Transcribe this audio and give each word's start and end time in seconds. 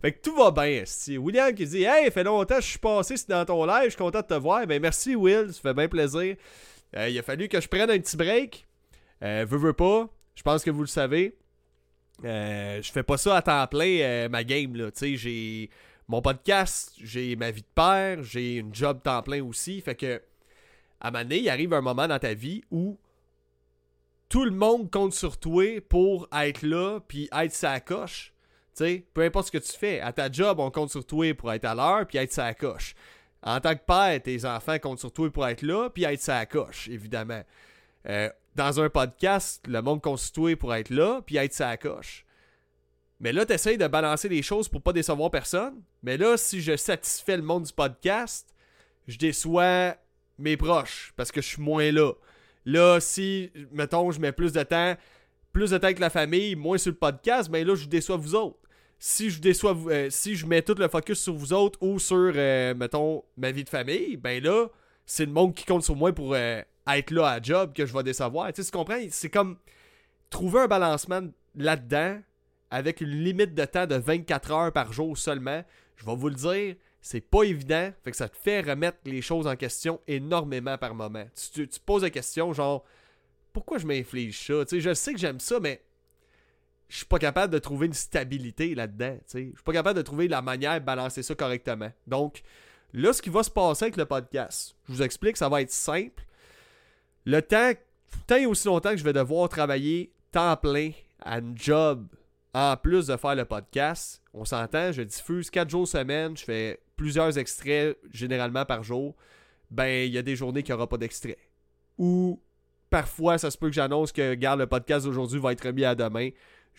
Fait 0.00 0.12
que 0.12 0.20
tout 0.20 0.34
va 0.34 0.50
bien, 0.50 0.82
esti. 0.82 1.18
William 1.18 1.54
qui 1.54 1.66
dit 1.66 1.84
Hey, 1.84 2.10
fait 2.10 2.24
longtemps 2.24 2.56
que 2.56 2.62
je 2.62 2.68
suis 2.68 2.78
passé 2.78 3.14
dans 3.28 3.44
ton 3.44 3.66
live, 3.66 3.84
je 3.84 3.90
suis 3.90 3.98
content 3.98 4.20
de 4.20 4.26
te 4.26 4.34
voir. 4.34 4.66
Ben 4.66 4.80
merci 4.80 5.14
Will, 5.14 5.52
ça 5.52 5.60
fait 5.60 5.74
bien 5.74 5.88
plaisir. 5.88 6.36
Euh, 6.96 7.08
il 7.08 7.18
a 7.18 7.22
fallu 7.22 7.48
que 7.48 7.60
je 7.60 7.68
prenne 7.68 7.90
un 7.90 7.98
petit 7.98 8.16
break. 8.16 8.66
Euh, 9.22 9.44
veux, 9.48 9.58
veux 9.58 9.72
pas. 9.74 10.08
Je 10.34 10.42
pense 10.42 10.64
que 10.64 10.70
vous 10.70 10.80
le 10.80 10.86
savez. 10.86 11.36
Euh, 12.24 12.80
je 12.82 12.90
fais 12.90 13.02
pas 13.02 13.18
ça 13.18 13.36
à 13.36 13.42
temps 13.42 13.66
plein, 13.66 14.28
ma 14.28 14.42
game, 14.42 14.74
là. 14.74 14.90
Tu 14.90 14.98
sais, 14.98 15.16
j'ai 15.16 15.70
mon 16.08 16.22
podcast, 16.22 16.92
j'ai 17.02 17.36
ma 17.36 17.50
vie 17.50 17.62
de 17.62 17.66
père, 17.74 18.22
j'ai 18.22 18.56
une 18.56 18.74
job 18.74 19.00
temps 19.02 19.22
plein 19.22 19.44
aussi. 19.44 19.80
Fait 19.80 19.94
que, 19.94 20.20
à 21.00 21.08
un 21.08 21.10
moment 21.10 21.24
donné, 21.24 21.40
il 21.40 21.48
arrive 21.48 21.72
un 21.74 21.80
moment 21.82 22.08
dans 22.08 22.18
ta 22.18 22.34
vie 22.34 22.62
où 22.70 22.98
tout 24.30 24.44
le 24.44 24.50
monde 24.50 24.90
compte 24.90 25.12
sur 25.12 25.38
toi 25.38 25.80
pour 25.88 26.28
être 26.32 26.62
là 26.62 27.00
puis 27.06 27.28
être 27.32 27.52
sa 27.52 27.80
coche. 27.80 28.32
Peu 29.14 29.22
importe 29.22 29.46
ce 29.46 29.52
que 29.52 29.58
tu 29.58 29.72
fais. 29.72 30.00
À 30.00 30.12
ta 30.12 30.30
job, 30.30 30.58
on 30.60 30.70
compte 30.70 30.90
sur 30.90 31.04
toi 31.04 31.34
pour 31.34 31.52
être 31.52 31.64
à 31.64 31.74
l'heure 31.74 32.06
puis 32.06 32.18
être 32.18 32.32
sa 32.32 32.54
coche. 32.54 32.94
En 33.42 33.60
tant 33.60 33.74
que 33.74 33.84
père, 33.86 34.22
tes 34.22 34.44
enfants 34.44 34.78
comptent 34.78 34.98
sur 34.98 35.12
toi 35.12 35.30
pour 35.30 35.46
être 35.46 35.62
là 35.62 35.88
puis 35.90 36.04
être 36.04 36.20
sa 36.20 36.44
coche, 36.46 36.88
évidemment. 36.88 37.42
Euh, 38.08 38.28
dans 38.54 38.80
un 38.80 38.90
podcast, 38.90 39.64
le 39.66 39.80
monde 39.82 40.02
compte 40.02 40.18
sur 40.18 40.32
toi 40.32 40.56
pour 40.56 40.74
être 40.74 40.90
là 40.90 41.22
puis 41.24 41.36
être 41.36 41.52
sa 41.52 41.76
coche. 41.76 42.26
Mais 43.20 43.32
là, 43.32 43.44
tu 43.44 43.52
essaies 43.52 43.76
de 43.76 43.86
balancer 43.86 44.28
les 44.28 44.42
choses 44.42 44.68
pour 44.68 44.82
pas 44.82 44.92
décevoir 44.92 45.30
personne. 45.30 45.82
Mais 46.02 46.16
là, 46.16 46.36
si 46.36 46.60
je 46.60 46.76
satisfais 46.76 47.36
le 47.36 47.42
monde 47.42 47.64
du 47.64 47.72
podcast, 47.72 48.54
je 49.06 49.18
déçois 49.18 49.96
mes 50.38 50.56
proches 50.56 51.12
parce 51.16 51.30
que 51.30 51.42
je 51.42 51.48
suis 51.48 51.62
moins 51.62 51.92
là. 51.92 52.12
Là, 52.64 52.98
si, 53.00 53.50
mettons, 53.72 54.10
je 54.10 54.20
mets 54.20 54.32
plus 54.32 54.52
de 54.52 54.62
temps, 54.62 54.96
plus 55.52 55.70
de 55.70 55.78
temps 55.78 55.84
avec 55.84 55.98
la 55.98 56.10
famille, 56.10 56.56
moins 56.56 56.78
sur 56.78 56.92
le 56.92 56.98
podcast, 56.98 57.50
ben 57.50 57.66
là, 57.66 57.74
je 57.74 57.86
déçois 57.86 58.16
vous 58.16 58.34
autres. 58.34 58.59
Si 59.02 59.30
je 59.30 59.40
déçois, 59.40 59.74
euh, 59.86 60.10
si 60.10 60.36
je 60.36 60.44
mets 60.44 60.60
tout 60.60 60.74
le 60.76 60.86
focus 60.86 61.22
sur 61.22 61.32
vous 61.32 61.54
autres 61.54 61.78
ou 61.82 61.98
sur, 61.98 62.32
euh, 62.36 62.74
mettons, 62.74 63.24
ma 63.38 63.50
vie 63.50 63.64
de 63.64 63.70
famille, 63.70 64.18
ben 64.18 64.42
là, 64.42 64.66
c'est 65.06 65.24
le 65.24 65.32
monde 65.32 65.54
qui 65.54 65.64
compte 65.64 65.82
sur 65.82 65.96
moi 65.96 66.12
pour 66.12 66.34
euh, 66.34 66.60
être 66.86 67.10
là 67.10 67.28
à 67.28 67.40
job 67.40 67.72
que 67.72 67.86
je 67.86 67.94
vais 67.94 68.02
décevoir. 68.02 68.52
Tu 68.52 68.62
sais, 68.62 68.70
tu 68.70 68.76
comprends? 68.76 69.00
C'est 69.08 69.30
comme 69.30 69.56
trouver 70.28 70.60
un 70.60 70.66
balancement 70.66 71.22
là-dedans 71.54 72.20
avec 72.70 73.00
une 73.00 73.24
limite 73.24 73.54
de 73.54 73.64
temps 73.64 73.86
de 73.86 73.94
24 73.94 74.50
heures 74.52 74.72
par 74.72 74.92
jour 74.92 75.16
seulement. 75.16 75.64
Je 75.96 76.04
vais 76.04 76.14
vous 76.14 76.28
le 76.28 76.34
dire, 76.34 76.76
c'est 77.00 77.22
pas 77.22 77.44
évident. 77.44 77.90
Fait 78.04 78.10
que 78.10 78.16
ça 78.18 78.28
te 78.28 78.36
fait 78.36 78.60
remettre 78.60 78.98
les 79.06 79.22
choses 79.22 79.46
en 79.46 79.56
question 79.56 79.98
énormément 80.08 80.76
par 80.76 80.94
moment. 80.94 81.24
Tu, 81.54 81.66
tu, 81.66 81.80
poses 81.80 82.02
la 82.02 82.10
question 82.10 82.52
genre 82.52 82.84
pourquoi 83.54 83.78
je 83.78 83.86
m'inflige 83.86 84.46
ça? 84.46 84.66
Tu 84.66 84.76
sais, 84.76 84.80
je 84.82 84.92
sais 84.92 85.14
que 85.14 85.18
j'aime 85.18 85.40
ça, 85.40 85.58
mais 85.58 85.82
je 86.90 86.96
suis 86.96 87.06
pas 87.06 87.20
capable 87.20 87.52
de 87.52 87.58
trouver 87.60 87.86
une 87.86 87.94
stabilité 87.94 88.74
là-dedans. 88.74 89.16
Je 89.32 89.38
suis 89.38 89.52
pas 89.64 89.72
capable 89.72 89.96
de 89.96 90.02
trouver 90.02 90.26
la 90.26 90.42
manière 90.42 90.74
de 90.80 90.84
balancer 90.84 91.22
ça 91.22 91.36
correctement. 91.36 91.90
Donc, 92.08 92.42
là, 92.92 93.12
ce 93.12 93.22
qui 93.22 93.30
va 93.30 93.44
se 93.44 93.50
passer 93.50 93.84
avec 93.84 93.96
le 93.96 94.06
podcast, 94.06 94.74
je 94.88 94.94
vous 94.94 95.02
explique, 95.02 95.36
ça 95.36 95.48
va 95.48 95.62
être 95.62 95.70
simple. 95.70 96.24
Le 97.24 97.40
temps, 97.42 97.70
tant 98.26 98.36
et 98.36 98.46
aussi 98.46 98.66
longtemps 98.66 98.90
que 98.90 98.96
je 98.96 99.04
vais 99.04 99.12
devoir 99.12 99.48
travailler 99.48 100.12
temps 100.32 100.56
plein 100.56 100.90
à 101.20 101.38
une 101.38 101.56
job 101.56 102.08
en 102.54 102.76
plus 102.76 103.06
de 103.06 103.16
faire 103.16 103.36
le 103.36 103.44
podcast, 103.44 104.20
on 104.34 104.44
s'entend, 104.44 104.90
je 104.90 105.02
diffuse 105.02 105.48
4 105.48 105.70
jours 105.70 105.86
semaine, 105.86 106.36
je 106.36 106.42
fais 106.42 106.80
plusieurs 106.96 107.38
extraits 107.38 107.96
généralement 108.12 108.64
par 108.64 108.82
jour, 108.82 109.14
ben 109.70 110.08
il 110.08 110.12
y 110.12 110.18
a 110.18 110.22
des 110.22 110.34
journées 110.34 110.64
qu'il 110.64 110.74
n'y 110.74 110.78
aura 110.78 110.88
pas 110.88 110.98
d'extrait. 110.98 111.38
Ou 111.98 112.42
parfois 112.88 113.38
ça 113.38 113.52
se 113.52 113.58
peut 113.58 113.68
que 113.68 113.74
j'annonce 113.74 114.10
que 114.10 114.30
regarde 114.30 114.58
le 114.58 114.66
podcast 114.66 115.06
d'aujourd'hui 115.06 115.38
va 115.38 115.52
être 115.52 115.64
remis 115.64 115.84
à 115.84 115.94
demain. 115.94 116.30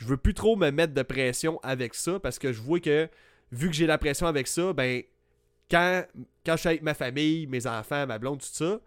Je 0.02 0.08
veux 0.08 0.18
plus 0.18 0.34
trop 0.34 0.56
me 0.56 0.72
mettre 0.72 0.96
de 0.96 1.04
pression 1.04 1.60
avec 1.62 1.94
ça 1.94 2.20
parce 2.20 2.40
que 2.40 2.52
je 2.52 2.60
vois 2.60 2.80
que 2.80 3.08
vu 3.52 3.70
que 3.70 3.76
j'ai 3.76 3.86
la 3.86 4.00
pression 4.00 4.26
avec 4.26 4.48
ça, 4.48 4.74
ben 4.74 5.04
quand, 5.70 6.04
quand 6.44 6.54
je 6.54 6.58
suis 6.58 6.70
avec 6.70 6.82
ma 6.82 6.96
famille, 6.96 7.46
mes 7.46 7.68
enfants, 7.68 8.08
ma 8.08 8.18
blonde, 8.18 8.40
tout 8.40 8.48
ça, 8.52 8.80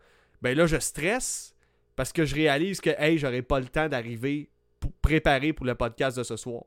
ben 0.43 0.57
là 0.57 0.67
je 0.67 0.77
stresse 0.81 1.55
parce 1.95 2.13
que 2.13 2.25
je 2.25 2.35
réalise 2.35 2.81
que 2.81 2.91
hey, 2.99 3.17
j'aurai 3.17 3.43
pas 3.43 3.61
le 3.61 3.67
temps 3.67 3.89
d'arriver 3.89 4.51
pour 4.81 4.91
préparer 4.95 5.53
pour 5.53 5.67
le 5.67 5.77
podcast 5.77 6.19
de 6.19 6.25
ce 6.25 6.37
soir. 6.37 6.65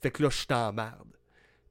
Fait 0.00 0.10
que 0.10 0.22
là, 0.22 0.30
je 0.30 0.38
suis 0.38 0.46
en 0.50 0.72
merde. 0.72 1.14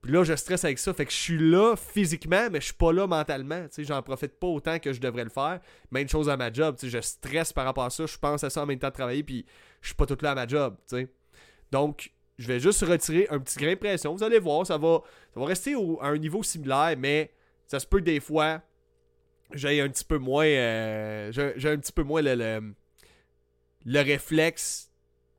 Puis 0.04 0.12
là, 0.12 0.24
je 0.24 0.36
stresse 0.36 0.64
avec 0.64 0.78
ça. 0.78 0.94
Fait 0.94 1.08
que 1.08 1.12
je 1.12 1.18
suis 1.18 1.38
là 1.40 1.76
physiquement, 1.76 2.48
mais 2.52 2.62
je 2.62 2.66
suis 2.66 2.76
pas 2.76 2.94
là 2.94 3.08
mentalement. 3.08 3.64
Tu 3.64 3.68
sais, 3.72 3.84
j'en 3.86 4.04
profite 4.04 4.40
pas 4.40 4.46
autant 4.46 4.78
que 4.78 4.94
je 4.94 5.02
devrais 5.02 5.24
le 5.24 5.32
faire. 5.32 5.60
Même 5.90 6.08
chose 6.08 6.30
à 6.30 6.38
ma 6.38 6.54
job. 6.54 6.76
Tu 6.78 6.86
sais, 6.86 6.90
je 6.96 7.02
stresse 7.02 7.52
par 7.52 7.66
rapport 7.66 7.86
à 7.86 7.90
ça. 7.90 8.06
Je 8.06 8.18
pense 8.20 8.44
à 8.44 8.52
ça 8.52 8.62
en 8.62 8.68
même 8.68 8.78
temps 8.78 8.90
de 8.90 8.94
travailler, 8.94 9.24
puis 9.24 9.48
je 9.82 9.88
suis 9.88 9.96
pas 9.96 10.06
tout 10.06 10.18
là 10.22 10.32
à 10.32 10.36
ma 10.36 10.48
job. 10.48 10.76
Tu 10.88 10.96
sais. 10.96 11.08
Donc, 11.72 12.12
je 12.40 12.48
vais 12.48 12.60
juste 12.60 12.82
retirer 12.86 13.28
un 13.30 13.40
petit 13.40 13.60
grain 13.60 13.74
de 13.74 13.76
pression. 13.76 14.16
Vous 14.16 14.24
allez 14.24 14.40
voir, 14.40 14.66
ça 14.66 14.78
va, 14.78 15.04
ça 15.34 15.40
va 15.42 15.46
rester 15.46 15.74
à 15.74 16.08
un 16.08 16.18
niveau 16.18 16.42
similaire, 16.42 16.96
mais 16.98 17.34
ça 17.68 17.82
se 17.82 17.86
peut 17.86 18.00
que 18.00 18.06
des 18.06 18.22
fois, 18.22 18.62
j'ai 19.54 19.82
un 19.82 19.90
petit 19.90 20.06
peu 20.06 20.18
moins. 20.18 20.46
Euh, 20.46 21.32
j'ai 21.34 21.70
un 21.70 21.78
petit 21.78 21.92
peu 21.92 22.04
moins 22.04 22.22
le, 22.22 22.36
le, 22.36 22.74
le 23.86 24.02
réflexe 24.02 24.90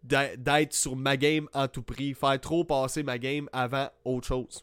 d'être 0.03 0.75
sur 0.75 0.95
ma 0.95 1.17
game 1.17 1.49
en 1.55 1.69
tout 1.69 1.83
prix, 1.83 2.13
faire 2.13 2.39
trop 2.39 2.65
passer 2.65 3.03
ma 3.03 3.19
game 3.19 3.49
avant 3.51 3.89
autre 4.05 4.27
chose. 4.27 4.63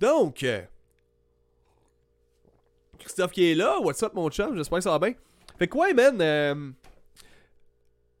Donc, 0.00 0.42
euh, 0.42 0.62
Christophe 2.98 3.32
qui 3.32 3.50
est 3.50 3.54
là, 3.54 3.78
what's 3.80 4.02
up 4.02 4.14
mon 4.14 4.30
chum, 4.30 4.56
j'espère 4.56 4.78
que 4.78 4.84
ça 4.84 4.98
va 4.98 4.98
bien. 4.98 5.14
Fait 5.58 5.68
quoi, 5.68 5.92
man, 5.92 6.18
euh, 6.22 6.70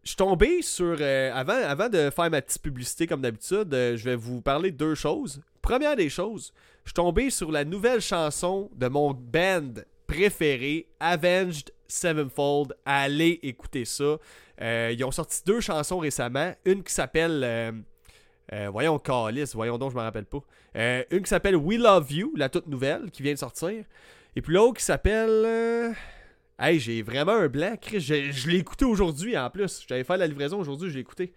je 0.02 0.08
suis 0.08 0.16
tombé 0.16 0.62
sur, 0.62 0.96
euh, 1.00 1.32
avant, 1.32 1.52
avant 1.52 1.88
de 1.88 2.10
faire 2.10 2.30
ma 2.30 2.42
petite 2.42 2.60
publicité 2.60 3.06
comme 3.06 3.20
d'habitude, 3.20 3.72
euh, 3.72 3.96
je 3.96 4.04
vais 4.04 4.16
vous 4.16 4.40
parler 4.40 4.72
de 4.72 4.76
deux 4.76 4.94
choses. 4.96 5.40
Première 5.60 5.94
des 5.94 6.08
choses, 6.08 6.52
je 6.84 6.90
suis 6.90 6.94
tombé 6.94 7.30
sur 7.30 7.52
la 7.52 7.64
nouvelle 7.64 8.00
chanson 8.00 8.68
de 8.74 8.88
mon 8.88 9.14
band 9.14 9.74
préféré, 10.08 10.88
Avenged 10.98 11.70
Sevenfold. 11.86 12.76
Allez 12.84 13.38
écouter 13.44 13.84
ça. 13.84 14.16
Euh, 14.60 14.92
ils 14.92 15.04
ont 15.04 15.12
sorti 15.12 15.40
deux 15.46 15.60
chansons 15.60 15.98
récemment. 15.98 16.52
Une 16.64 16.82
qui 16.82 16.92
s'appelle. 16.92 17.84
Voyons, 18.70 18.98
Calis, 18.98 19.52
voyons 19.54 19.78
donc, 19.78 19.92
je 19.92 19.96
me 19.96 20.02
rappelle 20.02 20.26
pas. 20.26 20.40
Une 21.10 21.22
qui 21.22 21.28
s'appelle 21.28 21.56
We 21.56 21.78
Love 21.78 22.12
You, 22.12 22.34
la 22.36 22.48
toute 22.48 22.66
nouvelle, 22.66 23.10
qui 23.10 23.22
vient 23.22 23.32
de 23.32 23.38
sortir. 23.38 23.84
Et 24.34 24.42
puis 24.42 24.52
l'autre 24.54 24.78
qui 24.78 24.84
s'appelle. 24.84 25.94
Hey, 26.64 26.78
j'ai 26.78 27.02
vraiment 27.02 27.32
un 27.32 27.48
blanc, 27.48 27.74
Chris. 27.80 27.98
Je, 27.98 28.48
l'ai 28.48 28.58
écouté 28.58 28.84
aujourd'hui 28.84 29.36
en 29.36 29.50
plus. 29.50 29.84
J'avais 29.88 30.04
fait 30.04 30.16
la 30.16 30.28
livraison 30.28 30.60
aujourd'hui, 30.60 30.90
je 30.90 30.94
l'ai 30.94 31.00
écouté. 31.00 31.32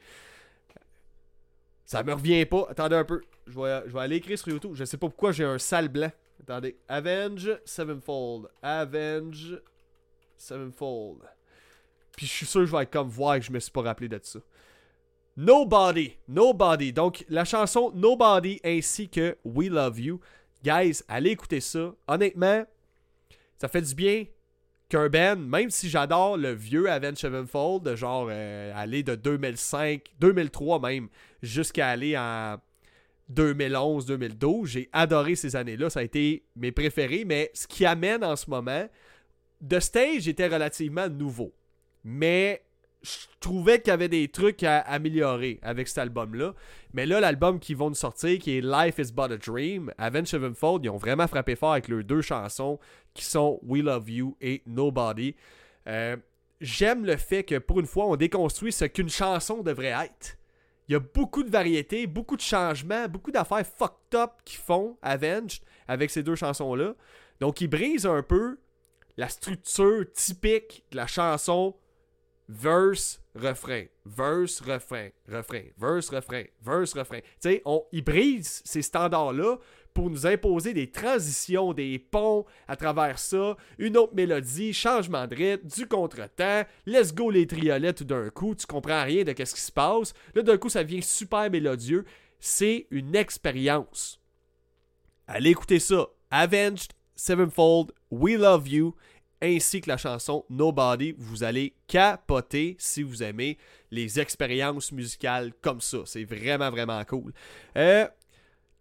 Ça 1.83 2.03
me 2.03 2.13
revient 2.13 2.45
pas. 2.45 2.67
Attendez 2.69 2.95
un 2.95 3.03
peu. 3.03 3.23
Je 3.47 3.59
vais, 3.59 3.81
je 3.87 3.91
vais 3.91 4.01
aller 4.01 4.17
écrire 4.17 4.37
sur 4.37 4.49
YouTube. 4.49 4.73
Je 4.75 4.85
sais 4.85 4.97
pas 4.97 5.07
pourquoi 5.07 5.31
j'ai 5.31 5.43
un 5.43 5.57
sale 5.57 5.87
blanc. 5.87 6.11
Attendez. 6.43 6.77
Avenge 6.87 7.59
Sevenfold. 7.65 8.49
Avenge 8.61 9.59
Sevenfold. 10.37 11.21
Puis 12.15 12.27
je 12.27 12.31
suis 12.31 12.45
sûr 12.45 12.61
que 12.61 12.67
je 12.67 12.71
vais 12.71 12.83
être 12.83 12.93
comme 12.93 13.09
voir 13.09 13.39
que 13.39 13.45
je 13.45 13.51
me 13.51 13.59
suis 13.59 13.71
pas 13.71 13.81
rappelé 13.81 14.07
de 14.07 14.19
ça. 14.21 14.37
Nobody. 15.35 16.17
Nobody. 16.27 16.93
Donc, 16.93 17.25
la 17.29 17.45
chanson 17.45 17.91
Nobody 17.95 18.59
ainsi 18.63 19.09
que 19.09 19.35
We 19.43 19.69
Love 19.69 19.99
You. 19.99 20.19
Guys, 20.63 21.01
allez 21.07 21.31
écouter 21.31 21.61
ça. 21.61 21.95
Honnêtement, 22.07 22.63
ça 23.57 23.67
fait 23.67 23.81
du 23.81 23.95
bien 23.95 24.25
qu'un 24.89 25.09
band, 25.09 25.37
même 25.37 25.69
si 25.69 25.89
j'adore 25.89 26.37
le 26.37 26.51
vieux 26.53 26.89
Avenged 26.89 27.17
Sevenfold, 27.17 27.95
genre 27.95 28.27
euh, 28.29 28.71
aller 28.75 29.03
de 29.03 29.15
2005, 29.15 30.01
2003 30.19 30.79
même, 30.79 31.07
jusqu'à 31.41 31.89
aller 31.89 32.17
en 32.17 32.57
2011, 33.29 34.05
2012, 34.05 34.69
j'ai 34.69 34.89
adoré 34.93 35.35
ces 35.35 35.55
années-là. 35.55 35.89
Ça 35.89 36.01
a 36.01 36.03
été 36.03 36.43
mes 36.55 36.71
préférés, 36.71 37.25
mais 37.25 37.49
ce 37.53 37.67
qui 37.67 37.85
amène 37.85 38.23
en 38.23 38.35
ce 38.35 38.49
moment, 38.49 38.87
The 39.67 39.79
Stage 39.79 40.27
était 40.27 40.47
relativement 40.47 41.09
nouveau. 41.09 41.53
Mais 42.03 42.61
je 43.01 43.27
trouvais 43.39 43.79
qu'il 43.79 43.89
y 43.89 43.93
avait 43.93 44.09
des 44.09 44.27
trucs 44.27 44.63
à 44.63 44.79
améliorer 44.79 45.59
avec 45.61 45.87
cet 45.87 45.99
album-là. 45.99 46.53
Mais 46.93 47.05
là, 47.05 47.19
l'album 47.19 47.59
qu'ils 47.59 47.77
vont 47.77 47.89
nous 47.89 47.95
sortir, 47.95 48.39
qui 48.39 48.57
est 48.57 48.61
Life 48.61 48.97
is 48.99 49.11
But 49.11 49.31
a 49.31 49.37
Dream, 49.37 49.91
Avenged 49.97 50.27
Sevenfold, 50.27 50.85
ils 50.85 50.89
ont 50.89 50.97
vraiment 50.97 51.27
frappé 51.27 51.55
fort 51.55 51.73
avec 51.73 51.87
leurs 51.87 52.03
deux 52.03 52.21
chansons 52.21 52.79
qui 53.15 53.25
sont 53.25 53.59
We 53.63 53.81
Love 53.81 54.09
You 54.09 54.37
et 54.41 54.61
Nobody. 54.67 55.35
Euh, 55.87 56.17
J'aime 56.61 57.05
le 57.05 57.17
fait 57.17 57.43
que 57.43 57.57
pour 57.57 57.79
une 57.79 57.85
fois, 57.85 58.05
on 58.05 58.15
déconstruit 58.15 58.71
ce 58.71 58.85
qu'une 58.85 59.09
chanson 59.09 59.61
devrait 59.61 59.87
être. 60.05 60.37
Il 60.87 60.93
y 60.93 60.95
a 60.95 60.99
beaucoup 60.99 61.43
de 61.43 61.49
variétés, 61.49 62.07
beaucoup 62.07 62.35
de 62.35 62.41
changements, 62.41 63.07
beaucoup 63.07 63.31
d'affaires 63.31 63.65
fucked 63.65 64.15
up 64.15 64.31
qu'ils 64.45 64.59
font 64.59 64.97
Avenged 65.01 65.61
avec 65.87 66.11
ces 66.11 66.23
deux 66.23 66.35
chansons-là. 66.35 66.93
Donc, 67.41 67.59
ils 67.59 67.67
brisent 67.67 68.05
un 68.05 68.23
peu 68.23 68.57
la 69.17 69.27
structure 69.27 70.05
typique 70.13 70.83
de 70.91 70.97
la 70.97 71.07
chanson 71.07 71.75
verse, 72.47 73.21
refrain, 73.33 73.85
verse, 74.05 74.61
refrain, 74.61 75.09
refrain, 75.27 75.63
verse, 75.77 76.09
refrain, 76.09 76.43
verse, 76.61 76.93
refrain. 76.93 77.19
Tu 77.19 77.27
sais, 77.39 77.63
ils 77.91 78.03
brisent 78.03 78.61
ces 78.63 78.81
standards-là 78.81 79.57
pour 79.95 80.09
nous 80.09 80.27
imposer 80.27 80.73
des 80.73 80.91
transitions, 80.91 81.73
des 81.73 81.97
ponts 81.97 82.45
à 82.67 82.75
travers 82.75 83.17
ça, 83.17 83.55
une 83.79 83.95
autre 83.97 84.13
mélodie, 84.13 84.73
changement 84.73 85.25
de 85.25 85.35
rythme, 85.35 85.67
du 85.67 85.87
contretemps, 85.87 86.63
let's 86.85 87.15
go 87.15 87.31
les 87.31 87.47
triolets 87.47 87.93
tout 87.93 88.03
d'un 88.03 88.29
coup, 88.29 88.53
tu 88.53 88.67
comprends 88.67 89.05
rien 89.05 89.23
de 89.23 89.33
ce 89.33 89.55
qui 89.55 89.61
se 89.61 89.71
passe. 89.71 90.13
Là, 90.35 90.43
d'un 90.43 90.57
coup, 90.57 90.69
ça 90.69 90.83
devient 90.83 91.01
super 91.01 91.49
mélodieux. 91.49 92.05
C'est 92.39 92.87
une 92.91 93.15
expérience. 93.15 94.21
allez 95.27 95.51
écouter 95.51 95.79
ça. 95.79 96.07
Avenged 96.29 96.91
Sevenfold, 97.15 97.93
We 98.11 98.37
Love 98.37 98.67
You, 98.67 98.95
ainsi 99.41 99.79
que 99.79 99.89
la 99.89 99.97
chanson 99.97 100.43
Nobody. 100.49 101.15
Vous 101.17 101.43
allez 101.43 101.73
capoter 101.87 102.75
si 102.79 103.01
vous 103.01 103.23
aimez 103.23 103.57
les 103.91 104.19
expériences 104.19 104.91
musicales 104.91 105.53
comme 105.61 105.79
ça. 105.79 105.99
C'est 106.05 106.25
vraiment, 106.25 106.69
vraiment 106.69 107.03
cool. 107.05 107.31
Euh, 107.77 108.07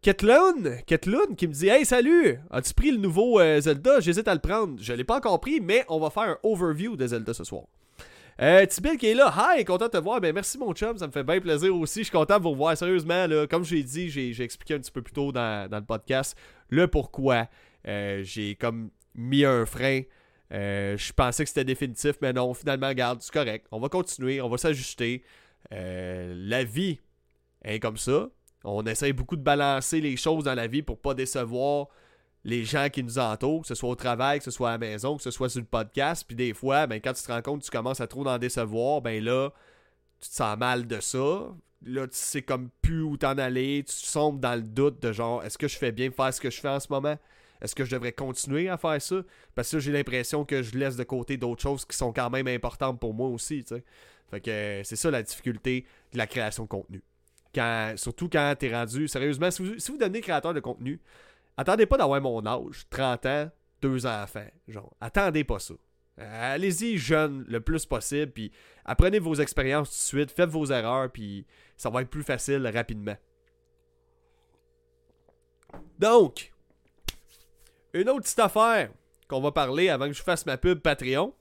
Ketlun, 0.05 1.35
qui 1.35 1.49
me 1.49 1.53
dit 1.55 1.69
Hey, 1.69 1.87
salut, 1.87 2.39
as-tu 2.51 2.75
pris 2.75 2.91
le 2.91 2.99
nouveau 2.99 3.41
euh, 3.41 3.59
Zelda? 3.59 4.01
J'hésite 4.01 4.29
à 4.29 4.35
le 4.35 4.41
prendre. 4.41 4.77
Je 4.79 4.93
l'ai 4.93 5.03
pas 5.03 5.17
encore 5.17 5.41
pris, 5.41 5.63
mais 5.63 5.83
on 5.89 5.99
va 5.99 6.11
faire 6.11 6.25
un 6.25 6.39
overview 6.43 6.95
de 6.95 7.07
Zelda 7.07 7.33
ce 7.33 7.43
soir. 7.43 7.63
Euh, 8.43 8.67
qui 8.67 9.07
est 9.07 9.15
là, 9.15 9.33
hi, 9.35 9.65
content 9.65 9.87
de 9.87 9.93
te 9.93 9.97
voir. 9.97 10.21
Ben 10.21 10.35
merci 10.35 10.59
mon 10.59 10.75
chum, 10.75 10.99
ça 10.99 11.07
me 11.07 11.13
fait 11.13 11.25
bien 11.25 11.41
plaisir 11.41 11.75
aussi. 11.75 12.01
Je 12.01 12.05
suis 12.05 12.13
content 12.13 12.37
de 12.37 12.43
vous 12.43 12.51
revoir. 12.51 12.77
Sérieusement, 12.77 13.27
là, 13.27 13.47
comme 13.47 13.65
je 13.65 13.77
l'ai 13.77 13.83
dit, 13.83 14.11
j'ai 14.11 14.43
expliqué 14.43 14.75
un 14.75 14.79
petit 14.79 14.91
peu 14.91 15.01
plus 15.01 15.15
tôt 15.15 15.33
dans, 15.33 15.71
dans 15.71 15.79
le 15.79 15.87
podcast 15.87 16.37
le 16.69 16.87
pourquoi. 16.87 17.49
Euh, 17.89 18.21
j'ai 18.25 18.57
comme 18.57 18.91
mis 19.15 19.47
un 19.47 19.65
frein. 19.65 20.03
Euh, 20.53 20.99
je 20.99 21.15
pensais 21.15 21.45
que 21.45 21.49
c'était 21.49 21.65
définitif, 21.65 22.17
mais 22.21 22.35
non, 22.35 22.53
finalement, 22.53 22.93
garde, 22.93 23.23
c'est 23.23 23.33
correct. 23.33 23.67
On 23.73 23.81
va 23.81 23.89
continuer, 23.89 24.43
on 24.43 24.51
va 24.51 24.59
s'ajuster. 24.59 25.25
La 25.71 26.63
vie 26.63 27.01
est 27.65 27.81
comme 27.81 27.97
ça. 27.97 28.29
On 28.65 28.85
essaye 28.87 29.13
beaucoup 29.13 29.37
de 29.37 29.43
balancer 29.43 30.01
les 30.01 30.17
choses 30.17 30.45
dans 30.45 30.55
la 30.55 30.67
vie 30.67 30.83
pour 30.83 30.99
pas 30.99 31.15
décevoir 31.15 31.89
les 32.45 32.65
gens 32.65 32.89
qui 32.91 33.03
nous 33.03 33.19
entourent, 33.19 33.63
que 33.63 33.69
ce 33.69 33.75
soit 33.75 33.89
au 33.89 33.95
travail, 33.95 34.39
que 34.39 34.45
ce 34.45 34.51
soit 34.51 34.71
à 34.71 34.73
la 34.73 34.79
maison, 34.79 35.17
que 35.17 35.23
ce 35.23 35.31
soit 35.31 35.49
sur 35.49 35.61
le 35.61 35.67
podcast. 35.67 36.25
Puis 36.27 36.37
des 36.37 36.53
fois, 36.53 36.87
ben, 36.87 37.01
quand 37.01 37.13
tu 37.13 37.23
te 37.23 37.33
rends 37.33 37.43
compte 37.43 37.61
que 37.61 37.65
tu 37.67 37.71
commences 37.71 38.01
à 38.01 38.07
trop 38.07 38.27
en 38.27 38.39
décevoir, 38.39 39.01
ben 39.01 39.23
là, 39.23 39.51
tu 40.21 40.29
te 40.29 40.35
sens 40.35 40.59
mal 40.59 40.87
de 40.87 41.01
ça. 41.01 41.49
Là, 41.87 42.07
tu 42.07 42.17
sais 42.17 42.43
comme 42.43 42.71
plus 42.83 43.03
où 43.03 43.17
t'en 43.17 43.37
aller. 43.39 43.85
Tu 43.87 43.95
sombres 43.95 44.39
dans 44.39 44.55
le 44.55 44.63
doute 44.63 45.03
de 45.03 45.13
genre, 45.13 45.43
est-ce 45.45 45.59
que 45.59 45.69
je 45.69 45.77
fais 45.77 45.93
bien 45.93 46.11
faire 46.11 46.33
ce 46.33 46.41
que 46.41 46.51
je 46.51 46.61
fais 46.61 46.69
en 46.69 46.81
ce 46.81 46.89
moment? 46.91 47.19
Est-ce 47.61 47.75
que 47.75 47.85
je 47.85 47.91
devrais 47.91 48.13
continuer 48.13 48.69
à 48.69 48.77
faire 48.77 49.01
ça? 49.01 49.17
Parce 49.55 49.71
que 49.71 49.79
j'ai 49.79 49.93
l'impression 49.93 50.45
que 50.45 50.63
je 50.63 50.77
laisse 50.77 50.97
de 50.97 51.05
côté 51.05 51.37
d'autres 51.37 51.63
choses 51.63 51.85
qui 51.85 51.97
sont 51.97 52.13
quand 52.13 52.31
même 52.31 52.47
importantes 52.47 53.01
pour 53.01 53.15
moi 53.15 53.29
aussi, 53.29 53.65
tu 53.65 53.75
que 54.41 54.83
c'est 54.85 54.97
ça 54.97 55.13
la 55.13 55.23
difficulté 55.23 55.87
de 56.13 56.19
la 56.19 56.27
création 56.27 56.65
de 56.65 56.69
contenu. 56.69 57.03
Surtout 57.97 58.29
quand 58.29 58.55
t'es 58.59 58.75
rendu, 58.75 59.09
sérieusement, 59.09 59.51
si 59.51 59.63
vous, 59.63 59.79
si 59.79 59.91
vous 59.91 59.99
devenez 59.99 60.21
créateur 60.21 60.55
de 60.55 60.61
contenu, 60.61 61.01
attendez 61.57 61.87
pas 61.87 61.97
d'avoir 61.97 62.21
mon 62.21 62.45
âge, 62.47 62.87
30 62.91 63.27
ans, 63.27 63.51
deux 63.83 64.07
enfants. 64.07 64.47
Genre, 64.69 64.95
attendez 65.01 65.45
pas 65.45 65.59
ça. 65.59 65.75
Allez-y 66.17 66.97
jeune 66.97 67.45
le 67.49 67.61
plus 67.61 67.87
possible, 67.87 68.31
puis 68.33 68.53
apprenez 68.85 69.19
vos 69.19 69.35
expériences 69.35 69.91
tout 69.91 69.97
de 69.97 70.21
suite, 70.21 70.31
faites 70.31 70.49
vos 70.49 70.67
erreurs, 70.67 71.11
puis 71.11 71.45
ça 71.77 71.91
va 71.91 72.03
être 72.03 72.11
plus 72.11 72.23
facile 72.23 72.71
rapidement. 72.73 73.17
Donc, 75.99 76.53
une 77.93 78.09
autre 78.09 78.23
petite 78.23 78.39
affaire 78.39 78.91
qu'on 79.29 79.41
va 79.41 79.51
parler 79.51 79.89
avant 79.89 80.07
que 80.07 80.13
je 80.13 80.23
fasse 80.23 80.47
ma 80.47 80.57
pub 80.57 80.79
Patreon. 80.81 81.35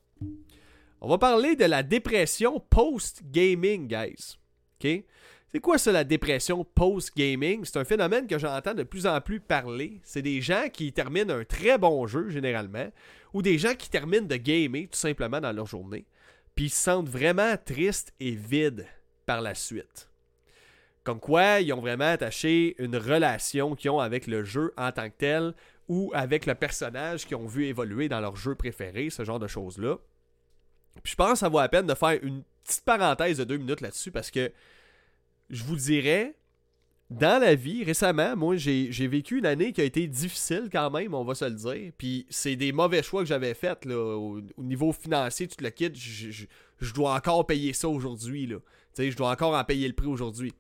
On 1.02 1.10
va 1.10 1.18
parler 1.18 1.56
de 1.56 1.66
la 1.66 1.84
dépression 1.84 2.60
post-gaming, 2.60 3.88
guys. 3.88 4.38
OK? 4.80 5.04
C'est 5.54 5.62
quoi 5.62 5.78
ça, 5.78 5.92
la 5.92 6.04
dépression 6.04 6.66
post-gaming? 6.66 7.64
C'est 7.64 7.78
un 7.78 7.84
phénomène 7.84 8.26
que 8.26 8.40
j'entends 8.40 8.74
de 8.74 8.82
plus 8.82 9.06
en 9.06 9.22
plus 9.22 9.40
parler. 9.40 10.02
C'est 10.04 10.24
des 10.24 10.42
gens 10.42 10.68
qui 10.74 10.92
terminent 10.92 11.32
un 11.32 11.44
très 11.44 11.78
bon 11.78 12.08
jeu, 12.08 12.32
généralement, 12.32 12.92
ou 13.34 13.44
des 13.44 13.60
gens 13.60 13.76
qui 13.76 13.88
terminent 13.88 14.26
de 14.26 14.36
gamer, 14.36 14.88
tout 14.88 14.98
simplement, 14.98 15.40
dans 15.40 15.52
leur 15.52 15.68
journée, 15.68 16.08
puis 16.56 16.66
ils 16.66 16.70
se 16.72 16.82
sentent 16.82 17.08
vraiment 17.08 17.56
tristes 17.64 18.16
et 18.20 18.32
vides 18.32 18.88
par 19.28 19.42
la 19.42 19.54
suite. 19.54 20.10
Comme 21.04 21.20
quoi, 21.20 21.60
ils 21.60 21.72
ont 21.72 21.82
vraiment 21.82 22.12
attaché 22.12 22.76
une 22.80 22.98
relation 22.98 23.76
qu'ils 23.76 23.92
ont 23.92 24.00
avec 24.00 24.26
le 24.26 24.44
jeu 24.44 24.74
en 24.76 24.92
tant 24.92 25.08
que 25.08 25.16
tel, 25.20 25.54
ou 25.88 26.10
avec 26.16 26.48
le 26.48 26.56
personnage 26.56 27.28
qu'ils 27.28 27.38
ont 27.38 27.46
vu 27.46 27.66
évoluer 27.68 28.10
dans 28.10 28.22
leur 28.22 28.36
jeu 28.38 28.56
préféré, 28.56 29.12
ce 29.12 29.24
genre 29.24 29.40
de 29.40 29.48
choses-là. 29.48 29.98
Puis 31.04 31.12
je 31.12 31.16
pense 31.16 31.34
que 31.34 31.38
ça 31.40 31.50
vaut 31.50 31.60
la 31.60 31.70
peine 31.70 31.86
de 31.86 31.94
faire 31.94 32.18
une 32.24 32.42
petite 32.64 32.86
parenthèse 32.86 33.38
de 33.38 33.44
deux 33.44 33.58
minutes 33.58 33.82
là-dessus 33.82 34.10
parce 34.10 34.32
que 34.32 34.52
je 35.54 35.64
vous 35.64 35.76
dirais, 35.76 36.36
dans 37.10 37.40
la 37.40 37.54
vie, 37.54 37.84
récemment, 37.84 38.36
moi, 38.36 38.56
j'ai 38.58 39.08
vécu 39.08 39.38
une 39.38 39.46
année 39.46 39.72
qui 39.72 39.82
a 39.82 39.84
été 39.84 40.08
difficile 40.08 40.70
quand 40.72 40.90
même, 40.90 41.14
on 41.14 41.24
va 41.24 41.36
se 41.36 41.46
le 41.46 41.52
dire. 41.52 41.92
Puis 41.98 42.26
c'est 42.30 42.56
des 42.56 42.72
mauvais 42.72 43.04
choix 43.04 43.22
que 43.22 43.28
j'avais 43.28 43.54
faits, 43.54 43.86
là. 43.86 43.96
Au, 43.96 44.42
niveau 44.58 44.92
financier, 44.92 45.48
tu 45.48 45.56
te 45.56 45.64
le 45.64 45.70
quittes, 45.70 45.96
je, 45.96 46.46
je 46.80 46.94
dois 46.94 47.14
encore 47.14 47.46
payer 47.46 47.72
ça 47.74 47.88
aujourd'hui, 47.88 48.48
là. 48.48 48.58
Tu 48.96 49.04
sais, 49.04 49.12
je 49.12 49.18
dois 49.18 49.30
encore 49.30 49.54
en 49.54 49.64
payer 49.64 49.88
le 49.88 49.94
prix 49.94 50.08
aujourd'hui. 50.08 50.54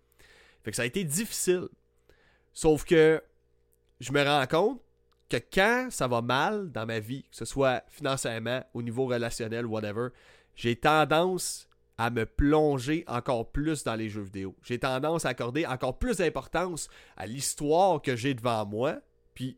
Fait 0.63 0.71
que 0.71 0.77
ça 0.77 0.83
a 0.83 0.85
été 0.85 1.03
difficile. 1.03 1.67
Sauf 2.53 2.85
que 2.85 3.21
je 3.99 4.11
me 4.11 4.23
rends 4.23 4.45
compte 4.47 4.81
que 5.29 5.37
quand 5.37 5.87
ça 5.89 6.07
va 6.07 6.21
mal 6.21 6.71
dans 6.71 6.85
ma 6.85 6.99
vie, 6.99 7.23
que 7.23 7.35
ce 7.35 7.45
soit 7.45 7.83
financièrement, 7.89 8.63
au 8.73 8.83
niveau 8.83 9.05
relationnel, 9.05 9.65
whatever, 9.65 10.09
j'ai 10.55 10.75
tendance 10.75 11.67
à 11.97 12.09
me 12.09 12.25
plonger 12.25 13.03
encore 13.07 13.51
plus 13.51 13.83
dans 13.83 13.95
les 13.95 14.09
jeux 14.09 14.21
vidéo. 14.21 14.55
J'ai 14.63 14.79
tendance 14.79 15.25
à 15.25 15.29
accorder 15.29 15.65
encore 15.65 15.99
plus 15.99 16.17
d'importance 16.17 16.89
à 17.17 17.25
l'histoire 17.25 18.01
que 18.01 18.15
j'ai 18.15 18.33
devant 18.33 18.65
moi. 18.65 18.97
Puis 19.35 19.57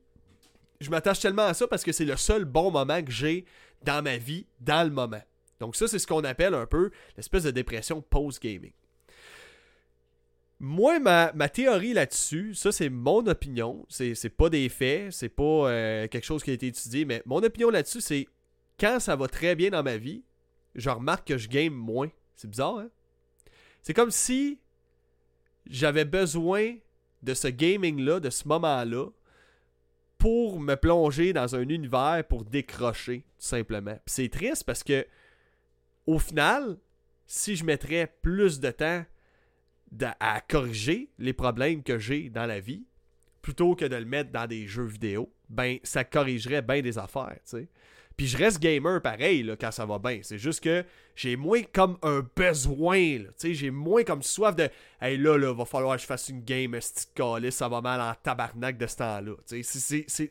je 0.81 0.89
m'attache 0.89 1.19
tellement 1.19 1.45
à 1.45 1.53
ça 1.53 1.67
parce 1.67 1.83
que 1.83 1.91
c'est 1.91 2.05
le 2.05 2.17
seul 2.17 2.45
bon 2.45 2.71
moment 2.71 3.01
que 3.01 3.11
j'ai 3.11 3.45
dans 3.83 4.03
ma 4.03 4.17
vie, 4.17 4.45
dans 4.59 4.83
le 4.83 4.93
moment. 4.93 5.21
Donc 5.59 5.75
ça, 5.75 5.87
c'est 5.87 5.99
ce 5.99 6.07
qu'on 6.07 6.23
appelle 6.23 6.53
un 6.53 6.65
peu 6.65 6.91
l'espèce 7.15 7.43
de 7.43 7.51
dépression 7.51 8.01
post-gaming. 8.01 8.73
Moi, 10.59 10.99
ma, 10.99 11.49
théorie 11.49 11.93
là-dessus, 11.93 12.55
ça 12.55 12.71
c'est 12.71 12.89
mon 12.89 13.27
opinion, 13.27 13.85
c'est 13.89 14.29
pas 14.29 14.49
des 14.49 14.69
faits, 14.69 15.11
c'est 15.11 15.29
pas 15.29 15.43
euh, 15.43 16.07
quelque 16.07 16.23
chose 16.23 16.43
qui 16.43 16.51
a 16.51 16.53
été 16.53 16.67
étudié, 16.67 17.03
mais 17.03 17.21
mon 17.25 17.43
opinion 17.43 17.69
là-dessus, 17.69 17.99
c'est 17.99 18.27
quand 18.79 18.99
ça 18.99 19.17
va 19.17 19.27
très 19.27 19.55
bien 19.55 19.69
dans 19.69 19.83
ma 19.83 19.97
vie, 19.97 20.23
je 20.73 20.89
remarque 20.89 21.27
que 21.27 21.37
je 21.37 21.49
game 21.49 21.73
moins. 21.73 22.09
C'est 22.35 22.49
bizarre, 22.49 22.79
hein? 22.79 22.89
C'est 23.81 23.93
comme 23.93 24.11
si 24.11 24.59
j'avais 25.67 26.05
besoin 26.05 26.75
de 27.21 27.33
ce 27.33 27.47
gaming-là, 27.47 28.19
de 28.19 28.29
ce 28.29 28.47
moment-là, 28.47 29.07
pour 30.17 30.59
me 30.59 30.75
plonger 30.75 31.33
dans 31.33 31.55
un 31.55 31.67
univers 31.67 32.23
pour 32.27 32.45
décrocher, 32.45 33.19
tout 33.37 33.45
simplement. 33.45 33.99
c'est 34.05 34.29
triste 34.29 34.63
parce 34.63 34.83
que, 34.83 35.05
au 36.07 36.19
final, 36.19 36.77
si 37.27 37.55
je 37.55 37.65
mettrais 37.65 38.11
plus 38.21 38.59
de 38.59 38.71
temps 38.71 39.05
à 40.19 40.41
corriger 40.41 41.11
les 41.19 41.33
problèmes 41.33 41.83
que 41.83 41.97
j'ai 41.99 42.29
dans 42.29 42.45
la 42.45 42.59
vie, 42.59 42.85
plutôt 43.41 43.75
que 43.75 43.85
de 43.85 43.95
le 43.95 44.05
mettre 44.05 44.31
dans 44.31 44.47
des 44.47 44.67
jeux 44.67 44.85
vidéo, 44.85 45.31
ben 45.49 45.77
ça 45.83 46.03
corrigerait 46.03 46.61
bien 46.61 46.81
des 46.81 46.97
affaires, 46.97 47.37
tu 47.45 47.57
sais. 47.57 47.69
Puis 48.17 48.27
je 48.27 48.37
reste 48.37 48.59
gamer 48.59 49.01
pareil 49.01 49.43
là, 49.43 49.55
quand 49.57 49.71
ça 49.71 49.85
va 49.85 49.99
bien. 49.99 50.19
C'est 50.23 50.37
juste 50.37 50.63
que 50.63 50.85
j'ai 51.15 51.35
moins 51.35 51.63
comme 51.63 51.97
un 52.01 52.25
besoin. 52.35 53.19
J'ai 53.43 53.71
moins 53.71 54.03
comme 54.03 54.23
soif 54.23 54.55
de 54.55 54.69
Hey 55.01 55.17
là, 55.17 55.37
là, 55.37 55.53
va 55.53 55.65
falloir 55.65 55.97
que 55.97 56.01
je 56.01 56.07
fasse 56.07 56.29
une 56.29 56.43
game 56.43 56.79
stick 56.79 57.21
ça 57.49 57.67
va 57.67 57.81
mal 57.81 57.99
en 57.99 58.13
tabarnak 58.21 58.77
de 58.77 58.87
ce 58.87 58.95
temps-là. 58.97 59.33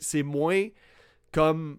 C'est 0.01 0.23
moins 0.23 0.69
comme. 1.33 1.79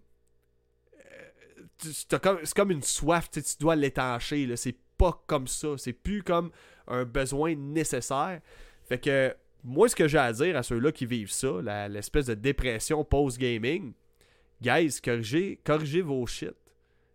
Euh, 1.11 1.91
c'est 1.91 2.53
comme 2.53 2.71
une 2.71 2.83
soif, 2.83 3.29
tu 3.31 3.41
dois 3.59 3.75
l'étancher. 3.75 4.55
C'est 4.57 4.77
pas 4.97 5.23
comme 5.25 5.47
ça. 5.47 5.69
C'est 5.77 5.93
plus 5.93 6.21
comme 6.21 6.51
un 6.87 7.03
besoin 7.03 7.55
nécessaire. 7.55 8.41
Fait 8.87 8.99
que 8.99 9.35
moi, 9.63 9.89
ce 9.89 9.95
que 9.95 10.07
j'ai 10.07 10.19
à 10.19 10.31
dire 10.31 10.55
à 10.55 10.61
ceux-là 10.61 10.91
qui 10.91 11.07
vivent 11.07 11.31
ça, 11.31 11.87
l'espèce 11.89 12.27
de 12.27 12.35
dépression 12.35 13.03
post-gaming, 13.03 13.93
guys, 14.65 14.99
corrigez, 14.99 16.01
vos 16.01 16.25
shit 16.25 16.55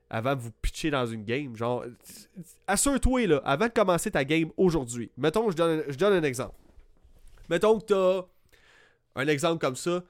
avant 0.08 0.34
de 0.34 0.40
vous 0.40 0.52
pitcher 0.62 0.90
dans 0.90 1.06
une 1.06 1.24
game. 1.24 1.56
Genre, 1.56 1.84
assure-toi, 2.66 3.40
avant 3.44 3.66
de 3.66 3.72
commencer 3.72 4.10
ta 4.10 4.24
game 4.24 4.50
aujourd'hui. 4.56 5.10
Mettons, 5.16 5.50
je 5.50 5.56
donne, 5.56 5.84
je 5.88 5.96
donne 5.96 6.12
un 6.14 6.22
exemple. 6.22 6.54
Mettons 7.48 7.78
que 7.78 7.84
t'as 7.86 8.26
un 9.20 9.26
exemple 9.28 9.60
comme 9.60 9.76
ça. 9.76 10.04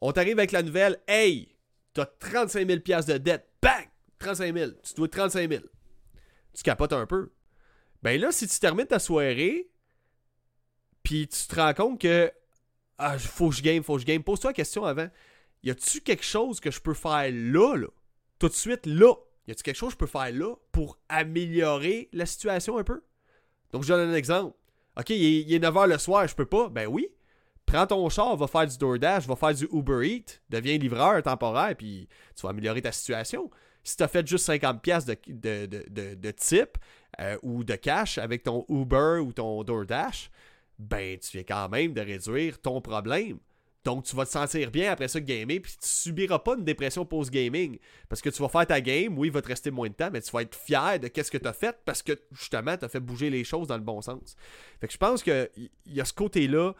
On 0.00 0.12
t'arrive 0.12 0.38
avec 0.38 0.52
la 0.52 0.62
nouvelle, 0.62 1.00
hey, 1.08 1.56
t'as 1.94 2.06
35 2.06 2.66
000 2.66 2.78
de 2.78 3.18
dette. 3.18 3.48
Bang! 3.62 3.88
35 4.18 4.54
000. 4.56 4.70
Tu 4.82 4.94
dois 4.94 5.08
35 5.08 5.50
000. 5.50 5.62
Tu 6.54 6.62
capotes 6.62 6.92
un 6.92 7.06
peu. 7.06 7.32
Ben 8.02 8.20
là, 8.20 8.32
si 8.32 8.46
tu 8.46 8.58
termines 8.58 8.86
ta 8.86 8.98
soirée, 8.98 9.68
puis 11.02 11.28
tu 11.28 11.46
te 11.46 11.54
rends 11.56 11.74
compte 11.74 12.00
que, 12.00 12.32
ah, 12.98 13.18
faut 13.18 13.50
que 13.50 13.56
je 13.56 13.62
game, 13.62 13.82
faut 13.82 13.94
que 13.94 14.02
je 14.02 14.06
game, 14.06 14.22
pose-toi 14.22 14.50
la 14.50 14.54
question 14.54 14.84
avant 14.84 15.08
y 15.62 15.70
a-tu 15.70 16.00
quelque 16.00 16.24
chose 16.24 16.60
que 16.60 16.70
je 16.70 16.80
peux 16.80 16.94
faire 16.94 17.30
là, 17.32 17.76
là, 17.76 17.88
tout 18.38 18.48
de 18.48 18.54
suite 18.54 18.86
là? 18.86 19.14
Y 19.46 19.52
a-tu 19.52 19.62
quelque 19.62 19.76
chose 19.76 19.90
que 19.90 19.94
je 19.94 19.98
peux 19.98 20.06
faire 20.06 20.32
là 20.32 20.54
pour 20.72 20.98
améliorer 21.08 22.08
la 22.12 22.26
situation 22.26 22.78
un 22.78 22.84
peu? 22.84 23.02
Donc, 23.72 23.82
je 23.82 23.88
donne 23.88 24.10
un 24.10 24.14
exemple. 24.14 24.56
Ok, 24.98 25.10
il 25.10 25.52
est, 25.52 25.58
9h 25.58 25.88
le 25.88 25.98
soir, 25.98 26.26
je 26.26 26.34
peux 26.34 26.46
pas? 26.46 26.68
Ben 26.68 26.86
oui. 26.86 27.08
Prends 27.66 27.86
ton 27.86 28.08
char, 28.08 28.36
va 28.36 28.46
faire 28.46 28.66
du 28.66 28.78
DoorDash, 28.78 29.26
va 29.26 29.36
faire 29.36 29.54
du 29.54 29.68
Uber 29.72 30.08
Eats, 30.08 30.40
deviens 30.48 30.78
livreur 30.78 31.22
temporaire, 31.22 31.76
puis 31.76 32.08
tu 32.34 32.42
vas 32.42 32.50
améliorer 32.50 32.80
ta 32.80 32.92
situation. 32.92 33.50
Si 33.84 33.96
tu 33.96 34.02
as 34.02 34.08
fait 34.08 34.26
juste 34.26 34.48
50$ 34.48 35.06
de, 35.06 35.66
de, 35.66 35.86
de, 35.88 36.14
de, 36.14 36.30
tip 36.30 36.78
euh, 37.20 37.36
ou 37.42 37.64
de 37.64 37.74
cash 37.74 38.18
avec 38.18 38.42
ton 38.42 38.64
Uber 38.68 39.20
ou 39.22 39.32
ton 39.32 39.62
DoorDash, 39.64 40.30
ben 40.78 41.18
tu 41.18 41.30
viens 41.32 41.44
quand 41.44 41.68
même 41.68 41.92
de 41.92 42.00
réduire 42.00 42.58
ton 42.60 42.80
problème. 42.80 43.38
Donc, 43.88 44.04
tu 44.04 44.14
vas 44.14 44.26
te 44.26 44.30
sentir 44.30 44.70
bien 44.70 44.92
après 44.92 45.08
ça 45.08 45.18
gamer, 45.18 45.60
puis 45.62 45.72
tu 45.72 45.88
subiras 45.88 46.40
pas 46.40 46.56
une 46.58 46.64
dépression 46.64 47.06
post-gaming. 47.06 47.78
Parce 48.10 48.20
que 48.20 48.28
tu 48.28 48.42
vas 48.42 48.50
faire 48.50 48.66
ta 48.66 48.82
game, 48.82 49.16
oui, 49.16 49.28
il 49.28 49.32
va 49.32 49.40
te 49.40 49.48
rester 49.48 49.70
moins 49.70 49.88
de 49.88 49.94
temps, 49.94 50.10
mais 50.12 50.20
tu 50.20 50.30
vas 50.30 50.42
être 50.42 50.54
fier 50.54 51.00
de 51.00 51.08
qu'est-ce 51.08 51.30
que 51.30 51.38
tu 51.38 51.48
as 51.48 51.54
fait 51.54 51.74
parce 51.86 52.02
que 52.02 52.12
justement, 52.30 52.76
tu 52.76 52.84
as 52.84 52.90
fait 52.90 53.00
bouger 53.00 53.30
les 53.30 53.44
choses 53.44 53.66
dans 53.66 53.78
le 53.78 53.82
bon 53.82 54.02
sens. 54.02 54.36
Fait 54.78 54.88
que 54.88 54.92
je 54.92 54.98
pense 54.98 55.22
qu'il 55.22 55.70
y 55.86 56.02
a 56.02 56.04
ce 56.04 56.12
côté-là. 56.12 56.74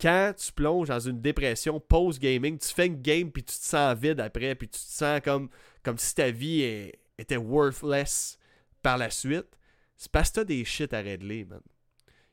Quand 0.00 0.32
tu 0.34 0.50
plonges 0.52 0.88
dans 0.88 0.98
une 0.98 1.20
dépression 1.20 1.78
post-gaming, 1.78 2.56
tu 2.56 2.68
fais 2.68 2.86
une 2.86 3.02
game, 3.02 3.30
puis 3.30 3.42
tu 3.42 3.58
te 3.58 3.62
sens 3.62 3.94
vide 3.98 4.20
après, 4.20 4.54
puis 4.54 4.66
tu 4.66 4.80
te 4.80 4.90
sens 4.90 5.20
comme, 5.22 5.50
comme 5.82 5.98
si 5.98 6.14
ta 6.14 6.30
vie 6.30 6.90
était 7.18 7.36
worthless 7.36 8.38
par 8.80 8.96
la 8.96 9.10
suite. 9.10 9.58
C'est 9.98 10.10
parce 10.10 10.30
que 10.30 10.36
t'as 10.36 10.44
des 10.44 10.64
shit 10.64 10.94
à 10.94 11.00
régler, 11.00 11.44
man. 11.44 11.60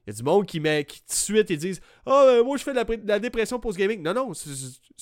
Il 0.07 0.11
y 0.11 0.13
a 0.13 0.15
du 0.15 0.23
monde 0.23 0.45
qui, 0.45 0.61
met, 0.61 0.85
qui 0.85 1.01
tout 1.01 1.07
de 1.09 1.13
suite 1.13 1.49
ils 1.49 1.57
disent 1.57 1.81
Ah, 2.05 2.37
oh, 2.39 2.45
moi 2.45 2.55
je 2.55 2.63
fais 2.63 2.71
de 2.71 3.07
la, 3.07 3.19
dépression 3.19 3.59
post-gaming. 3.59 4.01
Non, 4.01 4.13
non, 4.13 4.33
c'est 4.33 4.47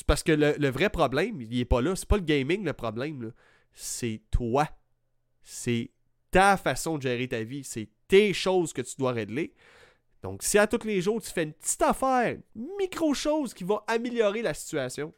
parce 0.08 0.24
que 0.24 0.32
le, 0.32 0.70
vrai 0.70 0.90
problème, 0.90 1.40
il 1.42 1.60
est 1.60 1.66
pas 1.66 1.80
là. 1.80 1.96
C'est 1.96 2.08
pas 2.08 2.18
le 2.18 2.24
gaming 2.24 2.66
le 2.66 2.74
problème. 2.74 3.32
C'est 3.72 4.22
toi. 4.32 4.68
C'est 5.44 5.92
ta 6.32 6.58
façon 6.58 6.98
de 6.98 7.04
gérer 7.04 7.28
ta 7.28 7.44
vie. 7.44 7.64
C'est 7.64 7.88
tes 8.08 8.34
choses 8.34 8.74
que 8.74 8.82
tu 8.82 8.96
dois 8.98 9.12
régler. 9.12 9.54
Donc, 10.24 10.42
si 10.42 10.58
à 10.58 10.66
tous 10.66 10.88
les 10.88 11.02
jours 11.02 11.22
tu 11.22 11.30
fais 11.30 11.44
une 11.44 11.54
petite 11.54 11.84
affaire, 11.84 12.38
micro-chose 12.80 13.54
qui 13.54 13.64
va 13.64 13.84
améliorer 13.86 14.42
la 14.42 14.56
situation, 14.56 15.14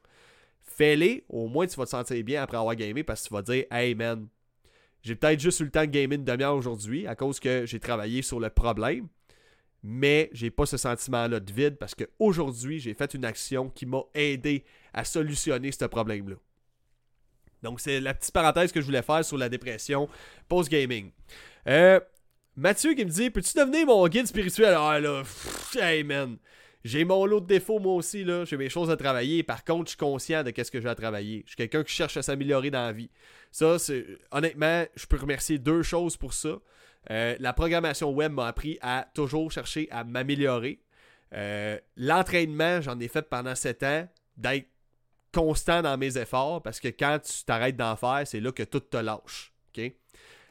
fais-les. 0.60 1.24
Au 1.30 1.48
moins, 1.48 1.66
tu 1.66 1.78
vas 1.78 1.86
te 1.86 1.92
sentir 1.92 2.22
bien 2.26 2.44
après 2.44 2.58
avoir 2.58 2.76
gamé 2.76 3.06
parce 3.06 3.24
que 3.24 3.28
tu 3.30 3.34
vas 3.34 3.42
dire 3.42 3.64
Hey 3.72 3.96
man, 3.96 4.28
j'ai 5.02 5.16
peut-être 5.16 5.40
juste 5.40 5.62
eu 5.62 5.64
le 5.64 5.72
temps 5.72 5.86
de 5.86 5.86
gamer 5.86 6.18
une 6.18 6.26
demi-heure 6.26 6.58
aujourd'hui 6.58 7.08
à 7.08 7.16
cause 7.16 7.40
que 7.40 7.66
j'ai 7.66 7.80
travaillé 7.80 8.22
sur 8.22 8.42
le 8.42 8.50
problème 8.50 9.08
mais 9.84 10.30
j'ai 10.34 10.50
pas 10.50 10.66
ce 10.66 10.78
sentiment-là 10.78 11.40
de 11.40 11.54
vide 11.54 11.78
parce 11.78 11.96
qu'aujourd'hui, 11.96 12.80
j'ai 12.80 12.94
fait 12.94 13.14
une 13.14 13.26
action 13.26 13.70
qui 13.70 13.86
m'a 13.86 14.02
aidé 14.14 14.66
à 14.94 15.04
solutionner 15.04 15.72
ce 15.72 15.86
problème-là. 15.86 16.36
Donc, 17.64 17.80
c'est 17.80 18.00
la 18.00 18.14
petite 18.14 18.34
parenthèse 18.34 18.72
que 18.72 18.82
je 18.82 18.86
voulais 18.86 19.02
faire 19.02 19.26
sur 19.26 19.38
la 19.38 19.50
dépression 19.50 20.08
post-gaming. 20.48 21.12
Euh, 21.68 22.00
Mathieu 22.56 22.94
qui 22.94 23.06
me 23.06 23.10
dit 23.10 23.30
Peux-tu 23.30 23.58
devenir 23.58 23.88
mon 23.88 24.08
guide 24.08 24.28
spirituel? 24.28 24.76
Ah 24.78 25.00
là, 25.00 25.24
hey 25.80 26.04
man, 26.04 26.38
j'ai 26.84 27.04
mon 27.04 27.26
lot 27.26 27.42
de 27.42 27.48
défauts 27.48 27.80
moi 27.80 27.96
aussi, 27.96 28.24
là. 28.24 28.46
J'ai 28.46 28.58
mes 28.58 28.70
choses 28.70 28.90
à 28.90 28.98
travailler. 28.98 29.44
Par 29.44 29.64
contre, 29.64 29.86
je 29.86 29.90
suis 29.90 29.98
conscient 29.98 30.44
de 30.44 30.52
qu'est-ce 30.52 30.72
que 30.72 30.80
j'ai 30.80 30.88
à 30.88 30.96
travailler. 30.96 31.44
Je 31.46 31.52
suis 31.52 31.58
quelqu'un 31.58 31.84
qui 31.84 31.94
cherche 31.94 32.18
à 32.18 32.22
s'améliorer 32.22 32.72
dans 32.72 32.86
la 32.86 32.94
vie. 32.94 33.10
Ça, 33.52 33.78
c'est. 33.78 34.06
Honnêtement, 34.32 34.86
je 34.96 35.06
peux 35.06 35.18
remercier 35.18 35.58
deux 35.60 35.84
choses 35.84 36.18
pour 36.18 36.34
ça. 36.34 36.60
Euh, 37.12 37.36
la 37.40 37.54
programmation 37.54 38.12
web 38.12 38.34
m'a 38.34 38.48
appris 38.48 38.78
à 38.82 39.08
toujours 39.14 39.52
chercher 39.52 39.88
à 39.92 40.04
m'améliorer. 40.04 40.82
Euh, 41.34 41.78
l'entraînement, 41.96 42.82
j'en 42.82 43.00
ai 43.00 43.08
fait 43.08 43.30
pendant 43.30 43.56
7 43.56 43.84
ans, 43.84 44.08
d'être 44.38 44.68
constant 45.34 45.82
dans 45.82 45.98
mes 45.98 46.18
efforts 46.18 46.62
parce 46.62 46.80
que 46.80 46.88
quand 46.88 47.20
tu 47.20 47.44
t'arrêtes 47.44 47.76
d'en 47.76 47.96
faire, 47.96 48.24
c'est 48.26 48.40
là 48.40 48.52
que 48.52 48.64
tout 48.64 48.80
te 48.80 48.98
lâche. 48.98 49.54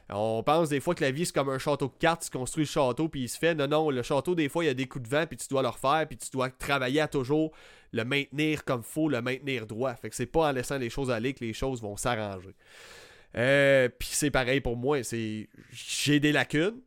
On 0.09 0.41
pense 0.41 0.69
des 0.69 0.79
fois 0.79 0.95
que 0.95 1.03
la 1.03 1.11
vie 1.11 1.25
c'est 1.25 1.33
comme 1.35 1.49
un 1.49 1.59
château 1.59 1.87
de 1.87 1.99
cartes, 1.99 2.23
tu 2.23 2.29
construis 2.29 2.63
le 2.63 2.69
château 2.69 3.09
puis 3.09 3.23
il 3.23 3.29
se 3.29 3.37
fait. 3.37 3.53
Non, 3.53 3.67
non, 3.67 3.89
le 3.89 4.03
château, 4.03 4.35
des 4.35 4.47
fois, 4.47 4.63
il 4.63 4.67
y 4.67 4.69
a 4.69 4.73
des 4.73 4.87
coups 4.87 5.03
de 5.03 5.09
vent 5.13 5.25
puis 5.27 5.35
tu 5.35 5.47
dois 5.49 5.61
le 5.61 5.67
refaire 5.67 6.05
puis 6.07 6.17
tu 6.17 6.29
dois 6.31 6.49
travailler 6.49 7.01
à 7.01 7.07
toujours 7.07 7.51
le 7.91 8.05
maintenir 8.05 8.63
comme 8.63 8.83
faut, 8.83 9.09
le 9.09 9.21
maintenir 9.21 9.67
droit. 9.67 9.93
Fait 9.95 10.09
que 10.09 10.15
c'est 10.15 10.25
pas 10.25 10.49
en 10.49 10.51
laissant 10.53 10.77
les 10.77 10.89
choses 10.89 11.11
aller 11.11 11.33
que 11.33 11.43
les 11.43 11.53
choses 11.53 11.81
vont 11.81 11.97
s'arranger. 11.97 12.55
Euh, 13.37 13.87
puis 13.87 14.09
c'est 14.11 14.31
pareil 14.31 14.61
pour 14.61 14.75
moi. 14.75 15.03
C'est 15.03 15.47
j'ai 15.71 16.19
des 16.19 16.31
lacunes, 16.31 16.81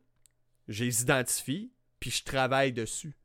je 0.67 0.83
les 0.83 1.01
identifie, 1.01 1.71
puis 1.99 2.11
je 2.11 2.23
travaille 2.23 2.73
dessus 2.73 3.15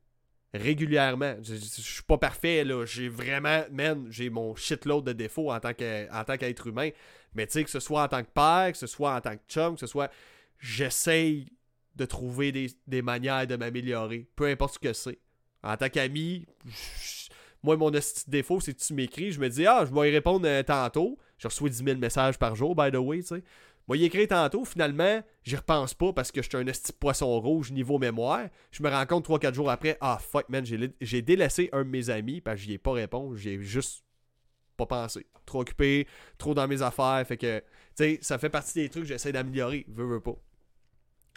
régulièrement. 0.53 1.35
Je, 1.43 1.55
suis 1.55 2.03
pas 2.03 2.17
parfait 2.17 2.63
là, 2.63 2.85
j'ai 2.85 3.09
vraiment 3.09 3.63
man, 3.71 4.07
j'ai 4.09 4.29
mon 4.29 4.55
shitload 4.55 5.05
de 5.05 5.13
défauts 5.13 5.51
en 5.51 5.59
tant 5.59 5.73
qu'être 5.73 6.67
humain, 6.67 6.89
mais 7.33 7.45
tu 7.47 7.53
sais 7.53 7.63
que 7.63 7.69
ce 7.69 7.79
soit 7.79 8.03
en 8.03 8.07
tant 8.07 8.23
que 8.23 8.29
père, 8.33 8.71
que 8.71 8.77
ce 8.77 8.87
soit 8.87 9.15
en 9.15 9.21
tant 9.21 9.35
que 9.35 9.43
chum, 9.47 9.75
que 9.75 9.79
ce 9.79 9.87
soit 9.87 10.11
j'essaye 10.59 11.51
de 11.95 12.05
trouver 12.05 12.51
des, 12.51 12.71
des 12.87 13.01
manières 13.01 13.47
de 13.47 13.55
m'améliorer, 13.55 14.27
peu 14.35 14.45
importe 14.47 14.75
ce 14.75 14.79
que 14.79 14.93
c'est. 14.93 15.19
En 15.63 15.75
tant 15.75 15.89
qu'ami, 15.89 16.45
moi, 17.63 17.77
mon 17.77 17.91
défaut, 18.27 18.59
c'est 18.59 18.73
que 18.73 18.79
tu 18.79 18.93
m'écris, 18.93 19.31
je 19.31 19.39
me 19.39 19.49
dis, 19.49 19.65
ah, 19.65 19.85
je 19.85 19.93
vais 19.93 20.09
y 20.09 20.11
répondre 20.11 20.47
euh, 20.47 20.63
tantôt. 20.63 21.17
Je 21.37 21.47
reçois 21.47 21.69
10 21.69 21.83
000 21.83 21.97
messages 21.97 22.37
par 22.37 22.55
jour, 22.55 22.75
by 22.75 22.91
the 22.91 22.95
way, 22.95 23.19
tu 23.19 23.27
sais. 23.27 23.43
Moi, 23.87 23.97
y 23.97 24.03
écrit 24.03 24.27
tantôt, 24.27 24.65
finalement, 24.65 25.21
j'y 25.43 25.55
repense 25.55 25.93
pas 25.93 26.11
parce 26.11 26.31
que 26.31 26.41
je 26.41 26.49
suis 26.49 26.57
un 26.57 26.67
esti 26.67 26.91
poisson 26.91 27.39
rouge 27.39 27.71
niveau 27.71 27.97
mémoire. 27.97 28.49
Je 28.71 28.83
me 28.83 28.89
rends 28.89 29.05
compte 29.05 29.29
3-4 29.29 29.53
jours 29.53 29.71
après, 29.71 29.97
ah 30.01 30.17
fuck 30.19 30.49
man, 30.49 30.65
j'ai 30.65 31.21
délaissé 31.21 31.69
un 31.71 31.85
de 31.85 31.89
mes 31.89 32.09
amis 32.09 32.41
parce 32.41 32.57
que 32.57 32.63
j'y 32.63 32.73
ai 32.73 32.77
pas 32.77 32.91
répondu, 32.91 33.37
j'y 33.37 33.49
ai 33.51 33.61
juste 33.61 34.03
pas 34.75 34.85
pensé. 34.85 35.25
Trop 35.45 35.61
occupé, 35.61 36.05
trop 36.37 36.53
dans 36.53 36.67
mes 36.67 36.81
affaires, 36.81 37.23
fait 37.25 37.37
que, 37.37 37.59
tu 37.59 37.65
sais, 37.95 38.19
ça 38.21 38.37
fait 38.37 38.49
partie 38.49 38.73
des 38.73 38.89
trucs 38.89 39.03
que 39.03 39.09
j'essaie 39.09 39.31
d'améliorer, 39.31 39.85
veux, 39.87 40.05
veux 40.05 40.19
pas. 40.19 40.35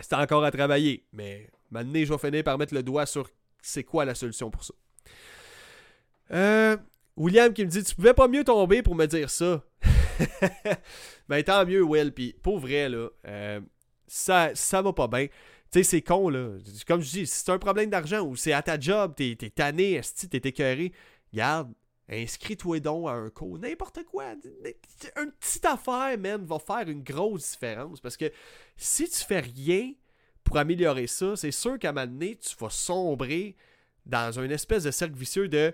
C'est 0.00 0.14
encore 0.14 0.44
à 0.44 0.50
travailler, 0.50 1.06
mais 1.12 1.48
maintenant, 1.70 2.04
je 2.04 2.12
vais 2.12 2.18
finir 2.18 2.42
par 2.42 2.58
mettre 2.58 2.74
le 2.74 2.82
doigt 2.82 3.06
sur 3.06 3.30
c'est 3.62 3.84
quoi 3.84 4.04
la 4.04 4.16
solution 4.16 4.50
pour 4.50 4.64
ça. 4.64 4.74
Euh, 6.32 6.76
William 7.16 7.52
qui 7.52 7.64
me 7.64 7.70
dit 7.70 7.82
Tu 7.82 7.94
pouvais 7.94 8.14
pas 8.14 8.28
mieux 8.28 8.44
tomber 8.44 8.82
pour 8.82 8.94
me 8.94 9.06
dire 9.06 9.30
ça. 9.30 9.64
ben 11.28 11.42
tant 11.42 11.64
mieux, 11.66 11.82
Will. 11.82 12.12
Puis 12.12 12.34
pour 12.42 12.58
vrai, 12.58 12.88
là, 12.88 13.08
euh, 13.26 13.60
ça, 14.06 14.50
ça 14.54 14.82
va 14.82 14.92
pas 14.92 15.08
bien. 15.08 15.26
Tu 15.26 15.78
sais, 15.78 15.82
c'est 15.84 16.02
con, 16.02 16.28
là. 16.28 16.56
Comme 16.86 17.00
je 17.00 17.10
dis, 17.10 17.26
si 17.26 17.44
c'est 17.44 17.52
un 17.52 17.58
problème 17.58 17.90
d'argent 17.90 18.22
ou 18.22 18.34
c'est 18.36 18.52
à 18.52 18.62
ta 18.62 18.78
job, 18.78 19.14
t'es 19.16 19.36
es 19.40 19.50
tanné, 19.50 20.00
t'es 20.30 20.48
écœuré, 20.48 20.92
garde, 21.32 21.72
inscris-toi 22.08 22.80
donc 22.80 23.08
à 23.08 23.12
un 23.12 23.30
cours, 23.30 23.58
n'importe 23.58 24.04
quoi. 24.04 24.32
Une 25.16 25.32
petite 25.32 25.64
affaire, 25.64 26.18
man, 26.18 26.44
va 26.44 26.58
faire 26.58 26.88
une 26.88 27.02
grosse 27.02 27.52
différence. 27.52 28.00
Parce 28.00 28.16
que 28.16 28.32
si 28.76 29.08
tu 29.08 29.24
fais 29.24 29.40
rien 29.40 29.92
pour 30.42 30.58
améliorer 30.58 31.06
ça, 31.06 31.36
c'est 31.36 31.52
sûr 31.52 31.78
qu'à 31.78 31.90
un 31.90 31.92
moment 31.92 32.06
donné, 32.06 32.36
tu 32.36 32.56
vas 32.58 32.70
sombrer 32.70 33.56
dans 34.06 34.40
une 34.40 34.50
espèce 34.50 34.82
de 34.82 34.90
cercle 34.90 35.14
vicieux 35.14 35.48
de 35.48 35.72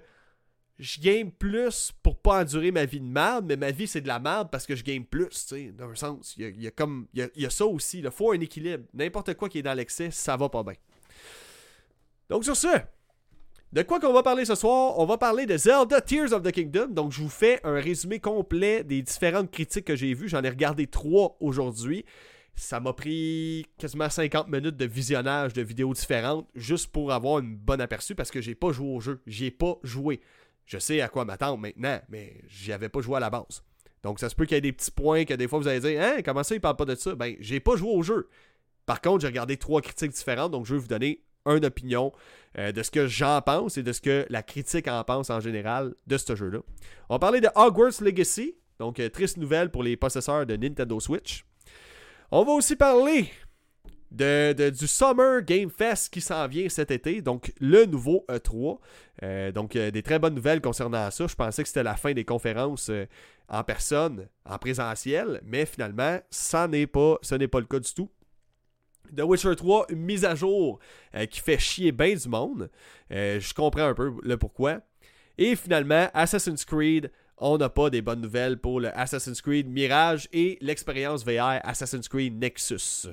je 0.78 1.00
game 1.00 1.30
plus 1.30 1.92
pour 2.02 2.18
pas 2.18 2.42
endurer 2.42 2.70
ma 2.70 2.84
vie 2.84 3.00
de 3.00 3.06
merde, 3.06 3.46
mais 3.46 3.56
ma 3.56 3.70
vie 3.70 3.86
c'est 3.86 4.00
de 4.00 4.08
la 4.08 4.18
merde 4.18 4.48
parce 4.50 4.66
que 4.66 4.76
je 4.76 4.84
game 4.84 5.04
plus, 5.04 5.28
tu 5.28 5.36
sais, 5.36 5.72
dans 5.76 5.88
un 5.88 5.94
sens. 5.94 6.34
Il 6.36 6.62
y 6.62 6.68
a, 6.68 7.28
y 7.36 7.46
a, 7.46 7.50
ça 7.50 7.66
aussi, 7.66 8.00
il 8.00 8.10
faut 8.10 8.32
un 8.32 8.40
équilibre. 8.40 8.84
N'importe 8.92 9.34
quoi 9.34 9.48
qui 9.48 9.58
est 9.58 9.62
dans 9.62 9.74
l'excès, 9.74 10.10
ça 10.10 10.36
va 10.36 10.48
pas 10.48 10.62
bien. 10.62 10.74
Donc 12.28 12.44
sur 12.44 12.56
ce, 12.56 12.68
de 13.72 13.82
quoi 13.82 14.00
qu'on 14.00 14.12
va 14.12 14.22
parler 14.22 14.44
ce 14.44 14.54
soir? 14.54 14.98
On 14.98 15.06
va 15.06 15.18
parler 15.18 15.44
de 15.44 15.56
Zelda 15.56 16.00
Tears 16.00 16.32
of 16.32 16.42
the 16.42 16.52
Kingdom. 16.52 16.88
Donc 16.88 17.12
je 17.12 17.20
vous 17.20 17.28
fais 17.28 17.60
un 17.64 17.74
résumé 17.74 18.20
complet 18.20 18.84
des 18.84 19.02
différentes 19.02 19.50
critiques 19.50 19.84
que 19.84 19.96
j'ai 19.96 20.14
vues. 20.14 20.28
J'en 20.28 20.42
ai 20.42 20.48
regardé 20.48 20.86
trois 20.86 21.36
aujourd'hui. 21.40 22.04
Ça 22.54 22.80
m'a 22.80 22.94
pris 22.94 23.66
quasiment 23.76 24.08
50 24.08 24.48
minutes 24.48 24.76
de 24.76 24.86
visionnage 24.86 25.52
de 25.52 25.60
vidéos 25.60 25.92
différentes 25.92 26.48
juste 26.54 26.90
pour 26.90 27.12
avoir 27.12 27.40
une 27.40 27.54
bonne 27.54 27.82
aperçu 27.82 28.14
parce 28.14 28.30
que 28.30 28.40
j'ai 28.40 28.54
pas 28.54 28.72
joué 28.72 28.88
au 28.88 29.00
jeu. 29.00 29.20
J'ai 29.26 29.50
pas 29.50 29.74
joué 29.82 30.20
je 30.66 30.78
sais 30.78 31.00
à 31.00 31.08
quoi 31.08 31.24
m'attendre 31.24 31.58
maintenant, 31.58 32.00
mais 32.08 32.40
j'y 32.48 32.72
avais 32.72 32.88
pas 32.88 33.00
joué 33.00 33.16
à 33.16 33.20
la 33.20 33.30
base. 33.30 33.62
Donc 34.02 34.20
ça 34.20 34.28
se 34.28 34.34
peut 34.34 34.44
qu'il 34.44 34.56
y 34.56 34.58
ait 34.58 34.60
des 34.60 34.72
petits 34.72 34.90
points 34.90 35.24
que 35.24 35.34
des 35.34 35.48
fois 35.48 35.58
vous 35.58 35.68
allez 35.68 35.80
dire 35.80 36.00
Hein, 36.02 36.18
comment 36.24 36.42
ça 36.42 36.54
il 36.54 36.60
parle 36.60 36.76
pas 36.76 36.84
de 36.84 36.94
ça? 36.94 37.14
Ben, 37.14 37.34
j'ai 37.40 37.60
pas 37.60 37.76
joué 37.76 37.90
au 37.90 38.02
jeu. 38.02 38.28
Par 38.84 39.00
contre, 39.00 39.22
j'ai 39.22 39.26
regardé 39.26 39.56
trois 39.56 39.80
critiques 39.80 40.12
différentes, 40.12 40.52
donc 40.52 40.66
je 40.66 40.74
vais 40.74 40.80
vous 40.80 40.86
donner 40.86 41.24
une 41.44 41.64
opinion 41.64 42.12
euh, 42.58 42.72
de 42.72 42.82
ce 42.82 42.90
que 42.90 43.06
j'en 43.06 43.40
pense 43.42 43.78
et 43.78 43.82
de 43.82 43.92
ce 43.92 44.00
que 44.00 44.26
la 44.30 44.42
critique 44.42 44.88
en 44.88 45.02
pense 45.04 45.30
en 45.30 45.40
général 45.40 45.94
de 46.06 46.18
ce 46.18 46.34
jeu-là. 46.34 46.60
On 47.08 47.14
va 47.14 47.18
parler 47.18 47.40
de 47.40 47.48
Hogwarts 47.54 48.00
Legacy, 48.00 48.56
donc 48.78 49.00
euh, 49.00 49.08
triste 49.08 49.36
nouvelle 49.36 49.70
pour 49.70 49.82
les 49.82 49.96
possesseurs 49.96 50.46
de 50.46 50.56
Nintendo 50.56 50.98
Switch. 51.00 51.44
On 52.30 52.44
va 52.44 52.52
aussi 52.52 52.76
parler 52.76 53.30
de, 54.10 54.70
du 54.70 54.86
Summer 54.86 55.42
Game 55.42 55.70
Fest 55.70 56.12
qui 56.12 56.20
s'en 56.20 56.46
vient 56.48 56.68
cet 56.68 56.90
été, 56.90 57.22
donc 57.22 57.52
le 57.60 57.84
nouveau 57.86 58.24
E3. 58.28 58.78
Euh, 59.22 59.52
donc 59.52 59.76
euh, 59.76 59.90
des 59.90 60.02
très 60.02 60.18
bonnes 60.18 60.34
nouvelles 60.34 60.60
concernant 60.60 61.10
ça. 61.10 61.26
Je 61.26 61.34
pensais 61.34 61.62
que 61.62 61.68
c'était 61.68 61.82
la 61.82 61.96
fin 61.96 62.12
des 62.12 62.24
conférences 62.24 62.90
euh, 62.90 63.06
en 63.48 63.64
personne, 63.64 64.28
en 64.44 64.58
présentiel, 64.58 65.40
mais 65.44 65.66
finalement, 65.66 66.18
ça 66.30 66.68
n'est 66.68 66.86
pas, 66.86 67.18
ce 67.22 67.34
n'est 67.34 67.48
pas 67.48 67.60
le 67.60 67.66
cas 67.66 67.80
du 67.80 67.92
tout. 67.92 68.10
The 69.16 69.22
Witcher 69.22 69.54
3, 69.54 69.86
une 69.90 70.00
mise 70.00 70.24
à 70.24 70.34
jour 70.34 70.80
qui 71.30 71.38
fait 71.38 71.60
chier 71.60 71.92
bien 71.92 72.16
du 72.16 72.28
monde. 72.28 72.68
je 73.08 73.54
comprends 73.54 73.86
un 73.86 73.94
peu 73.94 74.12
le 74.20 74.36
pourquoi. 74.36 74.80
Et 75.38 75.54
finalement, 75.54 76.08
Assassin's 76.12 76.64
Creed, 76.64 77.12
on 77.38 77.56
n'a 77.56 77.68
pas 77.68 77.88
des 77.88 78.02
bonnes 78.02 78.20
nouvelles 78.20 78.58
pour 78.58 78.80
le 78.80 78.96
Assassin's 78.98 79.40
Creed 79.40 79.68
Mirage 79.68 80.28
et 80.32 80.58
l'expérience 80.60 81.24
VR 81.24 81.60
Assassin's 81.62 82.08
Creed 82.08 82.36
Nexus. 82.36 83.10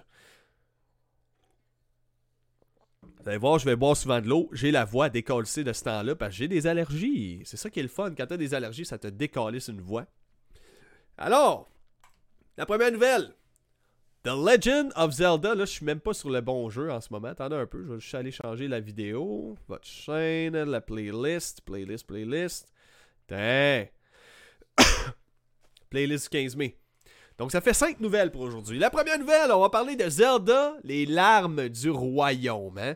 Vous 3.24 3.30
allez 3.30 3.38
voir, 3.38 3.58
je 3.58 3.64
vais 3.64 3.78
boire 3.78 3.96
souvent 3.96 4.20
de 4.20 4.28
l'eau. 4.28 4.50
J'ai 4.52 4.70
la 4.70 4.84
voix 4.84 5.10
décollée 5.10 5.64
de 5.64 5.72
ce 5.74 5.84
temps-là 5.86 6.14
parce 6.14 6.32
que 6.32 6.38
j'ai 6.40 6.50
des 6.50 6.68
allergies. 6.68 7.42
C'est 7.46 7.56
ça 7.56 7.70
qui 7.70 7.80
est 7.80 7.84
le 7.84 7.88
fun. 7.88 8.14
Quand 8.18 8.28
tu 8.28 8.34
as 8.34 8.38
des 8.38 8.54
allergies, 8.54 8.84
ça 8.84 8.98
te 8.98 9.08
décalisse 9.08 9.70
une 9.70 9.80
voix. 9.80 10.06
Alors, 11.18 11.70
la 12.58 12.66
première 12.66 12.92
nouvelle. 12.92 13.34
The 14.24 14.32
Legend 14.32 14.92
of 14.98 15.12
Zelda. 15.12 15.56
Là, 15.56 15.64
je 15.64 15.72
suis 15.72 15.86
même 15.86 16.02
pas 16.02 16.14
sur 16.14 16.32
le 16.32 16.42
bon 16.42 16.70
jeu 16.70 16.92
en 16.92 17.00
ce 17.00 17.14
moment. 17.14 17.30
Attendez 17.30 17.56
un 17.56 17.66
peu. 17.66 17.86
Je 17.86 17.94
vais 17.94 18.00
juste 18.02 18.14
aller 18.14 18.32
changer 18.32 18.68
la 18.68 18.82
vidéo. 18.82 19.58
Votre 19.70 19.88
chaîne, 19.88 20.62
la 20.62 20.82
playlist. 20.82 21.62
Playlist, 21.62 22.06
playlist. 22.06 22.74
Putain. 23.26 23.86
Playlist 25.90 26.28
15 26.28 26.58
mai. 26.58 26.78
Donc 27.38 27.52
ça 27.52 27.62
fait 27.62 27.74
5 27.74 28.00
nouvelles 28.00 28.32
pour 28.32 28.42
aujourd'hui. 28.42 28.80
La 28.80 28.90
première 28.90 29.20
nouvelle, 29.20 29.52
on 29.52 29.62
va 29.62 29.70
parler 29.70 29.96
de 29.96 30.08
Zelda, 30.10 30.76
les 30.84 31.06
larmes 31.06 31.70
du 31.70 31.90
royaume. 31.90 32.78
Hein? 32.78 32.96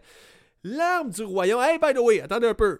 Larmes 0.63 1.09
du 1.09 1.23
royaume. 1.23 1.61
Hey, 1.61 1.79
by 1.79 1.93
the 1.93 1.99
way, 1.99 2.21
attendez 2.21 2.47
un 2.47 2.53
peu. 2.53 2.79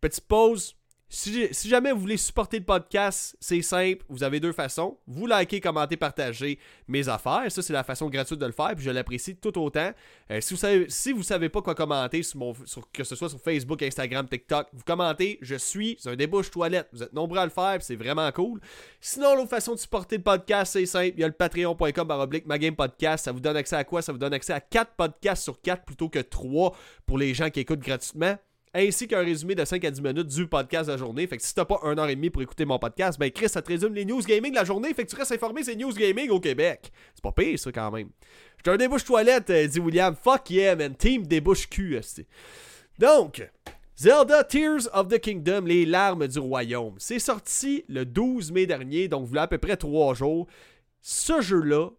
Petite 0.00 0.26
pause. 0.26 0.76
Si, 1.12 1.68
jamais 1.68 1.90
vous 1.90 1.98
voulez 1.98 2.16
supporter 2.16 2.60
le 2.60 2.64
podcast, 2.64 3.36
c'est 3.40 3.62
simple. 3.62 4.04
Vous 4.08 4.22
avez 4.22 4.38
deux 4.38 4.52
façons. 4.52 4.96
Vous 5.08 5.26
likez, 5.26 5.60
commentez, 5.60 5.96
partagez 5.96 6.56
mes 6.86 7.08
affaires. 7.08 7.50
Ça, 7.50 7.62
c'est 7.62 7.72
la 7.72 7.82
façon 7.82 8.08
gratuite 8.08 8.38
de 8.38 8.46
le 8.46 8.52
faire. 8.52 8.76
Puis 8.76 8.84
je 8.84 8.92
l'apprécie 8.92 9.34
tout 9.34 9.58
autant. 9.58 9.90
Euh, 10.30 10.40
si, 10.40 10.54
vous 10.54 10.60
savez, 10.60 10.86
savez 11.24 11.48
pas 11.48 11.62
quoi 11.62 11.74
commenter, 11.74 12.20
que 12.92 13.02
ce 13.02 13.16
soit 13.16 13.28
sur 13.28 13.40
Facebook, 13.40 13.82
Instagram, 13.82 14.28
TikTok, 14.28 14.68
vous 14.72 14.84
commentez. 14.86 15.38
Je 15.42 15.56
suis 15.56 15.98
un 16.06 16.14
débouche 16.14 16.48
toilette. 16.52 16.88
Vous 16.92 17.02
êtes 17.02 17.12
nombreux 17.12 17.38
à 17.38 17.44
le 17.44 17.50
faire. 17.50 17.78
c'est 17.80 17.96
vraiment 17.96 18.30
cool. 18.30 18.60
Sinon, 19.00 19.34
l'autre 19.34 19.50
façon 19.50 19.74
de 19.74 19.80
supporter 19.80 20.16
le 20.16 20.22
podcast, 20.22 20.74
c'est 20.74 20.86
simple. 20.86 21.14
Il 21.16 21.20
y 21.22 21.24
a 21.24 21.26
le 21.26 21.32
patreon.com 21.32 22.30
game 22.60 22.76
podcast. 22.76 23.24
Ça 23.24 23.32
vous 23.32 23.40
donne 23.40 23.56
accès 23.56 23.74
à 23.74 23.82
quoi? 23.82 24.00
Ça 24.00 24.12
vous 24.12 24.18
donne 24.18 24.32
accès 24.32 24.52
à 24.52 24.60
4 24.60 24.92
podcasts 24.96 25.42
sur 25.42 25.60
4 25.60 25.84
plutôt 25.84 26.08
que 26.08 26.20
3 26.20 26.76
pour 27.04 27.18
les 27.18 27.34
gens 27.34 27.50
qui 27.50 27.58
écoutent 27.58 27.80
gratuitement 27.80 28.36
ainsi 28.74 29.08
qu'un 29.08 29.20
résumé 29.20 29.54
de 29.54 29.64
5 29.64 29.84
à 29.84 29.90
10 29.90 30.00
minutes 30.00 30.26
du 30.28 30.46
podcast 30.46 30.86
de 30.86 30.92
la 30.92 30.98
journée. 30.98 31.26
Fait 31.26 31.36
que 31.36 31.42
si 31.42 31.54
t'as 31.54 31.64
pas 31.64 31.80
1 31.82 31.98
heure 31.98 32.08
et 32.08 32.14
demie 32.14 32.30
pour 32.30 32.42
écouter 32.42 32.64
mon 32.64 32.78
podcast, 32.78 33.18
ben 33.18 33.30
Chris, 33.30 33.48
ça 33.48 33.62
te 33.62 33.68
résume 33.68 33.94
les 33.94 34.04
news 34.04 34.20
gaming 34.20 34.52
de 34.52 34.56
la 34.56 34.64
journée. 34.64 34.94
Fait 34.94 35.04
que 35.04 35.10
tu 35.10 35.16
restes 35.16 35.32
informé, 35.32 35.64
c'est 35.64 35.74
news 35.76 35.92
gaming 35.92 36.30
au 36.30 36.40
Québec. 36.40 36.92
C'est 37.14 37.22
pas 37.22 37.32
pire, 37.32 37.58
ça, 37.58 37.72
quand 37.72 37.90
même. 37.90 38.10
J'étais 38.58 38.70
un 38.70 38.76
débouche 38.76 39.04
toilette, 39.04 39.50
euh, 39.50 39.66
dit 39.66 39.80
William. 39.80 40.14
Fuck 40.14 40.50
yeah, 40.50 40.76
man. 40.76 40.94
Team 40.94 41.26
débouche 41.26 41.68
cul, 41.68 41.98
Donc, 42.98 43.50
Zelda 43.96 44.44
Tears 44.44 44.88
of 44.92 45.08
the 45.08 45.18
Kingdom, 45.18 45.62
les 45.66 45.84
larmes 45.84 46.26
du 46.28 46.38
royaume. 46.38 46.94
C'est 46.98 47.18
sorti 47.18 47.84
le 47.88 48.04
12 48.04 48.52
mai 48.52 48.66
dernier, 48.66 49.08
donc 49.08 49.26
voilà 49.26 49.42
à 49.42 49.46
peu 49.48 49.58
près 49.58 49.76
3 49.76 50.14
jours. 50.14 50.46
Ce 51.00 51.40
jeu-là 51.40 51.90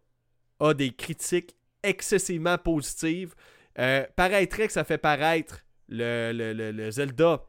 a 0.60 0.74
des 0.74 0.92
critiques 0.92 1.56
excessivement 1.84 2.58
positives. 2.58 3.36
Euh, 3.80 4.06
paraîtrait 4.16 4.68
que 4.68 4.74
ça 4.74 4.84
fait 4.84 4.98
paraître 4.98 5.64
le, 5.92 6.90
Zelda 6.92 7.44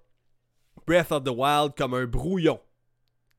Breath 0.87 1.13
of 1.13 1.25
the 1.25 1.31
Wild 1.31 1.75
comme 1.77 1.95
un 1.95 2.07
brouillon. 2.07 2.61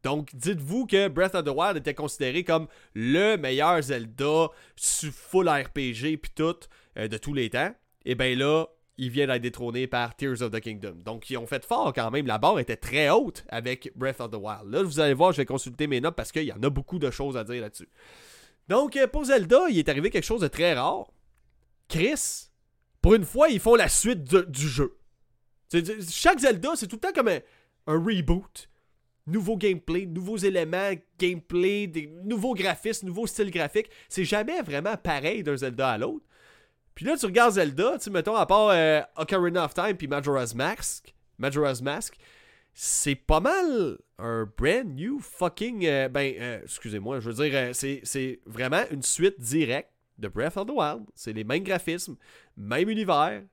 Donc, 0.03 0.35
dites-vous 0.35 0.85
que 0.85 1.07
Breath 1.07 1.35
of 1.35 1.45
the 1.45 1.49
Wild 1.55 1.77
était 1.77 1.93
considéré 1.93 2.43
comme 2.43 2.67
le 2.93 3.37
meilleur 3.37 3.81
Zelda 3.81 4.49
sous 4.75 5.11
full 5.11 5.47
RPG 5.47 6.17
puis 6.21 6.31
tout 6.35 6.55
euh, 6.97 7.07
de 7.07 7.17
tous 7.17 7.33
les 7.33 7.49
temps. 7.49 7.73
Et 8.05 8.15
bien 8.15 8.35
là, 8.35 8.67
il 8.97 9.09
vient 9.09 9.27
d'être 9.27 9.41
détrôné 9.41 9.87
par 9.87 10.15
Tears 10.15 10.41
of 10.41 10.51
the 10.51 10.59
Kingdom. 10.59 10.95
Donc, 11.05 11.29
ils 11.29 11.37
ont 11.37 11.47
fait 11.47 11.65
fort 11.65 11.93
quand 11.93 12.11
même. 12.11 12.27
La 12.27 12.37
barre 12.37 12.59
était 12.59 12.75
très 12.75 13.09
haute 13.09 13.45
avec 13.47 13.91
Breath 13.95 14.19
of 14.19 14.31
the 14.31 14.35
Wild. 14.35 14.69
Là, 14.69 14.83
vous 14.83 14.99
allez 14.99 15.13
voir, 15.13 15.31
je 15.31 15.37
vais 15.37 15.45
consulter 15.45 15.87
mes 15.87 16.01
notes 16.01 16.15
parce 16.15 16.31
qu'il 16.31 16.43
y 16.43 16.51
en 16.51 16.61
a 16.61 16.69
beaucoup 16.69 16.99
de 16.99 17.09
choses 17.09 17.37
à 17.37 17.43
dire 17.45 17.61
là-dessus. 17.61 17.89
Donc, 18.67 18.95
euh, 18.97 19.07
pour 19.07 19.25
Zelda, 19.25 19.69
il 19.69 19.79
est 19.79 19.89
arrivé 19.89 20.09
quelque 20.09 20.25
chose 20.25 20.41
de 20.41 20.47
très 20.47 20.73
rare. 20.73 21.11
Chris 21.87 22.49
pour 23.03 23.15
une 23.15 23.25
fois, 23.25 23.49
ils 23.49 23.59
font 23.59 23.75
la 23.75 23.89
suite 23.89 24.23
du 24.23 24.67
jeu. 24.67 24.97
chaque 26.09 26.39
Zelda, 26.39 26.71
c'est 26.75 26.87
tout 26.87 26.95
le 26.95 27.01
temps 27.01 27.11
comme 27.13 27.27
un, 27.27 27.41
reboot. 27.85 28.69
Nouveau 29.27 29.57
gameplay, 29.57 30.05
nouveaux 30.05 30.37
éléments, 30.37 30.91
gameplay, 31.19 31.91
nouveaux 32.23 32.53
graphismes, 32.55 33.07
nouveaux 33.07 33.27
styles 33.27 33.51
graphiques. 33.51 33.89
C'est 34.07 34.23
jamais 34.23 34.61
vraiment 34.61 34.95
pareil 34.95 35.43
d'un 35.43 35.57
Zelda 35.57 35.89
à 35.89 35.97
l'autre. 35.97 36.25
Puis 36.95 37.05
là, 37.05 37.17
tu 37.17 37.25
regardes 37.25 37.53
Zelda, 37.53 37.97
tu 37.99 38.09
mettons, 38.09 38.35
à 38.35 38.45
part 38.45 38.69
euh, 38.69 39.01
Ocarina 39.17 39.65
of 39.65 39.73
Time 39.73 39.97
puis 39.97 40.07
Majora's 40.07 40.55
Mask, 40.55 41.13
Majora's 41.37 41.81
Mask, 41.81 42.15
c'est 42.73 43.15
pas 43.15 43.41
mal 43.41 43.97
un 44.17 44.49
brand 44.57 44.85
new 44.85 45.19
fucking. 45.19 45.85
Euh, 45.85 46.07
ben, 46.07 46.33
euh, 46.39 46.61
excusez-moi, 46.63 47.19
je 47.19 47.29
veux 47.29 47.49
dire, 47.49 47.75
c'est 47.75 48.39
vraiment 48.45 48.83
une 48.91 49.03
suite 49.03 49.39
directe 49.41 49.89
de 50.17 50.27
Breath 50.27 50.57
of 50.57 50.67
the 50.67 50.71
Wild. 50.71 51.03
C'est 51.15 51.33
les 51.33 51.43
mêmes 51.43 51.63
graphismes, 51.63 52.15
même 52.57 52.89
univers, 52.89 53.43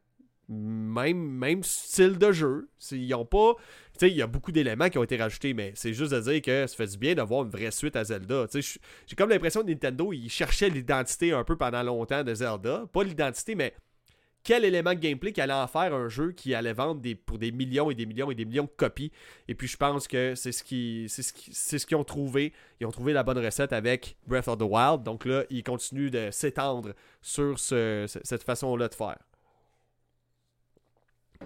même, 0.49 1.17
même 1.17 1.63
style 1.63 2.19
de 2.19 2.33
jeu. 2.33 2.69
Ils 2.91 3.15
ont 3.15 3.25
pas. 3.25 3.55
Il 4.03 4.09
y 4.09 4.23
a 4.23 4.27
beaucoup 4.27 4.51
d'éléments 4.51 4.89
qui 4.89 4.97
ont 4.97 5.05
été 5.05 5.17
rajoutés, 5.17 5.53
mais 5.53 5.73
c'est 5.75 5.93
juste 5.93 6.13
de 6.13 6.21
dire 6.21 6.41
que 6.41 6.67
ça 6.67 6.75
fait 6.75 6.87
du 6.87 6.97
bien 6.97 7.15
d'avoir 7.15 7.45
une 7.45 7.51
vraie 7.51 7.71
suite 7.71 7.97
à 7.97 8.05
Zelda. 8.05 8.47
J'ai 8.53 9.17
comme 9.17 9.29
l'impression 9.29 9.61
que 9.61 9.67
Nintendo, 9.67 10.13
ils 10.13 10.31
cherchaient 10.31 10.71
l'identité 10.71 11.33
un 11.33 11.45
peu 11.45 11.57
pendant 11.57 11.83
longtemps 11.83 12.25
de 12.25 12.35
Zelda. 12.35 12.87
Pas 12.93 13.05
l'identité, 13.05 13.55
mais 13.55 13.75
quel 14.43 14.65
élément 14.65 14.95
de 14.95 14.99
gameplay 14.99 15.33
qui 15.33 15.41
allait 15.41 15.53
en 15.53 15.67
faire 15.67 15.95
un 15.95 16.09
jeu 16.09 16.33
qui 16.33 16.55
allait 16.55 16.73
vendre 16.73 17.01
des, 17.01 17.15
pour 17.15 17.39
des 17.39 17.53
millions 17.53 17.91
et 17.91 17.95
des 17.95 18.07
millions 18.07 18.31
et 18.31 18.35
des 18.35 18.45
millions 18.45 18.65
de 18.65 18.71
copies. 18.77 19.13
Et 19.49 19.55
puis 19.55 19.69
je 19.69 19.77
pense 19.77 20.09
que 20.09 20.35
c'est 20.35 20.53
ce 20.53 20.65
qu'ils 20.65 21.97
ont 21.97 22.05
trouvé. 22.05 22.53
Ils 22.81 22.87
ont 22.87 22.91
trouvé 22.91 23.13
la 23.13 23.23
bonne 23.23 23.39
recette 23.39 23.73
avec 23.73 24.17
Breath 24.27 24.49
of 24.49 24.59
the 24.59 24.63
Wild. 24.63 25.03
Donc 25.03 25.25
là, 25.25 25.45
ils 25.51 25.63
continuent 25.63 26.11
de 26.11 26.31
s'étendre 26.31 26.95
sur 27.21 27.59
cette 27.59 28.43
façon-là 28.43 28.89
de 28.89 28.95
faire. 28.95 29.19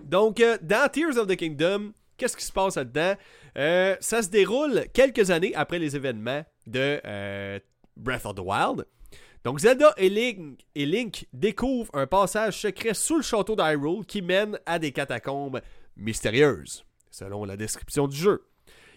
Donc, 0.02 0.40
euh, 0.40 0.58
dans 0.60 0.88
Tears 0.90 1.16
of 1.18 1.28
the 1.28 1.36
Kingdom, 1.36 1.92
qu'est-ce 2.16 2.36
qui 2.36 2.44
se 2.44 2.52
passe 2.52 2.76
là-dedans? 2.76 3.14
Euh, 3.56 3.96
ça 4.00 4.22
se 4.22 4.28
déroule 4.28 4.86
quelques 4.92 5.30
années 5.30 5.54
après 5.54 5.78
les 5.78 5.94
événements 5.94 6.44
de 6.66 7.00
euh, 7.04 7.58
Breath 7.96 8.26
of 8.26 8.34
the 8.34 8.40
Wild. 8.40 8.86
Donc 9.44 9.58
Zelda 9.58 9.92
et 9.98 10.08
Link, 10.08 11.26
découvrent 11.34 11.90
un 11.94 12.06
passage 12.06 12.58
secret 12.62 12.94
sous 12.94 13.16
le 13.16 13.22
château 13.22 13.54
d'Hyrule 13.54 14.06
qui 14.06 14.22
mène 14.22 14.58
à 14.64 14.78
des 14.78 14.90
catacombes 14.90 15.60
mystérieuses, 15.98 16.86
selon 17.10 17.44
la 17.44 17.58
description 17.58 18.08
du 18.08 18.16
jeu. 18.16 18.46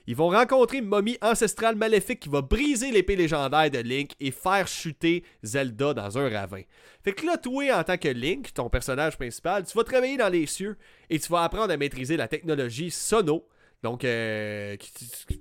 Ils 0.10 0.16
vont 0.16 0.30
rencontrer 0.30 0.78
une 0.78 0.86
momie 0.86 1.18
ancestrale 1.22 1.76
maléfique 1.76 2.22
qui 2.22 2.30
va 2.30 2.42
briser 2.42 2.92
l'épée 2.92 3.18
légendaire 3.18 3.70
de 3.70 3.80
Link 3.80 4.12
et 4.22 4.32
faire 4.32 4.66
chuter 4.70 5.26
Zelda 5.44 5.94
dans 5.94 6.18
un 6.18 6.30
ravin. 6.30 6.62
Fait 7.04 7.12
que 7.12 7.26
là, 7.26 7.36
toi, 7.36 7.78
en 7.78 7.84
tant 7.84 7.98
que 7.98 8.08
Link, 8.08 8.54
ton 8.54 8.70
personnage 8.70 9.18
principal, 9.18 9.66
tu 9.66 9.78
vas 9.78 9.84
travailler 9.84 10.16
dans 10.16 10.30
les 10.30 10.46
cieux 10.46 10.78
et 11.10 11.20
tu 11.20 11.30
vas 11.30 11.44
apprendre 11.44 11.74
à 11.74 11.78
maîtriser 11.78 12.16
la 12.16 12.30
technologie 12.30 12.90
Sono. 12.90 13.46
Donc, 13.84 14.06
euh, 14.06 14.78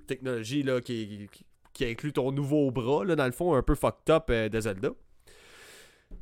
technologie 0.09 0.65
là, 0.65 0.81
qui, 0.81 1.29
qui 1.31 1.45
inclut 1.85 2.13
ton 2.13 2.33
nouveau 2.33 2.71
bras, 2.71 3.05
là, 3.05 3.17
dans 3.17 3.27
le 3.27 3.33
fond, 3.33 3.55
un 3.55 3.63
peu 3.63 3.75
fucked 3.75 4.11
up 4.11 4.25
euh, 4.31 4.49
de 4.49 4.61
Zelda. 4.61 4.91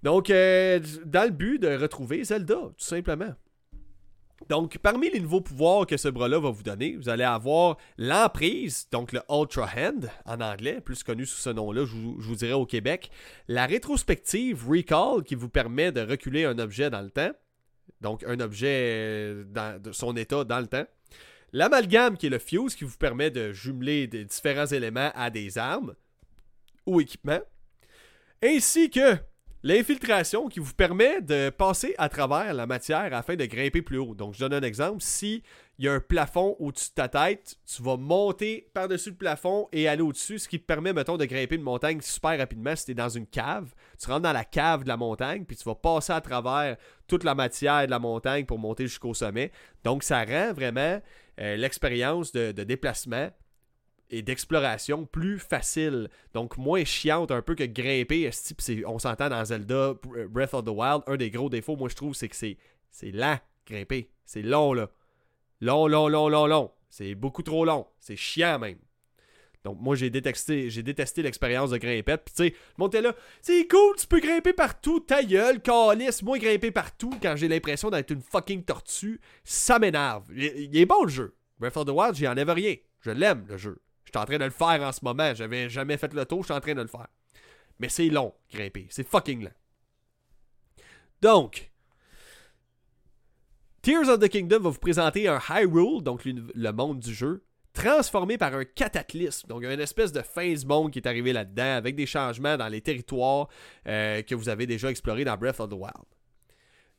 Donc, 0.02 0.30
euh, 0.30 0.80
dans 1.04 1.24
le 1.24 1.30
but 1.30 1.58
de 1.58 1.76
retrouver 1.76 2.24
Zelda, 2.24 2.54
tout 2.54 2.72
simplement. 2.78 3.34
Donc, 4.48 4.78
parmi 4.78 5.10
les 5.10 5.20
nouveaux 5.20 5.40
pouvoirs 5.40 5.86
que 5.86 5.96
ce 5.96 6.08
bras-là 6.08 6.38
va 6.38 6.50
vous 6.50 6.62
donner, 6.62 6.96
vous 6.96 7.08
allez 7.08 7.24
avoir 7.24 7.78
l'emprise, 7.96 8.88
donc 8.90 9.12
le 9.12 9.20
Ultra 9.30 9.68
Hand 9.76 10.10
en 10.26 10.40
anglais, 10.40 10.80
plus 10.80 11.02
connu 11.02 11.24
sous 11.24 11.38
ce 11.38 11.50
nom-là, 11.50 11.84
je, 11.86 11.94
vous 11.94 12.34
dirais 12.34 12.52
au 12.52 12.66
Québec. 12.66 13.10
La 13.48 13.64
rétrospective 13.66 14.68
Recall 14.68 15.22
qui 15.24 15.34
vous 15.34 15.48
permet 15.48 15.92
de 15.92 16.02
reculer 16.02 16.44
un 16.44 16.58
objet 16.58 16.90
dans 16.90 17.00
le 17.00 17.10
temps. 17.10 17.32
Donc, 18.00 18.22
un 18.24 18.38
objet 18.40 19.44
dans 19.46 19.80
de 19.80 19.92
son 19.92 20.14
état 20.16 20.44
dans 20.44 20.60
le 20.60 20.66
temps. 20.66 20.84
L'amalgame 21.54 22.16
qui 22.16 22.26
est 22.26 22.30
le 22.30 22.40
fuse 22.40 22.74
qui 22.74 22.82
vous 22.82 22.96
permet 22.96 23.30
de 23.30 23.52
jumeler 23.52 24.08
des 24.08 24.24
différents 24.24 24.66
éléments 24.66 25.12
à 25.14 25.30
des 25.30 25.56
armes 25.56 25.94
ou 26.84 27.00
équipements. 27.00 27.42
Ainsi 28.42 28.90
que 28.90 29.16
l'infiltration 29.62 30.48
qui 30.48 30.58
vous 30.58 30.74
permet 30.74 31.22
de 31.22 31.50
passer 31.50 31.94
à 31.96 32.08
travers 32.08 32.52
la 32.54 32.66
matière 32.66 33.14
afin 33.14 33.36
de 33.36 33.44
grimper 33.44 33.82
plus 33.82 33.98
haut. 33.98 34.16
Donc 34.16 34.34
je 34.34 34.40
donne 34.40 34.52
un 34.52 34.66
exemple. 34.66 35.00
Si 35.00 35.44
il 35.78 35.84
y 35.84 35.88
a 35.88 35.92
un 35.92 36.00
plafond 36.00 36.56
au-dessus 36.58 36.90
de 36.90 36.94
ta 36.94 37.08
tête, 37.08 37.54
tu 37.64 37.82
vas 37.84 37.96
monter 37.96 38.68
par-dessus 38.74 39.10
le 39.10 39.16
plafond 39.16 39.68
et 39.70 39.86
aller 39.86 40.02
au-dessus, 40.02 40.40
ce 40.40 40.48
qui 40.48 40.58
te 40.58 40.66
permet, 40.66 40.92
mettons, 40.92 41.16
de 41.16 41.24
grimper 41.24 41.54
une 41.54 41.62
montagne 41.62 42.00
super 42.00 42.36
rapidement 42.36 42.74
si 42.74 42.86
tu 42.86 42.90
es 42.90 42.94
dans 42.94 43.08
une 43.08 43.26
cave. 43.28 43.72
Tu 44.00 44.08
rentres 44.08 44.22
dans 44.22 44.32
la 44.32 44.44
cave 44.44 44.82
de 44.82 44.88
la 44.88 44.96
montagne, 44.96 45.44
puis 45.44 45.56
tu 45.56 45.64
vas 45.64 45.74
passer 45.76 46.12
à 46.12 46.20
travers 46.20 46.76
toute 47.06 47.22
la 47.22 47.36
matière 47.36 47.86
de 47.86 47.90
la 47.90 48.00
montagne 48.00 48.44
pour 48.44 48.58
monter 48.58 48.86
jusqu'au 48.88 49.14
sommet. 49.14 49.52
Donc, 49.84 50.02
ça 50.02 50.24
rend 50.24 50.52
vraiment 50.52 51.00
euh, 51.40 51.56
l'expérience 51.56 52.32
de, 52.32 52.52
déplacement 52.52 53.30
et 54.10 54.22
d'exploration 54.22 55.06
plus 55.06 55.38
facile. 55.38 56.08
Donc, 56.32 56.56
moins 56.56 56.84
chiante 56.84 57.30
un 57.30 57.42
peu 57.42 57.54
que 57.54 57.64
grimper. 57.64 58.30
On 58.86 58.98
s'entend 58.98 59.28
dans 59.28 59.44
Zelda 59.44 59.94
Breath 60.28 60.54
of 60.54 60.64
the 60.64 60.68
Wild. 60.68 61.02
Un 61.06 61.16
des 61.16 61.30
gros 61.30 61.48
défauts, 61.48 61.76
moi, 61.76 61.88
je 61.88 61.96
trouve, 61.96 62.14
c'est 62.14 62.28
que 62.28 62.36
c'est 62.36 62.56
lent, 63.10 63.38
grimper. 63.66 64.10
C'est 64.24 64.42
long, 64.42 64.72
là. 64.72 64.90
Long, 65.60 65.86
long, 65.86 66.08
long, 66.08 66.28
long, 66.28 66.46
long. 66.46 66.70
C'est 66.90 67.14
beaucoup 67.14 67.42
trop 67.42 67.64
long. 67.64 67.86
C'est 67.98 68.16
chiant 68.16 68.58
même. 68.58 68.78
Donc 69.64 69.78
moi 69.80 69.96
j'ai 69.96 70.10
détesté, 70.10 70.68
j'ai 70.68 70.82
détesté 70.82 71.22
l'expérience 71.22 71.70
de 71.70 71.78
grimper. 71.78 72.18
Puis 72.18 72.34
tu 72.34 72.44
sais, 72.44 72.54
monter 72.76 73.00
là, 73.00 73.14
c'est 73.40 73.66
cool, 73.66 73.96
tu 73.96 74.06
peux 74.06 74.20
grimper 74.20 74.52
partout, 74.52 75.00
ta 75.00 75.24
gueule, 75.24 75.60
calice, 75.60 76.22
moi 76.22 76.38
grimper 76.38 76.70
partout 76.70 77.12
quand 77.20 77.34
j'ai 77.36 77.48
l'impression 77.48 77.90
d'être 77.90 78.10
une 78.10 78.20
fucking 78.20 78.62
tortue, 78.62 79.20
ça 79.42 79.78
m'énerve. 79.78 80.24
Il, 80.36 80.76
est 80.76 80.86
bon 80.86 81.04
le 81.04 81.08
jeu. 81.08 81.34
Breath 81.58 81.76
of 81.78 81.86
the 81.86 81.90
Wild, 81.90 82.14
j'y 82.14 82.28
enlève 82.28 82.50
rien. 82.50 82.74
Je 83.00 83.10
l'aime 83.10 83.46
le 83.48 83.56
jeu. 83.56 83.80
Je 84.04 84.10
suis 84.10 84.22
en 84.22 84.26
train 84.26 84.38
de 84.38 84.44
le 84.44 84.50
faire 84.50 84.82
en 84.82 84.92
ce 84.92 85.02
moment. 85.02 85.34
J'avais 85.34 85.70
jamais 85.70 85.96
fait 85.96 86.12
le 86.12 86.26
tour, 86.26 86.42
je 86.42 86.46
suis 86.46 86.54
en 86.54 86.60
train 86.60 86.74
de 86.74 86.82
le 86.82 86.88
faire. 86.88 87.08
Mais 87.78 87.88
c'est 87.88 88.08
long, 88.08 88.34
grimper. 88.52 88.86
C'est 88.90 89.06
fucking 89.06 89.44
lent. 89.44 89.52
Donc, 91.22 91.72
Tears 93.80 94.08
of 94.08 94.18
the 94.20 94.28
Kingdom 94.28 94.60
va 94.60 94.70
vous 94.70 94.78
présenter 94.78 95.26
un 95.26 95.38
Hyrule, 95.38 96.02
donc 96.02 96.22
le 96.24 96.70
monde 96.72 97.00
du 97.00 97.14
jeu, 97.14 97.44
transformé 97.74 98.38
par 98.38 98.54
un 98.54 98.64
cataclysme. 98.64 99.48
Donc, 99.48 99.60
il 99.62 99.64
y 99.66 99.68
a 99.68 99.74
une 99.74 99.80
espèce 99.80 100.12
de 100.12 100.22
du 100.54 100.66
monde 100.66 100.90
qui 100.90 100.98
est 101.00 101.06
arrivé 101.06 101.32
là-dedans 101.32 101.76
avec 101.76 101.96
des 101.96 102.06
changements 102.06 102.56
dans 102.56 102.68
les 102.68 102.80
territoires 102.80 103.48
euh, 103.86 104.22
que 104.22 104.34
vous 104.34 104.48
avez 104.48 104.66
déjà 104.66 104.90
explorés 104.90 105.24
dans 105.24 105.36
Breath 105.36 105.60
of 105.60 105.68
the 105.68 105.74
Wild. 105.74 106.06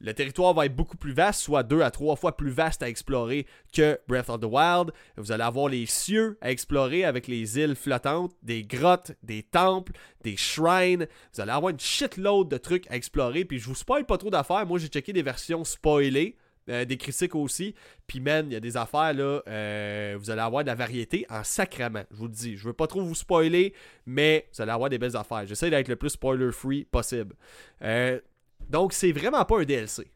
Le 0.02 0.14
territoire 0.14 0.54
va 0.54 0.66
être 0.66 0.76
beaucoup 0.76 0.98
plus 0.98 1.14
vaste, 1.14 1.42
soit 1.42 1.64
deux 1.64 1.82
à 1.82 1.90
trois 1.90 2.18
fois 2.18 2.36
plus 2.36 2.52
vaste 2.52 2.84
à 2.84 2.90
explorer 2.90 3.48
que 3.74 3.98
Breath 4.10 4.30
of 4.30 4.42
the 4.42 4.46
Wild. 4.46 4.92
Vous 5.16 5.32
allez 5.32 5.44
avoir 5.44 5.70
les 5.70 5.86
cieux 5.86 6.38
à 6.42 6.52
explorer 6.52 7.06
avec 7.06 7.28
les 7.28 7.58
îles 7.58 7.76
flottantes, 7.76 8.34
des 8.44 8.64
grottes, 8.64 9.14
des 9.24 9.44
temples, 9.44 9.94
des 10.22 10.36
shrines. 10.36 11.08
Vous 11.34 11.42
allez 11.42 11.52
avoir 11.52 11.70
une 11.70 11.80
shitload 11.80 12.50
de 12.50 12.58
trucs 12.58 12.90
à 12.92 12.98
explorer. 12.98 13.46
Puis 13.46 13.60
je 13.60 13.68
vous 13.68 13.76
spoil 13.76 14.06
pas 14.06 14.18
trop 14.18 14.30
d'affaires. 14.30 14.66
Moi, 14.66 14.80
j'ai 14.80 14.88
checké 14.88 15.14
des 15.14 15.24
versions 15.24 15.64
spoilées. 15.64 16.36
Euh, 16.68 16.84
des 16.84 16.98
critiques 16.98 17.36
aussi. 17.36 17.76
Puis, 18.08 18.20
man, 18.20 18.48
il 18.50 18.54
y 18.54 18.56
a 18.56 18.60
des 18.60 18.76
affaires 18.76 19.14
là. 19.14 19.44
Euh, 19.48 20.16
vous 20.18 20.32
allez 20.32 20.42
avoir 20.42 20.64
de 20.64 20.68
la 20.68 20.74
variété 20.74 21.24
en 21.30 21.44
sacrament. 21.44 22.06
Je 22.10 22.16
vous 22.16 22.26
le 22.26 22.34
dis. 22.34 22.58
Je 22.58 22.66
veux 22.66 22.74
pas 22.74 22.88
trop 22.88 23.04
vous 23.04 23.14
spoiler, 23.14 23.74
mais 24.08 24.48
vous 24.52 24.64
allez 24.64 24.72
avoir 24.72 24.90
des 24.90 24.98
belles 24.98 25.16
affaires. 25.16 25.46
J'essaie 25.46 25.70
d'être 25.70 25.88
le 25.88 25.96
plus 25.96 26.10
spoiler-free 26.10 26.86
possible. 26.86 27.36
Euh, 27.84 28.20
donc, 28.68 28.94
c'est 28.94 29.12
vraiment 29.12 29.46
pas 29.46 29.60
un 29.60 29.64
DLC. 29.64 30.08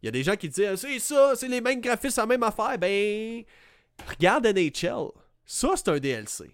Il 0.00 0.06
y 0.06 0.08
a 0.08 0.12
des 0.12 0.22
gens 0.22 0.36
qui 0.36 0.48
disent 0.48 0.76
c'est 0.76 0.98
ça, 1.00 1.32
c'est 1.34 1.48
les 1.48 1.60
mêmes 1.60 1.80
graphismes, 1.80 2.20
la 2.20 2.26
même 2.26 2.42
affaire. 2.44 2.78
Ben, 2.78 3.42
regarde 4.08 4.46
NHL. 4.46 5.08
Ça, 5.44 5.70
c'est 5.74 5.88
un 5.88 5.98
DLC. 5.98 6.52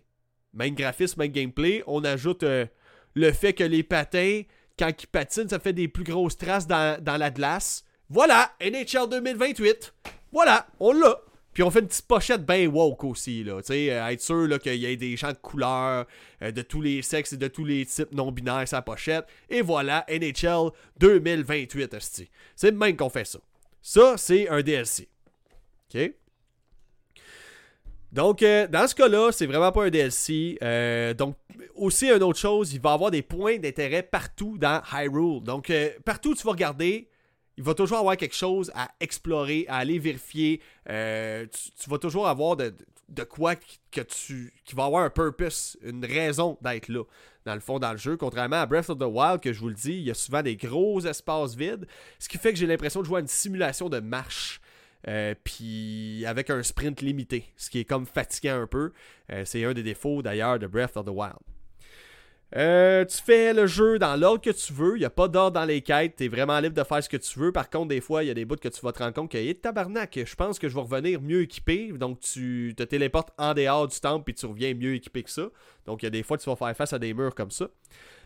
Même 0.55 0.75
graphisme, 0.75 1.21
même 1.21 1.31
gameplay. 1.31 1.83
On 1.87 2.03
ajoute 2.05 2.43
le 2.43 3.33
fait 3.33 3.53
que 3.53 3.65
les 3.65 3.83
patins, 3.83 4.43
quand 4.79 4.91
ils 5.03 5.07
patinent, 5.07 5.51
ça 5.51 5.59
fait 5.59 5.75
des 5.75 5.89
plus 5.89 6.05
grosses 6.05 6.39
traces 6.39 6.67
dans, 6.67 7.03
dans 7.03 7.19
la 7.19 7.31
glace. 7.31 7.85
Voilà, 8.09 8.53
NHL 8.61 9.09
2028. 9.11 9.95
Voilà, 10.33 10.67
on 10.79 10.93
l'a. 10.93 11.19
Puis 11.57 11.63
on 11.63 11.71
fait 11.71 11.81
une 11.81 11.89
petite 11.89 12.07
pochette 12.07 12.45
bien 12.45 12.69
woke 12.69 13.03
aussi, 13.05 13.43
là. 13.43 13.63
Tu 13.63 13.69
sais, 13.69 13.91
euh, 13.91 14.09
être 14.09 14.21
sûr 14.21 14.59
qu'il 14.61 14.75
y 14.75 14.85
ait 14.85 14.97
des 14.97 15.17
champs 15.17 15.33
de 15.33 15.39
couleurs 15.39 16.05
euh, 16.43 16.51
de 16.53 16.61
tous 16.61 16.83
les 16.83 17.01
sexes 17.01 17.33
et 17.33 17.39
de 17.39 17.49
tous 17.49 17.65
les 17.65 17.87
types 17.87 18.13
non-binaires 18.13 18.69
sa 18.69 18.83
pochette. 18.83 19.25
Et 19.49 19.63
voilà, 19.63 20.05
NHL 20.09 20.71
2028, 20.99 21.97
C'est 22.55 22.73
même 22.73 22.95
qu'on 22.95 23.09
fait 23.09 23.25
ça. 23.25 23.39
Ça, 23.81 24.17
c'est 24.19 24.49
un 24.51 24.61
DLC. 24.61 25.09
OK? 25.95 26.13
Donc, 28.13 28.43
euh, 28.43 28.67
dans 28.67 28.87
ce 28.87 28.95
cas-là, 28.95 29.33
c'est 29.33 29.47
vraiment 29.47 29.73
pas 29.73 29.87
un 29.87 29.91
DLC. 29.91 30.59
donc, 31.17 31.37
aussi, 31.75 32.11
une 32.11 32.23
autre 32.23 32.39
chose, 32.39 32.75
il 32.75 32.83
va 32.83 32.91
y 32.91 32.95
avoir 32.95 33.11
des 33.11 33.23
points 33.23 33.57
d'intérêt 33.57 34.03
partout 34.03 34.59
dans 34.59 34.83
Hyrule. 34.93 35.43
Donc, 35.43 35.73
partout 36.05 36.33
où 36.33 36.35
tu 36.35 36.45
vas 36.45 36.53
regarder, 36.53 37.09
il 37.57 37.65
va 37.65 37.75
toujours 37.75 37.99
avoir 37.99 38.17
quelque 38.17 38.35
chose 38.35 38.71
à 38.75 38.91
explorer, 39.01 39.65
à 39.69 39.77
aller 39.77 39.99
vérifier. 39.99 40.61
Euh, 40.91 41.47
tu, 41.79 41.89
vas 41.89 41.99
toujours 41.99 42.29
avoir 42.29 42.57
de, 42.57 42.73
quoi 43.25 43.55
que 43.57 44.01
tu, 44.03 44.53
qui 44.65 44.75
va 44.75 44.85
avoir 44.85 45.05
un 45.05 45.11
purpose, 45.11 45.79
une 45.83 46.05
raison 46.05 46.59
d'être 46.61 46.89
là, 46.89 47.03
dans 47.47 47.55
le 47.55 47.61
fond, 47.61 47.79
dans 47.79 47.93
le 47.93 47.99
jeu. 47.99 48.17
Contrairement 48.17 48.61
à 48.61 48.67
Breath 48.67 48.91
of 48.91 48.99
the 48.99 49.05
Wild, 49.05 49.41
que 49.41 49.53
je 49.53 49.61
vous 49.61 49.69
le 49.69 49.75
dis, 49.75 49.95
il 49.95 50.03
y 50.03 50.11
a 50.11 50.15
souvent 50.15 50.43
des 50.43 50.57
gros 50.57 51.01
espaces 51.01 51.55
vides, 51.55 51.87
ce 52.19 52.29
qui 52.29 52.37
fait 52.37 52.53
que 52.53 52.59
j'ai 52.59 52.67
l'impression 52.67 53.01
de 53.01 53.07
jouer 53.07 53.19
à 53.19 53.21
une 53.21 53.29
simulation 53.29 53.89
de 53.89 54.01
marche. 54.01 54.61
Euh, 55.09 55.35
puis 55.45 56.25
avec 56.27 56.51
un 56.51 56.63
sprint 56.63 57.01
limité, 57.01 57.53
ce 57.57 57.71
qui 57.71 57.79
est 57.79 57.85
comme 57.85 58.07
fatigant 58.07 58.61
un 58.61 58.67
peu. 58.67 58.93
Euh, 59.31 59.45
c'est 59.45 59.65
un 59.65 59.73
des 59.73 59.85
défauts 59.85 60.21
d'ailleurs 60.21 60.59
de 60.59 60.67
Breath 60.67 60.97
of 60.97 61.07
the 61.07 61.11
Wild. 61.11 61.39
Euh, 62.55 63.05
tu 63.05 63.17
fais 63.17 63.53
le 63.53 63.67
jeu 63.67 63.99
dans 63.99 64.15
l'ordre 64.15 64.41
que 64.41 64.51
tu 64.51 64.73
veux. 64.73 64.97
Il 64.97 65.01
n'y 65.01 65.05
a 65.05 65.11
pas 65.11 65.27
d'ordre 65.27 65.59
dans 65.59 65.65
les 65.65 65.83
quêtes. 65.83 66.17
Tu 66.17 66.25
es 66.25 66.29
vraiment 66.29 66.59
libre 66.61 66.77
de 66.77 66.85
faire 66.85 67.03
ce 67.03 67.09
que 67.09 67.17
tu 67.17 67.39
veux. 67.39 67.51
Par 67.51 67.69
contre, 67.69 67.89
des 67.89 68.01
fois, 68.01 68.23
il 68.23 68.29
y 68.29 68.31
a 68.31 68.35
des 68.35 68.45
bouts 68.45 68.57
que 68.57 68.69
tu 68.69 68.81
vas 68.83 68.93
te 68.93 69.01
rendre 69.01 69.15
compte 69.15 69.31
que, 69.31 69.39
hey, 69.39 69.55
tabarnak, 69.55 70.19
je 70.25 70.35
pense 70.37 70.59
que 70.59 70.69
je 70.69 70.75
vais 70.75 70.81
revenir 70.81 71.21
mieux 71.21 71.43
équipé. 71.43 71.93
Donc, 71.93 72.21
tu 72.21 72.75
te 72.77 72.85
téléportes 72.85 73.31
en 73.37 73.53
dehors 73.53 73.89
du 73.89 73.99
temple 73.99 74.25
puis 74.25 74.35
tu 74.35 74.47
reviens 74.47 74.75
mieux 74.75 74.95
équipé 74.95 75.25
que 75.25 75.31
ça. 75.31 75.49
Donc, 75.87 76.03
il 76.03 76.07
y 76.07 76.09
a 76.09 76.11
des 76.11 76.23
fois, 76.23 76.39
tu 76.39 76.49
vas 76.49 76.57
faire 76.57 76.77
face 76.77 76.93
à 76.93 76.99
des 76.99 77.15
murs 77.15 77.35
comme 77.35 77.51
ça. 77.51 77.69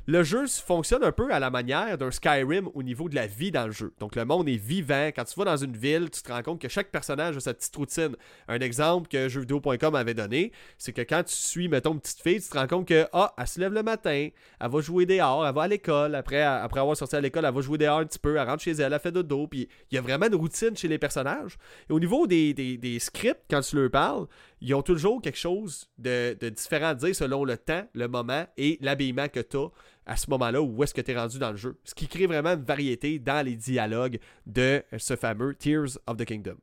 Le 0.07 0.25
jeu 0.25 0.47
fonctionne 0.47 1.05
un 1.05 1.13
peu 1.13 1.33
à 1.33 1.39
la 1.39 1.51
manière 1.51 1.99
d'un 1.99 2.11
Skyrim 2.11 2.69
au 2.75 2.83
niveau 2.83 3.09
de 3.09 3.15
la 3.15 3.27
vie 3.27 3.51
dans 3.51 3.67
le 3.67 3.73
jeu. 3.73 3.93
Donc 4.01 4.17
le 4.17 4.25
monde 4.25 4.49
est 4.49 4.57
vivant. 4.57 5.09
Quand 5.15 5.25
tu 5.25 5.39
vas 5.39 5.45
dans 5.45 5.57
une 5.59 5.77
ville, 5.77 6.11
tu 6.11 6.23
te 6.23 6.33
rends 6.33 6.43
compte 6.43 6.61
que 6.61 6.69
chaque 6.69 6.91
personnage 6.91 7.37
a 7.37 7.41
sa 7.41 7.55
petite 7.55 7.77
routine. 7.77 8.17
Un 8.49 8.59
exemple 8.61 9.09
que 9.09 9.29
jeuxvideo.com 9.29 9.95
avait 9.95 10.15
donné, 10.15 10.53
c'est 10.79 10.93
que 10.93 11.03
quand 11.03 11.23
tu 11.25 11.35
suis, 11.35 11.69
mettons, 11.69 11.93
une 11.93 12.01
petite 12.01 12.21
fille, 12.21 12.41
tu 12.41 12.49
te 12.49 12.59
rends 12.59 12.67
compte 12.67 12.89
que, 12.89 13.07
ah, 13.13 13.35
elle 13.39 13.47
se 13.47 13.61
lève 13.61 13.73
le 13.73 13.83
matin, 13.83 14.29
elle 14.61 14.71
va 14.71 14.81
jouer 14.81 15.07
dehors, 15.07 15.47
elle 15.47 15.55
va 15.55 15.63
à 15.63 15.69
l'école. 15.69 16.15
Après, 16.15 16.41
avoir 16.41 16.97
sorti 16.97 17.17
à 17.17 17.21
l'école, 17.21 17.45
elle 17.45 17.55
va 17.55 17.61
jouer 17.61 17.79
dehors 17.79 17.99
un 17.99 18.07
petit 18.07 18.19
peu, 18.19 18.37
elle 18.37 18.49
rentre 18.49 18.63
chez 18.63 18.73
elle, 18.73 18.93
elle 18.93 19.01
fait 19.01 19.13
dodo. 19.13 19.47
Puis 19.47 19.69
il 19.91 19.95
y 19.95 19.99
a 19.99 20.01
vraiment 20.01 20.27
une 20.27 20.35
routine 20.35 20.77
chez 20.77 20.89
les 20.89 20.99
personnages. 20.99 21.59
Et 21.89 21.93
au 21.93 22.01
niveau 22.01 22.27
des 22.27 22.99
scripts, 23.01 23.45
quand 23.51 23.61
tu 23.61 23.77
leur 23.77 23.91
parles, 23.91 24.27
ils 24.61 24.75
ont 24.75 24.83
toujours 24.83 25.23
quelque 25.23 25.39
chose 25.39 25.89
de, 25.99 26.37
différent 26.51 26.89
à 26.89 26.95
dire 26.95 27.15
selon 27.15 27.45
le 27.45 27.57
temps, 27.57 27.87
le 27.95 28.09
moment 28.09 28.47
et 28.57 28.79
l'habillement 28.81 29.29
que 29.29 29.41
tu 29.41 29.57
as 29.57 29.69
à 30.07 30.17
ce 30.17 30.29
moment-là 30.31 30.61
où 30.61 30.83
est-ce 30.83 30.95
que 30.95 31.01
tu 31.01 31.13
es 31.13 31.17
rendu 31.17 31.39
dans 31.39 31.51
le 31.51 31.57
jeu. 31.57 31.79
Ce 31.85 31.95
qui 31.95 32.09
crée 32.09 32.27
vraiment 32.27 32.51
une 32.51 32.65
variété 32.65 33.19
dans 33.19 33.45
les 33.45 33.57
dialogues 33.57 34.19
de 34.47 34.83
ce 34.99 35.17
fameux 35.17 35.55
Tears 35.55 35.99
of 36.07 36.17
the 36.17 36.25
Kingdom. 36.25 36.57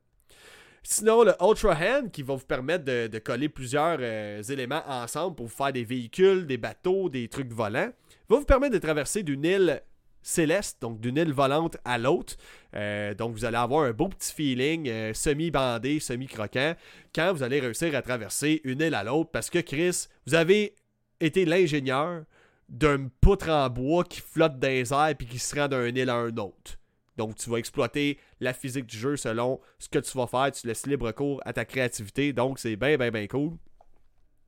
Sinon, 0.82 1.24
le 1.24 1.34
Ultra 1.40 1.74
Hand 1.74 2.10
qui 2.10 2.22
va 2.22 2.34
vous 2.34 2.46
permettre 2.46 2.84
de, 2.84 3.18
coller 3.18 3.48
plusieurs 3.48 3.98
euh, 4.00 4.42
éléments 4.42 4.82
ensemble 4.86 5.34
pour 5.36 5.50
faire 5.50 5.72
des 5.72 5.84
véhicules, 5.84 6.46
des 6.46 6.56
bateaux, 6.56 7.08
des 7.08 7.28
trucs 7.28 7.52
volants, 7.52 7.90
va 8.28 8.36
vous 8.36 8.44
permettre 8.44 8.74
de 8.74 8.78
traverser 8.78 9.22
d'une 9.22 9.44
île 9.44 9.82
céleste, 10.22 10.78
donc 10.80 11.00
d'une 11.00 11.16
île 11.16 11.32
volante 11.32 11.76
à 11.84 11.98
l'autre. 11.98 12.36
Euh, 12.74 13.14
donc 13.14 13.32
vous 13.32 13.44
allez 13.44 13.56
avoir 13.56 13.84
un 13.84 13.92
beau 13.92 14.08
petit 14.08 14.32
feeling 14.32 14.88
euh, 14.88 15.14
semi-bandé, 15.14 16.00
semi-croquant 16.00 16.74
quand 17.14 17.32
vous 17.32 17.42
allez 17.42 17.60
réussir 17.60 17.94
à 17.94 18.02
traverser 18.02 18.60
une 18.64 18.80
île 18.80 18.94
à 18.94 19.04
l'autre 19.04 19.30
parce 19.30 19.50
que 19.50 19.58
Chris, 19.58 20.06
vous 20.26 20.34
avez 20.34 20.74
été 21.20 21.44
l'ingénieur 21.44 22.24
d'un 22.68 23.08
poutre 23.20 23.48
en 23.48 23.70
bois 23.70 24.04
qui 24.04 24.20
flotte 24.20 24.58
dans 24.58 24.68
les 24.68 24.92
airs 24.92 25.14
puis 25.16 25.26
qui 25.26 25.38
se 25.38 25.58
rend 25.58 25.68
d'une 25.68 25.96
île 25.96 26.10
à 26.10 26.16
un 26.16 26.36
autre. 26.36 26.78
Donc 27.16 27.34
tu 27.34 27.50
vas 27.50 27.56
exploiter 27.56 28.18
la 28.40 28.52
physique 28.52 28.86
du 28.86 28.96
jeu 28.96 29.16
selon 29.16 29.60
ce 29.78 29.88
que 29.88 29.98
tu 29.98 30.16
vas 30.16 30.26
faire, 30.26 30.52
tu 30.52 30.66
laisses 30.66 30.86
libre 30.86 31.10
cours 31.12 31.40
à 31.44 31.52
ta 31.52 31.64
créativité, 31.64 32.32
donc 32.32 32.58
c'est 32.58 32.76
bien 32.76 32.96
bien 32.96 33.10
bien 33.10 33.26
cool. 33.26 33.56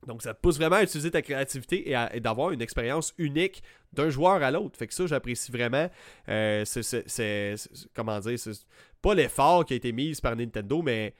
Donc, 0.07 0.23
ça 0.23 0.33
pousse 0.33 0.57
vraiment 0.57 0.77
à 0.77 0.83
utiliser 0.83 1.11
ta 1.11 1.21
créativité 1.21 1.91
et, 1.91 2.19
d'avoir 2.19 2.51
une 2.51 2.61
expérience 2.61 3.13
unique 3.17 3.61
d'un 3.93 4.09
joueur 4.09 4.41
à 4.41 4.49
l'autre. 4.49 4.77
Fait 4.77 4.87
que 4.87 4.93
ça, 4.93 5.05
j'apprécie 5.05 5.51
vraiment. 5.51 5.89
Euh, 6.27 6.65
c'est, 6.65 7.55
comment 7.93 8.19
dire, 8.19 8.39
c'est 8.39 8.65
pas 9.01 9.13
l'effort 9.13 9.65
qui 9.65 9.73
a 9.73 9.75
été 9.75 9.91
mis 9.91 10.13
par 10.21 10.35
Nintendo, 10.35 10.81
mais 10.81 11.13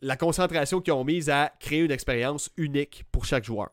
la 0.00 0.16
concentration 0.16 0.80
qu'ils 0.80 0.92
ont 0.92 1.04
mise 1.04 1.30
à 1.30 1.52
créer 1.60 1.80
une 1.80 1.90
expérience 1.90 2.50
unique 2.56 3.04
pour 3.12 3.24
chaque 3.24 3.44
joueur. 3.44 3.70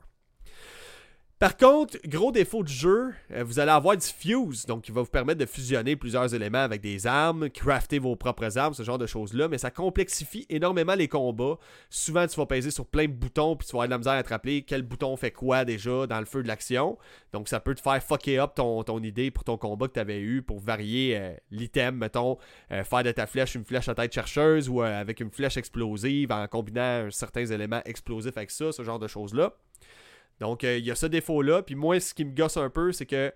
Par 1.38 1.58
contre, 1.58 1.98
gros 2.06 2.32
défaut 2.32 2.64
du 2.64 2.72
jeu, 2.72 3.14
euh, 3.32 3.44
vous 3.44 3.60
allez 3.60 3.72
avoir 3.72 3.98
du 3.98 4.08
fuse, 4.08 4.66
donc 4.66 4.84
qui 4.84 4.94
va 4.94 5.02
vous 5.02 5.10
permettre 5.10 5.38
de 5.38 5.46
fusionner 5.46 5.98
plusieurs 5.98 6.34
éléments 6.34 6.60
avec 6.60 6.80
des 6.80 7.08
armes, 7.08 7.50
crafter 7.50 8.00
vos 8.00 8.16
propres 8.16 8.58
armes, 8.58 8.74
ce 8.74 8.84
genre 8.84 8.98
de 8.98 9.06
choses-là, 9.06 9.50
mais 9.50 9.58
ça 9.58 9.70
complexifie 9.70 10.46
énormément 10.48 10.96
les 10.96 11.10
combats. 11.10 11.58
Souvent, 11.90 12.26
tu 12.26 12.38
vas 12.38 12.46
peser 12.46 12.72
sur 12.72 12.86
plein 12.86 13.08
de 13.08 13.12
boutons, 13.12 13.58
puis 13.58 13.68
tu 13.68 13.74
vas 13.74 13.84
avoir 13.84 13.88
de 13.88 13.92
la 13.92 13.98
misère 13.98 14.14
à 14.14 14.24
te 14.24 14.30
rappeler 14.30 14.62
quel 14.62 14.84
bouton 14.84 15.18
fait 15.18 15.32
quoi 15.32 15.66
déjà 15.66 16.08
dans 16.08 16.20
le 16.20 16.26
feu 16.26 16.42
de 16.42 16.48
l'action. 16.48 16.98
Donc, 17.34 17.50
ça 17.50 17.60
peut 17.60 17.76
te 17.76 17.82
faire 17.82 18.02
fucker 18.02 18.40
up 18.40 18.54
ton, 18.56 19.04
idée 19.04 19.30
pour 19.30 19.44
ton 19.44 19.58
combat 19.58 19.90
que 19.90 19.94
tu 19.94 20.00
avais 20.00 20.22
eu 20.22 20.42
pour 20.42 20.62
varier 20.62 21.18
euh, 21.18 21.34
l'item, 21.52 21.98
mettons, 21.98 22.38
euh, 22.72 22.86
faire 22.86 23.04
de 23.04 23.12
ta 23.12 23.28
flèche 23.28 23.56
une 23.56 23.66
flèche 23.66 23.90
à 23.90 23.94
tête 23.94 24.14
chercheuse 24.14 24.70
ou 24.70 24.82
avec 24.82 25.20
une 25.20 25.32
flèche 25.32 25.58
explosive 25.58 26.32
en 26.32 26.48
combinant 26.48 27.10
certains 27.12 27.46
éléments 27.46 27.82
explosifs 27.84 28.38
avec 28.38 28.52
ça, 28.52 28.72
ce 28.72 28.84
genre 28.84 29.00
de 29.00 29.08
choses-là. 29.08 29.54
Donc, 30.40 30.64
euh, 30.64 30.78
il 30.78 30.86
y 30.86 30.92
a 30.92 30.96
ce 30.96 31.06
défaut-là. 31.06 31.62
Puis 31.64 31.76
moi, 31.76 32.00
ce 32.00 32.14
qui 32.14 32.26
me 32.26 32.36
gosse 32.36 32.58
un 32.58 32.70
peu, 32.70 32.92
c'est 32.92 33.06
que 33.06 33.34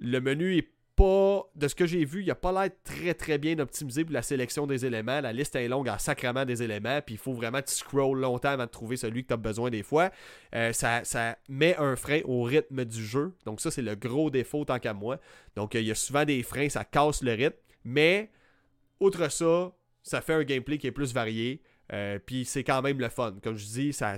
le 0.00 0.20
menu 0.20 0.56
est 0.56 0.68
pas, 0.98 1.48
de 1.54 1.68
ce 1.68 1.76
que 1.76 1.86
j'ai 1.86 2.04
vu, 2.04 2.22
il 2.22 2.30
a 2.32 2.34
pas 2.34 2.50
l'air 2.50 2.70
très 2.82 3.14
très 3.14 3.38
bien 3.38 3.56
optimisé 3.60 4.04
pour 4.04 4.12
la 4.12 4.22
sélection 4.22 4.66
des 4.66 4.84
éléments. 4.84 5.20
La 5.20 5.32
liste 5.32 5.54
est 5.54 5.68
longue 5.68 5.88
en 5.88 5.96
sacrement 5.96 6.44
des 6.44 6.64
éléments, 6.64 7.00
puis 7.06 7.14
il 7.14 7.18
faut 7.18 7.32
vraiment 7.32 7.62
que 7.62 7.68
tu 7.68 7.96
longtemps 7.96 8.48
avant 8.48 8.64
de 8.64 8.70
trouver 8.70 8.96
celui 8.96 9.22
que 9.22 9.28
tu 9.28 9.34
as 9.34 9.36
besoin 9.36 9.70
des 9.70 9.84
fois. 9.84 10.10
Euh, 10.56 10.72
ça, 10.72 11.04
ça, 11.04 11.38
met 11.48 11.76
un 11.76 11.94
frein 11.94 12.20
au 12.24 12.42
rythme 12.42 12.84
du 12.84 13.04
jeu. 13.04 13.32
Donc 13.46 13.60
ça, 13.60 13.70
c'est 13.70 13.82
le 13.82 13.94
gros 13.94 14.28
défaut 14.28 14.64
tant 14.64 14.80
qu'à 14.80 14.92
moi. 14.92 15.20
Donc 15.54 15.76
euh, 15.76 15.80
il 15.80 15.86
y 15.86 15.92
a 15.92 15.94
souvent 15.94 16.24
des 16.24 16.42
freins, 16.42 16.68
ça 16.68 16.84
casse 16.84 17.22
le 17.22 17.32
rythme. 17.32 17.56
Mais, 17.84 18.32
outre 18.98 19.30
ça, 19.30 19.72
ça 20.02 20.20
fait 20.20 20.34
un 20.34 20.42
gameplay 20.42 20.78
qui 20.78 20.88
est 20.88 20.92
plus 20.92 21.14
varié. 21.14 21.62
Euh, 21.92 22.18
puis 22.24 22.44
c'est 22.44 22.64
quand 22.64 22.82
même 22.82 23.00
le 23.00 23.08
fun. 23.08 23.34
Comme 23.42 23.56
je 23.56 23.64
dis, 23.64 23.92
ça, 23.92 24.16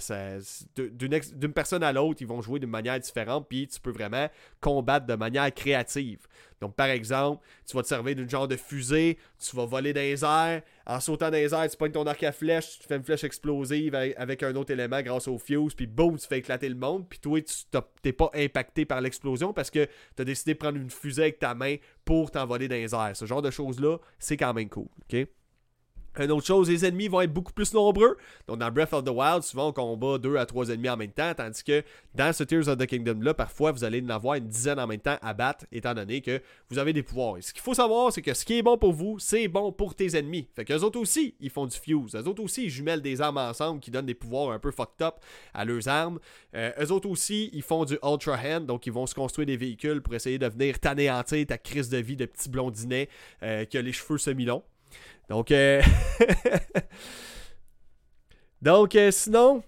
d'une 0.76 1.52
personne 1.52 1.83
à 1.83 1.92
l'autre, 1.92 2.20
ils 2.20 2.26
vont 2.26 2.42
jouer 2.42 2.59
d'une 2.59 2.70
manière 2.70 2.98
différente, 2.98 3.46
puis 3.48 3.68
tu 3.68 3.80
peux 3.80 3.92
vraiment 3.92 4.28
combattre 4.61 5.06
de 5.06 5.14
manière 5.14 5.52
créative. 5.54 6.26
Donc, 6.61 6.74
par 6.74 6.88
exemple, 6.88 7.42
tu 7.66 7.74
vas 7.74 7.83
te 7.83 7.88
servir 7.88 8.14
d'une 8.16 8.28
genre 8.28 8.46
de 8.46 8.56
fusée, 8.56 9.18
tu 9.38 9.56
vas 9.56 9.64
voler 9.64 9.92
dans 9.92 10.00
les 10.00 10.24
airs, 10.24 10.62
en 10.87 11.00
sautant 11.00 11.30
dans 11.30 11.37
les 11.37 11.54
airs, 11.54 11.70
tu 11.70 11.76
pognes 11.76 11.92
ton 11.92 12.06
arc 12.06 12.22
à 12.22 12.33
flèche, 12.33 12.80
tu 12.80 12.87
fais 12.87 12.96
une 12.96 13.02
flèche 13.02 13.24
explosive 13.24 13.94
avec, 13.94 14.42
un 14.42 14.54
autre 14.56 14.72
élément 14.72 15.00
grâce 15.00 15.26
au 15.28 15.38
fuse, 15.38 15.74
puis 15.74 15.87
boum, 15.87 16.18
tu 16.18 16.26
fais 16.26 16.38
éclater 16.38 16.68
le 16.68 16.74
monde, 16.74 17.09
puis 17.09 17.18
toi, 17.18 17.40
tu 17.40 17.54
t'es 18.02 18.12
pas 18.12 18.30
impacté 18.35 18.85
par 18.85 19.00
l'explosion 19.00 19.52
parce 19.52 19.70
que 19.70 19.87
tu 20.16 20.22
as 20.22 20.24
décidé 20.24 20.52
de 20.54 20.59
prendre 20.59 20.76
une 20.76 20.90
fusée 20.90 21.22
avec 21.22 21.38
ta 21.38 21.54
main 21.54 21.76
pour 22.04 22.30
t'envoler 22.30 22.68
dans 22.68 22.74
les 22.74 22.94
airs. 22.94 23.16
Ce 23.16 23.24
genre 23.24 23.42
de 23.42 23.50
choses-là, 23.50 23.98
c'est 24.18 24.37
quand 24.37 24.52
même 24.52 24.68
cool, 24.68 24.88
ok? 25.11 25.28
Une 26.20 26.33
autre 26.33 26.46
chose, 26.46 26.68
les 26.68 26.85
ennemis 26.85 27.09
vont 27.09 27.22
être 27.22 27.33
beaucoup 27.33 27.52
plus 27.52 27.72
nombreux. 27.72 28.18
Donc, 28.46 28.59
dans 28.59 28.70
Breath 28.70 28.92
of 28.92 29.04
the 29.04 29.09
Wild, 29.09 29.42
souvent, 29.42 29.68
on 29.68 29.72
combat 29.72 30.18
deux 30.18 30.37
à 30.37 30.44
trois 30.44 30.68
ennemis 30.68 30.90
en 30.90 30.98
même 30.98 31.12
temps, 31.12 31.33
tandis 31.35 31.64
que 31.64 31.83
dans 32.14 32.30
ce 32.35 32.44
Tears 32.44 32.68
of 32.68 32.76
the 32.76 32.85
Kingdom-là, 32.87 33.33
parfois, 33.33 33.72
vous 33.72 33.85
allez 33.85 34.02
en 34.02 34.11
avoir 34.11 34.35
une 34.35 34.46
dizaine 34.46 34.78
en 34.78 34.87
même 34.87 35.00
temps 35.00 35.16
à 35.22 35.33
battre, 35.33 35.64
étant 35.72 35.94
donné 35.94 36.20
que 36.20 36.42
vous 36.68 36.78
avez 36.78 36.92
des 36.92 37.02
pouvoirs. 37.02 37.38
Et 37.38 37.42
ce 37.42 37.54
qu'il 37.54 37.62
faut 37.62 37.72
savoir, 37.72 38.12
c'est 38.12 38.20
que 38.20 38.35
ce 38.35 38.44
qui 38.44 38.59
est 38.59 38.62
bon 38.62 38.76
pour 38.76 38.92
vous, 38.92 39.18
c'est 39.18 39.48
bon 39.48 39.72
pour 39.72 39.94
tes 39.94 40.14
ennemis. 40.14 40.46
Fait 40.54 40.66
qu'eux 40.66 40.80
autres 40.80 41.00
aussi, 41.00 41.35
ils 41.40 41.48
font 41.48 41.64
du 41.64 41.76
fuse. 41.76 42.14
Eux 42.14 42.28
autres 42.28 42.42
aussi, 42.42 42.64
ils 42.64 42.70
jumellent 42.70 43.00
des 43.00 43.22
armes 43.22 43.38
ensemble 43.38 43.80
qui 43.80 43.90
donnent 43.90 44.04
des 44.04 44.14
pouvoirs 44.14 44.50
un 44.50 44.59
peu 44.59 44.70
fucked 44.70 45.00
up 45.00 45.14
à 45.54 45.64
leurs 45.64 45.88
armes. 45.88 46.18
Euh, 46.54 46.70
eux 46.83 46.92
autres 46.92 47.09
aussi, 47.09 47.48
ils 47.54 47.62
font 47.62 47.87
du 47.87 47.98
Ultra 48.04 48.37
Hand, 48.37 48.66
donc 48.66 48.87
ils 48.87 48.92
vont 48.92 49.06
se 49.06 49.14
construire 49.14 49.46
des 49.46 49.56
véhicules 49.56 50.02
pour 50.02 50.14
essayer 50.14 50.38
de 50.38 50.46
venir 50.46 50.78
t'anéantir 50.78 51.46
ta 51.46 51.56
crise 51.56 51.88
de 51.88 51.98
vie 51.98 52.16
de 52.16 52.26
petit 52.26 52.50
blondinet 52.50 53.09
euh, 53.42 53.64
qui 53.64 53.78
a 53.78 53.83
les 53.83 53.92
cheveux 53.92 54.18
semi-longs. 54.18 54.62
Donc, 55.30 55.52
euh... 55.52 55.80
Donc, 58.62 58.94
euh, 58.96 59.12
sinon, 59.12 59.62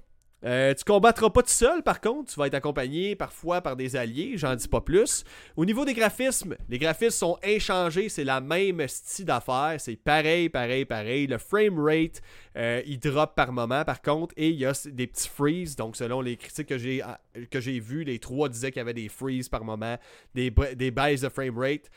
euh, 0.44 0.74
tu 0.74 0.82
combattras 0.82 1.30
pas 1.30 1.42
tout 1.42 1.48
seul, 1.50 1.84
par 1.84 2.00
contre. 2.00 2.32
Tu 2.32 2.38
vas 2.38 2.48
être 2.48 2.54
accompagné 2.54 3.14
parfois 3.14 3.60
par 3.60 3.76
des 3.76 3.94
alliés, 3.94 4.32
j'en 4.34 4.56
dis 4.56 4.66
pas 4.66 4.80
plus. 4.80 5.22
Au 5.56 5.64
niveau 5.64 5.84
des 5.84 5.94
graphismes, 5.94 6.56
les 6.68 6.80
graphismes 6.80 7.10
sont 7.10 7.38
inchangés, 7.44 8.08
c'est 8.08 8.24
la 8.24 8.40
même 8.40 8.86
style 8.88 9.26
d'affaires, 9.26 9.76
c'est 9.78 9.94
pareil, 9.94 10.48
pareil, 10.48 10.84
pareil. 10.84 11.28
Le 11.28 11.38
frame 11.38 11.78
rate, 11.78 12.20
euh, 12.56 12.82
il 12.84 12.98
drop 12.98 13.36
par 13.36 13.52
moment, 13.52 13.84
par 13.84 14.02
contre, 14.02 14.34
et 14.36 14.48
il 14.48 14.56
y 14.56 14.66
a 14.66 14.72
des 14.86 15.06
petits 15.06 15.28
freezes. 15.28 15.76
Donc, 15.76 15.94
selon 15.94 16.20
les 16.20 16.36
critiques 16.36 16.66
que 16.66 16.78
j'ai 16.78 17.02
que 17.50 17.60
j'ai 17.60 17.78
vues, 17.78 18.02
les 18.02 18.18
trois 18.18 18.48
disaient 18.48 18.72
qu'il 18.72 18.80
y 18.80 18.82
avait 18.82 18.94
des 18.94 19.08
freezes 19.08 19.48
par 19.48 19.64
moment, 19.64 19.96
des, 20.34 20.50
des 20.74 20.90
baisses 20.90 21.20
de 21.20 21.28
frame 21.28 21.56
rate. 21.56 21.88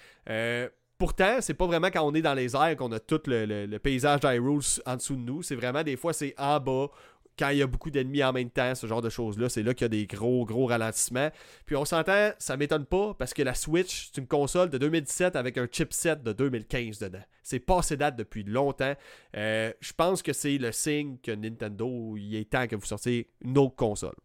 Pourtant, 0.98 1.38
c'est 1.42 1.54
pas 1.54 1.68
vraiment 1.68 1.88
quand 1.88 2.04
on 2.04 2.14
est 2.14 2.22
dans 2.22 2.34
les 2.34 2.56
airs 2.56 2.78
qu'on 2.78 2.92
a 2.94 3.00
tout 3.00 3.22
le, 3.26 3.78
paysage 3.78 4.22
d'Hyrule 4.22 4.62
en 4.86 4.96
dessous 4.96 5.16
de 5.16 5.22
nous. 5.22 5.44
C'est 5.44 5.56
vraiment 5.56 5.84
des 5.84 5.98
fois, 5.98 6.14
c'est 6.14 6.34
en 6.38 6.60
bas, 6.60 6.88
quand 7.38 7.50
il 7.50 7.58
y 7.58 7.62
a 7.62 7.68
beaucoup 7.68 7.92
d'ennemis 7.92 8.24
en 8.24 8.32
même 8.32 8.50
temps, 8.50 8.74
ce 8.76 8.88
genre 8.88 9.02
de 9.02 9.10
choses-là. 9.10 9.50
C'est 9.50 9.64
là, 9.64 9.74
qu'il 9.74 9.84
y 9.84 9.86
a 9.86 9.90
des 9.90 10.08
gros, 10.08 10.46
gros 10.46 10.68
ralentissements. 10.68 11.30
Puis 11.66 11.76
on 11.76 11.86
s'entend, 11.86 12.32
ça 12.40 12.56
m'étonne 12.58 12.86
pas 12.86 13.14
parce 13.14 13.34
que 13.34 13.44
la 13.44 13.54
Switch, 13.54 14.08
c'est 14.08 14.22
une 14.22 14.28
console 14.28 14.70
de 14.70 14.78
2017 14.78 15.36
avec 15.36 15.58
un 15.58 15.68
chipset 15.70 16.16
de 16.18 16.32
2015 16.32 17.00
dedans. 17.00 17.24
C'est 17.44 17.60
passé 17.60 17.98
date 17.98 18.16
depuis 18.16 18.44
longtemps. 18.44 18.96
Euh, 19.36 19.74
je 19.80 19.94
pense 19.94 20.22
que 20.22 20.34
c'est 20.34 20.58
le 20.58 20.72
signe 20.72 21.18
que 21.22 21.32
Nintendo, 21.32 22.16
il 22.18 22.36
est 22.36 22.50
temps 22.50 22.68
que 22.68 22.76
vous 22.76 22.86
sortiez 22.86 23.30
une 23.42 23.58
autre 23.58 23.76
console. 23.76 24.16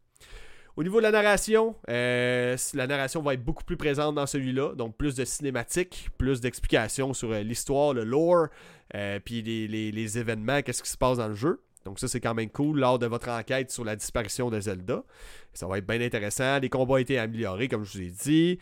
Au 0.80 0.82
niveau 0.82 0.96
de 0.96 1.02
la 1.02 1.10
narration, 1.10 1.74
euh, 1.90 2.56
la 2.72 2.86
narration 2.86 3.20
va 3.20 3.34
être 3.34 3.44
beaucoup 3.44 3.64
plus 3.64 3.76
présente 3.76 4.14
dans 4.14 4.24
celui-là, 4.24 4.74
donc 4.74 4.96
plus 4.96 5.14
de 5.14 5.26
cinématiques, 5.26 6.08
plus 6.16 6.40
d'explications 6.40 7.12
sur 7.12 7.32
euh, 7.32 7.42
l'histoire, 7.42 7.92
le 7.92 8.02
lore, 8.02 8.46
euh, 8.94 9.20
puis 9.22 9.42
les, 9.42 10.18
événements, 10.18 10.62
qu'est-ce 10.62 10.82
qui 10.82 10.88
se 10.88 10.96
passe 10.96 11.18
dans 11.18 11.28
le 11.28 11.34
jeu. 11.34 11.60
Donc 11.84 11.98
ça, 11.98 12.08
c'est 12.08 12.20
quand 12.20 12.32
même 12.32 12.48
cool 12.48 12.80
lors 12.80 12.98
de 12.98 13.04
votre 13.04 13.28
enquête 13.28 13.70
sur 13.70 13.84
la 13.84 13.94
disparition 13.94 14.48
de 14.48 14.58
Zelda. 14.58 15.04
Ça 15.52 15.66
va 15.66 15.76
être 15.76 15.86
bien 15.86 16.00
intéressant. 16.00 16.58
Les 16.60 16.70
combats 16.70 16.94
ont 16.94 16.96
été 16.96 17.18
améliorés, 17.18 17.68
comme 17.68 17.84
je 17.84 17.98
vous 17.98 18.04
ai 18.04 18.10
dit. 18.10 18.58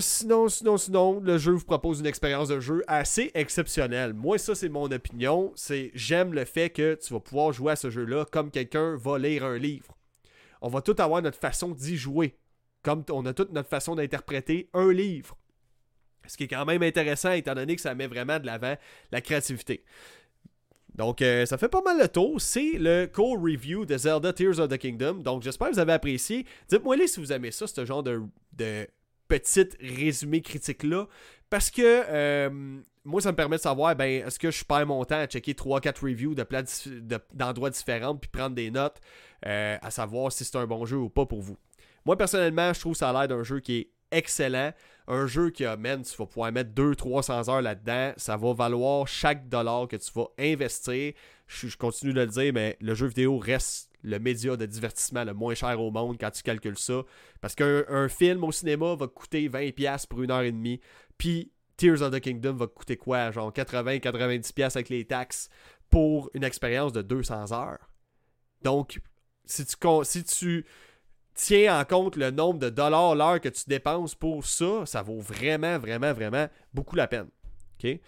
sinon, 0.00 0.48
sinon, 0.48 0.76
sinon, 0.76 1.18
le 1.18 1.38
jeu 1.38 1.54
vous 1.54 1.64
propose 1.64 1.98
une 1.98 2.06
expérience 2.06 2.46
de 2.46 2.60
jeu 2.60 2.84
assez 2.86 3.32
exceptionnelle. 3.34 4.12
Moi, 4.12 4.38
ça, 4.38 4.54
c'est 4.54 4.68
mon 4.68 4.88
opinion. 4.92 5.50
C'est 5.56 5.90
j'aime 5.92 6.32
le 6.32 6.44
fait 6.44 6.70
que 6.70 6.94
tu 6.94 7.12
vas 7.12 7.18
pouvoir 7.18 7.52
jouer 7.52 7.72
à 7.72 7.76
ce 7.76 7.90
jeu-là 7.90 8.26
comme 8.30 8.52
quelqu'un 8.52 8.94
va 8.94 9.18
lire 9.18 9.44
un 9.44 9.58
livre 9.58 9.96
on 10.60 10.68
va 10.68 10.82
tout 10.82 10.96
avoir 10.98 11.22
notre 11.22 11.38
façon 11.38 11.70
d'y 11.70 11.96
jouer. 11.96 12.36
Comme 12.82 13.04
on 13.10 13.26
a 13.26 13.34
toute 13.34 13.52
notre 13.52 13.68
façon 13.68 13.94
d'interpréter 13.94 14.70
un 14.72 14.92
livre. 14.92 15.36
Ce 16.26 16.36
qui 16.36 16.44
est 16.44 16.48
quand 16.48 16.64
même 16.64 16.82
intéressant 16.82 17.32
étant 17.32 17.54
donné 17.54 17.76
que 17.76 17.82
ça 17.82 17.94
met 17.94 18.06
vraiment 18.06 18.38
de 18.38 18.46
l'avant 18.46 18.76
la 19.10 19.20
créativité. 19.20 19.84
Donc, 20.94 21.22
euh, 21.22 21.46
ça 21.46 21.56
fait 21.56 21.68
pas 21.68 21.82
mal 21.82 21.98
le 21.98 22.08
tour. 22.08 22.40
C'est 22.40 22.72
le 22.72 23.06
co-review 23.06 23.86
de 23.86 23.96
Zelda 23.96 24.32
Tears 24.32 24.58
of 24.58 24.68
the 24.68 24.78
Kingdom. 24.78 25.14
Donc, 25.14 25.42
j'espère 25.42 25.68
que 25.68 25.74
vous 25.74 25.78
avez 25.78 25.92
apprécié. 25.92 26.46
Dites-moi 26.68 26.96
si 27.06 27.20
vous 27.20 27.32
aimez 27.32 27.50
ça, 27.52 27.66
ce 27.66 27.84
genre 27.84 28.02
de, 28.02 28.22
de 28.52 28.86
petit 29.28 29.68
résumé 29.80 30.42
critique-là. 30.42 31.06
Parce 31.50 31.70
que 31.70 31.82
euh, 31.82 32.48
moi, 33.04 33.20
ça 33.20 33.32
me 33.32 33.36
permet 33.36 33.56
de 33.56 33.62
savoir, 33.62 33.96
ben, 33.96 34.26
est-ce 34.26 34.38
que 34.38 34.50
je 34.50 34.64
perds 34.64 34.86
mon 34.86 35.04
temps 35.04 35.16
à 35.16 35.26
checker 35.26 35.52
3-4 35.52 36.00
reviews 36.02 36.34
de 36.34 36.46
d'endroits 37.34 37.70
différents 37.70 38.16
puis 38.16 38.30
prendre 38.30 38.54
des 38.54 38.70
notes 38.70 39.00
euh, 39.46 39.76
à 39.82 39.90
savoir 39.90 40.30
si 40.32 40.44
c'est 40.44 40.56
un 40.56 40.66
bon 40.66 40.84
jeu 40.86 40.96
ou 40.96 41.08
pas 41.08 41.26
pour 41.26 41.40
vous. 41.40 41.56
Moi, 42.04 42.16
personnellement, 42.16 42.72
je 42.72 42.80
trouve 42.80 42.94
ça 42.94 43.10
a 43.10 43.12
l'air 43.12 43.28
d'un 43.28 43.42
jeu 43.42 43.60
qui 43.60 43.78
est 43.78 43.90
excellent. 44.10 44.72
Un 45.08 45.26
jeu 45.26 45.50
qui 45.50 45.64
amène, 45.64 46.02
tu 46.02 46.16
vas 46.16 46.26
pouvoir 46.26 46.52
mettre 46.52 46.70
200-300 46.70 47.50
heures 47.50 47.62
là-dedans. 47.62 48.12
Ça 48.16 48.36
va 48.36 48.52
valoir 48.52 49.08
chaque 49.08 49.48
dollar 49.48 49.88
que 49.88 49.96
tu 49.96 50.10
vas 50.14 50.28
investir. 50.38 51.12
Je, 51.46 51.76
continue 51.76 52.12
de 52.12 52.20
le 52.20 52.26
dire, 52.28 52.52
mais 52.52 52.76
le 52.80 52.94
jeu 52.94 53.06
vidéo 53.06 53.38
reste 53.38 53.90
le 54.02 54.18
média 54.18 54.56
de 54.56 54.64
divertissement 54.66 55.24
le 55.24 55.34
moins 55.34 55.54
cher 55.54 55.78
au 55.80 55.90
monde 55.90 56.16
quand 56.18 56.30
tu 56.30 56.42
calcules 56.42 56.78
ça. 56.78 57.02
Parce 57.40 57.54
qu'un 57.54 58.08
film 58.08 58.44
au 58.44 58.52
cinéma 58.52 58.94
va 58.94 59.08
coûter 59.08 59.48
20$ 59.48 60.06
pour 60.06 60.22
une 60.22 60.30
heure 60.30 60.42
et 60.42 60.52
demie. 60.52 60.80
Puis 61.20 61.52
Tears 61.76 62.00
of 62.00 62.12
the 62.12 62.18
Kingdom 62.18 62.54
va 62.54 62.66
coûter 62.66 62.96
quoi 62.96 63.30
Genre 63.30 63.52
80-90$ 63.52 64.62
avec 64.64 64.88
les 64.88 65.04
taxes 65.04 65.50
pour 65.90 66.30
une 66.32 66.44
expérience 66.44 66.94
de 66.94 67.02
200 67.02 67.52
heures? 67.52 67.90
Donc, 68.62 69.02
si 69.44 69.66
tu, 69.66 69.76
si 70.04 70.24
tu 70.24 70.64
tiens 71.34 71.78
en 71.78 71.84
compte 71.84 72.16
le 72.16 72.30
nombre 72.30 72.58
de 72.58 72.70
dollars 72.70 73.14
l'heure 73.14 73.38
que 73.38 73.50
tu 73.50 73.64
dépenses 73.68 74.14
pour 74.14 74.46
ça, 74.46 74.86
ça 74.86 75.02
vaut 75.02 75.20
vraiment, 75.20 75.78
vraiment, 75.78 76.14
vraiment 76.14 76.48
beaucoup 76.72 76.96
la 76.96 77.06
peine. 77.06 77.28
OK? 77.78 78.00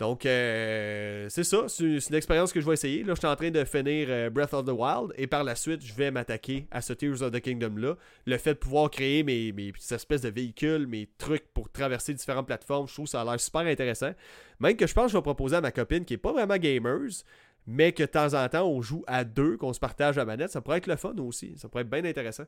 Donc, 0.00 0.26
euh, 0.26 1.28
c'est 1.28 1.44
ça. 1.44 1.64
C'est 1.68 1.84
une 1.84 2.14
expérience 2.14 2.52
que 2.52 2.60
je 2.60 2.66
vais 2.66 2.72
essayer. 2.72 3.04
Là, 3.04 3.14
je 3.14 3.20
suis 3.20 3.28
en 3.28 3.36
train 3.36 3.50
de 3.50 3.64
finir 3.64 4.08
euh, 4.10 4.28
Breath 4.28 4.52
of 4.52 4.64
the 4.64 4.70
Wild 4.70 5.12
et 5.16 5.28
par 5.28 5.44
la 5.44 5.54
suite, 5.54 5.82
je 5.84 5.94
vais 5.94 6.10
m'attaquer 6.10 6.66
à 6.72 6.80
ce 6.80 6.92
Tears 6.92 7.22
of 7.22 7.30
the 7.30 7.40
Kingdom-là. 7.40 7.94
Le 8.26 8.38
fait 8.38 8.54
de 8.54 8.58
pouvoir 8.58 8.90
créer 8.90 9.22
mes, 9.22 9.52
mes 9.52 9.72
espèces 9.90 10.22
de 10.22 10.30
véhicules, 10.30 10.86
mes 10.88 11.08
trucs 11.16 11.46
pour 11.54 11.70
traverser 11.70 12.12
différentes 12.12 12.46
plateformes, 12.46 12.88
je 12.88 12.94
trouve 12.94 13.06
ça 13.06 13.20
a 13.20 13.24
l'air 13.24 13.38
super 13.38 13.62
intéressant. 13.62 14.12
Même 14.58 14.76
que 14.76 14.86
je 14.86 14.94
pense 14.94 15.06
que 15.06 15.12
je 15.12 15.16
vais 15.16 15.22
proposer 15.22 15.56
à 15.56 15.60
ma 15.60 15.70
copine 15.70 16.04
qui 16.04 16.14
est 16.14 16.18
pas 16.18 16.32
vraiment 16.32 16.56
gamers, 16.56 17.22
mais 17.66 17.92
que 17.92 18.02
de 18.02 18.08
temps 18.08 18.34
en 18.34 18.48
temps, 18.48 18.68
on 18.68 18.82
joue 18.82 19.04
à 19.06 19.24
deux, 19.24 19.56
qu'on 19.56 19.72
se 19.72 19.80
partage 19.80 20.16
la 20.16 20.24
manette, 20.24 20.50
ça 20.50 20.60
pourrait 20.60 20.78
être 20.78 20.86
le 20.88 20.96
fun 20.96 21.14
aussi. 21.18 21.54
Ça 21.56 21.68
pourrait 21.68 21.82
être 21.82 21.90
bien 21.90 22.04
intéressant. 22.04 22.44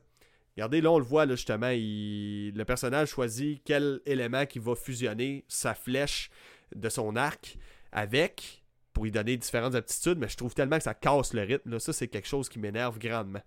Regardez, 0.55 0.81
là, 0.81 0.91
on 0.91 0.97
le 0.97 1.05
voit, 1.05 1.25
là, 1.25 1.35
justement, 1.35 1.69
le 1.71 2.63
personnage 2.63 3.09
choisit 3.09 3.61
quel 3.63 4.01
élément 4.05 4.45
qui 4.45 4.57
va 4.57 4.75
fusionner 4.75 5.45
sa 5.47 5.75
flèche 5.75 6.31
de 6.75 6.89
son 6.89 7.15
arc 7.15 7.57
avec 7.91 8.63
pour 8.93 9.03
lui 9.03 9.11
donner 9.11 9.37
différentes 9.37 9.75
aptitudes, 9.75 10.17
mais 10.17 10.27
je 10.27 10.35
trouve 10.35 10.55
tellement 10.55 10.77
que 10.77 10.83
ça 10.83 10.95
casse 10.95 11.33
le 11.33 11.43
rythme. 11.43 11.69
Là. 11.69 11.79
Ça, 11.79 11.93
c'est 11.93 12.07
quelque 12.07 12.27
chose 12.27 12.49
qui 12.49 12.57
m'énerve 12.57 12.97
grandement. 12.97 13.41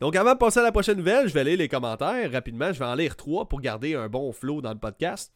Donc, 0.00 0.16
avant 0.16 0.32
de 0.32 0.38
passer 0.38 0.58
à 0.58 0.64
la 0.64 0.72
prochaine 0.72 0.98
nouvelle, 0.98 1.28
je 1.28 1.34
vais 1.34 1.44
lire 1.44 1.58
les 1.58 1.68
commentaires 1.68 2.30
rapidement. 2.32 2.72
Je 2.72 2.80
vais 2.80 2.84
en 2.84 2.96
lire 2.96 3.14
trois 3.14 3.48
pour 3.48 3.60
garder 3.60 3.94
un 3.94 4.08
bon 4.08 4.32
flow 4.32 4.60
dans 4.60 4.72
le 4.72 4.78
podcast. 4.78 5.32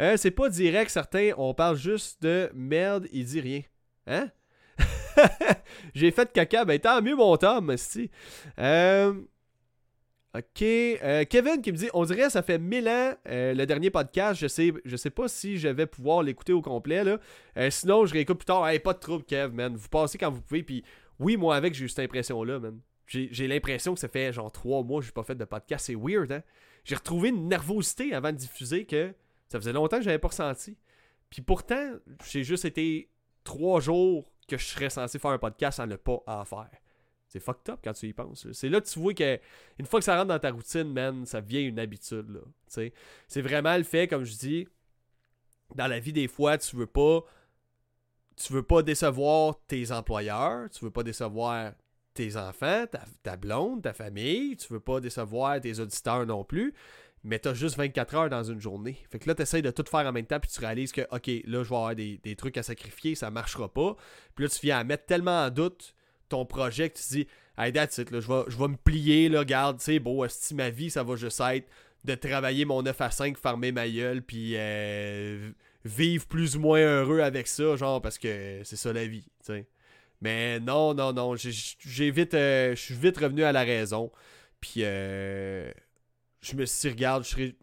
Euh, 0.00 0.16
c'est 0.16 0.30
pas 0.30 0.48
direct, 0.48 0.90
certains, 0.90 1.32
on 1.36 1.52
parle 1.52 1.76
juste 1.76 2.22
de 2.22 2.50
merde, 2.54 3.06
il 3.12 3.24
dit 3.26 3.40
rien. 3.40 3.62
Hein? 4.06 4.30
J'ai 5.94 6.10
fait 6.10 6.32
caca, 6.32 6.64
ben 6.64 6.78
tant 6.78 7.02
mieux 7.02 7.16
mon 7.16 7.36
Tom, 7.36 7.76
si. 7.76 8.10
Ok. 10.34 10.62
Euh, 10.62 11.24
Kevin 11.24 11.62
qui 11.62 11.72
me 11.72 11.76
dit, 11.76 11.88
on 11.94 12.04
dirait 12.04 12.30
ça 12.30 12.42
fait 12.42 12.58
mille 12.58 12.88
ans 12.88 13.14
le 13.26 13.64
dernier 13.64 13.90
podcast. 13.90 14.40
Je 14.40 14.46
sais, 14.46 14.72
je 14.84 14.96
sais 14.96 15.10
pas 15.10 15.28
si 15.28 15.58
je 15.58 15.68
vais 15.68 15.86
pouvoir 15.86 16.22
l'écouter 16.22 16.52
au 16.52 16.62
complet 16.62 17.04
là. 17.04 17.18
sinon, 17.70 18.06
je 18.06 18.12
réécoute 18.12 18.38
plus 18.38 18.46
tard. 18.46 18.66
Hey, 18.68 18.78
pas 18.78 18.92
de 18.92 18.98
trouble, 18.98 19.24
Kev. 19.24 19.52
Vous 19.74 19.88
passez 19.88 20.18
quand 20.18 20.30
vous 20.30 20.42
pouvez. 20.42 20.62
Puis 20.62 20.84
oui, 21.18 21.36
moi 21.36 21.56
avec, 21.56 21.74
j'ai 21.74 21.84
eu 21.84 21.88
cette 21.88 22.04
impression 22.04 22.42
là, 22.44 22.58
man. 22.58 22.80
J'ai 23.06 23.48
l'impression 23.48 23.94
que 23.94 24.00
ça 24.00 24.08
fait 24.08 24.32
genre 24.32 24.52
trois 24.52 24.82
mois 24.82 25.00
que 25.00 25.06
j'ai 25.06 25.12
pas 25.12 25.22
fait 25.22 25.34
de 25.34 25.44
podcast. 25.44 25.86
C'est 25.86 25.94
weird, 25.94 26.30
hein? 26.30 26.42
J'ai 26.84 26.94
retrouvé 26.94 27.30
une 27.30 27.48
nervosité 27.48 28.12
avant 28.14 28.32
de 28.32 28.36
diffuser 28.36 28.84
que 28.84 29.14
ça 29.48 29.58
faisait 29.58 29.72
longtemps 29.72 29.96
que 29.96 30.02
je 30.02 30.08
n'avais 30.08 30.18
pas 30.18 30.28
ressenti. 30.28 30.76
Puis 31.30 31.42
pourtant, 31.42 31.92
j'ai 32.30 32.44
juste 32.44 32.64
été 32.64 33.10
trois 33.44 33.80
jours 33.80 34.30
que 34.46 34.56
je 34.56 34.64
serais 34.64 34.90
censé 34.90 35.18
faire 35.18 35.30
un 35.30 35.38
podcast 35.38 35.78
sans 35.78 35.86
ne 35.86 35.96
pas 35.96 36.22
en 36.26 36.44
faire. 36.44 36.70
C'est 37.28 37.40
fucked 37.40 37.72
up 37.72 37.80
quand 37.84 37.92
tu 37.92 38.08
y 38.08 38.12
penses. 38.12 38.50
C'est 38.52 38.68
là 38.68 38.80
que 38.80 38.88
tu 38.88 38.98
vois 38.98 39.14
que 39.14 39.38
une 39.78 39.86
fois 39.86 40.00
que 40.00 40.04
ça 40.04 40.16
rentre 40.16 40.28
dans 40.28 40.38
ta 40.38 40.50
routine, 40.50 40.92
man, 40.92 41.26
ça 41.26 41.40
devient 41.40 41.62
une 41.62 41.78
habitude. 41.78 42.42
C'est 42.66 43.42
vraiment 43.42 43.76
le 43.76 43.84
fait, 43.84 44.08
comme 44.08 44.24
je 44.24 44.34
dis, 44.36 44.68
dans 45.74 45.86
la 45.86 46.00
vie 46.00 46.12
des 46.12 46.28
fois, 46.28 46.58
tu 46.58 46.76
veux 46.76 46.86
pas. 46.86 47.22
Tu 48.36 48.52
veux 48.52 48.62
pas 48.62 48.82
décevoir 48.82 49.56
tes 49.66 49.90
employeurs, 49.90 50.70
tu 50.70 50.84
veux 50.84 50.92
pas 50.92 51.02
décevoir 51.02 51.72
tes 52.14 52.36
enfants, 52.36 52.86
ta, 52.86 53.04
ta 53.24 53.36
blonde, 53.36 53.82
ta 53.82 53.92
famille, 53.92 54.56
tu 54.56 54.72
veux 54.72 54.80
pas 54.80 55.00
décevoir 55.00 55.60
tes 55.60 55.80
auditeurs 55.80 56.24
non 56.24 56.44
plus 56.44 56.72
mais 57.24 57.38
t'as 57.38 57.54
juste 57.54 57.76
24 57.76 58.14
heures 58.14 58.30
dans 58.30 58.44
une 58.44 58.60
journée. 58.60 58.96
Fait 59.10 59.18
que 59.18 59.28
là, 59.28 59.34
t'essayes 59.34 59.62
de 59.62 59.70
tout 59.70 59.84
faire 59.88 60.06
en 60.06 60.12
même 60.12 60.26
temps, 60.26 60.40
puis 60.40 60.50
tu 60.50 60.60
réalises 60.60 60.92
que, 60.92 61.02
OK, 61.10 61.26
là, 61.26 61.62
je 61.62 61.68
vais 61.68 61.76
avoir 61.76 61.94
des, 61.94 62.36
trucs 62.36 62.56
à 62.56 62.62
sacrifier, 62.62 63.14
ça 63.14 63.30
marchera 63.30 63.72
pas. 63.72 63.96
Puis 64.34 64.44
là, 64.44 64.48
tu 64.48 64.60
viens 64.62 64.78
à 64.78 64.84
mettre 64.84 65.06
tellement 65.06 65.44
en 65.44 65.50
doute 65.50 65.94
ton 66.28 66.44
projet 66.44 66.90
que 66.90 66.98
tu 66.98 67.04
dis, 67.08 67.26
hey, 67.56 67.72
that's 67.72 67.98
it, 67.98 68.10
là, 68.10 68.20
je 68.20 68.28
vais, 68.28 68.42
je 68.48 68.56
me 68.56 68.76
plier, 68.76 69.28
là, 69.28 69.44
garde, 69.44 69.78
tu 69.78 69.84
sais, 69.84 69.98
bon, 69.98 70.24
si 70.28 70.54
ma 70.54 70.70
vie, 70.70 70.90
ça 70.90 71.02
va 71.02 71.16
juste 71.16 71.40
être 71.40 71.68
de 72.04 72.14
travailler 72.14 72.64
mon 72.64 72.82
9 72.82 73.00
à 73.00 73.10
5, 73.10 73.36
farmer 73.36 73.72
ma 73.72 73.88
gueule, 73.88 74.22
puis 74.22 74.52
euh, 74.56 75.50
vivre 75.84 76.26
plus 76.26 76.56
ou 76.56 76.60
moins 76.60 76.80
heureux 76.80 77.20
avec 77.20 77.46
ça, 77.48 77.76
genre, 77.76 78.00
parce 78.00 78.18
que 78.18 78.60
c'est 78.64 78.76
ça 78.76 78.92
la 78.92 79.06
vie, 79.06 79.24
tu 79.44 79.52
sais. 79.52 79.66
Mais 80.20 80.58
non, 80.60 80.94
non, 80.94 81.12
non, 81.12 81.34
euh, 81.34 81.36
je 81.36 81.50
suis 81.50 82.10
vite 82.10 82.32
revenu 83.18 83.44
à 83.44 83.52
la 83.52 83.62
raison. 83.62 84.10
Puis, 84.60 84.80
euh, 84.82 85.70
je 86.40 86.56
me 86.56 86.66
suis 86.66 86.88
dit, 86.88 86.94
regarde, 86.94 87.24
je 87.24 87.28
serais. 87.30 87.54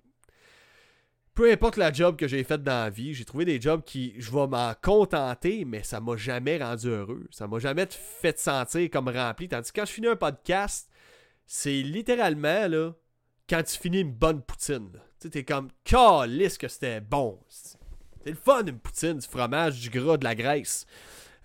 Peu 1.35 1.51
importe 1.51 1.75
la 1.75 1.91
job 1.91 2.15
que 2.15 2.29
j'ai 2.29 2.45
faite 2.45 2.63
dans 2.63 2.85
la 2.85 2.89
vie, 2.89 3.13
j'ai 3.13 3.25
trouvé 3.25 3.43
des 3.43 3.59
jobs 3.59 3.83
qui, 3.83 4.13
je 4.17 4.31
vais 4.31 4.47
m'en 4.47 4.73
contenter, 4.81 5.65
mais 5.65 5.83
ça 5.83 5.99
m'a 5.99 6.15
jamais 6.15 6.57
rendu 6.63 6.87
heureux. 6.87 7.27
Ça 7.29 7.45
m'a 7.45 7.59
jamais 7.59 7.85
fait 7.89 8.39
sentir 8.39 8.89
comme 8.89 9.09
rempli. 9.09 9.49
Tandis 9.49 9.69
que 9.73 9.81
quand 9.81 9.85
je 9.85 9.91
finis 9.91 10.07
un 10.07 10.15
podcast, 10.15 10.89
c'est 11.45 11.81
littéralement, 11.81 12.69
là, 12.69 12.93
quand 13.49 13.61
tu 13.63 13.77
finis 13.77 13.99
une 13.99 14.13
bonne 14.13 14.41
poutine. 14.41 14.91
Tu 15.19 15.29
t'es 15.29 15.43
comme, 15.43 15.67
calisse 15.83 16.57
que 16.57 16.69
c'était 16.69 17.01
bon. 17.01 17.37
C'est 17.49 18.29
le 18.29 18.37
fun, 18.37 18.65
une 18.65 18.79
poutine, 18.79 19.17
du 19.17 19.27
fromage, 19.27 19.81
du 19.81 19.89
gras, 19.89 20.15
de 20.15 20.23
la 20.23 20.35
graisse. 20.35 20.85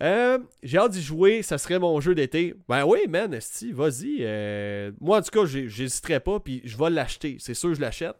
Euh, 0.03 0.38
j'ai 0.62 0.79
hâte 0.79 0.92
d'y 0.92 1.03
jouer, 1.03 1.42
ça 1.42 1.59
serait 1.59 1.81
mon 1.81 2.00
jeu 2.00 2.14
d'été. 2.14 2.55
Ben 2.68 2.85
oui, 2.85 3.00
man, 3.09 3.35
esti, 3.35 3.72
vas-y. 3.72 4.18
Euh, 4.20 4.92
moi, 5.00 5.18
en 5.18 5.22
tout 5.22 5.31
cas, 5.31 5.46
j'hésiterai 5.46 6.20
pas, 6.20 6.38
puis 6.38 6.62
je 6.64 6.79
vais 6.79 6.90
l'acheter. 6.90 7.38
C'est 7.40 7.55
sûr, 7.55 7.74
je 7.74 7.81
l'achète. 7.81 8.14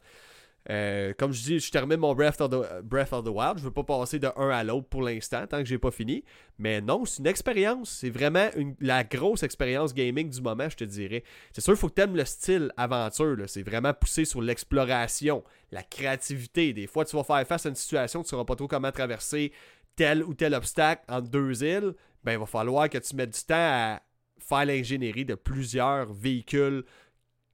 Euh, 0.69 1.15
comme 1.17 1.33
je 1.33 1.43
dis, 1.43 1.59
je 1.59 1.71
termine 1.71 1.99
mon 1.99 2.15
Breath 2.15 2.41
of 2.41 2.51
the, 2.51 3.29
Wild. 3.29 3.59
Je 3.59 3.65
veux 3.65 3.71
pas 3.71 3.83
passer 3.83 4.19
de 4.19 4.29
un 4.37 4.51
à 4.51 4.63
l'autre 4.63 4.89
pour 4.89 5.03
l'instant, 5.03 5.47
tant 5.47 5.59
que 5.59 5.65
j'ai 5.65 5.79
pas 5.79 5.91
fini. 5.91 6.23
Mais 6.59 6.81
non, 6.81 7.05
c'est 7.05 7.21
une 7.21 7.27
expérience. 7.27 7.91
C'est 7.91 8.11
vraiment 8.11 8.49
la 8.81 9.05
grosse 9.05 9.43
expérience 9.43 9.95
gaming 9.95 10.29
du 10.29 10.41
moment, 10.43 10.69
je 10.69 10.77
te 10.77 10.85
dirais. 10.85 11.25
C'est 11.53 11.63
sûr, 11.63 11.73
il 11.73 11.79
faut 11.79 11.89
que 11.89 11.95
tu 11.95 12.03
aimes 12.03 12.17
le 12.17 12.25
style 12.25 12.73
aventure. 12.77 13.37
C'est 13.47 13.63
vraiment 13.63 13.95
poussé 13.95 14.25
sur 14.25 14.43
l'exploration, 14.43 15.43
la 15.71 15.83
créativité. 15.83 16.73
Des 16.73 16.87
fois, 16.87 17.05
tu 17.05 17.17
vas 17.17 17.25
faire 17.25 17.47
face 17.47 17.65
à 17.65 17.71
une 17.71 17.75
situation, 17.75 18.21
tu 18.21 18.27
ne 18.27 18.31
sauras 18.31 18.45
pas 18.45 18.57
trop 18.57 18.69
comment 18.69 18.93
traverser 18.93 19.53
tel 19.97 20.23
ou 20.25 20.35
tel 20.35 20.55
obstacle 20.55 21.03
entre 21.09 21.29
deux 21.29 21.63
îles, 21.63 21.95
ben, 22.25 22.33
il 22.33 22.39
va 22.39 22.47
falloir 22.47 22.89
que 22.89 22.99
tu 22.99 23.15
mettes 23.17 23.35
du 23.35 23.45
temps 23.45 23.55
à 23.55 24.03
faire 24.39 24.65
l'ingénierie 24.65 25.25
de 25.25 25.35
plusieurs 25.35 26.13
véhicules 26.13 26.85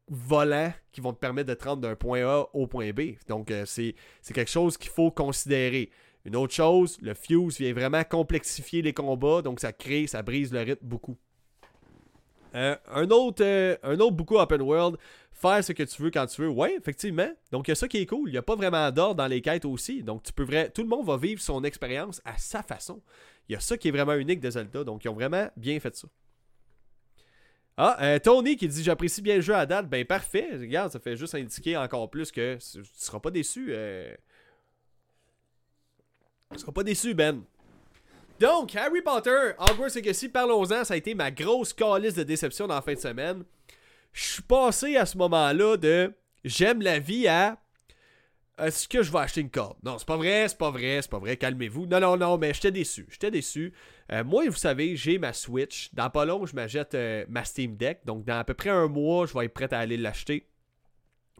volants 0.08 0.72
qui 0.92 1.00
vont 1.00 1.12
te 1.12 1.18
permettre 1.18 1.48
de 1.48 1.54
te 1.54 1.64
rendre 1.64 1.82
d'un 1.82 1.96
point 1.96 2.22
A 2.22 2.46
au 2.52 2.66
point 2.66 2.90
B. 2.92 3.16
Donc, 3.28 3.50
euh, 3.50 3.64
c'est 3.66 3.94
quelque 4.32 4.50
chose 4.50 4.76
qu'il 4.76 4.90
faut 4.90 5.10
considérer. 5.10 5.90
Une 6.24 6.36
autre 6.36 6.54
chose, 6.54 6.98
le 7.02 7.14
Fuse 7.14 7.58
vient 7.58 7.72
vraiment 7.72 8.02
complexifier 8.02 8.82
les 8.82 8.92
combats, 8.92 9.42
donc 9.42 9.60
ça 9.60 9.72
crée, 9.72 10.08
ça 10.08 10.22
brise 10.22 10.52
le 10.52 10.60
rythme 10.60 10.84
beaucoup. 10.84 11.16
Euh, 12.54 12.74
un, 12.90 13.08
autre, 13.10 13.44
euh, 13.44 13.76
un 13.82 14.00
autre 14.00 14.16
beaucoup 14.16 14.38
open 14.38 14.62
world, 14.62 14.96
faire 15.30 15.62
ce 15.62 15.72
que 15.72 15.82
tu 15.82 16.02
veux 16.02 16.10
quand 16.10 16.26
tu 16.26 16.40
veux. 16.40 16.48
Ouais, 16.48 16.74
effectivement. 16.74 17.28
Donc, 17.52 17.68
il 17.68 17.70
y 17.70 17.72
a 17.72 17.74
ça 17.74 17.86
qui 17.86 17.98
est 17.98 18.06
cool. 18.06 18.30
Il 18.30 18.32
n'y 18.32 18.38
a 18.38 18.42
pas 18.42 18.56
vraiment 18.56 18.90
d'ordre 18.90 19.16
dans 19.16 19.26
les 19.26 19.42
quêtes 19.42 19.66
aussi. 19.66 20.02
Donc, 20.02 20.22
tu 20.22 20.32
peux 20.32 20.44
vrai... 20.44 20.70
tout 20.70 20.82
le 20.82 20.88
monde 20.88 21.06
va 21.06 21.16
vivre 21.16 21.40
son 21.40 21.62
expérience 21.64 22.22
à 22.24 22.38
sa 22.38 22.62
façon. 22.62 23.02
Il 23.48 23.52
y 23.52 23.56
a 23.56 23.60
ça 23.60 23.76
qui 23.76 23.88
est 23.88 23.90
vraiment 23.90 24.14
unique 24.14 24.40
de 24.40 24.50
Zelda. 24.50 24.84
Donc, 24.84 25.04
ils 25.04 25.08
ont 25.08 25.14
vraiment 25.14 25.48
bien 25.56 25.78
fait 25.80 25.94
ça. 25.94 26.08
Ah, 27.76 27.96
euh, 28.00 28.18
Tony 28.18 28.56
qui 28.56 28.68
dit 28.68 28.82
J'apprécie 28.82 29.22
bien 29.22 29.36
le 29.36 29.42
jeu 29.42 29.54
à 29.54 29.66
date. 29.66 29.88
Ben, 29.88 30.04
parfait. 30.04 30.48
Regarde, 30.52 30.92
ça 30.92 30.98
fait 30.98 31.16
juste 31.16 31.34
indiquer 31.34 31.76
encore 31.76 32.10
plus 32.10 32.32
que 32.32 32.56
tu 32.56 32.82
seras 32.94 33.20
pas 33.20 33.30
déçu. 33.30 33.66
Tu 33.66 33.72
ne 36.52 36.58
seras 36.58 36.72
pas 36.72 36.82
déçu, 36.82 37.14
Ben. 37.14 37.42
Donc, 38.38 38.76
Harry 38.76 39.00
Potter, 39.00 39.52
Hogwarts 39.58 39.94
Legacy, 39.94 40.28
parlons-en, 40.28 40.84
ça 40.84 40.92
a 40.92 40.96
été 40.96 41.14
ma 41.14 41.30
grosse 41.30 41.72
calice 41.72 42.14
de 42.14 42.22
déception 42.22 42.66
dans 42.66 42.74
la 42.74 42.82
fin 42.82 42.92
de 42.92 42.98
semaine. 42.98 43.44
Je 44.12 44.24
suis 44.24 44.42
passé 44.42 44.96
à 44.96 45.06
ce 45.06 45.16
moment-là 45.16 45.76
de 45.76 46.12
j'aime 46.44 46.82
la 46.82 46.98
vie 46.98 47.28
à 47.28 47.58
est-ce 48.58 48.88
que 48.88 49.02
je 49.02 49.12
vais 49.12 49.18
acheter 49.18 49.42
une 49.42 49.50
corde? 49.50 49.76
Non, 49.82 49.98
c'est 49.98 50.06
pas 50.06 50.16
vrai, 50.16 50.48
c'est 50.48 50.56
pas 50.56 50.70
vrai, 50.70 51.00
c'est 51.02 51.10
pas 51.10 51.18
vrai, 51.18 51.36
calmez-vous. 51.36 51.86
Non, 51.86 52.00
non, 52.00 52.16
non, 52.16 52.38
mais 52.38 52.54
j'étais 52.54 52.72
déçu, 52.72 53.06
j'étais 53.10 53.30
déçu. 53.30 53.72
Euh, 54.12 54.24
moi, 54.24 54.44
vous 54.46 54.56
savez, 54.56 54.96
j'ai 54.96 55.18
ma 55.18 55.32
Switch. 55.32 55.90
Dans 55.92 56.08
pas 56.08 56.24
long, 56.24 56.46
je 56.46 56.54
m'achète 56.54 56.94
euh, 56.94 57.26
ma 57.28 57.44
Steam 57.44 57.76
Deck. 57.76 58.00
Donc, 58.06 58.24
dans 58.24 58.38
à 58.38 58.44
peu 58.44 58.54
près 58.54 58.70
un 58.70 58.88
mois, 58.88 59.26
je 59.26 59.34
vais 59.36 59.44
être 59.44 59.54
prêt 59.54 59.72
à 59.72 59.78
aller 59.78 59.96
l'acheter. 59.96 60.46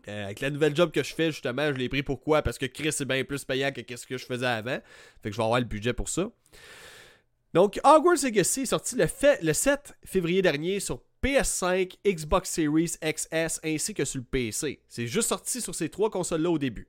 Euh, 0.09 0.27
avec 0.27 0.41
la 0.41 0.51
nouvelle 0.51 0.77
job 0.77 0.93
que 0.93 1.03
je 1.03 1.15
fais, 1.15 1.31
justement, 1.31 1.73
je 1.73 1.79
l'ai 1.79 1.89
pris 1.89 2.03
pourquoi? 2.03 2.43
Parce 2.43 2.59
que 2.59 2.67
Chris 2.67 2.89
est 2.89 3.05
bien 3.05 3.25
plus 3.25 3.45
payant 3.45 3.73
que 3.73 3.97
ce 3.97 4.07
que 4.07 4.19
je 4.19 4.27
faisais 4.27 4.47
avant. 4.47 4.79
Fait 5.23 5.31
que 5.31 5.33
je 5.33 5.37
vais 5.39 5.45
avoir 5.45 5.59
le 5.59 5.67
budget 5.67 5.95
pour 5.95 6.09
ça. 6.09 6.31
Donc, 7.55 7.81
Hogwarts 7.83 8.25
Legacy 8.25 8.63
est 8.63 8.67
sorti 8.67 8.97
le, 8.97 9.07
le 9.43 9.53
7 9.55 9.97
février 10.05 10.43
dernier 10.43 10.81
sur 10.81 11.01
PS5, 11.25 11.97
Xbox 12.07 12.51
Series 12.51 12.93
XS 13.03 13.61
ainsi 13.65 13.95
que 13.95 14.05
sur 14.05 14.19
le 14.19 14.25
PC. 14.25 14.81
C'est 14.89 15.07
juste 15.07 15.29
sorti 15.29 15.63
sur 15.63 15.75
ces 15.75 15.89
trois 15.89 16.11
consoles-là 16.11 16.51
au 16.51 16.59
début. 16.59 16.87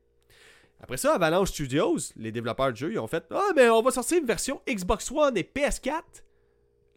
Après 0.79 0.97
ça, 0.97 1.15
Avalanche 1.15 1.49
Studios, 1.49 1.97
les 2.17 2.31
développeurs 2.31 2.71
de 2.71 2.77
jeu, 2.77 2.91
ils 2.91 2.99
ont 2.99 3.07
fait 3.07 3.23
Ah, 3.31 3.49
mais 3.55 3.69
on 3.69 3.81
va 3.81 3.91
sortir 3.91 4.19
une 4.19 4.25
version 4.25 4.61
Xbox 4.69 5.11
One 5.11 5.37
et 5.37 5.43
PS4 5.43 6.01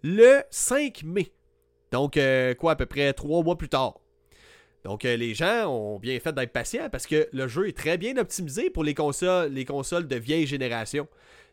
le 0.03 0.43
5 0.51 1.03
mai. 1.05 1.33
Donc, 1.91 2.17
euh, 2.17 2.55
quoi, 2.55 2.73
à 2.73 2.77
peu 2.77 2.87
près 2.87 3.13
trois 3.13 3.43
mois 3.43 3.57
plus 3.57 3.69
tard. 3.69 4.01
Donc, 4.85 5.05
euh, 5.05 5.17
les 5.17 5.35
gens 5.35 5.67
ont 5.67 5.99
bien 5.99 6.19
fait 6.21 6.33
d'être 6.33 6.53
patients 6.53 6.89
parce 6.91 7.07
que 7.07 7.29
le 7.33 7.49
jeu 7.49 7.69
est 7.69 7.77
très 7.77 7.99
bien 7.99 8.17
optimisé 8.17 8.71
pour 8.71 8.85
les 8.85 8.95
consoles, 8.95 9.53
les 9.53 9.65
consoles 9.65 10.09
de 10.09 10.17
vieille 10.17 10.47
génération. 10.47 11.07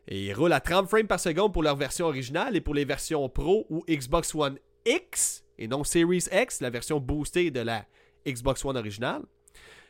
Et 0.07 0.27
il 0.27 0.33
roule 0.33 0.53
à 0.53 0.61
30 0.61 0.87
frames 0.87 1.07
par 1.07 1.19
seconde 1.19 1.51
pour 1.51 1.63
leur 1.63 1.75
version 1.75 2.05
originale 2.05 2.55
et 2.55 2.61
pour 2.61 2.73
les 2.73 2.85
versions 2.85 3.27
Pro 3.27 3.65
ou 3.69 3.83
Xbox 3.89 4.33
One 4.33 4.57
X 4.85 5.43
et 5.57 5.67
non 5.67 5.83
Series 5.83 6.25
X, 6.31 6.61
la 6.61 6.69
version 6.69 6.99
boostée 6.99 7.51
de 7.51 7.59
la 7.59 7.85
Xbox 8.25 8.63
One 8.63 8.77
originale. 8.77 9.23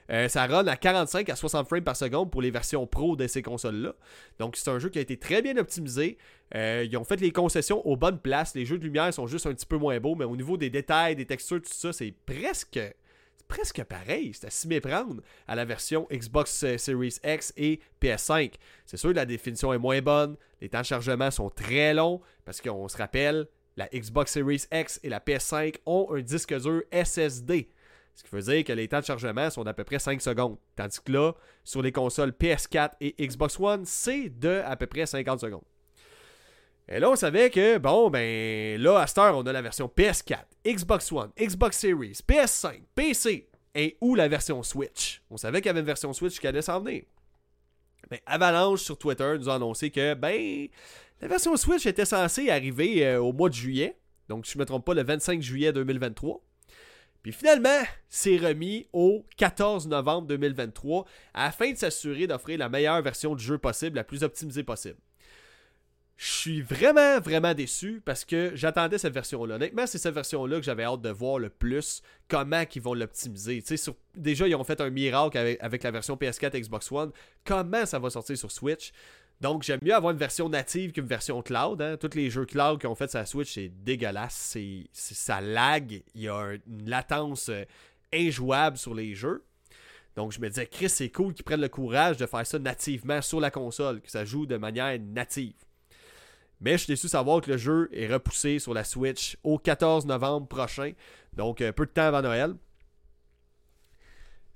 Euh, 0.10 0.28
ça 0.28 0.48
run 0.48 0.66
à 0.68 0.78
45 0.78 1.30
à 1.30 1.36
60 1.36 1.68
frames 1.68 1.84
par 1.84 1.96
seconde 1.96 2.32
pour 2.32 2.42
les 2.42 2.52
versions 2.52 2.88
pro 2.88 3.16
de 3.16 3.28
ces 3.28 3.42
consoles-là. 3.42 3.94
Donc 4.40 4.56
c'est 4.56 4.70
un 4.70 4.80
jeu 4.80 4.90
qui 4.90 5.00
a 5.00 5.02
été 5.02 5.18
très 5.18 5.42
bien 5.42 5.58
optimisé. 5.58 6.18
Euh, 6.56 6.86
ils 6.90 6.98
ont 6.98 7.04
fait 7.04 7.20
les 7.20 7.32
concessions 7.32 7.86
aux 7.86 7.98
bonnes 7.98 8.20
places. 8.20 8.56
Les 8.56 8.66
jeux 8.66 8.78
de 8.78 8.84
lumière 8.84 9.14
sont 9.14 9.28
juste 9.28 9.46
un 9.46 9.54
petit 9.54 9.66
peu 9.66 9.78
moins 9.78 10.00
beaux, 10.00 10.16
mais 10.16 10.26
au 10.26 10.38
niveau 10.38 10.58
des 10.58 10.70
détails, 10.70 11.16
des 11.16 11.26
textures, 11.26 11.62
tout 11.62 11.70
ça, 11.72 11.92
c'est 11.92 12.14
presque 12.26 12.80
presque 13.48 13.84
pareil, 13.84 14.34
c'est 14.34 14.48
à 14.48 14.50
s'y 14.50 14.68
méprendre 14.68 15.22
à 15.48 15.56
la 15.56 15.66
version 15.66 16.08
Xbox 16.12 16.64
euh, 16.64 16.78
Series 16.78 17.16
X 17.24 17.54
et 17.56 17.80
PS5. 18.02 18.54
C'est 18.86 18.98
sûr 18.98 19.12
que 19.12 19.16
la 19.16 19.26
définition 19.26 19.74
est 19.74 19.78
moins 19.78 20.02
bonne, 20.02 20.36
les 20.62 20.70
temps 20.70 20.82
de 20.82 20.86
chargement 20.86 21.32
sont 21.32 21.50
très 21.50 21.94
longs, 21.94 22.22
parce 22.46 22.62
qu'on 22.62 22.88
se 22.88 22.98
rappelle, 22.98 23.48
la 23.78 23.88
Xbox 23.88 24.34
Series 24.34 24.66
X 24.72 25.00
et 25.04 25.10
la 25.10 25.20
PS5 25.20 25.76
ont 25.86 26.10
un 26.14 26.22
disque 26.22 26.54
dur 26.60 26.82
SSD. 26.92 27.70
Ce 28.18 28.24
qui 28.24 28.32
veut 28.32 28.42
dire 28.42 28.64
que 28.64 28.74
les 28.74 28.88
temps 28.88 29.00
de 29.00 29.06
chargement 29.06 29.48
sont 29.52 29.64
d'à 29.64 29.76
peu 29.76 29.84
près 29.84 30.00
5 30.00 30.20
secondes. 30.24 30.58
Tandis 30.76 31.00
que 31.06 31.12
là, 31.12 31.34
sur 31.64 31.84
les 31.84 31.92
consoles 31.92 32.32
PS4 32.32 32.94
et 33.00 33.14
Xbox 33.24 33.60
One, 33.60 33.86
c'est 33.86 34.30
de 34.30 34.64
à 34.66 34.76
peu 34.76 34.88
près 34.88 35.06
50 35.06 35.40
secondes. 35.40 35.62
Et 36.90 37.00
là, 37.00 37.12
on 37.12 37.16
savait 37.16 37.52
que, 37.52 37.78
bon, 37.78 38.10
ben 38.10 38.82
là, 38.82 39.02
à 39.02 39.08
cette 39.08 39.20
heure, 39.20 39.38
on 39.38 39.46
a 39.46 39.54
la 39.54 39.62
version 39.62 39.92
PS4, 39.96 40.46
Xbox 40.66 41.12
One, 41.12 41.30
Xbox 41.40 41.78
Series, 41.78 42.18
PS5, 42.28 42.82
PC 42.96 43.50
et 43.76 43.98
ou 44.02 44.16
la 44.16 44.28
version 44.28 44.64
Switch. 44.64 45.22
On 45.30 45.38
savait 45.38 45.62
qu'il 45.62 45.68
y 45.68 45.70
avait 45.70 45.82
une 45.82 45.86
version 45.86 46.12
Switch 46.12 46.40
qui 46.40 46.48
allait 46.48 46.64
s'en 46.64 46.80
venir. 46.80 47.04
Mais 48.10 48.24
Avalanche 48.26 48.82
sur 48.82 48.98
Twitter 48.98 49.36
nous 49.38 49.48
a 49.48 49.56
annoncé 49.56 49.92
que, 49.92 50.16
ben, 50.16 50.68
la 51.22 51.28
version 51.28 51.56
Switch 51.56 51.86
était 51.86 52.06
censée 52.06 52.50
arriver 52.50 53.06
euh, 53.06 53.22
au 53.22 53.32
mois 53.32 53.50
de 53.50 53.54
juillet. 53.54 54.00
Donc, 54.28 54.48
si 54.48 54.54
je 54.54 54.58
ne 54.58 54.62
me 54.62 54.66
trompe 54.66 54.86
pas, 54.86 54.96
le 54.96 55.04
25 55.04 55.40
juillet 55.40 55.72
2023. 55.72 56.42
Puis 57.24 57.32
finalement, 57.32 57.82
c'est 58.10 58.38
remis 58.38 58.88
au 58.94 59.26
14 59.38 59.88
novembre 59.88 60.28
2023 60.28 61.06
afin 61.34 61.72
de 61.72 61.78
s'assurer 61.78 62.28
d'offrir 62.28 62.58
la 62.58 62.70
meilleure 62.70 63.02
version 63.02 63.36
du 63.36 63.44
jeu 63.44 63.58
possible, 63.58 63.96
la 63.96 64.04
plus 64.04 64.24
optimisée 64.24 64.64
possible. 64.64 64.98
Je 66.18 66.32
suis 66.32 66.62
vraiment, 66.62 67.20
vraiment 67.20 67.54
déçu 67.54 68.02
parce 68.04 68.26
que 68.26 68.52
j'attendais 68.56 68.98
cette 68.98 69.14
version-là. 69.14 69.56
Honnêtement, 69.56 69.86
c'est 69.86 70.00
cette 70.00 70.16
version-là 70.16 70.58
que 70.58 70.64
j'avais 70.64 70.84
hâte 70.84 71.02
de 71.02 71.12
voir 71.12 71.38
le 71.38 71.50
plus 71.50 72.02
comment 72.28 72.64
ils 72.74 72.82
vont 72.82 72.96
l'optimiser. 72.96 73.64
Déjà, 74.16 74.48
ils 74.48 74.56
ont 74.56 74.64
fait 74.64 74.82
un 74.82 74.90
miracle 74.90 75.38
avec, 75.38 75.84
la 75.84 75.92
version 75.92 76.16
PS4 76.16 76.60
Xbox 76.60 76.92
One. 76.92 77.12
Comment 77.46 77.86
ça 77.86 78.00
va 78.00 78.10
sortir 78.10 78.36
sur 78.36 78.52
Switch? 78.52 78.92
Donc, 79.40 79.62
j'aime 79.62 79.80
mieux 79.84 79.94
avoir 79.94 80.14
une 80.14 80.18
version 80.18 80.50
native 80.50 80.92
qu'une 80.92 81.06
version 81.06 81.42
cloud. 81.44 81.80
Hein. 81.82 81.98
Tous 81.98 82.16
les 82.16 82.30
jeux 82.30 82.46
cloud 82.46 82.80
qui 82.80 82.88
ont 82.88 82.96
fait 82.96 83.10
sur 83.10 83.20
la 83.20 83.26
Switch, 83.26 83.54
c'est 83.54 83.70
dégueulasse. 83.70 84.58
Ça 84.94 85.42
lag. 85.42 86.02
Il 86.16 86.22
y 86.22 86.28
a 86.28 86.54
une 86.66 86.90
latence 86.90 87.50
euh, 87.50 87.64
injouable 88.12 88.78
sur 88.78 88.96
les 88.96 89.14
jeux. 89.14 89.44
Donc, 90.16 90.32
je 90.32 90.40
me 90.40 90.50
disais, 90.50 90.66
Chris, 90.66 90.90
c'est 90.90 91.10
cool 91.10 91.36
qu'ils 91.36 91.46
prennent 91.46 91.62
le 91.62 91.70
courage 91.70 92.18
de 92.18 92.26
faire 92.26 92.48
ça 92.48 92.58
nativement 92.58 93.22
sur 93.22 93.40
la 93.40 93.52
console, 93.52 94.02
que 94.02 94.10
ça 94.10 94.26
joue 94.26 94.48
de 94.48 94.58
manière 94.58 95.00
native. 95.00 95.54
Mais 96.60 96.72
je 96.72 96.78
suis 96.78 96.94
déçu 96.94 97.06
de 97.06 97.12
savoir 97.12 97.42
que 97.42 97.52
le 97.52 97.58
jeu 97.58 97.90
est 97.94 98.12
repoussé 98.12 98.58
sur 98.58 98.74
la 98.74 98.84
Switch 98.84 99.38
au 99.44 99.60
14 99.60 100.08
novembre 100.08 100.48
prochain. 100.48 100.94
Donc, 101.34 101.62
un 101.62 101.72
peu 101.72 101.86
de 101.86 101.92
temps 101.92 102.08
avant 102.08 102.24
Noël. 102.24 102.56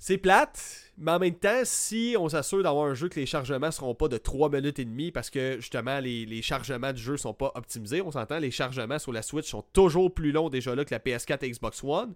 C'est 0.04 0.18
plate, 0.18 0.91
mais 0.97 1.12
en 1.12 1.20
même 1.20 1.36
temps, 1.36 1.62
si 1.64 2.16
on 2.18 2.28
s'assure 2.28 2.64
d'avoir 2.64 2.88
un 2.88 2.95
jeu 2.95 3.08
que 3.08 3.20
les 3.20 3.28
chargements 3.28 3.68
ne 3.68 3.72
seront 3.72 3.93
pas 3.93 4.08
de 4.08 4.18
3 4.18 4.49
minutes 4.49 4.80
et 4.80 4.86
demie 4.86 5.12
parce 5.12 5.30
que 5.30 5.58
justement 5.58 5.99
les, 5.99 6.41
chargements 6.41 6.91
du 6.91 6.99
jeu 6.99 7.18
sont 7.18 7.36
pas 7.36 7.52
optimisés, 7.54 8.02
on 8.02 8.10
s'entend, 8.10 8.39
les 8.39 8.49
chargements 8.49 8.97
sur 8.97 9.12
la 9.12 9.22
Switch 9.22 9.47
sont 9.47 9.64
toujours 9.74 10.12
plus 10.12 10.32
longs 10.32 10.49
déjà 10.49 10.74
là 10.74 10.86
que 10.86 10.91
la 10.91 10.97
PS4 10.97 11.45
et 11.45 11.52
Xbox 11.52 11.84
One. 11.84 12.16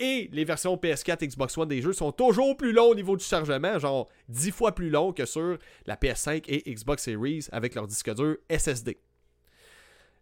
Et 0.00 0.28
les 0.32 0.44
versions 0.44 0.74
PS4 0.74 1.24
Xbox 1.24 1.56
One 1.56 1.68
des 1.68 1.80
jeux 1.80 1.92
sont 1.92 2.10
toujours 2.10 2.56
plus 2.56 2.72
longs 2.72 2.90
au 2.90 2.94
niveau 2.96 3.16
du 3.16 3.24
chargement, 3.24 3.78
genre 3.78 4.08
10 4.28 4.50
fois 4.50 4.74
plus 4.74 4.90
long 4.90 5.12
que 5.12 5.24
sur 5.24 5.56
la 5.86 5.94
PS5 5.94 6.42
et 6.48 6.74
Xbox 6.74 7.04
Series 7.04 7.46
avec 7.52 7.76
leur 7.76 7.86
disque 7.86 8.12
dur 8.12 8.38
SSD. 8.50 8.98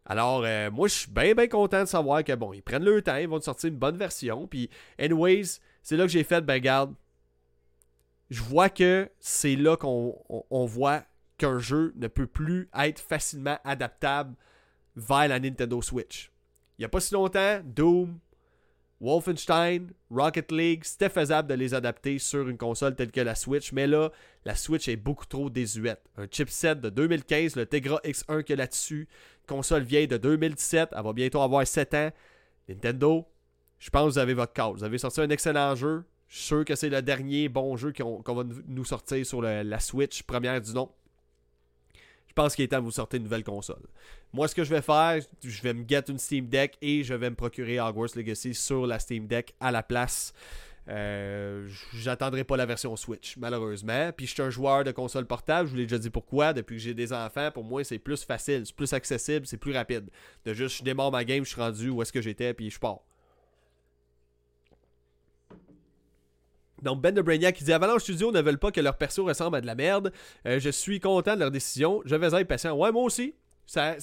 Alors, 0.05 0.43
euh, 0.45 0.71
moi, 0.71 0.89
je 0.89 0.95
suis 0.95 1.11
bien, 1.11 1.33
bien 1.33 1.49
content 1.49 1.85
de 1.85 1.89
savoir 1.89 2.23
que, 2.23 2.35
bon, 2.35 2.53
ils 2.53 2.63
prennent 2.63 2.85
leur 2.85 3.03
temps, 3.03 3.17
ils 3.17 3.29
vont 3.29 3.41
sortir 3.41 3.69
une 3.69 3.77
bonne 3.77 3.97
version. 3.97 4.47
Puis, 4.47 4.69
anyways, 4.99 5.61
c'est 5.83 5.97
là 5.97 6.05
que 6.05 6.11
j'ai 6.11 6.25
fait, 6.25 6.43
ben, 6.43 6.59
garde, 6.59 6.95
je 8.31 8.43
vois 8.43 8.69
que 8.69 9.11
c'est 9.21 9.57
là 9.57 9.77
qu'on 9.77 10.67
voit 10.67 11.05
qu'un 11.39 11.59
jeu 11.59 11.93
ne 11.97 12.09
peut 12.09 12.27
plus 12.27 12.69
être 12.75 13.01
facilement 13.01 13.59
adaptable 13.65 14.35
vers 14.97 15.29
la 15.29 15.39
Nintendo 15.41 15.81
Switch. 15.81 16.31
Il 16.79 16.83
n'y 16.83 16.85
a 16.85 16.89
pas 16.89 17.01
si 17.01 17.15
longtemps, 17.15 17.61
Doom, 17.65 18.19
Wolfenstein, 19.01 19.91
Rocket 20.11 20.51
League, 20.51 20.83
c'était 20.85 21.09
faisable 21.09 21.49
de 21.49 21.55
les 21.55 21.73
adapter 21.73 22.19
sur 22.19 22.49
une 22.49 22.59
console 22.59 22.97
telle 22.97 23.13
que 23.13 23.21
la 23.21 23.37
Switch, 23.37 23.73
mais 23.73 23.87
là, 23.87 24.11
la 24.45 24.57
Switch 24.57 24.89
est 24.89 24.97
beaucoup 24.97 25.27
trop 25.27 25.51
désuète. 25.51 26.03
Un 26.17 26.27
chipset 26.31 26.75
de 26.75 26.91
2015, 26.91 27.57
le 27.57 27.67
Tegra 27.67 28.01
X1 28.05 28.43
que 28.43 28.55
là-dessus, 28.55 29.09
console 29.47 29.85
vieille 29.85 30.09
de 30.09 30.17
2017, 30.17 30.91
elle 30.97 31.05
va 31.05 31.13
bientôt 31.13 31.41
avoir 31.41 31.67
7 31.67 31.95
ans. 31.95 32.11
Nintendo, 32.69 33.27
je 33.79 33.91
pense 33.91 34.07
que 34.07 34.13
vous 34.13 34.19
avez 34.19 34.35
votre 34.35 34.53
call. 34.53 34.73
Vous 34.75 34.85
avez 34.85 34.99
sorti 34.99 35.21
un 35.21 35.31
excellent 35.31 35.75
jeu. 35.75 36.05
Je 36.29 36.37
suis 36.37 36.47
sûr 36.47 36.65
que 36.65 36.75
c'est 36.75 36.91
le 36.91 37.01
dernier 37.01 37.49
bon 37.49 37.77
jeu 37.77 37.93
qu'on 37.93 38.35
va 38.35 38.45
nous 38.67 38.85
sortir 38.85 39.25
sur 39.25 39.41
la 39.41 39.81
Switch, 39.81 40.23
première 40.23 40.61
du 40.61 40.73
nom 40.73 40.91
pense 42.39 42.55
qu'il 42.55 42.65
est 42.65 42.69
temps 42.69 42.79
de 42.79 42.85
vous 42.85 42.93
sortir 42.93 43.17
une 43.17 43.25
nouvelle 43.25 43.43
console. 43.43 43.83
Moi, 44.33 44.47
ce 44.47 44.55
que 44.55 44.63
je 44.63 44.73
vais 44.73 44.81
faire, 44.81 45.21
je 45.43 45.63
vais 45.63 45.75
me 45.75 45.85
get 45.87 46.05
une 46.09 46.19
Steam 46.19 46.47
Deck 46.47 46.79
et 46.81 47.03
je 47.03 47.13
vais 47.15 47.31
me 47.31 47.35
procurer 47.35 47.81
Hogwarts 47.81 48.15
Legacy 48.15 48.55
sur 48.55 48.87
la 48.87 49.01
Steam 49.01 49.27
Deck 49.27 49.55
à 49.59 49.73
la 49.73 49.83
place. 49.83 50.33
Euh, 50.89 51.69
j'attendrai 51.93 52.45
pas 52.45 52.57
la 52.57 52.65
version 52.65 52.95
Switch, 52.95 53.37
malheureusement. 53.39 54.13
Puis 54.17 54.27
je 54.27 54.35
suis 54.35 54.43
un 54.43 54.51
joueur 54.51 54.85
de 54.85 54.93
console 54.93 55.27
portable, 55.27 55.67
je 55.67 55.73
vous 55.73 55.79
l'ai 55.79 55.87
déjà 55.87 55.99
dit 55.99 56.11
pourquoi. 56.11 56.53
Depuis 56.53 56.77
que 56.77 56.83
j'ai 56.83 56.95
des 56.95 57.13
enfants, 57.13 57.51
pour 57.51 57.65
moi, 57.65 57.83
c'est 57.83 57.99
plus 57.99 58.23
facile, 58.23 58.63
c'est 58.65 58.77
plus 58.77 58.93
accessible, 58.93 59.45
c'est 59.45 59.57
plus 59.57 59.73
rapide. 59.73 60.09
De 60.45 60.55
juste, 60.55 60.79
je 60.79 60.85
démarre 60.85 61.11
ma 61.11 61.25
game, 61.25 61.45
je 61.45 61.51
suis 61.51 61.61
rendu 61.61 61.91
où 61.91 62.01
est-ce 62.03 62.13
que 62.13 62.23
j'étais, 62.23 62.55
puis 62.55 62.71
je 62.71 62.79
pars. 62.79 63.01
Donc 66.83 67.01
Ben 67.01 67.15
de 67.15 67.23
Brainiac 67.23 67.57
qui 67.57 67.65
dit 67.65 67.73
Avalanche 67.73 68.03
Studio 68.03 68.33
ne 68.33 68.41
veulent 68.41 68.59
pas 68.59 68.71
que 68.71 68.81
leur 68.81 68.97
perso 68.97 69.25
ressemble 69.25 69.57
à 69.57 69.61
de 69.61 69.67
la 69.67 69.75
merde. 69.75 70.13
Euh, 70.47 70.61
je 70.61 70.71
suis 70.71 71.01
content 71.01 71.35
de 71.35 71.41
leur 71.41 71.51
décision. 71.51 72.03
Je 72.05 72.15
vais 72.15 72.27
être 72.27 72.49
patient. 72.49 72.77
Ouais, 72.77 72.93
moi 72.93 73.03
aussi. 73.03 73.35
Je 73.75 74.01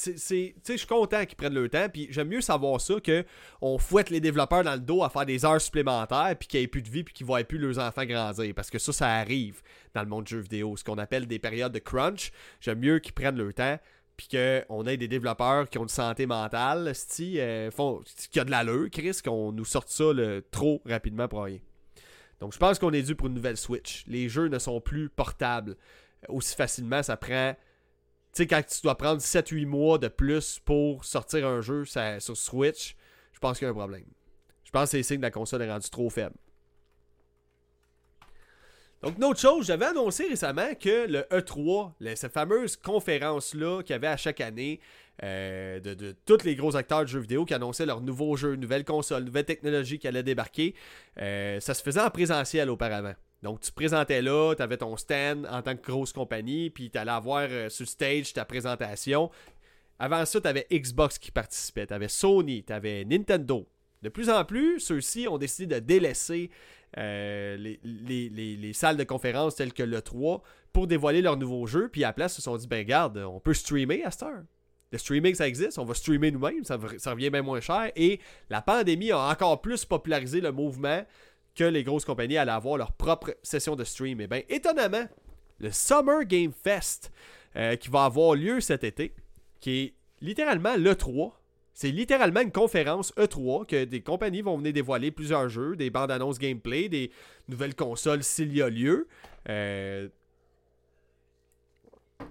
suis 0.77 0.87
content 0.87 1.25
qu'ils 1.25 1.37
prennent 1.37 1.53
le 1.55 1.67
temps, 1.69 1.87
puis 1.91 2.07
j'aime 2.11 2.27
mieux 2.27 2.41
savoir 2.41 2.79
ça 2.79 2.99
que 2.99 3.25
on 3.61 3.79
fouette 3.79 4.11
les 4.11 4.19
développeurs 4.19 4.63
dans 4.63 4.75
le 4.75 4.79
dos 4.79 5.03
à 5.03 5.09
faire 5.09 5.25
des 5.25 5.43
heures 5.43 5.59
supplémentaires, 5.59 6.35
puis 6.37 6.47
qu'ils 6.47 6.61
aient 6.61 6.67
plus 6.67 6.83
de 6.83 6.89
vie, 6.89 7.03
puis 7.03 7.15
qu'ils 7.15 7.25
voient 7.25 7.43
plus 7.43 7.57
leurs 7.57 7.79
enfants 7.79 8.05
grandir, 8.05 8.53
parce 8.55 8.69
que 8.69 8.77
ça, 8.77 8.93
ça 8.93 9.07
arrive 9.07 9.63
dans 9.95 10.03
le 10.03 10.07
monde 10.07 10.25
du 10.25 10.35
jeu 10.35 10.41
vidéo, 10.41 10.77
ce 10.77 10.83
qu'on 10.83 10.99
appelle 10.99 11.25
des 11.25 11.39
périodes 11.39 11.71
de 11.71 11.79
crunch. 11.79 12.31
J'aime 12.61 12.79
mieux 12.79 12.99
qu'ils 12.99 13.13
prennent 13.13 13.37
le 13.37 13.51
temps, 13.53 13.79
puis 14.17 14.27
qu'on 14.27 14.85
ait 14.85 14.97
des 14.97 15.07
développeurs 15.07 15.67
qui 15.67 15.79
ont 15.79 15.83
une 15.83 15.89
santé 15.89 16.27
mentale, 16.27 16.93
euh, 17.19 17.71
font, 17.71 18.03
qui 18.29 18.39
a 18.39 18.45
de 18.45 18.51
l'allure, 18.51 18.89
Chris, 18.91 19.17
qu'on 19.23 19.51
nous 19.51 19.65
sorte 19.65 19.89
ça 19.89 20.05
trop 20.51 20.83
rapidement 20.85 21.27
pour 21.27 21.43
rien. 21.43 21.57
Donc 22.39 22.53
je 22.53 22.59
pense 22.59 22.79
qu'on 22.79 22.91
est 22.91 23.03
dû 23.03 23.15
pour 23.15 23.27
une 23.27 23.33
nouvelle 23.33 23.57
Switch. 23.57 24.03
Les 24.07 24.29
jeux 24.29 24.47
ne 24.47 24.59
sont 24.59 24.81
plus 24.81 25.09
portables 25.09 25.75
aussi 26.27 26.55
facilement. 26.55 27.01
Ça 27.03 27.17
prend. 27.17 27.55
Tu 28.33 28.43
sais, 28.43 28.47
quand 28.47 28.61
tu 28.65 28.81
dois 28.81 28.95
prendre 28.97 29.21
7-8 29.21 29.65
mois 29.65 29.97
de 29.97 30.09
plus 30.09 30.59
pour 30.59 31.05
sortir 31.05 31.47
un 31.47 31.61
jeu 31.61 31.85
sur 31.85 32.35
Switch, 32.35 32.95
je 33.31 33.39
pense 33.39 33.57
qu'il 33.57 33.65
y 33.65 33.67
a 33.67 33.71
un 33.71 33.75
problème. 33.75 34.05
Je 34.63 34.71
pense 34.71 34.83
que 34.83 34.97
c'est 34.97 35.03
signe 35.03 35.17
que 35.17 35.21
la 35.21 35.31
console 35.31 35.61
est 35.61 35.71
rendue 35.71 35.89
trop 35.89 36.09
faible. 36.09 36.35
Donc, 39.01 39.17
une 39.17 39.23
autre 39.25 39.39
chose, 39.39 39.67
j'avais 39.67 39.85
annoncé 39.85 40.27
récemment 40.27 40.73
que 40.79 41.07
le 41.07 41.21
E3, 41.31 41.91
cette 42.15 42.33
fameuse 42.33 42.75
conférence-là 42.75 43.83
qu'il 43.83 43.93
y 43.93 43.95
avait 43.95 44.07
à 44.07 44.17
chaque 44.17 44.41
année, 44.41 44.79
euh, 45.23 45.79
de, 45.79 46.15
tous 46.25 46.43
les 46.43 46.55
gros 46.55 46.75
acteurs 46.75 47.03
de 47.03 47.07
jeux 47.07 47.19
vidéo 47.19 47.45
qui 47.45 47.53
annonçaient 47.53 47.85
leurs 47.85 48.01
nouveaux 48.01 48.35
jeux, 48.35 48.55
nouvelles 48.55 48.83
consoles, 48.83 49.23
nouvelles 49.23 49.45
technologies 49.45 49.99
qui 49.99 50.07
allaient 50.07 50.23
débarquer. 50.23 50.75
Euh, 51.21 51.59
ça 51.59 51.73
se 51.73 51.81
faisait 51.81 52.01
en 52.01 52.09
présentiel 52.09 52.69
auparavant. 52.69 53.13
Donc, 53.41 53.61
tu 53.61 53.69
te 53.69 53.75
présentais 53.75 54.21
là, 54.21 54.55
tu 54.55 54.61
avais 54.61 54.77
ton 54.77 54.97
stand 54.97 55.47
en 55.51 55.61
tant 55.61 55.75
que 55.75 55.85
grosse 55.85 56.11
compagnie, 56.11 56.69
puis 56.69 56.89
tu 56.89 56.97
allais 56.97 57.11
avoir 57.11 57.47
euh, 57.49 57.69
sur 57.69 57.87
stage 57.87 58.33
ta 58.33 58.43
présentation. 58.43 59.29
Avant 59.99 60.25
ça, 60.25 60.41
tu 60.41 60.47
avais 60.47 60.67
Xbox 60.71 61.17
qui 61.17 61.31
participait, 61.31 61.87
tu 61.87 61.93
avais 61.93 62.07
Sony, 62.09 62.63
tu 62.63 62.73
avais 62.73 63.05
Nintendo. 63.05 63.67
De 64.01 64.09
plus 64.09 64.29
en 64.29 64.43
plus, 64.43 64.79
ceux-ci 64.79 65.27
ont 65.27 65.37
décidé 65.37 65.75
de 65.75 65.79
délaisser 65.79 66.49
les, 66.95 67.79
les, 67.83 68.73
salles 68.73 68.97
de 68.97 69.03
conférence 69.03 69.55
telles 69.55 69.73
que 69.73 69.83
le 69.83 70.01
3 70.01 70.41
pour 70.73 70.87
dévoiler 70.87 71.21
leurs 71.21 71.37
nouveaux 71.37 71.67
jeux. 71.67 71.89
Puis 71.89 72.03
à 72.03 72.07
la 72.07 72.13
place, 72.13 72.33
ils 72.33 72.35
se 72.37 72.41
sont 72.43 72.57
dit 72.57 72.67
ben 72.67 72.85
garde, 72.85 73.17
on 73.17 73.39
peut 73.39 73.53
streamer 73.53 74.03
à 74.03 74.11
cette 74.11 74.23
heure. 74.23 74.43
Le 74.91 74.97
streaming, 74.97 75.35
ça 75.35 75.47
existe, 75.47 75.77
on 75.77 75.83
va 75.83 75.93
streamer 75.93 76.31
nous-mêmes, 76.31 76.63
ça, 76.63 76.77
revient 76.77 77.29
bien 77.29 77.41
moins 77.41 77.59
cher. 77.59 77.91
Et 77.97 78.19
la 78.49 78.61
pandémie 78.61 79.11
a 79.11 79.29
encore 79.29 79.59
plus 79.61 79.83
popularisé 79.83 80.39
le 80.39 80.53
mouvement 80.53 81.03
que 81.55 81.63
les 81.63 81.83
grosses 81.83 82.05
compagnies 82.05 82.37
allaient 82.37 82.51
avoir 82.51 82.77
leur 82.77 82.93
propre 82.93 83.35
session 83.43 83.75
de 83.75 83.83
stream. 83.83 84.21
Et 84.21 84.27
bien, 84.27 84.41
étonnamment, 84.47 85.05
le 85.59 85.71
Summer 85.71 86.23
Game 86.23 86.51
Fest 86.53 87.11
euh, 87.55 87.75
qui 87.75 87.89
va 87.89 88.05
avoir 88.05 88.35
lieu 88.35 88.61
cet 88.61 88.83
été, 88.83 89.13
qui 89.59 89.83
est 89.83 89.93
littéralement 90.21 90.75
l'E3, 90.75 91.33
c'est 91.75 91.91
littéralement 91.91 92.39
une 92.39 92.53
conférence 92.53 93.13
E3 93.17 93.65
que 93.65 93.83
des 93.83 93.99
compagnies 93.99 94.41
vont 94.41 94.57
venir 94.57 94.71
dévoiler 94.71 95.11
plusieurs 95.11 95.49
jeux, 95.49 95.75
des 95.75 95.89
bandes 95.89 96.09
annonces 96.09 96.39
gameplay, 96.39 96.87
des 96.87 97.11
nouvelles 97.49 97.75
consoles 97.75 98.23
s'il 98.23 98.55
y 98.55 98.61
a 98.61 98.69
lieu. 98.69 99.07
Euh, 99.49 100.07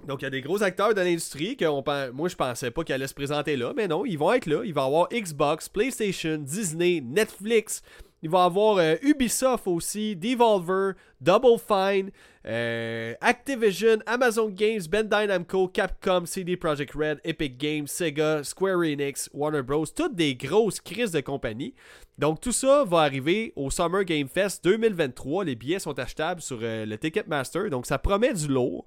donc, 0.09 0.23
il 0.23 0.25
y 0.25 0.27
a 0.27 0.31
des 0.31 0.41
gros 0.41 0.63
acteurs 0.63 0.95
de 0.95 1.01
l'industrie 1.01 1.59
que 1.59 1.67
moi, 2.11 2.29
je 2.29 2.37
pensais 2.37 2.71
pas 2.71 2.85
qu'ils 2.85 2.95
allaient 2.95 3.07
se 3.07 3.15
présenter 3.15 3.57
là. 3.57 3.75
Mais 3.77 3.87
non, 3.87 4.07
ils 4.07 4.19
vont 4.19 4.33
être 4.33 4.47
là. 4.47 4.63
Il 4.65 4.73
va 4.73 4.83
y 4.83 4.87
avoir 4.87 5.09
Xbox, 5.11 5.69
PlayStation, 5.69 6.39
Disney, 6.39 7.03
Netflix. 7.03 7.83
Il 8.25 8.31
va 8.31 8.45
avoir 8.45 8.79
euh, 8.79 8.97
Ubisoft 9.03 9.67
aussi, 9.67 10.17
Devolver, 10.17 10.95
Double 11.21 11.59
Fine, 11.59 12.11
euh, 12.47 13.13
Activision, 13.21 13.99
Amazon 14.07 14.49
Games, 14.49 14.81
Bandai 14.91 15.27
Namco, 15.27 15.69
Capcom, 15.69 16.25
CD 16.25 16.57
Projekt 16.57 16.95
Red, 16.95 17.21
Epic 17.23 17.59
Games, 17.59 17.87
Sega, 17.87 18.43
Square 18.43 18.79
Enix, 18.79 19.29
Warner 19.35 19.61
Bros. 19.61 19.85
Toutes 19.95 20.15
des 20.15 20.37
grosses 20.37 20.81
crises 20.81 21.11
de 21.11 21.21
compagnie. 21.21 21.75
Donc 22.17 22.41
tout 22.41 22.53
ça 22.53 22.85
va 22.85 23.01
arriver 23.01 23.53
au 23.57 23.71
Summer 23.71 24.05
Game 24.05 24.29
Fest 24.29 24.65
2023. 24.65 25.45
Les 25.45 25.55
billets 25.55 25.79
sont 25.79 25.99
achetables 25.99 26.41
sur 26.41 26.61
euh, 26.63 26.87
le 26.87 26.97
Ticketmaster. 26.97 27.69
Donc 27.69 27.85
ça 27.85 27.99
promet 27.99 28.33
du 28.33 28.49
lourd. 28.49 28.87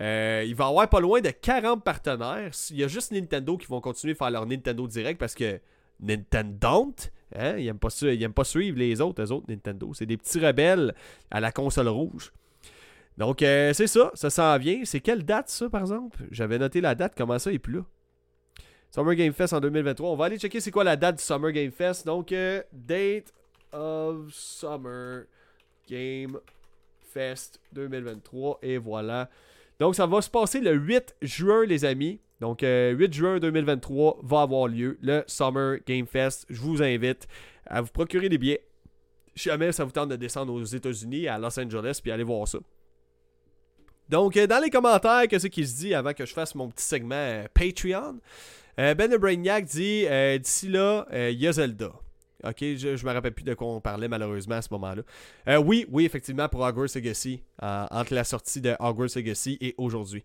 Il 0.00 0.04
va 0.54 0.64
y 0.64 0.66
avoir 0.66 0.88
pas 0.88 1.00
loin 1.00 1.20
de 1.20 1.28
40 1.28 1.84
partenaires. 1.84 2.52
Il 2.70 2.76
y 2.78 2.84
a 2.84 2.88
juste 2.88 3.12
Nintendo 3.12 3.58
qui 3.58 3.66
vont 3.66 3.82
continuer 3.82 4.14
à 4.14 4.16
faire 4.16 4.30
leur 4.30 4.46
Nintendo 4.46 4.88
Direct 4.88 5.20
parce 5.20 5.34
que 5.34 5.60
Nintendo, 6.00 6.94
hein, 7.34 7.56
ils 7.56 7.66
n'aiment 7.66 7.78
pas, 7.78 8.44
suivre 8.44 8.78
les 8.78 9.00
autres, 9.00 9.22
les 9.22 9.32
autres 9.32 9.46
Nintendo. 9.48 9.92
C'est 9.94 10.06
des 10.06 10.16
petits 10.16 10.40
rebelles 10.40 10.94
à 11.30 11.40
la 11.40 11.52
console 11.52 11.88
rouge. 11.88 12.32
Donc 13.16 13.42
euh, 13.42 13.72
c'est 13.72 13.88
ça, 13.88 14.10
ça 14.14 14.30
s'en 14.30 14.56
vient. 14.58 14.82
C'est 14.84 15.00
quelle 15.00 15.24
date 15.24 15.48
ça 15.48 15.68
par 15.68 15.80
exemple? 15.80 16.18
J'avais 16.30 16.58
noté 16.58 16.80
la 16.80 16.94
date, 16.94 17.14
comment 17.16 17.38
ça 17.38 17.52
est 17.52 17.58
plus 17.58 17.74
là? 17.74 17.84
Summer 18.90 19.14
Game 19.14 19.32
Fest 19.32 19.52
en 19.52 19.60
2023. 19.60 20.10
On 20.10 20.16
va 20.16 20.26
aller 20.26 20.38
checker 20.38 20.60
c'est 20.60 20.70
quoi 20.70 20.84
la 20.84 20.96
date 20.96 21.16
du 21.16 21.22
Summer 21.22 21.52
Game 21.52 21.70
Fest. 21.70 22.06
Donc, 22.06 22.32
euh, 22.32 22.62
date 22.72 23.32
of 23.72 24.32
Summer 24.32 25.24
Game 25.88 26.38
Fest 27.12 27.60
2023. 27.72 28.60
Et 28.62 28.78
voilà. 28.78 29.28
Donc, 29.78 29.94
ça 29.94 30.06
va 30.06 30.22
se 30.22 30.30
passer 30.30 30.60
le 30.60 30.72
8 30.72 31.16
juin, 31.22 31.66
les 31.66 31.84
amis. 31.84 32.20
Donc, 32.40 32.60
8 32.60 32.66
euh, 32.66 33.08
juin 33.10 33.38
2023 33.40 34.20
va 34.22 34.42
avoir 34.42 34.68
lieu 34.68 34.98
le 35.02 35.24
Summer 35.26 35.78
Game 35.86 36.06
Fest. 36.06 36.46
Je 36.48 36.60
vous 36.60 36.82
invite 36.82 37.26
à 37.66 37.80
vous 37.80 37.90
procurer 37.90 38.28
des 38.28 38.38
billets. 38.38 38.64
Jamais 39.34 39.72
ça 39.72 39.84
vous 39.84 39.90
tente 39.90 40.08
de 40.08 40.16
descendre 40.16 40.52
aux 40.52 40.64
États-Unis, 40.64 41.28
à 41.28 41.38
Los 41.38 41.58
Angeles, 41.58 42.00
puis 42.02 42.12
aller 42.12 42.24
voir 42.24 42.46
ça. 42.46 42.58
Donc, 44.08 44.36
euh, 44.36 44.46
dans 44.46 44.62
les 44.62 44.70
commentaires, 44.70 45.26
qu'est-ce 45.28 45.48
qui 45.48 45.66
se 45.66 45.76
dit 45.76 45.94
avant 45.94 46.12
que 46.12 46.24
je 46.24 46.32
fasse 46.32 46.54
mon 46.54 46.68
petit 46.68 46.84
segment 46.84 47.44
Patreon? 47.54 48.18
Euh, 48.78 48.94
ben 48.94 49.10
de 49.10 49.16
Brainiac 49.16 49.64
dit 49.64 50.06
d'ici 50.40 50.68
là, 50.68 51.06
il. 51.12 52.07
Ok, 52.44 52.58
je, 52.60 52.94
je 52.96 53.04
me 53.04 53.12
rappelle 53.12 53.32
plus 53.32 53.44
de 53.44 53.54
quoi 53.54 53.66
on 53.66 53.80
parlait 53.80 54.06
malheureusement 54.06 54.54
à 54.54 54.62
ce 54.62 54.68
moment-là. 54.70 55.02
Euh, 55.48 55.56
oui, 55.56 55.86
oui, 55.90 56.04
effectivement, 56.04 56.48
pour 56.48 56.60
Hogwarts 56.60 56.88
Legacy, 56.94 57.42
entre 57.60 58.14
la 58.14 58.22
sortie 58.22 58.60
de 58.60 58.76
Hogwarts 58.78 59.08
Legacy 59.16 59.58
et 59.60 59.74
aujourd'hui. 59.76 60.22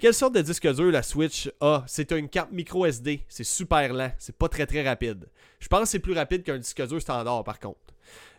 quelle 0.00 0.14
sorte 0.14 0.34
de 0.36 0.42
disque 0.42 0.72
dur 0.74 0.92
la 0.92 1.02
Switch 1.02 1.50
a? 1.60 1.82
C'est 1.88 2.12
une 2.12 2.28
carte 2.28 2.52
micro 2.52 2.86
SD. 2.86 3.24
C'est 3.28 3.44
super 3.44 3.92
lent. 3.92 4.12
C'est 4.18 4.36
pas 4.36 4.48
très 4.48 4.66
très 4.66 4.86
rapide. 4.86 5.26
Je 5.58 5.66
pense 5.66 5.82
que 5.82 5.88
c'est 5.88 5.98
plus 5.98 6.12
rapide 6.14 6.44
qu'un 6.44 6.58
disque 6.58 6.86
dur 6.86 7.00
standard 7.00 7.42
par 7.42 7.58
contre. 7.58 7.80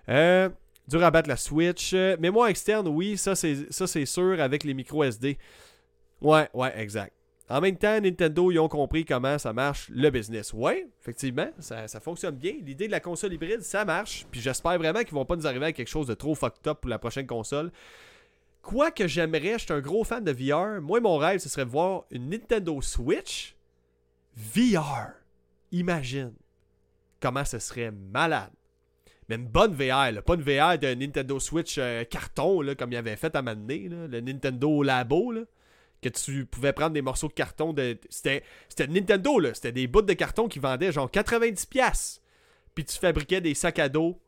Euh, 0.07 0.47
dur 0.88 1.03
à 1.03 1.11
battre 1.11 1.28
la 1.28 1.38
Switch. 1.38 1.93
Mémoire 1.93 2.47
externe, 2.47 2.88
oui, 2.88 3.17
ça 3.17 3.36
c'est 3.36 4.05
sûr 4.05 4.39
avec 4.39 4.63
les 4.63 4.73
micro 4.73 5.03
SD. 5.03 5.38
Ouais, 6.21 6.47
ouais, 6.53 6.73
exact. 6.80 7.13
En 7.50 7.62
même 7.62 7.78
temps, 7.78 8.02
Nintendo, 8.02 8.52
ils 8.52 8.60
ont 8.60 8.68
compris 8.68 9.06
comment 9.06 9.38
ça 9.38 9.54
marche 9.54 9.89
le 9.89 10.10
business. 10.10 10.52
Ouais, 10.52 10.88
effectivement, 11.02 11.50
ça, 11.60 11.88
fonctionne 12.02 12.36
bien. 12.36 12.54
L'idée 12.62 12.88
de 12.88 12.91
la 12.91 13.00
console 13.00 13.34
hybride, 13.34 13.62
ça 13.62 13.86
marche. 13.86 14.26
Puis 14.32 14.41
j'espère 14.41 14.78
vraiment 14.78 15.00
qu'ils 15.00 15.14
vont 15.14 15.26
pas 15.26 15.38
nous 15.38 15.48
arriver 15.48 15.68
à 15.68 15.72
quelque 15.72 15.88
chose 15.88 16.08
de 16.08 16.14
trop 16.14 16.36
fucked 16.36 16.68
up 16.68 16.80
pour 16.82 16.89
la 16.89 17.00
prochaine 17.00 17.26
console. 17.26 17.72
Quoi 18.62 18.91
que 18.91 19.08
j'aimerais, 19.08 19.54
je 19.54 19.64
suis 19.64 19.74
un 19.74 19.80
gros 19.80 20.04
fan 20.04 20.26
de 20.26 20.32
VR. 20.32 20.82
Moi, 20.82 21.00
mon 21.00 21.16
rêve, 21.18 21.39
ce 21.39 21.48
serait 21.48 21.64
de 21.64 21.70
voir 21.70 22.04
une 22.12 22.30
Nintendo 22.30 22.82
Switch 22.82 23.56
VR. 24.36 25.14
Imagine 25.72 26.34
comment 27.22 27.45
ce 27.45 27.60
serait 27.60 27.91
malade. 27.91 28.52
Mais 29.30 29.36
une 29.36 29.48
bonne 29.48 29.74
VR, 29.74 30.22
pas 30.22 30.36
une 30.36 30.41
VR 30.41 30.78
de 30.78 30.93
Nintendo 30.93 31.39
Switch 31.39 31.78
euh, 31.78 32.04
carton, 32.06 32.62
comme 32.78 32.91
il 32.91 32.98
avait 32.98 33.16
fait 33.16 33.36
à 33.36 33.41
Mané, 33.41 33.89
le 33.89 34.22
Nintendo 34.22 34.84
Labo, 34.84 35.32
là, 35.32 35.41
que 36.02 36.10
tu 36.10 36.45
pouvais 36.45 36.74
prendre 36.74 36.91
des 36.91 37.02
morceaux 37.02 37.28
de 37.28 37.34
carton. 37.34 37.74
De... 37.74 37.98
C'était, 38.10 38.43
Nintendo, 38.88 39.39
là. 39.39 39.54
c'était 39.54 39.72
des 39.72 39.88
bouts 39.88 40.02
de 40.02 40.14
carton 40.14 40.48
qui 40.48 40.60
vendaient 40.60 40.91
genre 40.91 41.10
90$. 41.10 42.20
Puis 42.76 42.86
tu 42.86 42.98
fabriquais 42.98 43.41
des 43.41 43.56
sacs 43.56 43.80
à 43.80 43.89
dos, 43.89 44.20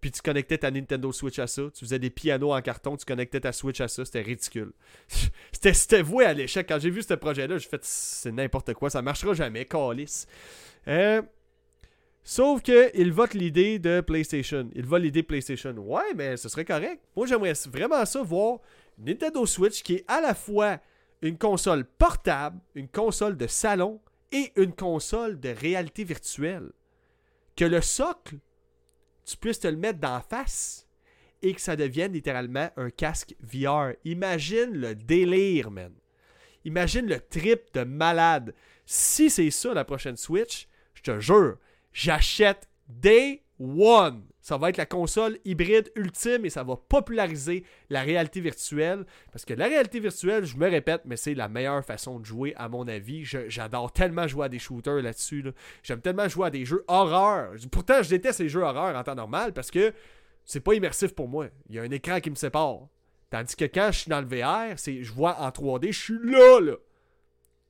puis 0.00 0.10
tu 0.10 0.22
connectais 0.22 0.58
ta 0.58 0.70
Nintendo 0.70 1.12
Switch 1.12 1.38
à 1.38 1.46
ça. 1.46 1.62
Tu 1.74 1.84
faisais 1.84 1.98
des 1.98 2.10
pianos 2.10 2.52
en 2.52 2.62
carton, 2.62 2.96
tu 2.96 3.04
connectais 3.04 3.40
ta 3.40 3.52
Switch 3.52 3.80
à 3.80 3.88
ça. 3.88 4.04
C'était 4.04 4.22
ridicule. 4.22 4.72
c'était, 5.52 6.02
voué 6.02 6.24
à 6.24 6.32
l'échec. 6.32 6.66
Quand 6.68 6.78
j'ai 6.78 6.90
vu 6.90 7.02
ce 7.02 7.14
projet-là, 7.14 7.58
j'ai 7.58 7.68
fait 7.68 7.84
c'est 7.84 8.32
n'importe 8.32 8.72
quoi, 8.74 8.88
ça 8.90 9.02
marchera 9.02 9.34
jamais, 9.34 9.64
calice. 9.66 10.26
Euh, 10.88 11.22
Sauf 12.26 12.62
qu'il 12.62 13.12
vote 13.12 13.34
l'idée 13.34 13.78
de 13.78 14.00
PlayStation. 14.00 14.70
Il 14.74 14.86
vote 14.86 15.02
l'idée 15.02 15.22
PlayStation. 15.22 15.74
Ouais, 15.76 16.14
mais 16.16 16.38
ce 16.38 16.48
serait 16.48 16.64
correct. 16.64 17.02
Moi, 17.14 17.26
j'aimerais 17.26 17.52
vraiment 17.66 18.02
ça 18.06 18.22
voir 18.22 18.60
Nintendo 18.98 19.44
Switch 19.44 19.82
qui 19.82 19.96
est 19.96 20.04
à 20.08 20.22
la 20.22 20.34
fois 20.34 20.78
une 21.22 21.38
console 21.38 21.84
portable, 21.84 22.60
une 22.74 22.88
console 22.88 23.36
de 23.36 23.46
salon 23.46 24.00
et 24.32 24.52
une 24.56 24.74
console 24.74 25.40
de 25.40 25.48
réalité 25.48 26.04
virtuelle. 26.04 26.72
Que 27.56 27.64
le 27.64 27.80
socle, 27.80 28.38
tu 29.24 29.36
puisses 29.36 29.60
te 29.60 29.68
le 29.68 29.76
mettre 29.76 30.00
d'en 30.00 30.20
face 30.20 30.86
et 31.42 31.54
que 31.54 31.60
ça 31.60 31.76
devienne 31.76 32.12
littéralement 32.12 32.70
un 32.76 32.90
casque 32.90 33.34
VR. 33.40 33.92
Imagine 34.04 34.72
le 34.72 34.94
délire, 34.94 35.70
man. 35.70 35.92
Imagine 36.64 37.06
le 37.06 37.20
trip 37.20 37.72
de 37.74 37.84
malade. 37.84 38.54
Si 38.86 39.30
c'est 39.30 39.50
ça 39.50 39.74
la 39.74 39.84
prochaine 39.84 40.16
Switch, 40.16 40.68
je 40.94 41.02
te 41.02 41.20
jure, 41.20 41.58
j'achète 41.92 42.68
Day 42.88 43.42
One. 43.60 44.24
Ça 44.44 44.58
va 44.58 44.68
être 44.68 44.76
la 44.76 44.84
console 44.84 45.38
hybride 45.46 45.90
ultime 45.96 46.44
et 46.44 46.50
ça 46.50 46.64
va 46.64 46.76
populariser 46.76 47.64
la 47.88 48.02
réalité 48.02 48.42
virtuelle. 48.42 49.06
Parce 49.32 49.46
que 49.46 49.54
la 49.54 49.64
réalité 49.64 50.00
virtuelle, 50.00 50.44
je 50.44 50.58
me 50.58 50.68
répète, 50.68 51.00
mais 51.06 51.16
c'est 51.16 51.32
la 51.32 51.48
meilleure 51.48 51.82
façon 51.82 52.20
de 52.20 52.26
jouer 52.26 52.52
à 52.58 52.68
mon 52.68 52.86
avis. 52.86 53.24
J'adore 53.24 53.90
tellement 53.90 54.28
jouer 54.28 54.44
à 54.44 54.48
des 54.50 54.58
shooters 54.58 55.00
là-dessus. 55.00 55.46
J'aime 55.82 56.02
tellement 56.02 56.28
jouer 56.28 56.48
à 56.48 56.50
des 56.50 56.66
jeux 56.66 56.84
horreur. 56.88 57.52
Pourtant, 57.72 58.02
je 58.02 58.10
déteste 58.10 58.40
les 58.40 58.50
jeux 58.50 58.60
horreur 58.60 58.94
en 58.94 59.02
temps 59.02 59.14
normal 59.14 59.54
parce 59.54 59.70
que 59.70 59.94
c'est 60.44 60.60
pas 60.60 60.74
immersif 60.74 61.14
pour 61.14 61.26
moi. 61.26 61.46
Il 61.70 61.76
y 61.76 61.78
a 61.78 61.82
un 61.82 61.90
écran 61.90 62.20
qui 62.20 62.28
me 62.28 62.34
sépare. 62.34 62.88
Tandis 63.30 63.56
que 63.56 63.64
quand 63.64 63.92
je 63.92 64.00
suis 64.00 64.10
dans 64.10 64.20
le 64.20 64.26
VR, 64.26 64.74
c'est 64.78 65.02
je 65.02 65.10
vois 65.10 65.40
en 65.40 65.48
3D, 65.48 65.90
je 65.90 65.98
suis 65.98 66.18
là, 66.22 66.60
là. 66.60 66.76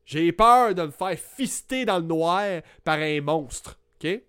J'ai 0.07 0.33
peur 0.33 0.75
de 0.75 0.83
me 0.83 0.91
faire 0.91 1.17
fister 1.17 1.85
dans 1.85 1.99
le 1.99 2.05
noir 2.05 2.63
par 2.83 2.99
un 2.99 3.21
monstre. 3.21 3.79
OK? 4.03 4.23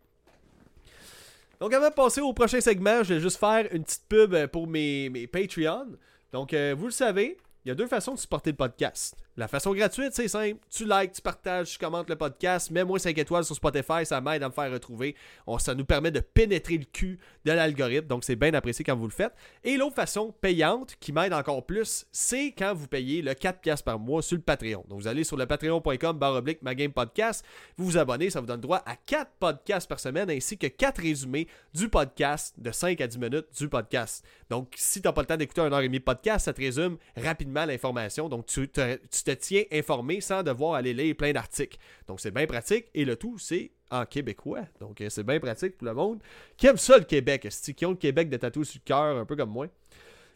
Donc, 1.60 1.74
avant 1.74 1.90
de 1.90 1.94
passer 1.94 2.22
au 2.22 2.34
prochain 2.34 2.62
segment, 2.62 3.04
je 3.04 3.16
vais 3.16 3.20
juste 3.20 3.38
faire 3.38 3.68
une 3.72 3.84
petite 3.84 4.08
pub 4.08 4.34
euh, 4.34 4.48
pour 4.48 4.68
mes, 4.68 5.10
mes 5.10 5.28
Patreon. 5.28 5.88
Donc, 6.32 6.54
euh, 6.54 6.76
vous 6.78 6.86
le 6.86 6.92
savez, 6.92 7.38
il 7.64 7.70
y 7.70 7.72
a 7.72 7.76
deux 7.76 7.88
façons 7.88 8.14
de 8.14 8.20
supporter 8.20 8.52
le 8.52 8.58
podcast. 8.58 9.16
La 9.38 9.50
façon 9.50 9.74
gratuite, 9.74 10.14
c'est 10.14 10.30
simple. 10.30 10.60
Tu 10.70 10.86
likes, 10.86 11.12
tu 11.12 11.22
partages, 11.22 11.72
tu 11.72 11.78
commentes 11.78 12.10
le 12.10 12.16
podcast. 12.16 12.72
Mets-moi 12.72 13.00
5 13.00 13.18
étoiles 13.18 13.44
sur 13.44 13.54
Spotify, 13.54 14.06
ça 14.06 14.22
m'aide 14.22 14.42
à 14.44 14.48
me 14.48 14.54
faire 14.54 14.72
retrouver. 14.72 15.14
ça 15.60 15.76
nous 15.76 15.84
permet 15.84 16.10
de 16.10 16.22
pénétrer 16.22 16.78
le 16.78 16.86
cul 16.86 17.20
de 17.44 17.52
l'algorithme. 17.52 18.08
Donc, 18.08 18.24
c'est 18.24 18.38
bien 18.38 18.54
apprécié 18.54 18.86
quand 18.86 18.96
vous 18.96 19.08
le 19.08 19.12
faites. 19.12 19.34
Et 19.66 19.76
l'autre 19.76 19.96
façon 19.96 20.34
payante, 20.40 20.96
qui 21.02 21.12
m'aide 21.12 21.34
encore 21.34 21.66
plus, 21.66 22.06
c'est 22.14 22.54
quand 22.58 22.74
vous 22.74 22.88
payez 22.88 23.22
le 23.22 23.32
4$ 23.32 23.84
par 23.84 24.00
mois 24.00 24.22
sur 24.22 24.38
le 24.38 24.42
Patreon. 24.42 24.86
Donc, 24.88 25.02
vous 25.02 25.08
allez 25.08 25.26
sur 25.26 25.36
le 25.36 25.46
patreon.com 25.46 26.18
baroblique 26.18 26.62
podcast. 26.94 27.44
Vous 27.76 27.84
vous 27.84 27.98
abonnez, 27.98 28.30
ça 28.30 28.40
vous 28.40 28.48
donne 28.48 28.62
droit 28.62 28.84
à 28.86 28.96
4 28.96 29.32
podcasts 29.38 29.90
par 29.90 30.00
semaine 30.00 30.30
ainsi 30.30 30.58
que 30.58 30.68
4 30.68 31.02
résumés 31.02 31.50
du 31.74 31.90
podcast 31.90 32.54
de 32.58 32.72
5 32.72 33.02
à 33.02 33.08
10 33.08 33.18
minutes 33.18 33.48
du 33.58 33.68
podcast. 33.68 34.26
Donc, 34.50 34.74
si 34.78 35.02
tu 35.02 35.08
n'as 35.08 35.12
pas 35.12 35.22
le 35.22 35.28
temps 35.28 35.38
d'écouter 35.38 35.60
un 35.60 35.74
heure 35.74 35.82
et 35.82 35.88
demie 35.88 36.00
de 36.00 36.04
podcast, 36.06 36.46
ça 36.46 36.54
te 36.54 36.62
résume 36.62 36.98
rapidement 37.18 37.66
l'information. 37.66 38.30
Donc, 38.30 38.46
tu, 38.46 38.70
te, 38.70 38.98
te 39.26 39.32
tiens 39.32 39.64
informé 39.72 40.22
sans 40.22 40.44
devoir 40.44 40.76
aller 40.76 40.94
lire 40.94 41.16
plein 41.16 41.34
d'articles. 41.34 41.78
Donc 42.08 42.20
c'est 42.20 42.32
bien 42.32 42.46
pratique 42.46 42.86
et 42.94 43.06
le 43.06 43.16
tout 43.16 43.38
c'est 43.38 43.72
en 43.92 44.06
québécois. 44.06 44.66
Donc 44.80 45.02
euh, 45.02 45.10
c'est 45.10 45.24
bien 45.24 45.40
pratique 45.40 45.78
pour 45.78 45.88
le 45.88 45.94
monde 45.94 46.22
qui 46.58 46.68
aime 46.68 46.78
ça 46.78 46.98
le 46.98 47.04
Québec, 47.04 47.48
qui 47.76 47.86
ont 47.86 47.92
le 47.92 47.96
Québec 47.96 48.30
de 48.30 48.38
tatou 48.38 48.64
sur 48.64 48.80
le 48.84 48.88
cœur 48.88 49.18
un 49.18 49.26
peu 49.26 49.36
comme 49.36 49.52
moi. 49.52 49.68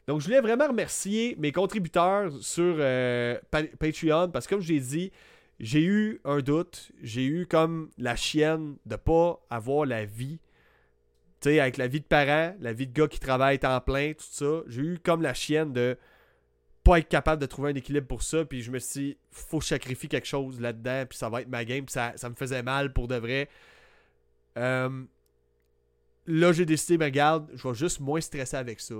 Donc 0.07 0.21
je 0.21 0.25
voulais 0.25 0.41
vraiment 0.41 0.67
remercier 0.67 1.35
mes 1.37 1.51
contributeurs 1.51 2.31
sur 2.41 2.75
euh, 2.79 3.37
Patreon 3.51 4.29
parce 4.29 4.47
que 4.47 4.55
comme 4.55 4.61
je 4.61 4.73
l'ai 4.73 4.79
dit, 4.79 5.11
j'ai 5.59 5.83
eu 5.83 6.19
un 6.23 6.39
doute, 6.39 6.91
j'ai 7.01 7.25
eu 7.25 7.45
comme 7.45 7.89
la 7.97 8.15
chienne 8.15 8.77
de 8.85 8.95
pas 8.95 9.39
avoir 9.49 9.85
la 9.85 10.05
vie 10.05 10.39
tu 11.41 11.49
sais, 11.49 11.59
avec 11.59 11.77
la 11.77 11.87
vie 11.87 12.01
de 12.01 12.05
parents, 12.05 12.53
la 12.59 12.73
vie 12.73 12.87
de 12.87 12.93
gars 12.93 13.07
qui 13.07 13.19
travaille 13.19 13.59
temps 13.59 13.79
plein, 13.79 14.11
tout 14.11 14.25
ça, 14.29 14.61
j'ai 14.67 14.81
eu 14.81 14.99
comme 15.01 15.21
la 15.21 15.33
chienne 15.33 15.71
de 15.71 15.97
être 16.97 17.07
capable 17.07 17.41
de 17.41 17.45
trouver 17.45 17.71
un 17.71 17.75
équilibre 17.75 18.07
pour 18.07 18.23
ça. 18.23 18.45
Puis 18.45 18.61
je 18.61 18.71
me 18.71 18.79
suis 18.79 18.99
dit, 18.99 19.17
faut 19.31 19.61
sacrifier 19.61 20.09
quelque 20.09 20.27
chose 20.27 20.59
là-dedans. 20.59 21.05
Puis 21.07 21.17
ça 21.17 21.29
va 21.29 21.41
être 21.41 21.47
ma 21.47 21.65
game. 21.65 21.85
Puis 21.85 21.93
ça, 21.93 22.29
me 22.29 22.35
faisait 22.35 22.63
mal 22.63 22.93
pour 22.93 23.07
de 23.07 23.15
vrai. 23.15 23.49
Euh, 24.57 25.03
là, 26.25 26.51
j'ai 26.51 26.65
décidé, 26.65 26.97
mais 26.97 27.05
regarde, 27.05 27.49
je 27.53 27.67
vais 27.67 27.73
juste 27.73 27.99
moins 27.99 28.21
stresser 28.21 28.57
avec 28.57 28.79
ça. 28.79 28.95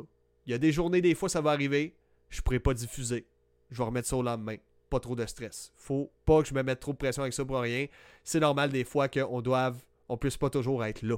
Il 0.46 0.52
y 0.52 0.54
a 0.54 0.58
des 0.58 0.72
journées, 0.72 1.02
des 1.02 1.16
fois, 1.16 1.30
ça 1.30 1.42
va 1.42 1.52
arriver. 1.52 1.96
Je 2.30 2.42
pourrais 2.42 2.60
pas 2.60 2.74
diffuser. 2.74 3.26
Je 3.72 3.78
vais 3.78 3.84
remettre 3.84 4.08
ça 4.08 4.18
au 4.18 4.24
lendemain. 4.24 4.56
Pas 4.90 5.00
trop 5.00 5.16
de 5.16 5.26
stress. 5.26 5.72
Faut 5.76 6.12
pas 6.26 6.42
que 6.42 6.48
je 6.48 6.54
me 6.54 6.64
mette 6.64 6.80
trop 6.80 6.94
de 6.94 6.98
pression 6.98 7.22
avec 7.22 7.34
ça 7.34 7.46
pour 7.46 7.60
rien. 7.60 7.88
C'est 8.24 8.40
normal 8.40 8.72
des 8.72 8.84
fois 8.84 9.08
qu'on 9.08 9.42
doive, 9.42 9.78
on 10.08 10.18
puisse 10.18 10.38
pas 10.38 10.50
toujours 10.50 10.84
être 10.84 11.02
là. 11.04 11.18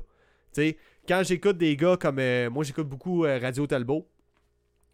Quand 1.08 1.24
j'écoute 1.24 1.58
des 1.58 1.76
gars 1.76 1.98
comme. 1.98 2.20
Euh, 2.20 2.50
moi, 2.50 2.64
j'écoute 2.64 2.88
beaucoup 2.88 3.26
euh, 3.26 3.40
Radio 3.40 3.68
Talbot 3.68 4.08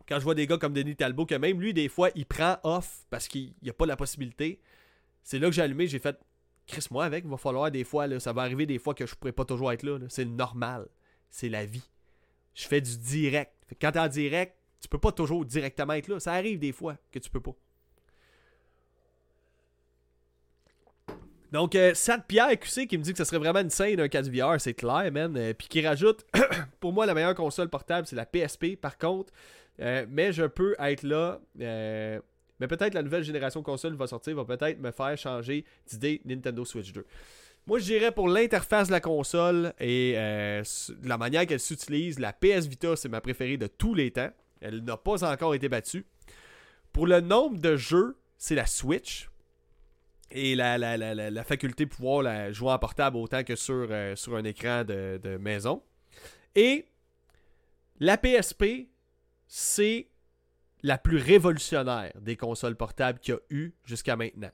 quand 0.07 0.19
je 0.19 0.23
vois 0.23 0.35
des 0.35 0.47
gars 0.47 0.57
comme 0.57 0.73
Denis 0.73 0.95
Talbot, 0.95 1.25
que 1.25 1.35
même 1.35 1.59
lui, 1.59 1.73
des 1.73 1.89
fois, 1.89 2.09
il 2.15 2.25
prend 2.25 2.57
off 2.63 3.05
parce 3.09 3.27
qu'il 3.27 3.53
n'y 3.61 3.69
a 3.69 3.73
pas 3.73 3.85
la 3.85 3.95
possibilité, 3.95 4.59
c'est 5.23 5.39
là 5.39 5.47
que 5.47 5.53
j'ai 5.53 5.61
allumé, 5.61 5.87
j'ai 5.87 5.99
fait 5.99 6.17
Chris, 6.67 6.85
moi 6.91 7.05
avec, 7.05 7.23
il 7.23 7.29
va 7.29 7.37
falloir 7.37 7.71
des 7.71 7.83
fois, 7.83 8.19
ça 8.19 8.33
va 8.33 8.41
arriver 8.41 8.65
des 8.65 8.77
fois 8.77 8.93
que 8.93 9.05
je 9.05 9.15
pourrais 9.15 9.31
pas 9.31 9.45
toujours 9.45 9.71
être 9.71 9.83
là. 9.83 9.97
C'est 10.09 10.25
normal. 10.25 10.87
C'est 11.29 11.49
la 11.49 11.65
vie. 11.65 11.83
Je 12.53 12.67
fais 12.67 12.81
du 12.81 12.97
direct. 12.97 13.53
quand 13.81 13.91
tu 13.91 13.97
es 13.97 14.01
en 14.01 14.07
direct, 14.07 14.55
tu 14.81 14.89
peux 14.89 14.97
pas 14.97 15.11
toujours 15.11 15.45
directement 15.45 15.93
être 15.93 16.07
là. 16.09 16.19
Ça 16.19 16.33
arrive 16.33 16.59
des 16.59 16.73
fois 16.73 16.97
que 17.11 17.19
tu 17.19 17.29
peux 17.29 17.39
pas. 17.39 17.55
Donc, 21.51 21.75
euh, 21.75 21.93
Sad 21.93 22.25
Pierre 22.27 22.59
QC 22.59 22.87
qui 22.87 22.97
me 22.97 23.03
dit 23.03 23.13
que 23.13 23.17
ce 23.17 23.23
serait 23.23 23.37
vraiment 23.37 23.61
une 23.61 23.69
scène 23.69 24.01
un 24.01 24.09
4 24.09 24.29
VR, 24.29 24.59
c'est 24.59 24.73
clair, 24.73 25.09
man. 25.13 25.35
Euh, 25.37 25.53
puis 25.53 25.69
qui 25.69 25.85
rajoute, 25.85 26.25
pour 26.81 26.91
moi, 26.91 27.05
la 27.05 27.13
meilleure 27.13 27.35
console 27.35 27.69
portable, 27.69 28.05
c'est 28.05 28.17
la 28.17 28.25
PSP. 28.25 28.75
Par 28.75 28.97
contre, 28.97 29.31
euh, 29.81 30.05
mais 30.09 30.33
je 30.33 30.43
peux 30.43 30.75
être 30.79 31.03
là. 31.03 31.39
Euh, 31.61 32.19
mais 32.59 32.67
peut-être 32.67 32.93
la 32.93 33.03
nouvelle 33.03 33.23
génération 33.23 33.61
console 33.61 33.95
va 33.95 34.07
sortir, 34.07 34.35
va 34.35 34.45
peut-être 34.45 34.79
me 34.79 34.91
faire 34.91 35.17
changer 35.17 35.65
d'idée 35.87 36.21
Nintendo 36.25 36.65
Switch 36.65 36.91
2. 36.91 37.05
Moi, 37.67 37.79
je 37.79 37.83
dirais 37.83 38.11
pour 38.11 38.29
l'interface 38.29 38.87
de 38.87 38.93
la 38.93 39.01
console 39.01 39.73
et 39.79 40.13
euh, 40.15 40.63
la 41.03 41.17
manière 41.17 41.45
qu'elle 41.45 41.59
s'utilise, 41.59 42.17
la 42.17 42.33
PS 42.33 42.65
Vita, 42.65 42.95
c'est 42.95 43.09
ma 43.09 43.21
préférée 43.21 43.57
de 43.57 43.67
tous 43.67 43.93
les 43.93 44.11
temps. 44.11 44.31
Elle 44.61 44.83
n'a 44.83 44.97
pas 44.97 45.23
encore 45.29 45.53
été 45.53 45.69
battue. 45.69 46.05
Pour 46.93 47.05
le 47.05 47.19
nombre 47.19 47.59
de 47.59 47.75
jeux, 47.75 48.17
c'est 48.37 48.55
la 48.55 48.65
Switch. 48.65 49.29
Et 50.31 50.55
la, 50.55 50.77
la, 50.77 51.43
faculté 51.45 51.85
de 51.85 51.89
pouvoir 51.89 52.21
la 52.21 52.51
jouer 52.51 52.71
en 52.71 52.79
portable 52.79 53.15
autant 53.15 53.43
que 53.45 53.55
sur, 53.55 53.87
sur 54.15 54.35
un 54.35 54.43
écran 54.43 54.83
de, 54.83 55.19
de 55.23 55.37
maison. 55.37 55.81
Et 56.53 56.85
la 57.99 58.17
PSP, 58.17 58.89
c'est 59.47 60.07
la 60.83 60.97
plus 60.97 61.17
révolutionnaire 61.17 62.13
des 62.19 62.35
consoles 62.35 62.75
portables 62.75 63.19
qu'il 63.19 63.33
y 63.33 63.37
a 63.37 63.39
eu 63.49 63.73
jusqu'à 63.83 64.15
maintenant. 64.15 64.51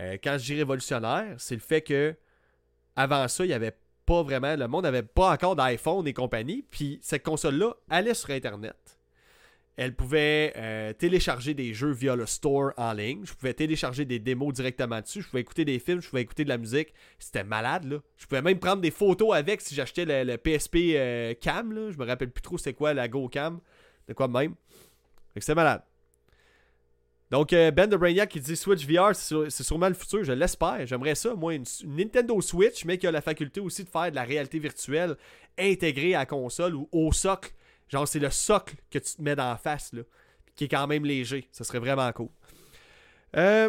Euh, 0.00 0.16
quand 0.22 0.38
je 0.38 0.44
dis 0.44 0.54
révolutionnaire, 0.54 1.34
c'est 1.38 1.54
le 1.54 1.60
fait 1.60 1.82
que 1.82 2.16
avant 2.96 3.26
ça, 3.28 3.44
il 3.44 3.48
n'y 3.48 3.54
avait 3.54 3.76
pas 4.06 4.22
vraiment, 4.22 4.56
le 4.56 4.68
monde 4.68 4.84
n'avait 4.84 5.02
pas 5.02 5.32
encore 5.32 5.54
d'iPhone 5.54 6.06
et 6.06 6.12
compagnie, 6.12 6.64
puis 6.70 6.98
cette 7.02 7.22
console-là 7.22 7.74
allait 7.90 8.14
sur 8.14 8.30
Internet. 8.30 8.98
Elle 9.76 9.94
pouvait 9.94 10.54
euh, 10.56 10.92
télécharger 10.92 11.54
des 11.54 11.72
jeux 11.72 11.92
via 11.92 12.16
le 12.16 12.26
store 12.26 12.72
en 12.76 12.92
ligne. 12.94 13.20
Je 13.24 13.32
pouvais 13.32 13.54
télécharger 13.54 14.04
des 14.04 14.18
démos 14.18 14.52
directement 14.52 15.00
dessus. 15.00 15.22
Je 15.22 15.28
pouvais 15.28 15.42
écouter 15.42 15.64
des 15.64 15.78
films, 15.78 16.02
je 16.02 16.08
pouvais 16.08 16.22
écouter 16.22 16.42
de 16.42 16.48
la 16.48 16.58
musique. 16.58 16.92
C'était 17.20 17.44
malade, 17.44 17.84
là. 17.84 17.98
Je 18.16 18.26
pouvais 18.26 18.42
même 18.42 18.58
prendre 18.58 18.82
des 18.82 18.90
photos 18.90 19.36
avec 19.36 19.60
si 19.60 19.76
j'achetais 19.76 20.24
le, 20.24 20.36
PSP 20.36 20.76
euh, 20.96 21.34
Cam, 21.40 21.72
là. 21.72 21.92
Je 21.92 21.96
me 21.96 22.04
rappelle 22.04 22.30
plus 22.30 22.42
trop 22.42 22.58
c'est 22.58 22.72
quoi 22.74 22.92
la 22.92 23.06
Go 23.06 23.28
Cam. 23.28 23.60
De 24.08 24.14
quoi 24.14 24.26
même? 24.26 24.54
Fait 25.34 25.40
que 25.40 25.44
c'est 25.44 25.54
malade. 25.54 25.82
Donc, 27.30 27.52
euh, 27.52 27.70
Ben 27.70 27.88
de 27.88 27.96
Brainiac 27.96 28.30
qui 28.30 28.40
dit 28.40 28.56
Switch 28.56 28.86
VR, 28.86 29.14
c'est 29.14 29.62
sûrement 29.62 29.88
le 29.88 29.94
futur, 29.94 30.24
je 30.24 30.32
l'espère. 30.32 30.86
J'aimerais 30.86 31.14
ça, 31.14 31.34
moi, 31.34 31.54
une, 31.54 31.64
Nintendo 31.84 32.40
Switch, 32.40 32.86
mais 32.86 32.96
qui 32.96 33.06
a 33.06 33.10
la 33.10 33.20
faculté 33.20 33.60
aussi 33.60 33.84
de 33.84 33.88
faire 33.88 34.10
de 34.10 34.16
la 34.16 34.24
réalité 34.24 34.58
virtuelle 34.58 35.16
intégrée 35.58 36.14
à 36.14 36.20
la 36.20 36.26
console 36.26 36.74
ou 36.74 36.88
au 36.90 37.12
socle. 37.12 37.52
Genre, 37.88 38.08
c'est 38.08 38.18
le 38.18 38.30
socle 38.30 38.76
que 38.90 38.98
tu 38.98 39.16
te 39.16 39.22
mets 39.22 39.36
dans 39.36 39.50
la 39.50 39.58
face, 39.58 39.92
là, 39.92 40.02
qui 40.56 40.64
est 40.64 40.68
quand 40.68 40.86
même 40.86 41.04
léger. 41.04 41.48
Ça 41.52 41.64
serait 41.64 41.78
vraiment 41.78 42.10
cool. 42.12 42.28
Euh, 43.36 43.68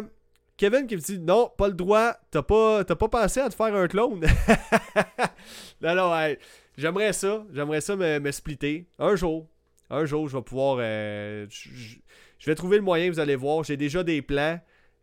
Kevin 0.56 0.86
qui 0.86 0.96
me 0.96 1.00
dit 1.00 1.18
Non, 1.18 1.50
pas 1.56 1.68
le 1.68 1.74
droit, 1.74 2.14
t'as 2.30 2.42
pas, 2.42 2.84
pas 2.84 3.08
pensé 3.08 3.40
à 3.40 3.50
te 3.50 3.54
faire 3.54 3.74
un 3.74 3.88
clone? 3.88 4.20
non, 5.82 5.94
non, 5.94 6.34
j'aimerais 6.78 7.12
ça, 7.12 7.44
j'aimerais 7.52 7.82
ça 7.82 7.94
me, 7.94 8.18
me, 8.18 8.32
splitter. 8.32 8.86
Un 8.98 9.16
jour, 9.16 9.48
un 9.90 10.04
jour, 10.04 10.28
je 10.28 10.36
vais 10.36 10.42
pouvoir. 10.42 10.78
Euh, 10.80 11.46
je 11.50 12.46
vais 12.46 12.54
trouver 12.54 12.76
le 12.76 12.82
moyen, 12.82 13.10
vous 13.10 13.20
allez 13.20 13.36
voir. 13.36 13.64
J'ai 13.64 13.76
déjà 13.76 14.02
des 14.02 14.22
plans. 14.22 14.58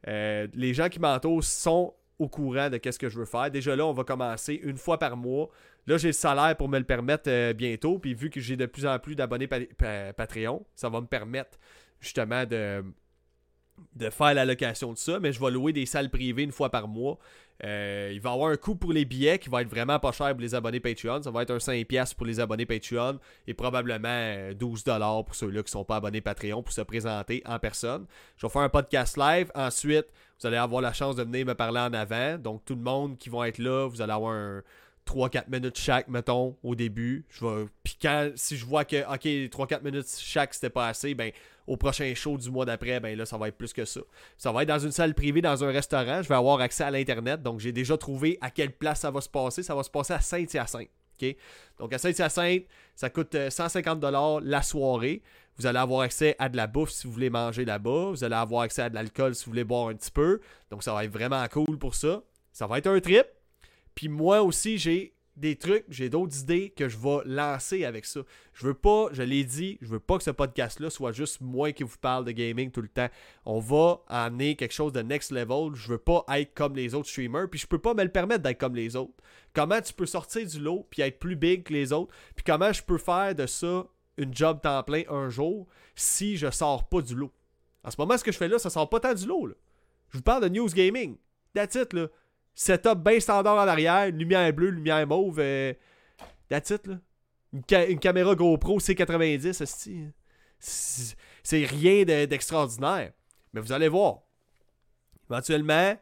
Euh, 0.08 0.48
les 0.54 0.74
gens 0.74 0.90
qui 0.90 1.00
m'entourent 1.00 1.44
sont 1.44 1.94
au 2.20 2.28
courant 2.28 2.70
de 2.70 2.80
ce 2.84 2.98
que 2.98 3.10
je 3.10 3.20
veux 3.20 3.26
faire. 3.26 3.52
Déjà 3.52 3.76
là, 3.76 3.86
on 3.86 3.94
va 3.94 4.04
commencer 4.04 4.60
une 4.64 4.78
fois 4.78 4.98
par 4.98 5.18
mois. 5.18 5.50
Là, 5.86 5.98
j'ai 5.98 6.10
le 6.10 6.14
salaire 6.14 6.56
pour 6.58 6.68
me 6.68 6.80
le 6.80 6.86
permettre 6.86 7.30
euh, 7.30 7.54
bientôt. 7.54 8.00
Puis 8.00 8.14
vu 8.14 8.30
que 8.30 8.40
j'ai 8.40 8.58
de 8.58 8.66
plus 8.66 8.86
en 8.86 8.98
plus 8.98 9.16
d'abonnés 9.16 9.48
Patreon, 9.48 10.66
ça 10.76 10.90
va 10.90 11.02
me 11.02 11.08
permettre 11.08 11.60
justement 12.00 12.46
de, 12.46 12.84
de 13.96 14.10
faire 14.10 14.34
la 14.34 14.46
location 14.46 14.94
de 14.94 14.98
ça. 14.98 15.20
Mais 15.20 15.32
je 15.32 15.40
vais 15.40 15.52
louer 15.52 15.74
des 15.74 15.86
salles 15.86 16.10
privées 16.10 16.44
une 16.44 16.52
fois 16.52 16.70
par 16.70 16.88
mois. 16.88 17.20
Euh, 17.64 18.12
il 18.14 18.22
va 18.22 18.30
y 18.30 18.34
avoir 18.34 18.52
un 18.52 18.56
coût 18.56 18.76
pour 18.76 18.94
les 18.94 19.06
billets 19.06 19.40
qui 19.40 19.50
va 19.50 19.62
être 19.62 19.70
vraiment 19.70 20.00
pas 20.00 20.12
cher 20.12 20.32
pour 20.32 20.42
les 20.42 20.54
abonnés 20.54 20.80
Patreon. 20.80 21.24
Ça 21.24 21.32
va 21.32 21.42
être 21.42 21.52
un 21.52 21.58
5$ 21.58 22.16
pour 22.16 22.26
les 22.26 22.40
abonnés 22.40 22.66
Patreon 22.66 23.20
et 23.48 23.54
probablement 23.54 24.52
12$ 24.52 25.26
pour 25.26 25.36
ceux-là 25.36 25.64
qui 25.64 25.68
ne 25.68 25.72
sont 25.72 25.84
pas 25.84 25.98
abonnés 25.98 26.22
Patreon 26.22 26.62
pour 26.62 26.74
se 26.74 26.82
présenter 26.82 27.42
en 27.46 27.58
personne. 27.60 28.06
Je 28.38 28.46
vais 28.46 28.52
faire 28.52 28.62
un 28.62 28.70
podcast 28.70 29.18
live. 29.18 29.52
Ensuite, 29.56 30.06
vous 30.40 30.48
allez 30.48 30.58
avoir 30.58 30.82
la 30.82 30.94
chance 30.94 31.16
de 31.16 31.24
venir 31.24 31.46
me 31.46 31.56
parler 31.56 31.80
en 31.80 31.94
avant. 31.94 32.38
Donc, 32.38 32.64
tout 32.64 32.76
le 32.76 32.82
monde 32.82 33.18
qui 33.18 33.30
va 33.30 33.48
être 33.48 33.58
là, 33.58 33.88
vous 33.88 34.02
allez 34.02 34.14
avoir 34.14 34.34
un 34.34 34.62
3-4 35.08 35.50
minutes 35.50 35.80
chaque, 35.80 36.08
mettons, 36.08 36.58
au 36.64 36.76
début. 36.76 37.26
Je 37.30 37.46
vais... 37.46 37.66
Puis 37.84 37.98
quand, 38.02 38.32
si 38.36 38.58
je 38.58 38.66
vois 38.66 38.86
que, 38.86 39.04
OK, 39.14 39.24
3-4 39.24 39.84
minutes 39.84 40.08
chaque, 40.20 40.54
c'était 40.54 40.70
pas 40.70 40.88
assez, 40.88 41.14
ben 41.16 41.32
au 41.68 41.76
prochain 41.76 42.14
show 42.16 42.38
du 42.38 42.50
mois 42.50 42.66
d'après, 42.66 43.00
ben 43.00 43.18
là, 43.18 43.26
ça 43.26 43.38
va 43.38 43.50
être 43.50 43.58
plus 43.58 43.74
que 43.74 43.84
ça. 43.84 44.00
Ça 44.38 44.52
va 44.52 44.64
être 44.64 44.70
dans 44.70 44.80
une 44.80 44.92
salle 44.92 45.14
privée, 45.14 45.42
dans 45.42 45.64
un 45.64 45.72
restaurant. 45.72 46.22
Je 46.22 46.30
vais 46.30 46.36
avoir 46.36 46.62
accès 46.62 46.84
à 46.84 46.92
l'Internet. 46.92 47.44
Donc, 47.44 47.60
j'ai 47.60 47.74
déjà 47.74 47.98
trouvé 47.98 48.38
à 48.42 48.50
quelle 48.50 48.72
place 48.72 49.02
ça 49.02 49.12
va 49.12 49.20
se 49.20 49.30
passer. 49.30 49.64
Ça 49.64 49.76
va 49.76 49.84
se 49.84 49.90
passer 49.90 50.14
à 50.14 50.22
Saint-Hyacinthe. 50.22 50.90
Donc, 51.78 51.94
à 51.94 51.98
Saint-Hyacinthe, 51.98 52.64
ça 52.96 53.10
coûte 53.10 53.36
150$ 53.36 54.04
euh, 54.04 54.40
la 54.44 54.62
soirée. 54.62 55.22
Vous 55.58 55.66
allez 55.66 55.80
avoir 55.80 56.02
accès 56.02 56.36
à 56.40 56.50
de 56.50 56.58
la 56.58 56.68
bouffe 56.68 56.92
si 56.92 57.08
vous 57.08 57.14
voulez 57.14 57.30
manger 57.30 57.66
là-bas. 57.66 58.12
Vous 58.12 58.24
allez 58.24 58.36
avoir 58.36 58.62
accès 58.62 58.84
à 58.84 58.90
de 58.90 58.96
l'alcool 58.96 59.36
si 59.36 59.46
vous 59.46 59.52
voulez 59.52 59.64
boire 59.64 59.90
un 59.90 59.96
petit 59.96 60.12
peu. 60.12 60.40
Donc, 60.72 60.84
ça 60.84 60.94
va 60.94 61.04
être 61.04 61.12
vraiment 61.12 61.46
cool 61.48 61.78
pour 61.78 61.96
ça. 61.96 62.22
Ça 62.54 62.68
va 62.68 62.78
être 62.78 62.88
un 62.88 63.00
trip. 63.00 63.26
Puis 63.98 64.10
moi 64.10 64.44
aussi, 64.44 64.78
j'ai 64.78 65.16
des 65.38 65.56
trucs, 65.56 65.86
j'ai 65.90 66.08
d'autres 66.08 66.40
idées 66.42 66.70
que 66.70 66.88
je 66.88 66.96
vais 66.98 67.18
lancer 67.26 67.84
avec 67.84 68.06
ça. 68.06 68.20
Je 68.54 68.68
veux 68.68 68.76
pas, 68.76 69.08
je 69.12 69.24
l'ai 69.24 69.44
dit, 69.44 69.80
je 69.82 69.88
veux 69.88 70.00
pas 70.00 70.20
que 70.20 70.24
ce 70.24 70.30
podcast-là 70.30 70.92
soit 70.92 71.14
juste 71.14 71.42
moi 71.42 71.72
qui 71.72 71.82
vous 71.82 71.98
parle 72.00 72.24
de 72.24 72.30
gaming 72.30 72.70
tout 72.70 72.84
le 72.84 72.90
temps. 72.90 73.08
On 73.44 73.60
va 73.60 74.02
amener 74.08 74.56
quelque 74.56 74.76
chose 74.76 74.94
de 74.94 75.02
next 75.02 75.32
level. 75.32 75.74
Je 75.74 75.94
veux 75.94 75.98
pas 75.98 76.24
être 76.30 76.54
comme 76.54 76.76
les 76.76 76.94
autres 76.94 77.10
streamers, 77.10 77.50
puis 77.50 77.60
je 77.60 77.66
peux 77.66 77.80
pas 77.80 77.96
me 77.96 78.04
le 78.04 78.12
permettre 78.12 78.44
d'être 78.44 78.60
comme 78.60 78.76
les 78.76 78.96
autres. 78.96 79.16
Comment 79.56 79.82
tu 79.82 79.94
peux 79.96 80.06
sortir 80.06 80.46
du 80.46 80.60
lot 80.60 80.86
puis 80.92 81.02
être 81.02 81.18
plus 81.18 81.36
big 81.36 81.64
que 81.64 81.74
les 81.74 81.92
autres, 81.92 82.14
puis 82.36 82.44
comment 82.46 82.72
je 82.72 82.84
peux 82.84 83.00
faire 83.00 83.34
de 83.34 83.48
ça 83.48 83.88
une 84.18 84.32
job 84.32 84.62
temps 84.62 84.84
plein 84.84 85.06
un 85.10 85.30
jour 85.30 85.66
si 85.96 86.38
je 86.38 86.52
sors 86.52 86.88
pas 86.88 87.02
du 87.02 87.16
lot? 87.16 87.32
En 87.84 87.90
ce 87.90 87.96
moment, 87.98 88.16
ce 88.16 88.24
que 88.24 88.32
je 88.32 88.38
fais 88.38 88.48
là, 88.48 88.60
ça 88.60 88.70
sort 88.70 88.92
pas 88.92 89.00
tant 89.00 89.16
du 89.16 89.26
lot. 89.26 89.50
Je 90.10 90.18
vous 90.18 90.24
parle 90.24 90.44
de 90.44 90.50
news 90.50 90.70
gaming. 90.70 91.18
That's 91.56 91.74
it, 91.74 91.94
là 91.94 92.10
setup 92.58 92.96
bien 92.96 93.20
standard 93.20 93.56
en 93.56 93.68
arrière, 93.68 94.12
lumière 94.12 94.52
bleue, 94.52 94.72
lumière 94.72 95.06
mauve. 95.08 95.40
Euh, 95.40 95.74
that's 96.50 96.72
it, 96.72 96.86
là. 96.88 96.96
Une, 97.54 98.00
caméra 98.00 98.36
GoPro 98.36 98.80
C90, 98.80 99.64
c'est 100.60 101.66
rien 101.66 102.04
d'extraordinaire. 102.04 103.14
Mais 103.54 103.62
vous 103.62 103.72
allez 103.72 103.88
voir. 103.88 104.24
Éventuellement, 105.30 105.96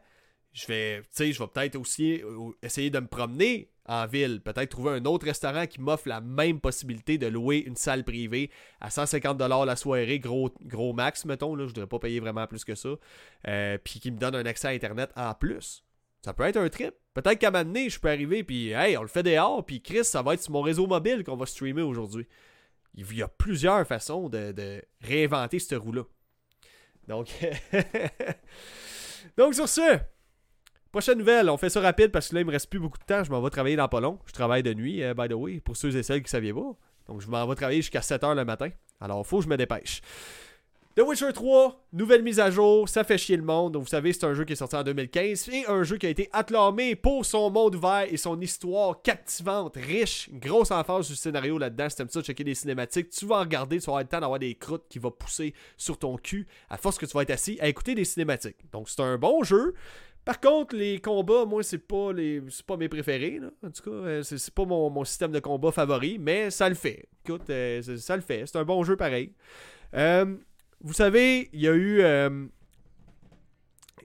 je 0.52 0.66
vais, 0.66 1.02
je 1.16 1.38
vais 1.38 1.46
peut-être 1.46 1.76
aussi 1.76 2.20
euh, 2.22 2.50
essayer 2.62 2.90
de 2.90 2.98
me 2.98 3.06
promener 3.06 3.70
en 3.86 4.06
ville. 4.06 4.40
Peut-être 4.40 4.70
trouver 4.70 4.92
un 4.92 5.04
autre 5.04 5.26
restaurant 5.26 5.66
qui 5.66 5.80
m'offre 5.80 6.08
la 6.08 6.20
même 6.20 6.60
possibilité 6.60 7.16
de 7.18 7.26
louer 7.28 7.58
une 7.58 7.76
salle 7.76 8.02
privée 8.02 8.50
à 8.80 8.88
150$ 8.88 9.64
la 9.64 9.76
soirée, 9.76 10.18
gros, 10.18 10.50
gros 10.62 10.92
max, 10.92 11.26
mettons. 11.26 11.54
Là, 11.54 11.64
je 11.64 11.70
ne 11.70 11.74
devrais 11.74 11.88
pas 11.88 11.98
payer 12.00 12.18
vraiment 12.18 12.46
plus 12.46 12.64
que 12.64 12.74
ça. 12.74 12.88
Euh, 13.46 13.78
puis 13.78 14.00
qui 14.00 14.10
me 14.10 14.18
donne 14.18 14.34
un 14.34 14.46
accès 14.46 14.68
à 14.68 14.70
Internet 14.70 15.12
en 15.16 15.32
plus. 15.34 15.85
Ça 16.24 16.32
peut 16.32 16.44
être 16.44 16.56
un 16.56 16.68
trip. 16.68 16.94
Peut-être 17.14 17.38
qu'à 17.38 17.48
un 17.48 17.50
moment 17.50 17.64
donné, 17.64 17.88
je 17.88 17.98
peux 17.98 18.08
arriver, 18.08 18.44
puis 18.44 18.70
hey, 18.70 18.96
on 18.96 19.02
le 19.02 19.08
fait 19.08 19.22
dehors, 19.22 19.64
puis 19.64 19.80
Chris, 19.80 20.04
ça 20.04 20.22
va 20.22 20.34
être 20.34 20.42
sur 20.42 20.52
mon 20.52 20.62
réseau 20.62 20.86
mobile 20.86 21.24
qu'on 21.24 21.36
va 21.36 21.46
streamer 21.46 21.82
aujourd'hui. 21.82 22.26
Il 22.94 23.16
y 23.16 23.22
a 23.22 23.28
plusieurs 23.28 23.86
façons 23.86 24.28
de, 24.28 24.82
réinventer 25.00 25.58
ce 25.58 25.74
roue-là. 25.74 26.02
Donc, 27.06 27.28
Donc, 29.36 29.54
sur 29.54 29.68
ce, 29.68 29.98
prochaine 30.90 31.18
nouvelle, 31.18 31.50
on 31.50 31.56
fait 31.56 31.68
ça 31.68 31.80
rapide 31.80 32.10
parce 32.10 32.28
que 32.28 32.34
là, 32.36 32.40
il 32.40 32.46
me 32.46 32.52
reste 32.52 32.70
plus 32.70 32.78
beaucoup 32.78 32.98
de 32.98 33.04
temps. 33.04 33.22
Je 33.22 33.30
m'en 33.30 33.42
vais 33.42 33.50
travailler 33.50 33.76
dans 33.76 33.88
pas 33.88 34.00
long. 34.00 34.18
Je 34.26 34.32
travaille 34.32 34.62
de 34.62 34.72
nuit, 34.72 35.02
euh, 35.02 35.14
by 35.14 35.28
the 35.28 35.34
way, 35.34 35.60
pour 35.60 35.76
ceux 35.76 35.94
et 35.94 36.02
celles 36.02 36.20
qui 36.20 36.24
ne 36.24 36.30
saviez 36.30 36.54
pas. 36.54 36.74
Donc, 37.06 37.20
je 37.20 37.28
m'en 37.28 37.46
vais 37.46 37.54
travailler 37.54 37.82
jusqu'à 37.82 38.00
7h 38.00 38.34
le 38.34 38.44
matin. 38.44 38.70
Alors, 39.00 39.22
il 39.24 39.28
faut 39.28 39.38
que 39.38 39.44
je 39.44 39.48
me 39.48 39.56
dépêche. 39.56 40.00
The 40.96 41.02
Witcher 41.02 41.34
3, 41.34 41.88
nouvelle 41.92 42.22
mise 42.22 42.40
à 42.40 42.50
jour, 42.50 42.88
ça 42.88 43.04
fait 43.04 43.18
chier 43.18 43.36
le 43.36 43.42
monde. 43.42 43.74
Donc, 43.74 43.82
vous 43.82 43.88
savez, 43.88 44.14
c'est 44.14 44.24
un 44.24 44.32
jeu 44.32 44.46
qui 44.46 44.54
est 44.54 44.56
sorti 44.56 44.76
en 44.76 44.82
2015 44.82 45.50
et 45.50 45.66
un 45.68 45.82
jeu 45.82 45.98
qui 45.98 46.06
a 46.06 46.08
été 46.08 46.30
acclamé 46.32 46.96
pour 46.96 47.26
son 47.26 47.50
monde 47.50 47.74
ouvert 47.74 48.06
et 48.10 48.16
son 48.16 48.40
histoire 48.40 49.02
captivante, 49.02 49.76
riche, 49.76 50.30
grosse 50.32 50.70
emphase 50.70 51.08
du 51.08 51.14
scénario 51.14 51.58
là-dedans. 51.58 51.90
Si 51.90 51.96
t'aimes 51.96 52.08
ça, 52.08 52.22
checker 52.22 52.44
des 52.44 52.54
cinématiques, 52.54 53.10
tu 53.10 53.26
vas 53.26 53.40
regarder, 53.40 53.78
tu 53.78 53.84
vas 53.84 53.90
avoir 53.90 54.02
le 54.04 54.08
temps 54.08 54.20
d'avoir 54.20 54.38
des 54.38 54.54
croûtes 54.54 54.86
qui 54.88 54.98
vont 54.98 55.10
pousser 55.10 55.52
sur 55.76 55.98
ton 55.98 56.16
cul 56.16 56.46
à 56.70 56.78
force 56.78 56.96
que 56.96 57.04
tu 57.04 57.12
vas 57.12 57.24
être 57.24 57.30
assis 57.30 57.58
à 57.60 57.68
écouter 57.68 57.94
des 57.94 58.06
cinématiques. 58.06 58.56
Donc, 58.72 58.88
c'est 58.88 59.02
un 59.02 59.18
bon 59.18 59.42
jeu. 59.42 59.74
Par 60.24 60.40
contre, 60.40 60.74
les 60.74 60.98
combats, 60.98 61.44
moi, 61.44 61.62
c'est 61.62 61.76
pas 61.76 62.14
les 62.14 62.42
pas 62.66 62.78
mes 62.78 62.88
préférés. 62.88 63.42
En 63.62 63.70
tout 63.70 63.82
cas, 63.82 63.90
euh, 63.90 64.22
c'est 64.22 64.54
pas 64.54 64.64
mon, 64.64 65.04
système 65.04 65.32
de 65.32 65.40
combat 65.40 65.72
favori, 65.72 66.16
mais 66.18 66.50
ça 66.50 66.70
le 66.70 66.74
fait. 66.74 67.06
Écoute, 67.22 67.50
euh, 67.50 67.82
ça 67.98 68.16
le 68.16 68.22
fait. 68.22 68.44
C'est 68.46 68.56
un 68.56 68.64
bon 68.64 68.82
jeu 68.82 68.96
pareil. 68.96 69.34
Euh, 69.94 70.36
vous 70.82 70.92
savez, 70.92 71.48
il 71.52 71.60
y 71.60 71.68
a 71.68 71.74
eu. 71.74 72.00
Euh, 72.00 72.46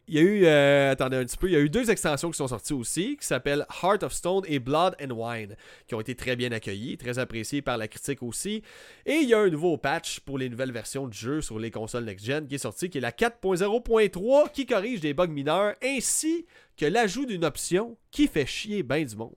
il 0.07 0.15
y 0.15 0.19
a 0.19 0.21
eu. 0.21 0.45
Euh, 0.45 0.91
attendez 0.91 1.17
un 1.17 1.25
petit 1.25 1.37
peu. 1.37 1.47
Il 1.47 1.53
y 1.53 1.55
a 1.55 1.59
eu 1.59 1.69
deux 1.69 1.89
extensions 1.89 2.31
qui 2.31 2.37
sont 2.37 2.47
sorties 2.47 2.73
aussi, 2.73 3.17
qui 3.17 3.25
s'appellent 3.25 3.65
Heart 3.81 4.03
of 4.03 4.13
Stone 4.13 4.43
et 4.47 4.59
Blood 4.59 4.95
and 5.01 5.11
Wine, 5.11 5.55
qui 5.87 5.95
ont 5.95 6.01
été 6.01 6.15
très 6.15 6.35
bien 6.35 6.51
accueillies, 6.51 6.97
très 6.97 7.19
appréciées 7.19 7.61
par 7.61 7.77
la 7.77 7.87
critique 7.87 8.23
aussi. 8.23 8.63
Et 9.05 9.15
il 9.15 9.29
y 9.29 9.33
a 9.33 9.39
un 9.39 9.49
nouveau 9.49 9.77
patch 9.77 10.19
pour 10.21 10.37
les 10.37 10.49
nouvelles 10.49 10.71
versions 10.71 11.07
du 11.07 11.17
jeu 11.17 11.41
sur 11.41 11.59
les 11.59 11.71
consoles 11.71 12.05
next-gen 12.05 12.47
qui 12.47 12.55
est 12.55 12.59
sorti, 12.59 12.89
qui 12.89 12.97
est 12.97 13.01
la 13.01 13.11
4.0.3, 13.11 14.51
qui 14.51 14.65
corrige 14.65 15.01
des 15.01 15.13
bugs 15.13 15.27
mineurs, 15.27 15.75
ainsi 15.83 16.45
que 16.77 16.85
l'ajout 16.85 17.25
d'une 17.25 17.45
option 17.45 17.97
qui 18.09 18.27
fait 18.27 18.45
chier 18.45 18.83
bien 18.83 19.03
du 19.03 19.15
monde. 19.15 19.35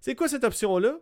C'est 0.00 0.14
quoi 0.14 0.28
cette 0.28 0.44
option-là? 0.44 0.98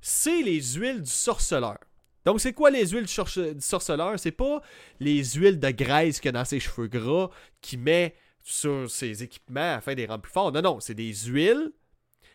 C'est 0.00 0.42
les 0.42 0.62
huiles 0.62 1.02
du 1.02 1.10
sorceleur. 1.10 1.78
Donc, 2.24 2.40
c'est 2.40 2.52
quoi 2.52 2.70
les 2.70 2.88
huiles 2.88 3.06
du, 3.06 3.60
sorceleur? 3.60 4.18
C'est 4.18 4.32
pas 4.32 4.60
les 5.00 5.24
huiles 5.24 5.58
de 5.58 5.70
graisse 5.70 6.20
qu'il 6.20 6.28
a 6.30 6.32
dans 6.32 6.44
ses 6.44 6.60
cheveux 6.60 6.88
gras 6.88 7.30
qu'il 7.60 7.80
met 7.80 8.14
sur 8.42 8.90
ses 8.90 9.22
équipements 9.22 9.74
afin 9.74 9.92
de 9.92 9.98
les 9.98 10.06
rendre 10.06 10.22
plus 10.22 10.32
forts. 10.32 10.52
Non, 10.52 10.62
non, 10.62 10.80
c'est 10.80 10.94
des 10.94 11.12
huiles, 11.12 11.72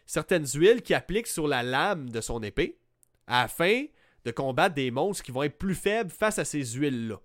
certaines 0.06 0.48
huiles 0.48 0.82
qu'il 0.82 0.96
applique 0.96 1.28
sur 1.28 1.48
la 1.48 1.64
lame 1.64 2.10
de 2.10 2.22
son 2.22 2.42
épée 2.44 2.78
afin 3.28 3.86
de 4.26 4.32
combattre 4.32 4.76
des 4.76 4.92
monstres 4.92 5.24
qui 5.24 5.32
vont 5.32 5.44
être 5.44 5.58
plus 5.58 5.76
faibles 5.76 6.10
face 6.12 6.40
à 6.40 6.46
ces 6.46 6.64
huiles-là. 6.64 7.20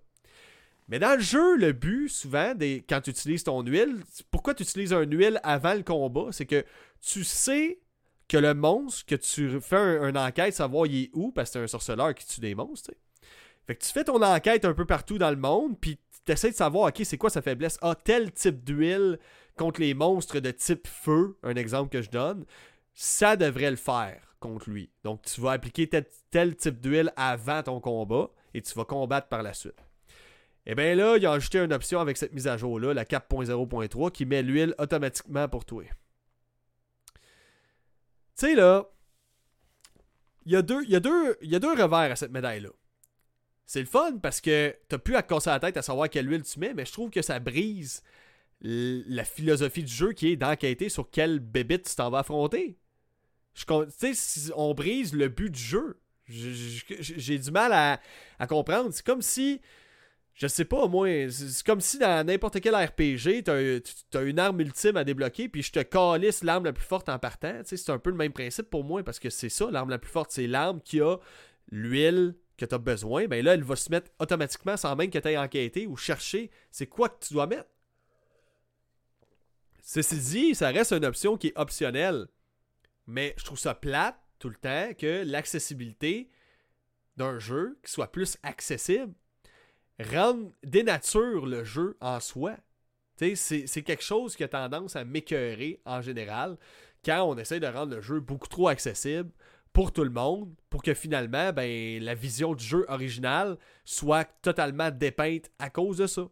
Mais 0.87 0.97
dans 0.97 1.15
le 1.15 1.21
jeu, 1.21 1.55
le 1.55 1.71
but, 1.71 2.09
souvent, 2.09 2.55
des, 2.55 2.83
quand 2.87 3.01
tu 3.01 3.11
utilises 3.11 3.43
ton 3.43 3.61
huile, 3.61 3.97
pourquoi 4.31 4.55
tu 4.55 4.63
utilises 4.63 4.91
un 4.91 5.03
huile 5.03 5.39
avant 5.43 5.75
le 5.75 5.83
combat? 5.83 6.29
C'est 6.31 6.47
que 6.47 6.65
tu 6.99 7.23
sais 7.23 7.79
que 8.29 8.37
le 8.37 8.53
monstre, 8.53 9.05
que 9.07 9.15
tu 9.15 9.59
fais 9.59 9.97
une 10.07 10.17
enquête, 10.17 10.53
savoir 10.53 10.85
il 10.85 11.05
est 11.05 11.09
où, 11.13 11.31
parce 11.31 11.49
que 11.49 11.53
c'est 11.53 11.63
un 11.63 11.67
sorceleur 11.67 12.13
qui 12.13 12.25
tue 12.25 12.39
des 12.39 12.55
monstres, 12.55 12.91
Fait 13.67 13.75
que 13.75 13.83
tu 13.83 13.91
fais 13.91 14.03
ton 14.03 14.21
enquête 14.21 14.65
un 14.65 14.73
peu 14.73 14.85
partout 14.85 15.17
dans 15.17 15.31
le 15.31 15.35
monde, 15.35 15.77
puis 15.79 15.99
tu 16.25 16.31
essaies 16.31 16.51
de 16.51 16.55
savoir, 16.55 16.89
ok, 16.89 17.01
c'est 17.03 17.17
quoi 17.17 17.31
sa 17.31 17.41
faiblesse? 17.41 17.77
Ah, 17.81 17.95
tel 17.95 18.31
type 18.31 18.63
d'huile 18.63 19.19
contre 19.57 19.81
les 19.81 19.95
monstres 19.95 20.39
de 20.39 20.51
type 20.51 20.87
feu, 20.87 21.37
un 21.43 21.55
exemple 21.55 21.89
que 21.89 22.03
je 22.03 22.09
donne, 22.09 22.45
ça 22.93 23.35
devrait 23.35 23.71
le 23.71 23.77
faire 23.77 24.35
contre 24.39 24.69
lui. 24.69 24.91
Donc 25.03 25.23
tu 25.23 25.41
vas 25.41 25.51
appliquer 25.51 25.89
tel, 25.89 26.55
type 26.55 26.79
d'huile 26.79 27.11
avant 27.15 27.63
ton 27.63 27.79
combat, 27.79 28.29
et 28.53 28.61
tu 28.61 28.73
vas 28.75 28.85
combattre 28.85 29.27
par 29.27 29.41
la 29.41 29.53
suite. 29.53 29.79
Et 30.65 30.73
eh 30.73 30.75
bien 30.75 30.93
là, 30.93 31.17
il 31.17 31.25
a 31.25 31.31
ajouté 31.31 31.57
une 31.57 31.73
option 31.73 31.99
avec 31.99 32.15
cette 32.15 32.33
mise 32.33 32.47
à 32.47 32.57
jour-là, 32.57 32.93
la 32.93 33.05
4.0.3, 33.05 34.11
qui 34.11 34.25
met 34.27 34.43
l'huile 34.43 34.75
automatiquement 34.77 35.47
pour 35.47 35.65
toi. 35.65 35.83
Tu 38.39 38.45
sais, 38.45 38.55
là, 38.55 38.89
il 40.45 40.53
y, 40.53 40.55
a 40.55 40.61
deux, 40.61 41.73
revers 41.73 42.11
à 42.11 42.15
cette 42.15 42.31
médaille-là. 42.31 42.69
c'est 43.65 43.81
le 43.81 43.85
fun 43.85 44.17
parce 44.17 44.39
que 44.39 44.73
t'as 44.87 44.97
plus 44.97 45.17
à 45.17 45.23
te 45.23 45.27
casser 45.27 45.49
la 45.49 45.59
tête 45.59 45.75
à 45.75 45.81
savoir 45.81 46.09
quelle 46.09 46.31
huile 46.31 46.43
tu 46.43 46.57
mets, 46.57 46.73
mais 46.73 46.85
je 46.85 46.93
trouve 46.93 47.09
que 47.09 47.21
ça 47.21 47.37
brise 47.39 48.01
la 48.61 49.25
philosophie 49.25 49.83
du 49.83 49.91
jeu 49.91 50.13
qui 50.13 50.29
est 50.29 50.37
d'enquêter 50.37 50.87
sur 50.87 51.09
quelle 51.09 51.39
bébite 51.39 51.89
tu 51.89 51.95
t'en 51.95 52.09
vas 52.09 52.19
affronter. 52.19 52.77
Tu 53.55 53.65
sais, 54.13 54.53
on 54.55 54.73
brise 54.73 55.13
le 55.13 55.27
but 55.27 55.49
du 55.49 55.59
jeu. 55.59 55.99
J'ai 56.25 57.39
du 57.39 57.51
mal 57.51 57.99
à, 58.39 58.47
comprendre. 58.47 58.91
C'est 58.93 59.05
comme 59.05 59.21
si. 59.21 59.59
Je 60.39 60.47
sais 60.47 60.63
pas, 60.63 60.87
moi. 60.87 61.29
C'est 61.29 61.65
comme 61.65 61.81
si 61.81 61.97
dans 61.99 62.25
n'importe 62.25 62.61
quel 62.61 62.73
RPG, 62.73 63.43
t'as 63.43 64.19
as 64.19 64.23
une 64.23 64.39
arme 64.39 64.61
ultime 64.61 64.95
à 64.95 65.03
débloquer, 65.03 65.49
puis 65.49 65.61
je 65.61 65.71
te 65.73 65.81
calisse 65.81 66.45
l'arme 66.45 66.63
la 66.63 66.71
plus 66.71 66.85
forte 66.85 67.09
en 67.09 67.19
partant. 67.19 67.59
C'est 67.65 67.89
un 67.89 67.99
peu 67.99 68.09
le 68.09 68.15
même 68.15 68.31
principe 68.31 68.69
pour 68.69 68.85
moi, 68.85 69.03
parce 69.03 69.19
que 69.19 69.29
c'est 69.29 69.49
ça, 69.49 69.69
l'arme 69.69 69.89
la 69.89 69.97
plus 69.97 70.09
forte, 70.09 70.31
c'est 70.31 70.47
l'arme 70.47 70.79
qui 70.79 71.01
a 71.01 71.17
l'huile 71.71 72.35
que 72.55 72.65
tu 72.65 72.73
as 72.73 72.77
besoin. 72.77 73.27
Ben 73.27 73.43
là, 73.43 73.53
elle 73.53 73.65
va 73.65 73.75
se 73.75 73.91
mettre 73.91 74.11
automatiquement 74.17 74.77
sans 74.77 74.95
même 74.95 75.09
que 75.09 75.19
tu 75.19 75.27
aies 75.27 75.37
enquêté 75.37 75.87
ou 75.87 75.97
chercher 75.97 76.51
c'est 76.71 76.87
quoi 76.87 77.09
que 77.09 77.25
tu 77.25 77.33
dois 77.33 77.45
mettre. 77.45 77.69
Ceci 79.83 80.19
dit, 80.19 80.55
ça 80.55 80.69
reste 80.69 80.93
une 80.93 81.03
option 81.03 81.35
qui 81.35 81.47
est 81.47 81.57
optionnelle. 81.57 82.27
Mais 83.07 83.33
je 83.35 83.43
trouve 83.43 83.59
ça 83.59 83.75
plate 83.75 84.17
tout 84.39 84.47
le 84.47 84.55
temps 84.55 84.93
que 84.97 85.25
l'accessibilité 85.25 86.31
d'un 87.17 87.39
jeu 87.39 87.77
qui 87.83 87.91
soit 87.91 88.09
plus 88.09 88.37
accessible 88.41 89.13
rende 89.99 90.51
dénature 90.63 91.45
le 91.45 91.63
jeu 91.63 91.97
en 92.01 92.19
soi. 92.19 92.55
C'est 93.17 93.83
quelque 93.83 94.03
chose 94.03 94.35
qui 94.35 94.43
a 94.43 94.47
tendance 94.47 94.95
à 94.95 95.03
m'écœurer 95.03 95.81
en 95.85 96.01
général 96.01 96.57
quand 97.03 97.23
on 97.23 97.37
essaie 97.37 97.59
de 97.59 97.67
rendre 97.67 97.95
le 97.95 98.01
jeu 98.01 98.19
beaucoup 98.19 98.47
trop 98.47 98.67
accessible 98.69 99.29
pour 99.73 99.91
tout 99.91 100.03
le 100.03 100.09
monde, 100.09 100.53
pour 100.69 100.81
que 100.81 100.93
finalement 100.93 101.53
ben, 101.53 102.01
la 102.01 102.15
vision 102.15 102.53
du 102.53 102.63
jeu 102.63 102.85
original 102.87 103.57
soit 103.85 104.25
totalement 104.41 104.89
dépeinte 104.89 105.51
à 105.59 105.69
cause 105.69 105.97
de 105.97 106.07
ça. 106.07 106.27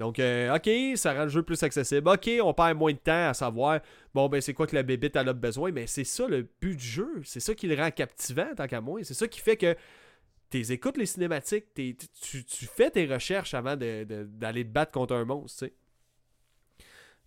Donc, 0.00 0.18
euh, 0.18 0.56
ok, 0.56 0.96
ça 0.96 1.12
rend 1.12 1.24
le 1.24 1.28
jeu 1.28 1.42
plus 1.42 1.62
accessible. 1.62 2.08
Ok, 2.08 2.30
on 2.42 2.54
perd 2.54 2.78
moins 2.78 2.92
de 2.92 2.96
temps 2.96 3.28
à 3.28 3.34
savoir, 3.34 3.80
bon, 4.14 4.30
ben, 4.30 4.40
c'est 4.40 4.54
quoi 4.54 4.66
que 4.66 4.74
la 4.74 4.82
bébite 4.82 5.14
a 5.14 5.30
besoin. 5.34 5.72
Mais 5.72 5.86
c'est 5.86 6.04
ça 6.04 6.26
le 6.26 6.48
but 6.58 6.74
du 6.74 6.86
jeu. 6.86 7.20
C'est 7.22 7.38
ça 7.38 7.54
qui 7.54 7.66
le 7.66 7.76
rend 7.76 7.90
captivant, 7.90 8.46
tant 8.56 8.66
qu'à 8.66 8.80
moi. 8.80 9.00
C'est 9.02 9.12
ça 9.12 9.28
qui 9.28 9.40
fait 9.40 9.58
que 9.58 9.76
tu 10.50 10.72
écoutes 10.72 10.96
les 10.96 11.06
cinématiques, 11.06 11.66
tu, 11.74 12.66
fais 12.66 12.90
tes 12.90 13.06
recherches 13.06 13.54
avant 13.54 13.76
d'aller 13.76 14.64
te 14.64 14.70
battre 14.70 14.92
contre 14.92 15.14
un 15.14 15.24
monstre, 15.24 15.66
tu. 15.66 15.72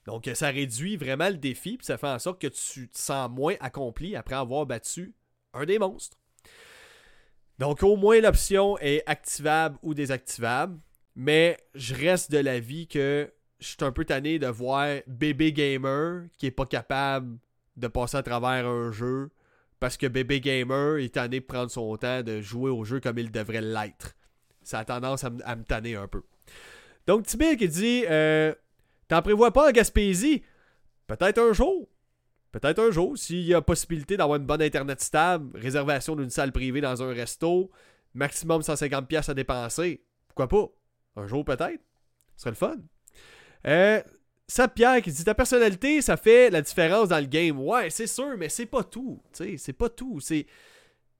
Donc, 0.05 0.29
ça 0.33 0.49
réduit 0.49 0.97
vraiment 0.97 1.29
le 1.29 1.37
défi, 1.37 1.77
puis 1.77 1.85
ça 1.85 1.97
fait 1.97 2.07
en 2.07 2.19
sorte 2.19 2.41
que 2.41 2.47
tu 2.47 2.89
te 2.89 2.97
sens 2.97 3.29
moins 3.29 3.55
accompli 3.61 4.17
après 4.17 4.35
avoir 4.35 4.65
battu 4.65 5.13
un 5.53 5.65
des 5.65 5.79
monstres. 5.79 6.17
Donc, 7.59 7.83
au 7.83 7.95
moins, 7.95 8.19
l'option 8.19 8.77
est 8.79 9.03
activable 9.05 9.77
ou 9.81 9.93
désactivable. 9.93 10.77
Mais 11.15 11.57
je 11.75 11.93
reste 11.93 12.31
de 12.31 12.39
l'avis 12.39 12.87
que 12.87 13.31
je 13.59 13.67
suis 13.67 13.77
un 13.81 13.91
peu 13.91 14.03
tanné 14.03 14.39
de 14.39 14.47
voir 14.47 14.97
bébé 15.07 15.53
gamer 15.53 16.25
qui 16.37 16.47
est 16.47 16.51
pas 16.51 16.65
capable 16.65 17.37
de 17.77 17.87
passer 17.87 18.17
à 18.17 18.23
travers 18.23 18.67
un 18.67 18.91
jeu 18.91 19.29
parce 19.83 19.97
que 19.97 20.07
bébé 20.07 20.39
gamer 20.39 20.99
est 20.99 21.15
tanné 21.15 21.41
de 21.41 21.45
prendre 21.45 21.69
son 21.69 21.97
temps 21.97 22.23
de 22.23 22.39
jouer 22.39 22.71
au 22.71 22.85
jeu 22.85 23.01
comme 23.01 23.19
il 23.19 23.29
devrait 23.29 23.59
l'être. 23.59 24.15
Ça 24.61 24.79
a 24.79 24.85
tendance 24.85 25.25
à, 25.25 25.29
me 25.29 25.63
tanner 25.65 25.97
un 25.97 26.07
peu. 26.07 26.23
Donc 27.05 27.25
Tibir 27.25 27.57
qui 27.57 27.67
dit 27.67 28.05
euh, 28.09 28.55
T'en 29.09 29.21
prévois 29.21 29.51
pas 29.51 29.67
en 29.67 29.71
Gaspésie? 29.73 30.41
Peut-être 31.05 31.37
un 31.37 31.51
jour. 31.51 31.89
Peut-être 32.53 32.79
un 32.79 32.91
jour, 32.91 33.17
s'il 33.17 33.41
y 33.41 33.53
a 33.53 33.61
possibilité 33.61 34.15
d'avoir 34.15 34.39
une 34.39 34.45
bonne 34.45 34.61
internet 34.61 35.01
stable, 35.01 35.51
réservation 35.59 36.15
d'une 36.15 36.29
salle 36.29 36.53
privée 36.53 36.79
dans 36.79 37.03
un 37.03 37.13
resto, 37.13 37.69
maximum 38.13 38.61
150$ 38.61 39.31
à 39.31 39.33
dépenser, 39.33 40.05
pourquoi 40.29 40.47
pas? 40.47 40.67
Un 41.17 41.27
jour 41.27 41.43
peut-être. 41.43 41.83
Ce 42.37 42.43
serait 42.43 42.51
le 42.51 42.55
fun. 42.55 42.77
Euh, 43.67 44.01
ça, 44.47 44.67
Pierre 44.67 45.01
qui 45.01 45.11
dit 45.11 45.23
ta 45.23 45.33
personnalité, 45.33 46.01
ça 46.01 46.17
fait 46.17 46.49
la 46.49 46.61
différence 46.61 47.09
dans 47.09 47.19
le 47.19 47.25
game. 47.25 47.59
Ouais, 47.59 47.89
c'est 47.89 48.07
sûr, 48.07 48.37
mais 48.37 48.49
c'est 48.49 48.65
pas 48.65 48.83
tout. 48.83 49.21
C'est 49.31 49.73
pas 49.73 49.89
tout. 49.89 50.19
C'est. 50.19 50.45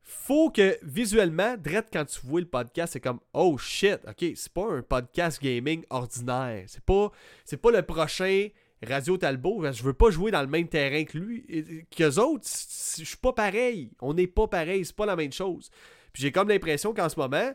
Faut 0.01 0.51
que 0.51 0.77
visuellement, 0.83 1.55
direct 1.55 1.87
quand 1.93 2.03
tu 2.03 2.19
vois 2.25 2.41
le 2.41 2.47
podcast, 2.47 2.93
c'est 2.93 2.99
comme 2.99 3.21
Oh 3.31 3.57
shit, 3.57 3.99
ok, 4.05 4.33
c'est 4.35 4.51
pas 4.51 4.69
un 4.69 4.81
podcast 4.81 5.41
gaming 5.41 5.85
ordinaire. 5.89 6.65
C'est 6.67 6.83
pas, 6.83 7.09
c'est 7.45 7.57
pas 7.57 7.71
le 7.71 7.81
prochain 7.81 8.49
Radio 8.85 9.17
Talbot. 9.17 9.71
Je 9.71 9.81
veux 9.81 9.93
pas 9.93 10.11
jouer 10.11 10.29
dans 10.29 10.41
le 10.41 10.47
même 10.47 10.67
terrain 10.67 11.05
que 11.05 11.17
lui. 11.17 11.85
Qu'eux 11.89 12.19
autres, 12.19 12.45
je 12.45 13.05
suis 13.05 13.17
pas 13.17 13.31
pareil. 13.31 13.91
On 14.01 14.13
n'est 14.13 14.27
pas 14.27 14.47
pareil. 14.47 14.83
C'est 14.83 14.95
pas 14.95 15.05
la 15.05 15.15
même 15.15 15.31
chose. 15.31 15.69
Puis 16.11 16.21
j'ai 16.21 16.31
comme 16.33 16.49
l'impression 16.49 16.93
qu'en 16.93 17.07
ce 17.07 17.17
moment, 17.17 17.53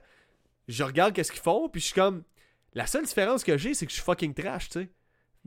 je 0.67 0.83
regarde 0.83 1.15
qu'est-ce 1.15 1.33
qu'ils 1.33 1.43
font, 1.43 1.69
puis 1.69 1.81
je 1.81 1.87
suis 1.87 1.95
comme. 1.95 2.23
La 2.75 2.87
seule 2.87 3.05
différence 3.05 3.45
que 3.45 3.57
j'ai, 3.57 3.75
c'est 3.75 3.87
que 3.87 3.91
je 3.91 3.97
suis 3.97 4.05
fucking 4.05 4.35
trash, 4.35 4.69
tu 4.69 4.81
sais. 4.81 4.89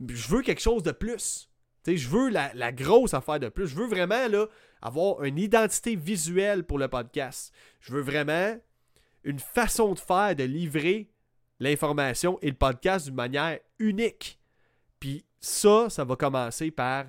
Je 0.07 0.27
veux 0.29 0.41
quelque 0.41 0.61
chose 0.61 0.83
de 0.83 0.91
plus. 0.91 1.49
Tu 1.83 1.91
sais, 1.91 1.97
je 1.97 2.09
veux 2.09 2.29
la, 2.29 2.71
grosse 2.71 3.13
affaire 3.13 3.39
de 3.39 3.49
plus. 3.49 3.67
Je 3.67 3.75
veux 3.75 3.87
vraiment, 3.87 4.27
là, 4.27 4.47
avoir 4.81 5.23
une 5.23 5.37
identité 5.37 5.95
visuelle 5.95 6.63
pour 6.63 6.77
le 6.77 6.87
podcast. 6.87 7.53
Je 7.79 7.93
veux 7.93 8.01
vraiment 8.01 8.57
une 9.23 9.39
façon 9.39 9.93
de 9.93 9.99
faire, 9.99 10.35
de 10.35 10.43
livrer 10.43 11.09
l'information 11.59 12.39
et 12.41 12.49
le 12.49 12.55
podcast 12.55 13.05
d'une 13.05 13.15
manière 13.15 13.59
unique. 13.79 14.39
Puis 14.99 15.25
ça, 15.39 15.89
ça 15.89 16.03
va 16.03 16.15
commencer 16.15 16.71
par 16.71 17.05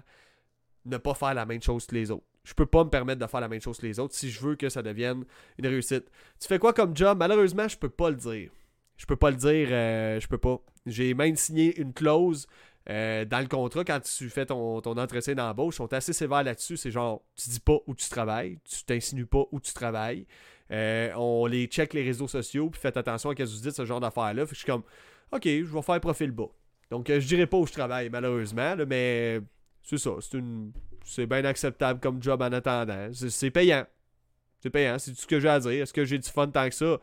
ne 0.84 0.96
pas 0.96 1.14
faire 1.14 1.34
la 1.34 1.46
même 1.46 1.62
chose 1.62 1.86
que 1.86 1.94
les 1.94 2.10
autres. 2.10 2.26
Je 2.44 2.54
peux 2.54 2.66
pas 2.66 2.82
me 2.82 2.90
permettre 2.90 3.20
de 3.20 3.26
faire 3.26 3.40
la 3.40 3.48
même 3.48 3.60
chose 3.60 3.78
que 3.78 3.86
les 3.86 4.00
autres 4.00 4.14
si 4.14 4.30
je 4.30 4.40
veux 4.40 4.56
que 4.56 4.68
ça 4.68 4.82
devienne 4.82 5.24
une 5.58 5.66
réussite. 5.66 6.10
Tu 6.40 6.48
fais 6.48 6.58
quoi 6.58 6.72
comme 6.72 6.96
job? 6.96 7.16
Malheureusement, 7.18 7.68
je 7.68 7.76
peux 7.76 7.88
pas 7.88 8.10
le 8.10 8.16
dire. 8.16 8.50
Je 8.96 9.06
peux 9.06 9.16
pas 9.16 9.30
le 9.30 9.36
dire, 9.36 9.68
euh, 9.70 10.20
je 10.20 10.26
peux 10.26 10.38
pas. 10.38 10.60
J'ai 10.86 11.14
même 11.14 11.36
signé 11.36 11.78
une 11.80 11.92
clause 11.92 12.46
euh, 12.90 13.24
dans 13.24 13.40
le 13.40 13.46
contrat 13.46 13.84
quand 13.84 14.00
tu 14.00 14.28
fais 14.28 14.46
ton, 14.46 14.78
entretien 14.78 15.34
d'embauche. 15.34 15.74
Ils 15.74 15.78
sont 15.78 15.92
assez 15.92 16.12
sévères 16.12 16.42
là-dessus. 16.42 16.76
C'est 16.76 16.90
genre, 16.90 17.22
tu 17.36 17.50
dis 17.50 17.60
pas 17.60 17.78
où 17.86 17.94
tu 17.94 18.08
travailles, 18.08 18.58
tu 18.64 18.84
t'insinues 18.84 19.26
pas 19.26 19.44
où 19.52 19.60
tu 19.60 19.72
travailles. 19.72 20.26
Euh, 20.70 21.12
on 21.16 21.46
les 21.46 21.66
check 21.66 21.92
les 21.92 22.02
réseaux 22.02 22.28
sociaux, 22.28 22.70
puis 22.70 22.80
faites 22.80 22.96
attention 22.96 23.30
à 23.30 23.32
ce 23.32 23.36
que 23.36 23.42
vous 23.42 23.60
dites, 23.60 23.72
ce 23.72 23.84
genre 23.84 24.00
d'affaires-là. 24.00 24.44
je 24.48 24.54
suis 24.54 24.64
comme, 24.64 24.82
ok, 25.30 25.44
je 25.44 25.62
vais 25.64 25.82
faire 25.82 26.00
profil 26.00 26.30
bas. 26.30 26.48
Donc, 26.90 27.08
je 27.08 27.26
dirais 27.26 27.46
pas 27.46 27.58
où 27.58 27.66
je 27.66 27.72
travaille, 27.72 28.10
malheureusement, 28.10 28.74
mais 28.86 29.40
c'est 29.82 29.98
ça. 29.98 30.12
C'est 30.20 30.38
une 30.38 30.72
c'est 31.04 31.26
bien 31.26 31.44
acceptable 31.44 32.00
comme 32.00 32.22
job 32.22 32.42
en 32.42 32.52
attendant. 32.52 33.08
C'est 33.12 33.50
payant. 33.50 33.86
C'est 34.60 34.70
payant, 34.70 34.98
c'est 34.98 35.12
tout 35.12 35.20
ce 35.20 35.26
que 35.26 35.40
j'ai 35.40 35.48
à 35.48 35.58
dire. 35.58 35.82
Est-ce 35.82 35.92
que 35.92 36.04
j'ai 36.04 36.18
du 36.18 36.28
fun 36.28 36.48
tant 36.48 36.68
que 36.68 36.74
ça? 36.74 36.98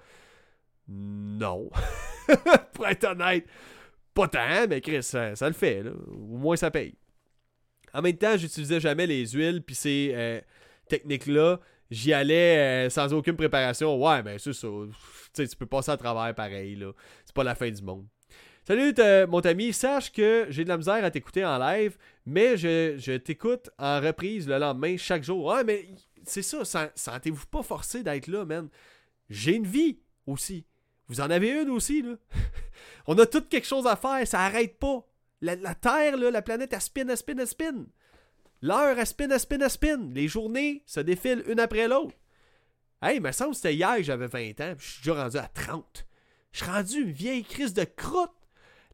Non. 0.88 1.70
Pour 2.74 2.88
être 2.88 3.04
honnête, 3.06 3.46
pas 4.14 4.28
tant, 4.28 4.68
mais 4.68 4.82
Chris, 4.82 5.03
ça, 5.03 5.34
le 5.41 5.53
fait. 5.53 5.84
Au 6.07 6.38
moins, 6.38 6.55
ça 6.55 6.72
paye. 6.72 6.95
En 7.93 8.01
même 8.01 8.18
temps, 8.18 8.38
j'utilisais 8.38 8.80
jamais 8.80 9.07
les 9.07 9.26
huiles, 9.28 9.64
puis 9.64 9.76
ces 9.76 10.12
euh, 10.14 10.41
techniques-là, 10.88 11.60
j'y 11.89 12.14
allais 12.14 12.88
euh, 12.88 12.89
sans 12.89 13.14
aucune 13.14 13.36
préparation. 13.36 14.01
Ouais, 14.01 14.22
ben 14.22 14.38
c'est 14.38 14.53
ça. 14.53 14.68
Tu 15.34 15.47
peux 15.57 15.66
passer 15.66 15.91
à 15.91 15.97
travers 15.97 16.34
pareil. 16.36 16.76
là. 16.76 16.91
C'est 17.26 17.34
pas 17.34 17.43
la 17.43 17.55
fin 17.55 17.70
du 17.70 17.82
monde. 17.82 18.05
Salut 18.70 18.93
mon 19.28 19.39
ami, 19.39 19.74
sache 19.74 20.12
que 20.12 20.45
j'ai 20.49 20.64
de 20.64 20.70
la 20.70 20.78
misère 20.78 21.03
à 21.03 21.10
t'écouter 21.10 21.43
en 21.43 21.57
live, 21.57 21.97
mais 22.28 22.55
je, 22.55 23.18
t'écoute 23.18 23.72
en 23.80 23.99
reprise 23.99 24.47
le 24.47 24.60
lendemain 24.60 24.95
chaque 24.95 25.24
jour. 25.24 25.43
Ouais, 25.45 25.64
mais 25.64 25.88
c'est 26.24 26.43
ça, 26.43 26.89
sentez-vous 26.93 27.47
pas 27.47 27.64
forcé 27.64 28.03
d'être 28.03 28.28
là, 28.28 28.45
man. 28.45 28.70
J'ai 29.28 29.55
une 29.55 29.66
vie 29.66 29.97
aussi. 30.28 30.68
Vous 31.10 31.22
en 31.22 31.30
avez 31.30 31.49
une 31.49 31.70
aussi, 31.72 32.03
là. 32.03 32.16
On 33.07 33.18
a 33.18 33.26
tout 33.26 33.41
quelque 33.41 33.68
chose 33.68 33.88
à 33.88 33.95
faire, 33.95 34.26
ça 34.28 34.41
arrête 34.41 34.78
pas. 34.78 35.05
La, 35.41 35.55
Terre, 35.74 36.18
là, 36.18 36.32
la 36.32 36.41
planète, 36.41 36.74
elle 36.74 36.82
spin, 36.82 37.07
elle 37.07 37.18
spin, 37.18 37.38
elle 37.38 37.47
spin. 37.47 37.86
L'heure, 38.62 38.99
elle 38.99 39.07
spin, 39.07 39.30
elle 39.30 39.39
spin, 39.39 39.60
elle 39.60 39.70
spin. 39.70 40.10
Les 40.14 40.28
journées 40.28 40.84
se 40.86 40.99
défilent 40.99 41.43
une 41.47 41.60
après 41.60 41.88
l'autre. 41.88 42.16
Hey, 43.01 43.18
il 43.18 43.22
me 43.22 43.32
semble 43.32 43.51
que 43.51 43.55
c'était 43.55 43.76
hier 43.76 44.03
j'avais 44.03 44.28
20 44.28 44.60
ans, 44.62 44.76
je 44.78 44.86
suis 44.86 45.01
déjà 45.01 45.24
rendu 45.24 45.38
à 45.38 45.47
30. 45.47 46.05
Je 46.51 46.64
suis 46.64 46.72
rendu 46.72 47.01
une 47.03 47.12
vieille 47.12 47.43
crise 47.43 47.74
de 47.74 47.86
croûte. 47.86 48.32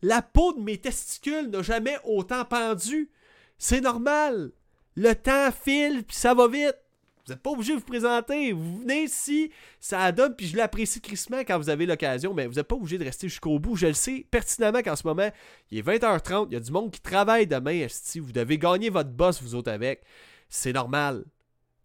La 0.02 0.22
peau 0.22 0.54
de 0.54 0.62
mes 0.62 0.78
testicules 0.78 1.50
n'a 1.50 1.64
jamais 1.64 1.98
autant 2.04 2.46
pendu. 2.46 3.10
C'est 3.58 3.82
normal. 3.82 4.52
Le 4.96 5.14
temps 5.14 5.52
file, 5.52 6.04
puis 6.04 6.16
ça 6.16 6.34
va 6.34 6.48
vite. 6.48 6.78
Vous 7.26 7.34
n'êtes 7.34 7.42
pas 7.42 7.50
obligé 7.50 7.74
de 7.74 7.80
vous 7.80 7.86
présenter. 7.86 8.52
Vous 8.52 8.82
venez 8.82 9.04
ici, 9.04 9.52
ça 9.80 10.12
donne, 10.12 10.36
puis 10.36 10.46
je 10.46 10.56
l'apprécie 10.56 11.02
crissement 11.02 11.40
quand 11.40 11.58
vous 11.58 11.70
avez 11.70 11.88
l'occasion, 11.88 12.36
mais 12.36 12.46
vous 12.46 12.54
n'êtes 12.54 12.68
pas 12.68 12.76
obligé 12.76 13.00
de 13.00 13.04
rester 13.04 13.28
jusqu'au 13.28 13.58
bout. 13.58 13.76
Je 13.76 13.88
le 13.88 13.94
sais 13.94 14.28
pertinemment 14.30 14.84
qu'en 14.84 14.96
ce 14.96 15.08
moment, 15.08 15.32
il 15.72 15.80
est 15.80 15.82
20h30, 15.82 16.48
il 16.50 16.54
y 16.54 16.56
a 16.56 16.60
du 16.60 16.72
monde 16.72 16.92
qui 16.92 17.02
travaille 17.02 17.48
demain, 17.48 17.88
si 17.90 18.20
vous 18.20 18.32
devez 18.32 18.60
gagner 18.60 18.90
votre 18.90 19.10
boss, 19.10 19.42
vous 19.42 19.56
autres 19.56 19.72
avec. 19.72 20.04
C'est 20.50 20.74
normal. 20.74 21.26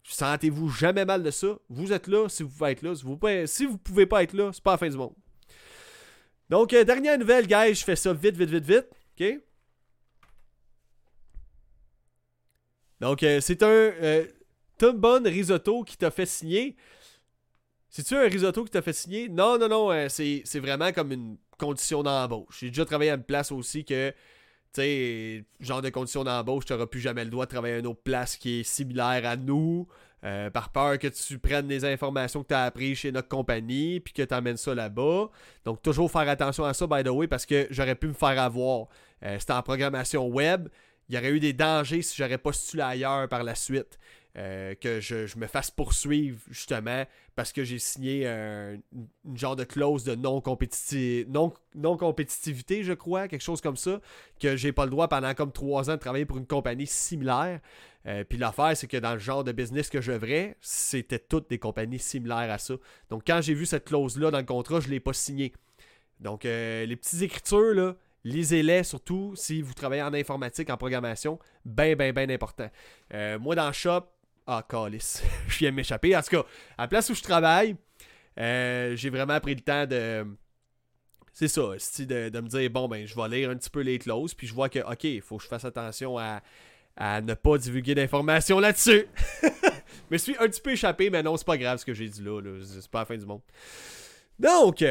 Sentez-vous 0.03 0.69
jamais 0.69 1.05
mal 1.05 1.23
de 1.23 1.31
ça. 1.31 1.57
Vous 1.69 1.91
êtes 1.91 2.07
là 2.07 2.29
si 2.29 2.43
vous 2.43 2.49
pouvez 2.49 2.71
être 2.71 2.83
là. 2.83 2.93
Si 2.95 3.03
vous 3.03 3.17
pouvez, 3.17 3.45
pouvez 3.83 4.05
pas 4.05 4.23
être 4.23 4.33
là, 4.33 4.51
c'est 4.53 4.63
pas 4.63 4.71
la 4.71 4.77
fin 4.77 4.89
du 4.89 4.97
monde. 4.97 5.15
Donc, 6.49 6.73
euh, 6.73 6.83
dernière 6.83 7.17
nouvelle, 7.17 7.47
guys, 7.47 7.73
je 7.73 7.83
fais 7.83 7.95
ça 7.95 8.13
vite, 8.13 8.35
vite, 8.35 8.49
vite, 8.49 8.65
vite. 8.65 8.87
OK? 9.19 9.39
Donc, 12.99 13.23
euh, 13.23 13.39
c'est 13.41 13.63
un 13.63 13.67
euh, 13.67 14.25
Tumbon 14.81 15.21
Risotto 15.25 15.83
qui 15.83 15.95
t'a 15.95 16.09
fait 16.09 16.25
signer. 16.25 16.75
C'est-tu 17.87 18.15
un 18.15 18.27
risotto 18.27 18.63
qui 18.63 18.71
t'a 18.71 18.81
fait 18.81 18.93
signer? 18.93 19.29
Non, 19.29 19.59
non, 19.59 19.67
non, 19.67 19.91
euh, 19.91 20.07
c'est 20.09 20.41
c'est 20.43 20.59
vraiment 20.59 20.91
comme 20.91 21.11
une 21.11 21.37
condition 21.59 22.01
d'embauche. 22.01 22.61
J'ai 22.61 22.69
déjà 22.69 22.83
travaillé 22.83 23.11
à 23.11 23.13
une 23.13 23.23
place 23.23 23.51
aussi 23.51 23.85
que, 23.85 24.09
tu 24.09 24.15
sais, 24.81 25.45
genre 25.59 25.83
de 25.83 25.89
condition 25.89 26.23
d'embauche, 26.23 26.65
tu 26.65 26.73
n'auras 26.73 26.87
plus 26.87 26.99
jamais 26.99 27.23
le 27.23 27.29
droit 27.29 27.45
de 27.45 27.51
travailler 27.51 27.75
à 27.75 27.77
une 27.77 27.85
autre 27.85 28.01
place 28.01 28.37
qui 28.37 28.61
est 28.61 28.63
similaire 28.63 29.23
à 29.23 29.35
nous, 29.35 29.87
euh, 30.23 30.49
par 30.49 30.71
peur 30.71 30.97
que 30.97 31.09
tu 31.09 31.37
prennes 31.37 31.67
des 31.67 31.85
informations 31.85 32.41
que 32.41 32.47
tu 32.47 32.55
as 32.55 32.63
apprises 32.63 32.97
chez 32.97 33.11
notre 33.11 33.27
compagnie, 33.27 33.99
puis 33.99 34.13
que 34.13 34.23
tu 34.23 34.33
amènes 34.33 34.57
ça 34.57 34.73
là-bas. 34.73 35.29
Donc, 35.63 35.83
toujours 35.83 36.09
faire 36.09 36.27
attention 36.27 36.63
à 36.65 36.73
ça, 36.73 36.87
by 36.87 37.03
the 37.03 37.09
way, 37.09 37.27
parce 37.27 37.45
que 37.45 37.67
j'aurais 37.69 37.93
pu 37.93 38.07
me 38.07 38.13
faire 38.13 38.41
avoir. 38.41 38.87
Euh, 39.21 39.37
C'était 39.37 39.53
en 39.53 39.61
programmation 39.61 40.27
web. 40.27 40.69
Il 41.07 41.15
y 41.15 41.17
aurait 41.19 41.31
eu 41.31 41.39
des 41.39 41.53
dangers 41.53 42.01
si 42.01 42.15
j'aurais 42.15 42.37
postulé 42.39 42.81
ailleurs 42.83 43.27
par 43.27 43.43
la 43.43 43.53
suite. 43.53 43.99
Euh, 44.37 44.75
que 44.75 45.01
je, 45.01 45.27
je, 45.27 45.37
me 45.37 45.45
fasse 45.45 45.71
poursuivre 45.71 46.39
justement 46.49 47.03
parce 47.35 47.51
que 47.51 47.65
j'ai 47.65 47.79
signé 47.79 48.25
un, 48.25 48.77
une 49.25 49.37
genre 49.37 49.57
de 49.57 49.65
clause 49.65 50.05
de 50.05 50.15
non-compétitivité, 50.15 51.29
non, 51.29 51.51
non 51.75 51.97
je 51.99 52.93
crois, 52.93 53.27
quelque 53.27 53.41
chose 53.41 53.59
comme 53.59 53.75
ça, 53.75 53.99
que 54.39 54.55
j'ai 54.55 54.71
pas 54.71 54.85
le 54.85 54.91
droit 54.91 55.09
pendant 55.09 55.33
comme 55.33 55.51
trois 55.51 55.89
ans 55.89 55.95
de 55.95 55.99
travailler 55.99 56.23
pour 56.23 56.37
une 56.37 56.47
compagnie 56.47 56.87
similaire. 56.87 57.59
Euh, 58.05 58.23
Puis 58.23 58.37
l'affaire, 58.37 58.77
c'est 58.77 58.87
que 58.87 58.95
dans 58.95 59.11
le 59.11 59.19
genre 59.19 59.43
de 59.43 59.51
business 59.51 59.89
que 59.89 59.99
je 59.99 60.13
j'œuvrais, 60.13 60.55
c'était 60.61 61.19
toutes 61.19 61.49
des 61.49 61.59
compagnies 61.59 61.99
similaires 61.99 62.49
à 62.49 62.57
ça. 62.57 62.75
Donc 63.09 63.23
quand 63.27 63.41
j'ai 63.41 63.53
vu 63.53 63.65
cette 63.65 63.83
clause-là 63.83 64.31
dans 64.31 64.39
le 64.39 64.45
contrat, 64.45 64.79
je 64.79 64.87
l'ai 64.87 65.01
pas 65.01 65.11
signé. 65.11 65.51
Donc 66.21 66.45
euh, 66.45 66.85
les 66.85 66.95
petites 66.95 67.21
écritures, 67.21 67.73
là, 67.73 67.95
lisez-les 68.23 68.83
surtout 68.83 69.33
si 69.35 69.61
vous 69.61 69.73
travaillez 69.73 70.03
en 70.03 70.13
informatique, 70.13 70.69
en 70.69 70.77
programmation, 70.77 71.37
ben, 71.65 71.97
ben, 71.97 72.13
ben 72.13 72.31
important. 72.31 72.69
Moi, 73.41 73.55
dans 73.55 73.67
le 73.67 73.73
shop, 73.73 74.05
ah, 74.47 74.65
calice. 74.67 75.23
je 75.47 75.57
viens 75.59 75.71
m'échapper. 75.71 76.15
En 76.15 76.21
tout 76.21 76.29
cas, 76.29 76.45
à 76.77 76.83
la 76.83 76.87
place 76.87 77.09
où 77.09 77.15
je 77.15 77.21
travaille, 77.21 77.75
euh, 78.39 78.95
j'ai 78.95 79.09
vraiment 79.09 79.39
pris 79.39 79.55
le 79.55 79.61
temps 79.61 79.85
de. 79.85 80.25
C'est 81.33 81.47
ça, 81.47 81.61
de, 81.61 82.29
de 82.29 82.41
me 82.41 82.47
dire, 82.47 82.69
bon, 82.69 82.87
ben, 82.89 83.07
je 83.07 83.15
vais 83.15 83.29
lire 83.29 83.49
un 83.49 83.55
petit 83.55 83.69
peu 83.69 83.79
les 83.79 83.97
clauses, 83.97 84.33
puis 84.33 84.47
je 84.47 84.53
vois 84.53 84.67
que, 84.67 84.79
ok, 84.79 85.03
il 85.05 85.21
faut 85.21 85.37
que 85.37 85.43
je 85.43 85.47
fasse 85.47 85.63
attention 85.63 86.17
à, 86.17 86.41
à 86.97 87.21
ne 87.21 87.33
pas 87.33 87.57
divulguer 87.57 87.95
d'informations 87.95 88.59
là-dessus. 88.59 89.07
je 89.41 89.47
me 90.11 90.17
suis 90.17 90.35
un 90.37 90.47
petit 90.47 90.61
peu 90.61 90.71
échappé, 90.71 91.09
mais 91.09 91.23
non, 91.23 91.37
c'est 91.37 91.47
pas 91.47 91.57
grave 91.57 91.79
ce 91.79 91.85
que 91.85 91.93
j'ai 91.93 92.09
dit 92.09 92.21
là, 92.21 92.41
là. 92.41 92.51
c'est 92.63 92.91
pas 92.91 92.99
la 92.99 93.05
fin 93.05 93.17
du 93.17 93.25
monde. 93.25 93.41
Donc, 94.39 94.83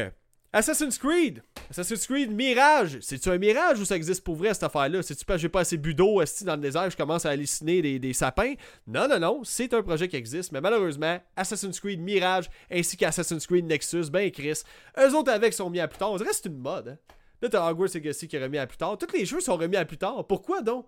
Assassin's 0.53 0.97
Creed. 0.97 1.41
Assassin's 1.69 2.05
Creed 2.05 2.29
Mirage. 2.29 2.97
C'est-tu 2.99 3.29
un 3.29 3.37
mirage 3.37 3.79
ou 3.79 3.85
ça 3.85 3.95
existe 3.95 4.21
pour 4.21 4.35
vrai 4.35 4.53
cette 4.53 4.63
affaire-là? 4.63 5.01
C'est-tu 5.01 5.23
pas 5.23 5.37
j'ai 5.37 5.47
pas 5.47 5.61
assez 5.61 5.77
bu 5.77 5.93
d'eau 5.93 6.21
dans 6.41 6.55
le 6.55 6.61
désert, 6.61 6.89
je 6.89 6.97
commence 6.97 7.25
à 7.25 7.29
halluciner 7.29 7.99
des, 7.99 8.13
sapins? 8.13 8.55
Non, 8.85 9.07
non, 9.07 9.17
non. 9.17 9.43
C'est 9.45 9.73
un 9.73 9.81
projet 9.81 10.09
qui 10.09 10.17
existe, 10.17 10.51
mais 10.51 10.59
malheureusement, 10.59 11.19
Assassin's 11.37 11.79
Creed 11.79 12.01
Mirage 12.01 12.49
ainsi 12.69 12.97
qu'Assassin's 12.97 13.47
Creed 13.47 13.65
Nexus, 13.65 14.09
ben 14.11 14.29
Chris, 14.29 14.63
eux 14.99 15.15
autres 15.15 15.31
avec 15.31 15.53
sont 15.53 15.69
mis 15.69 15.79
à 15.79 15.87
plus 15.87 15.99
tard. 15.99 16.11
On 16.11 16.17
dirait 16.17 16.31
que 16.31 16.35
c'est 16.35 16.49
une 16.49 16.57
mode. 16.57 16.89
Hein? 16.89 16.97
Là, 17.41 17.47
t'as 17.47 17.71
Hogwarts 17.71 17.89
Legacy 17.95 18.27
qui 18.27 18.35
est 18.35 18.43
remis 18.43 18.57
à 18.57 18.67
plus 18.67 18.77
tard. 18.77 18.97
Tous 18.97 19.15
les 19.15 19.25
jeux 19.25 19.39
sont 19.39 19.55
remis 19.55 19.77
à 19.77 19.85
plus 19.85 19.97
tard. 19.97 20.27
Pourquoi 20.27 20.61
donc? 20.61 20.85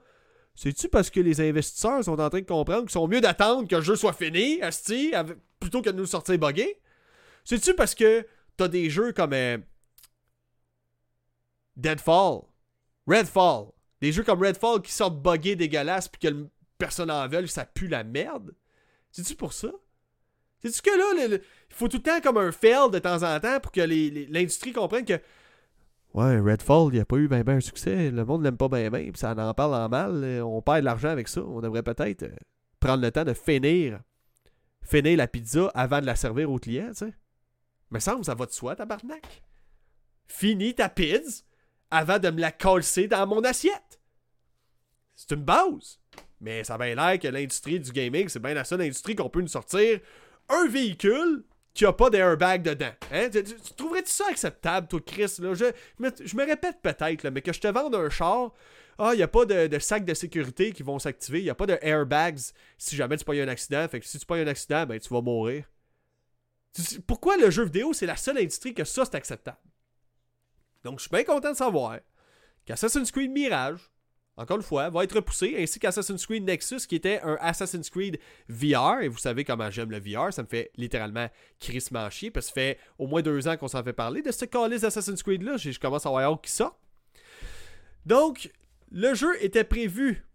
C'est-tu 0.56 0.90
parce 0.90 1.10
que 1.10 1.22
les 1.22 1.40
investisseurs 1.40 2.04
sont 2.04 2.20
en 2.20 2.30
train 2.30 2.42
de 2.42 2.46
comprendre 2.46 2.82
qu'ils 2.82 2.92
sont 2.92 3.08
mieux 3.08 3.22
d'attendre 3.22 3.68
que 3.68 3.78
le 3.78 3.82
jeu 3.82 3.96
soit 3.96 4.14
fini, 4.14 4.62
Asti, 4.62 5.14
plutôt 5.60 5.82
que 5.82 5.90
de 5.90 5.96
nous 5.96 6.06
sortir 6.06 6.38
buggé? 6.38 6.80
C'est-tu 7.46 7.74
parce 7.74 7.96
que 7.96 8.26
t'as 8.58 8.68
des 8.68 8.90
jeux 8.90 9.14
comme 9.14 9.34
euh, 9.34 9.58
Deadfall, 11.76 12.42
Redfall, 13.08 13.68
des 14.02 14.12
jeux 14.12 14.24
comme 14.24 14.42
Redfall 14.42 14.82
qui 14.82 14.92
sortent 14.92 15.22
buggés 15.22 15.56
dégueulasses 15.56 16.08
puis 16.08 16.20
que 16.20 16.48
personne 16.78 17.12
en 17.12 17.28
veut, 17.28 17.48
ça 17.48 17.66
pue 17.66 17.88
la 17.88 18.04
merde. 18.04 18.54
C'est-tu 19.12 19.36
pour 19.36 19.54
ça? 19.54 19.70
C'est-tu 20.60 20.82
que 20.82 20.98
là, 20.98 21.38
il 21.70 21.76
faut 21.76 21.88
tout 21.88 21.98
le 21.98 22.04
temps 22.04 22.22
comme 22.22 22.38
un 22.38 22.52
fail 22.52 22.90
de 22.92 23.00
temps 23.00 23.24
en 23.24 23.40
temps 23.40 23.60
pour 23.60 23.72
que 23.72 23.82
l'industrie 23.82 24.74
comprenne 24.74 25.06
que 25.06 25.20
Ouais, 26.14 26.40
Redfall, 26.40 26.90
il 26.90 26.96
n'y 26.96 27.00
a 27.00 27.06
pas 27.06 27.16
eu 27.18 27.28
ben 27.28 27.42
ben 27.42 27.58
un 27.58 27.60
succès. 27.60 28.12
Le 28.12 28.24
monde 28.24 28.44
l'aime 28.44 28.56
pas 28.56 28.68
bien 28.68 28.90
ben, 28.92 29.12
puis 29.12 29.20
ça 29.20 29.34
en 29.36 29.54
parle 29.56 29.74
en 29.74 29.90
mal. 29.90 30.42
On 30.44 30.62
perd 30.62 30.82
de 30.82 30.86
l'argent 30.86 31.10
avec 31.10 31.28
ça. 31.28 31.42
On 31.42 31.60
devrait 31.60 31.82
peut-être 31.82 32.24
euh, 32.24 32.36
prendre 32.80 33.02
le 33.02 33.12
temps 33.12 33.24
de 33.24 33.34
finir, 33.34 34.00
finir 34.84 35.18
la 35.18 35.28
pizza 35.28 35.72
avant 35.74 36.02
de 36.02 36.06
la 36.06 36.16
servir 36.16 36.52
aux 36.52 36.60
clients, 36.60 36.90
tu 36.90 37.08
sais. 37.08 37.14
Mais 37.94 38.00
ça, 38.00 38.16
va 38.16 38.46
de 38.48 38.52
soi, 38.52 38.76
tabarnak. 38.76 39.44
Finis 40.28 40.74
ta 40.74 40.90
pizza 40.90 41.44
avant 41.92 42.18
de 42.18 42.32
me 42.32 42.42
la 42.42 42.52
colser 42.52 43.08
dans 43.08 43.28
mon 43.28 43.44
assiette. 43.44 44.00
C'est 45.16 45.32
une 45.36 45.44
base. 45.44 46.00
Mais 46.42 46.64
ça 46.64 46.76
va 46.76 46.94
l'air 46.94 47.20
que 47.20 47.28
l'industrie 47.28 47.80
du 47.80 47.92
gaming, 47.92 48.28
c'est 48.30 48.42
bien 48.42 48.56
la 48.56 48.64
seule 48.64 48.82
industrie 48.82 49.16
qu'on 49.16 49.30
peut 49.30 49.42
nous 49.42 49.48
sortir 49.48 50.00
un 50.50 50.68
véhicule 50.68 51.46
qui 51.76 51.86
a 51.86 51.94
pas 51.94 52.10
d'airbag 52.10 52.64
dedans. 52.64 52.92
Hein? 53.12 53.30
Tu, 53.30 53.44
trouverais-tu 53.78 54.12
ça 54.12 54.26
acceptable, 54.28 54.88
toi, 54.88 55.00
Chris? 55.06 55.36
Je, 55.38 56.36
me 56.36 56.46
répète 56.46 56.80
peut-être, 56.82 57.30
mais 57.30 57.42
que 57.44 57.54
je 57.54 57.60
te 57.60 57.68
vende 57.68 57.94
un 57.94 58.10
char, 58.10 58.54
ah, 58.98 59.12
il 59.14 59.18
n'y 59.18 59.24
a 59.24 59.28
pas 59.28 59.46
de, 59.46 59.68
de 59.68 59.80
sacs 59.80 60.06
de 60.06 60.14
sécurité 60.16 60.72
qui 60.72 60.82
vont 60.82 60.98
s'activer, 60.98 61.40
il 61.40 61.44
n'y 61.44 61.50
a 61.50 61.56
pas 61.56 61.68
de 61.68 61.78
airbags 61.82 62.40
si 62.78 62.96
jamais 62.96 63.18
tu 63.18 63.24
pas 63.24 63.36
eu 63.36 63.42
un 63.42 63.48
accident. 63.48 63.88
Fait 63.88 64.00
que 64.00 64.06
si 64.08 64.18
tu 64.18 64.26
pas 64.26 64.38
eu 64.40 64.42
un 64.42 64.48
accident, 64.48 64.86
ben 64.88 65.00
tu 65.00 65.10
vas 65.14 65.22
mourir. 65.22 65.66
Pourquoi 67.08 67.38
le 67.38 67.50
jeu 67.50 67.64
vidéo, 67.64 67.94
c'est 67.94 68.06
la 68.06 68.16
seule 68.16 68.38
industrie 68.38 68.74
que 68.74 68.84
ça, 68.84 69.06
c'est 69.06 69.16
acceptable? 69.16 69.58
Donc, 70.84 71.00
je 71.00 71.04
suis 71.04 71.12
bien 71.12 71.24
content 71.24 71.52
de 71.52 71.58
savoir 71.58 72.00
qu'Assassin's 72.66 73.12
Creed 73.12 73.32
Mirage, 73.32 73.92
encore 74.36 74.58
une 74.58 74.64
fois, 74.64 74.90
va 74.90 75.04
être 75.04 75.16
repoussé, 75.16 75.56
ainsi 75.60 75.80
qu'Assassin's 75.80 76.26
Creed 76.26 76.44
Nexus, 76.44 76.88
qui 76.88 76.96
était 76.96 77.22
un 77.22 77.38
Assassin's 77.40 77.90
Creed 77.90 78.20
VR. 78.50 79.02
Et 79.02 79.08
vous 79.08 79.20
savez 79.20 79.46
comment 79.46 79.70
j'aime 79.70 79.92
le 79.92 80.00
VR, 80.00 80.34
ça 80.34 80.42
me 80.42 80.48
fait 80.48 80.72
littéralement 80.76 81.30
crissement 81.60 82.10
chier, 82.10 82.32
parce 82.32 82.48
que 82.48 82.50
ça 82.50 82.54
fait 82.56 82.80
au 82.98 83.06
moins 83.06 83.22
deux 83.22 83.48
ans 83.48 83.56
qu'on 83.58 83.68
s'en 83.68 83.84
fait 83.84 83.94
parler 83.94 84.22
de 84.24 84.32
ce 84.32 84.46
calice 84.46 84.82
d'Assassin's 84.82 85.22
Creed-là. 85.22 85.58
Je 85.58 85.78
commence 85.78 86.06
à 86.06 86.10
avoir 86.10 86.42
qui 86.42 86.52
sort. 86.52 86.80
Donc, 88.06 88.52
le 88.92 89.14
jeu 89.14 89.42
était 89.44 89.64
prévu 89.64 90.26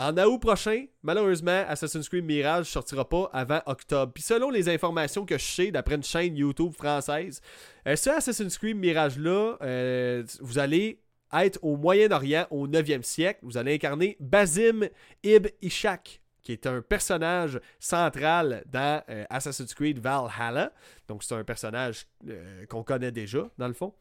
en 0.00 0.16
août 0.16 0.38
prochain, 0.38 0.84
malheureusement, 1.02 1.64
Assassin's 1.66 2.08
Creed 2.08 2.24
Mirage 2.24 2.66
sortira 2.66 3.08
pas 3.08 3.28
avant 3.32 3.60
octobre. 3.66 4.12
Puis 4.12 4.22
selon 4.22 4.48
les 4.48 4.68
informations 4.68 5.26
que 5.26 5.36
je 5.36 5.44
sais 5.44 5.70
d'après 5.72 5.96
une 5.96 6.04
chaîne 6.04 6.36
YouTube 6.36 6.72
française, 6.72 7.40
euh, 7.86 7.96
ce 7.96 8.10
Assassin's 8.10 8.56
Creed 8.58 8.76
Mirage-là, 8.76 9.56
euh, 9.60 10.22
vous 10.40 10.60
allez 10.60 11.00
être 11.32 11.58
au 11.62 11.76
Moyen-Orient 11.76 12.46
au 12.50 12.68
9e 12.68 13.02
siècle. 13.02 13.40
Vous 13.42 13.58
allez 13.58 13.74
incarner 13.74 14.16
Basim 14.20 14.88
Ibn 15.24 15.48
Ishaq, 15.62 16.22
qui 16.42 16.52
est 16.52 16.66
un 16.68 16.80
personnage 16.80 17.60
central 17.80 18.62
dans 18.70 19.02
euh, 19.10 19.24
Assassin's 19.30 19.74
Creed 19.74 19.98
Valhalla. 19.98 20.72
Donc 21.08 21.24
c'est 21.24 21.34
un 21.34 21.42
personnage 21.42 22.06
qu'on 22.68 22.84
connaît 22.84 23.10
déjà, 23.10 23.50
dans 23.58 23.66
le 23.66 23.74
fond. 23.74 23.92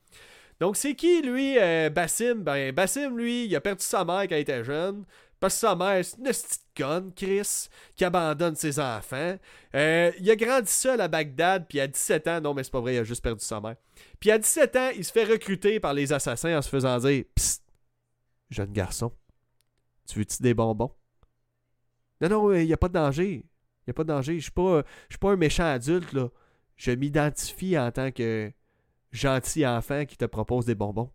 Donc 0.60 0.78
c'est 0.78 0.94
qui, 0.96 1.22
lui, 1.22 1.56
Basim? 1.92 2.36
Ben, 2.36 2.72
Basim, 2.72 3.16
lui, 3.16 3.46
il 3.46 3.56
a 3.56 3.62
perdu 3.62 3.84
sa 3.84 4.06
mère 4.06 4.24
quand 4.28 4.36
il 4.36 4.42
était 4.42 4.64
jeune. 4.64 5.06
Parce 5.40 5.54
que 5.54 5.60
sa 5.60 5.76
mère, 5.76 6.04
c'est 6.04 6.18
une 6.18 6.24
petite 6.24 6.62
conne, 6.76 7.14
Chris, 7.14 7.68
qui 7.96 8.04
abandonne 8.04 8.56
ses 8.56 8.80
enfants. 8.80 9.38
Euh, 9.76 10.12
il 10.20 10.30
a 10.32 10.36
grandi 10.36 10.72
seul 10.72 11.00
à 11.00 11.08
Bagdad, 11.08 11.68
puis 11.68 11.80
à 11.80 11.88
17 11.88 12.28
ans, 12.28 12.42
non, 12.42 12.54
mais 12.54 12.64
c'est 12.64 12.72
pas 12.72 12.82
vrai, 12.82 12.96
il 12.96 13.00
a 13.00 13.04
juste 13.04 13.24
perdu 13.24 13.44
sa 13.44 13.62
mère. 13.62 13.76
Puis 14.20 14.32
à 14.32 14.40
17 14.40 14.76
ans, 14.76 14.90
il 14.96 15.06
se 15.06 15.12
fait 15.12 15.26
recruter 15.26 15.80
par 15.80 15.94
les 15.94 16.12
assassins 16.12 16.58
en 16.58 16.62
se 16.62 16.70
faisant 16.70 16.98
dire 16.98 17.24
Psst, 17.36 17.64
jeune 18.50 18.72
garçon, 18.72 19.12
tu 20.08 20.20
veux-tu 20.20 20.42
des 20.42 20.54
bonbons? 20.54 20.92
Non, 22.22 22.30
non, 22.30 22.54
il 22.54 22.66
n'y 22.66 22.74
a 22.74 22.78
pas 22.78 22.88
de 22.88 22.94
danger. 22.94 23.34
Il 23.34 23.90
n'y 23.90 23.92
a 23.92 23.94
pas 23.94 24.04
de 24.04 24.10
danger. 24.10 24.40
Je 24.40 24.46
suis 24.46 24.52
suis 25.10 25.20
pas 25.20 25.32
un 25.32 25.36
méchant 25.36 25.66
adulte. 25.66 26.16
Je 26.76 26.92
m'identifie 26.92 27.78
en 27.78 27.92
tant 27.92 28.12
que 28.12 28.52
gentil 29.12 29.66
enfant 29.66 30.06
qui 30.06 30.18
te 30.18 30.26
propose 30.26 30.66
des 30.66 30.76
bonbons. 30.76 31.12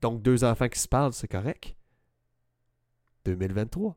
Donc, 0.00 0.22
deux 0.22 0.44
enfants 0.44 0.68
qui 0.68 0.78
se 0.78 0.88
parlent, 0.88 1.12
c'est 1.12 1.28
correct. 1.28 1.76
2023. 3.24 3.96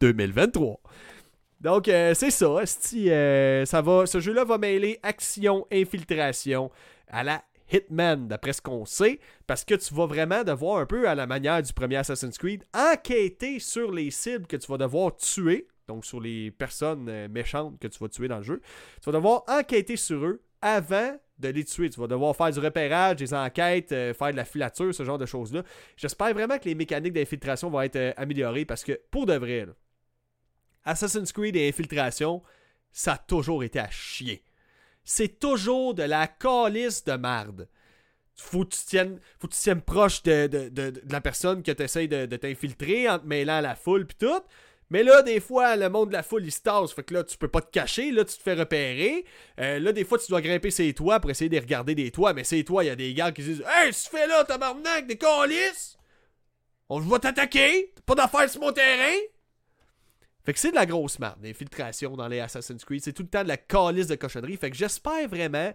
2023. 0.00 0.80
Donc, 1.60 1.88
euh, 1.88 2.14
c'est 2.14 2.30
ça. 2.30 2.46
Euh, 2.94 3.64
ça 3.64 3.82
va, 3.82 4.06
ce 4.06 4.20
jeu-là 4.20 4.44
va 4.44 4.58
mêler 4.58 4.98
action, 5.02 5.66
infiltration 5.72 6.70
à 7.08 7.24
la 7.24 7.42
Hitman, 7.70 8.28
d'après 8.28 8.52
ce 8.52 8.62
qu'on 8.62 8.84
sait, 8.86 9.18
parce 9.46 9.64
que 9.64 9.74
tu 9.74 9.92
vas 9.92 10.06
vraiment 10.06 10.44
devoir 10.44 10.78
un 10.78 10.86
peu 10.86 11.08
à 11.08 11.14
la 11.14 11.26
manière 11.26 11.62
du 11.62 11.72
premier 11.72 11.96
Assassin's 11.96 12.38
Creed 12.38 12.64
enquêter 12.74 13.58
sur 13.58 13.92
les 13.92 14.10
cibles 14.10 14.46
que 14.46 14.56
tu 14.56 14.70
vas 14.70 14.78
devoir 14.78 15.16
tuer, 15.16 15.66
donc 15.86 16.04
sur 16.04 16.20
les 16.20 16.50
personnes 16.50 17.08
euh, 17.08 17.28
méchantes 17.28 17.78
que 17.78 17.88
tu 17.88 17.98
vas 17.98 18.08
tuer 18.08 18.28
dans 18.28 18.38
le 18.38 18.42
jeu. 18.42 18.62
Tu 19.02 19.10
vas 19.10 19.18
devoir 19.18 19.42
enquêter 19.48 19.96
sur 19.96 20.24
eux 20.24 20.42
avant 20.62 21.18
de 21.38 21.48
les 21.48 21.64
tuer. 21.64 21.90
Tu 21.90 22.00
vas 22.00 22.06
devoir 22.06 22.34
faire 22.36 22.50
du 22.50 22.58
repérage, 22.58 23.16
des 23.16 23.34
enquêtes, 23.34 23.92
euh, 23.92 24.14
faire 24.14 24.32
de 24.32 24.36
la 24.36 24.44
filature, 24.44 24.94
ce 24.94 25.04
genre 25.04 25.18
de 25.18 25.26
choses-là. 25.26 25.62
J'espère 25.96 26.32
vraiment 26.34 26.58
que 26.58 26.64
les 26.64 26.74
mécaniques 26.74 27.12
d'infiltration 27.12 27.70
vont 27.70 27.80
être 27.80 27.96
euh, 27.96 28.12
améliorées 28.16 28.64
parce 28.64 28.84
que, 28.84 29.00
pour 29.10 29.26
de 29.26 29.34
vrai, 29.34 29.66
Assassin's 30.84 31.32
Creed 31.32 31.56
et 31.56 31.68
infiltration, 31.68 32.42
ça 32.92 33.14
a 33.14 33.18
toujours 33.18 33.62
été 33.62 33.78
à 33.78 33.90
chier. 33.90 34.42
C'est 35.04 35.38
toujours 35.38 35.94
de 35.94 36.02
la 36.02 36.26
calice 36.26 37.04
de 37.04 37.14
marde. 37.14 37.68
Faut 38.36 38.64
que 38.64 38.74
tu 38.74 38.80
tiennes, 38.86 39.18
faut 39.38 39.48
que 39.48 39.54
tu 39.54 39.80
proche 39.80 40.22
de, 40.22 40.92
la 41.10 41.20
personne 41.20 41.62
que 41.62 41.72
tu 41.72 41.82
essaies 41.82 42.08
de, 42.08 42.36
t'infiltrer 42.36 43.08
en 43.08 43.18
te 43.18 43.26
mêlant 43.26 43.54
à 43.54 43.60
la 43.60 43.74
foule 43.74 44.06
puis 44.06 44.16
tout. 44.18 44.40
Mais 44.90 45.02
là, 45.02 45.22
des 45.22 45.40
fois, 45.40 45.76
le 45.76 45.90
monde 45.90 46.08
de 46.08 46.14
la 46.14 46.22
foule, 46.22 46.44
il 46.44 46.52
se 46.52 46.60
tasse. 46.60 46.92
Fait 46.92 47.02
que 47.02 47.12
là, 47.12 47.24
tu 47.24 47.36
peux 47.36 47.48
pas 47.48 47.60
te 47.60 47.70
cacher. 47.70 48.10
Là, 48.10 48.24
tu 48.24 48.36
te 48.36 48.42
fais 48.42 48.54
repérer. 48.54 49.24
Euh, 49.60 49.78
là, 49.78 49.92
des 49.92 50.04
fois, 50.04 50.18
tu 50.18 50.28
dois 50.28 50.40
grimper 50.40 50.70
ces 50.70 50.94
toits 50.94 51.20
pour 51.20 51.30
essayer 51.30 51.50
de 51.50 51.58
regarder 51.58 51.94
des 51.94 52.10
toits. 52.10 52.32
Mais 52.32 52.44
ces 52.44 52.64
toits, 52.64 52.84
il 52.84 52.86
y 52.86 52.90
a 52.90 52.96
des 52.96 53.12
gars 53.12 53.32
qui 53.32 53.42
disent 53.42 53.62
Hey, 53.66 53.92
tu 53.92 54.08
fais 54.10 54.26
là, 54.26 54.44
tabarnak, 54.44 55.06
des 55.06 55.18
colis 55.18 55.96
On 56.88 57.00
va 57.00 57.18
t'attaquer. 57.18 57.92
T'as 57.94 58.02
pas 58.02 58.14
d'affaires 58.14 58.48
sur 58.48 58.62
mon 58.62 58.72
terrain. 58.72 59.16
Fait 60.44 60.54
que 60.54 60.60
c'est 60.60 60.70
de 60.70 60.76
la 60.76 60.86
grosse 60.86 61.18
merde, 61.18 61.36
l'infiltration 61.42 62.16
dans 62.16 62.26
les 62.26 62.40
Assassin's 62.40 62.82
Creed. 62.82 63.02
C'est 63.04 63.12
tout 63.12 63.22
le 63.22 63.28
temps 63.28 63.42
de 63.42 63.48
la 63.48 63.58
calice 63.58 64.06
de 64.06 64.14
cochonnerie. 64.14 64.56
Fait 64.56 64.70
que 64.70 64.76
j'espère 64.78 65.28
vraiment 65.28 65.74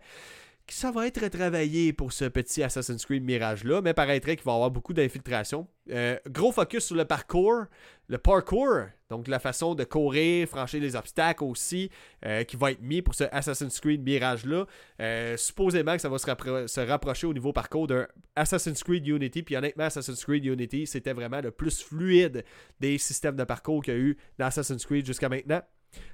que 0.65 0.73
ça 0.73 0.91
va 0.91 1.07
être 1.07 1.21
retravaillé 1.21 1.91
pour 1.91 2.13
ce 2.13 2.25
petit 2.25 2.63
Assassin's 2.63 3.05
Creed 3.05 3.23
Mirage-là, 3.23 3.81
mais 3.81 3.93
paraîtrait 3.93 4.37
qu'il 4.37 4.45
va 4.45 4.53
y 4.53 4.55
avoir 4.55 4.71
beaucoup 4.71 4.93
d'infiltration. 4.93 5.67
Euh, 5.91 6.17
gros 6.29 6.53
focus 6.53 6.85
sur 6.85 6.95
le 6.95 7.03
parcours, 7.03 7.65
le 8.07 8.17
parkour, 8.17 8.83
donc 9.09 9.27
la 9.27 9.39
façon 9.39 9.75
de 9.75 9.83
courir, 9.83 10.47
franchir 10.47 10.81
les 10.81 10.95
obstacles 10.95 11.43
aussi, 11.43 11.89
euh, 12.25 12.43
qui 12.45 12.55
va 12.55 12.71
être 12.71 12.81
mis 12.81 13.01
pour 13.01 13.13
ce 13.13 13.25
Assassin's 13.31 13.77
Creed 13.81 14.03
Mirage-là. 14.03 14.65
Euh, 15.01 15.35
supposément 15.35 15.95
que 15.95 16.01
ça 16.01 16.07
va 16.07 16.17
se, 16.17 16.79
rapprocher 16.79 17.27
au 17.27 17.33
niveau 17.33 17.51
parcours 17.51 17.87
d'un 17.87 18.07
Assassin's 18.35 18.81
Creed 18.83 19.05
Unity, 19.05 19.43
puis 19.43 19.57
honnêtement, 19.57 19.85
Assassin's 19.85 20.23
Creed 20.23 20.45
Unity, 20.45 20.87
c'était 20.87 21.13
vraiment 21.13 21.41
le 21.41 21.51
plus 21.51 21.83
fluide 21.83 22.45
des 22.79 22.97
systèmes 22.97 23.35
de 23.35 23.43
parcours 23.43 23.83
qu'il 23.83 23.93
y 23.93 23.97
a 23.97 23.99
eu 23.99 24.17
dans 24.37 24.45
Assassin's 24.45 24.85
Creed 24.85 25.05
jusqu'à 25.05 25.27
maintenant. 25.27 25.61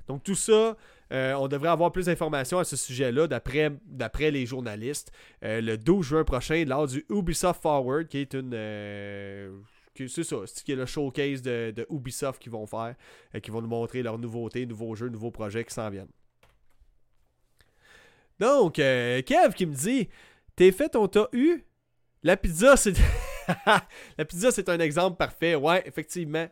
Donc 0.08 0.24
tout 0.24 0.36
ça, 0.36 0.76
euh, 1.12 1.34
on 1.34 1.48
devrait 1.48 1.70
avoir 1.70 1.92
plus 1.92 2.06
d'informations 2.06 2.60
à 2.60 2.64
ce 2.64 2.76
sujet-là 2.76 3.28
d'après 3.28 4.32
les 4.32 4.46
journalistes 4.46 5.12
euh, 5.44 5.62
le 5.62 5.78
12 5.78 6.06
juin 6.06 6.24
prochain 6.24 6.64
lors 6.66 6.88
du 6.88 7.06
Ubisoft 7.10 7.62
Forward, 7.62 8.08
qui 8.08 8.20
est 8.20 8.34
une... 8.34 8.52
Euh, 8.54 9.52
c'est 9.96 10.24
ça, 10.24 10.38
c'est 10.46 10.76
le 10.76 10.86
showcase 10.86 11.42
de, 11.42 11.86
Ubisoft 11.90 12.42
qu'ils 12.42 12.54
vont 12.54 12.66
faire, 12.66 12.96
qui 13.44 13.52
vont 13.52 13.62
nous 13.62 13.68
montrer 13.68 14.02
leurs 14.02 14.18
nouveautés, 14.18 14.66
nouveaux 14.66 14.96
jeux, 14.96 15.10
nouveaux 15.10 15.32
projets 15.32 15.66
qui 15.66 15.74
s'en 15.74 15.90
viennent. 15.90 16.12
Donc, 18.40 18.76
Kev 18.76 19.54
qui 19.54 19.66
me 19.66 19.74
dit 19.74 20.08
T'es 20.56 20.72
fait 20.72 20.90
ton 20.90 21.08
tas 21.10 21.28
eu? 21.34 21.64
La 22.24 22.38
pizza, 22.38 22.78
c'est. 22.78 22.94
la 24.18 24.26
pizza, 24.26 24.52
c'est 24.52 24.70
un 24.70 24.80
exemple 24.80 25.18
parfait. 25.18 25.56
Ouais, 25.56 25.84
effectivement. 25.86 26.48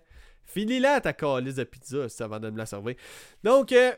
Finis-la 0.45 1.01
ta 1.01 1.11
calice 1.11 1.55
de 1.55 1.65
pizza 1.65 2.07
avant 2.21 2.39
de 2.39 2.49
me 2.49 2.57
la 2.57 2.65
servir. 2.65 2.95
Donc, 3.43 3.73
euh, 3.73 3.91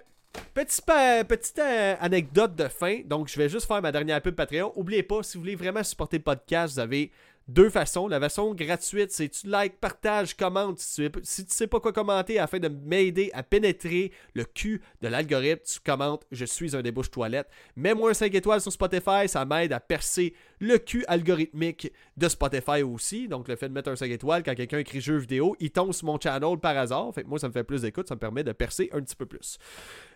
petite 0.54 1.60
euh, 1.60 1.96
anecdote 2.00 2.56
de 2.56 2.68
fin. 2.68 3.02
Donc, 3.06 3.30
je 3.30 3.38
vais 3.38 3.50
juste 3.50 3.68
faire 3.68 3.82
ma 3.82 3.92
dernière 3.92 4.22
pub 4.22 4.36
Patreon. 4.36 4.74
N'oubliez 4.76 5.04
pas, 5.04 5.24
si 5.24 5.38
vous 5.38 5.44
voulez 5.44 5.56
vraiment 5.56 5.84
supporter 5.84 6.18
le 6.18 6.24
podcast, 6.24 6.74
vous 6.74 6.80
avez 6.80 7.12
deux 7.50 7.70
façons. 7.70 8.08
La 8.08 8.20
façon 8.20 8.54
gratuite, 8.54 9.12
c'est 9.12 9.30
tu 9.30 9.48
like, 9.48 9.80
partage, 9.80 10.36
commente. 10.38 10.80
Si 10.80 11.10
tu, 11.10 11.20
si 11.24 11.46
sais 11.48 11.68
pas 11.68 11.80
quoi 11.80 11.92
commenter 11.92 12.38
afin 12.38 12.60
de 12.60 12.68
m'aider 12.68 13.32
à 13.34 13.42
pénétrer 13.42 14.12
le 14.36 14.46
cul 14.46 14.82
de 15.02 15.08
l'algorithme, 15.08 15.64
tu 15.66 15.80
commentes 15.80 16.26
Je 16.32 16.46
suis 16.46 16.76
un 16.76 16.82
débouche 16.82 17.10
toilette. 17.10 17.48
Mets-moi 17.76 18.12
un 18.12 18.14
5 18.14 18.34
étoiles 18.36 18.62
sur 18.62 18.72
Spotify, 18.72 19.28
ça 19.28 19.46
m'aide 19.46 19.74
à 19.74 19.80
percer 19.80 20.34
le 20.60 20.78
cul 20.78 21.04
algorithmique 21.08 21.92
de 22.18 22.30
Spotify 22.30 22.84
aussi. 22.84 23.28
Donc, 23.28 23.48
le 23.48 23.56
fait 23.56 23.68
de 23.68 23.74
mettre 23.74 23.90
un 23.90 23.96
5 23.96 24.12
étoiles 24.12 24.44
quand 24.44 24.54
quelqu'un 24.54 24.80
écrit 24.80 25.02
jeu 25.02 25.18
vidéo, 25.18 25.56
il 25.60 25.72
tombe 25.72 25.92
sur 25.92 26.06
mon 26.06 26.20
channel 26.20 26.58
par 26.60 26.78
hasard. 26.78 27.12
Fait 27.16 27.24
moi, 27.24 27.40
ça 27.40 27.48
me 27.48 27.54
fait 27.54 27.64
plus 27.64 27.82
d'écoute, 27.82 28.08
ça 28.08 28.16
me 28.16 28.20
permet 28.20 28.44
de 28.44 28.52
percer 28.52 28.90
un 28.94 29.02
petit 29.02 29.16
peu 29.16 29.26
plus. 29.26 29.58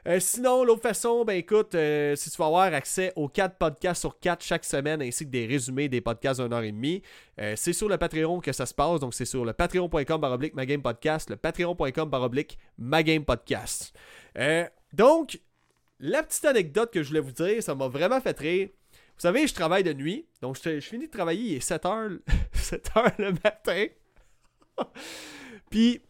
Euh, 0.07 0.19
sinon, 0.19 0.63
l'autre 0.63 0.81
façon, 0.81 1.23
ben 1.23 1.37
écoute, 1.37 1.75
euh, 1.75 2.15
si 2.15 2.29
tu 2.29 2.37
vas 2.37 2.47
avoir 2.47 2.73
accès 2.73 3.13
aux 3.15 3.29
4 3.29 3.57
podcasts 3.57 4.01
sur 4.01 4.19
4 4.19 4.43
chaque 4.43 4.65
semaine, 4.65 5.01
ainsi 5.01 5.25
que 5.25 5.31
des 5.31 5.45
résumés 5.45 5.87
des 5.87 6.01
podcasts 6.01 6.41
d'une 6.41 6.51
heure 6.51 6.63
et 6.63 6.71
demie, 6.71 7.01
euh, 7.39 7.53
c'est 7.55 7.71
sur 7.71 7.87
le 7.87 7.97
Patreon 7.97 8.41
que 8.41 8.51
ça 8.51 8.65
se 8.65 8.73
passe. 8.73 8.99
Donc, 8.99 9.13
c'est 9.13 9.25
sur 9.25 9.45
le 9.45 9.53
patreon.com 9.53 10.19
baroblique 10.19 10.53
podcast, 10.81 11.29
le 11.29 11.37
patreon.com 11.37 12.09
baroblique 12.09 12.57
podcast. 13.25 13.93
donc, 14.91 15.39
la 15.99 16.21
petite 16.21 16.45
anecdote 16.45 16.91
que 16.91 17.01
je 17.01 17.07
voulais 17.07 17.21
vous 17.21 17.31
dire, 17.31 17.63
ça 17.63 17.73
m'a 17.73 17.87
vraiment 17.87 18.19
fait 18.19 18.37
rire. 18.37 18.69
Vous 18.91 19.21
savez, 19.21 19.47
je 19.47 19.53
travaille 19.53 19.83
de 19.83 19.93
nuit. 19.93 20.27
Donc, 20.41 20.57
je, 20.61 20.81
je 20.81 20.85
finis 20.85 21.07
de 21.07 21.11
travailler, 21.11 21.51
il 21.51 21.55
est 21.55 21.69
7h, 21.69 22.19
7h 22.53 23.13
le 23.19 23.31
matin. 23.31 23.85
Puis, 25.69 26.01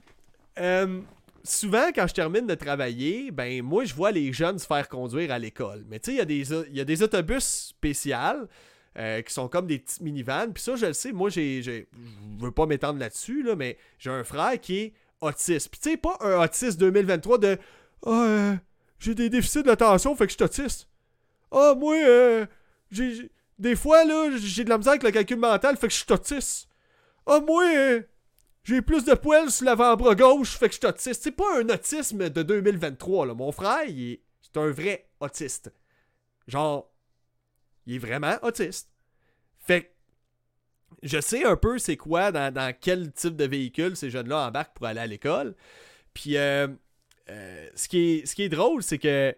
souvent, 1.44 1.88
quand 1.94 2.08
je 2.08 2.14
termine 2.14 2.48
de 2.48 2.56
travailler, 2.56 3.32
ben 3.32 3.62
moi, 3.62 3.86
je 3.86 3.94
vois 3.94 4.12
les 4.12 4.32
jeunes 4.34 4.60
se 4.60 4.66
faire 4.66 4.88
conduire 4.90 5.32
à 5.32 5.40
l'école. 5.40 5.84
Mais 5.88 6.00
tu 6.00 6.16
sais, 6.16 6.24
il 6.24 6.76
y, 6.76 6.82
a 6.82 6.86
des 6.86 7.04
autobus 7.04 7.44
spéciaux 7.44 8.48
euh, 8.98 9.22
qui 9.22 9.34
sont 9.34 9.48
comme 9.48 9.68
des 9.68 9.80
petites 9.80 10.02
minivans. 10.02 10.52
Puis 10.54 10.64
ça, 10.64 10.76
je 10.76 10.86
le 10.86 10.94
sais, 10.94 11.12
moi, 11.12 11.30
j'ai, 11.30 11.62
je 11.62 11.84
veux 12.40 12.52
pas 12.52 12.66
m'étendre 12.66 13.00
là-dessus, 13.00 13.44
là, 13.44 13.56
mais 13.56 13.78
j'ai 14.00 14.10
un 14.10 14.24
frère 14.24 14.60
qui 14.60 14.80
est 14.80 14.94
autiste. 15.22 15.70
Puis 15.70 15.80
tu 15.82 15.92
sais, 15.92 15.98
pas 15.98 16.18
un 16.22 16.44
autiste 16.44 16.80
2023 16.80 17.38
de 17.38 17.58
Ah, 18.06 18.56
j'ai 19.00 19.16
des 19.16 19.30
déficits 19.30 19.64
d'attention, 19.64 20.16
fait 20.16 20.26
que 20.26 20.32
je 20.32 20.38
suis 20.38 20.44
autiste. 20.44 20.88
Ah, 21.52 21.76
moi, 21.78 21.96
euh, 21.96 22.46
des 23.60 23.76
fois, 23.76 24.06
là, 24.06 24.30
j'ai 24.38 24.64
de 24.64 24.70
la 24.70 24.78
misère 24.78 24.92
avec 24.92 25.04
le 25.04 25.12
calcul 25.12 25.38
mental, 25.38 25.76
fait 25.78 25.88
que 25.88 25.94
je 25.94 26.00
suis 26.00 26.14
autiste. 26.14 26.68
Ah, 27.26 27.40
moi, 27.40 27.64
euh, 27.66 28.02
j'ai 28.64 28.82
plus 28.82 29.04
de 29.04 29.14
poils 29.14 29.52
sur 29.52 29.66
l'avant-bras 29.66 30.16
gauche, 30.16 30.58
fait 30.58 30.70
que 30.70 30.76
je 30.76 30.80
suis 30.80 30.88
autiste. 30.88 31.24
C'est 31.24 31.32
pas 31.32 31.60
un 31.60 31.68
autisme 31.70 32.30
de 32.30 32.44
2023, 32.44 33.26
là. 33.28 33.34
Mon 33.34 33.52
frère, 33.52 33.84
il 33.88 34.12
est, 34.14 34.22
c'est 34.42 34.58
un 34.58 34.72
vrai 34.72 35.10
autiste. 35.20 35.74
Genre, 36.48 36.90
il 37.86 37.96
est 37.96 38.00
vraiment 38.00 38.38
autiste. 38.42 38.90
Fait 39.60 39.84
que, 39.84 39.88
je 41.04 41.20
sais 41.20 41.44
un 41.44 41.58
peu 41.58 41.78
c'est 41.78 41.98
quoi, 41.98 42.32
dans, 42.32 42.74
quel 42.80 43.12
type 43.12 43.36
de 43.36 43.46
véhicule 43.46 43.98
ces 43.98 44.10
jeunes-là 44.10 44.48
embarquent 44.48 44.76
pour 44.76 44.86
aller 44.86 45.02
à 45.02 45.08
l'école. 45.08 45.56
Puis, 46.14 46.38
euh, 46.38 46.68
euh, 47.30 47.70
ce, 47.76 47.90
qui 47.90 47.98
est, 47.98 48.26
ce 48.26 48.36
qui 48.36 48.44
est 48.44 48.50
drôle, 48.50 48.82
c'est 48.82 49.00
que 49.00 49.36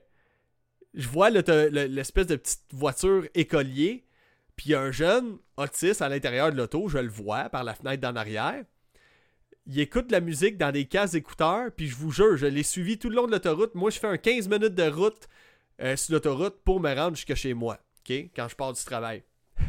je 0.93 1.07
vois 1.07 1.31
l'espèce 1.31 2.27
de 2.27 2.35
petite 2.35 2.63
voiture 2.71 3.27
écolier, 3.33 4.05
puis 4.55 4.75
un 4.75 4.91
jeune 4.91 5.39
autiste 5.57 6.01
à 6.01 6.09
l'intérieur 6.09 6.51
de 6.51 6.57
l'auto, 6.57 6.87
je 6.89 6.99
le 6.99 7.09
vois 7.09 7.49
par 7.49 7.63
la 7.63 7.73
fenêtre 7.73 8.01
d'en 8.01 8.15
arrière 8.15 8.63
il 9.67 9.79
écoute 9.79 10.11
la 10.11 10.19
musique 10.21 10.57
dans 10.57 10.71
des 10.71 10.85
cases 10.85 11.15
écouteurs, 11.15 11.71
puis 11.75 11.87
je 11.87 11.95
vous 11.95 12.11
jure, 12.11 12.37
je 12.37 12.45
l'ai 12.45 12.63
suivi 12.63 12.99
tout 12.99 13.09
le 13.09 13.15
long 13.15 13.25
de 13.25 13.31
l'autoroute. 13.31 13.73
Moi, 13.73 13.89
je 13.89 13.99
fais 13.99 14.07
un 14.07 14.17
15 14.17 14.47
minutes 14.47 14.75
de 14.75 14.87
route 14.87 15.27
euh, 15.81 15.95
sur 15.95 16.13
l'autoroute 16.13 16.57
pour 16.63 16.79
me 16.79 16.93
rendre 16.93 17.15
jusqu'à 17.15 17.35
chez 17.35 17.53
moi, 17.53 17.79
OK? 17.99 18.15
Quand 18.35 18.47
je 18.47 18.55
pars 18.55 18.73
du 18.73 18.83
travail. 18.83 19.23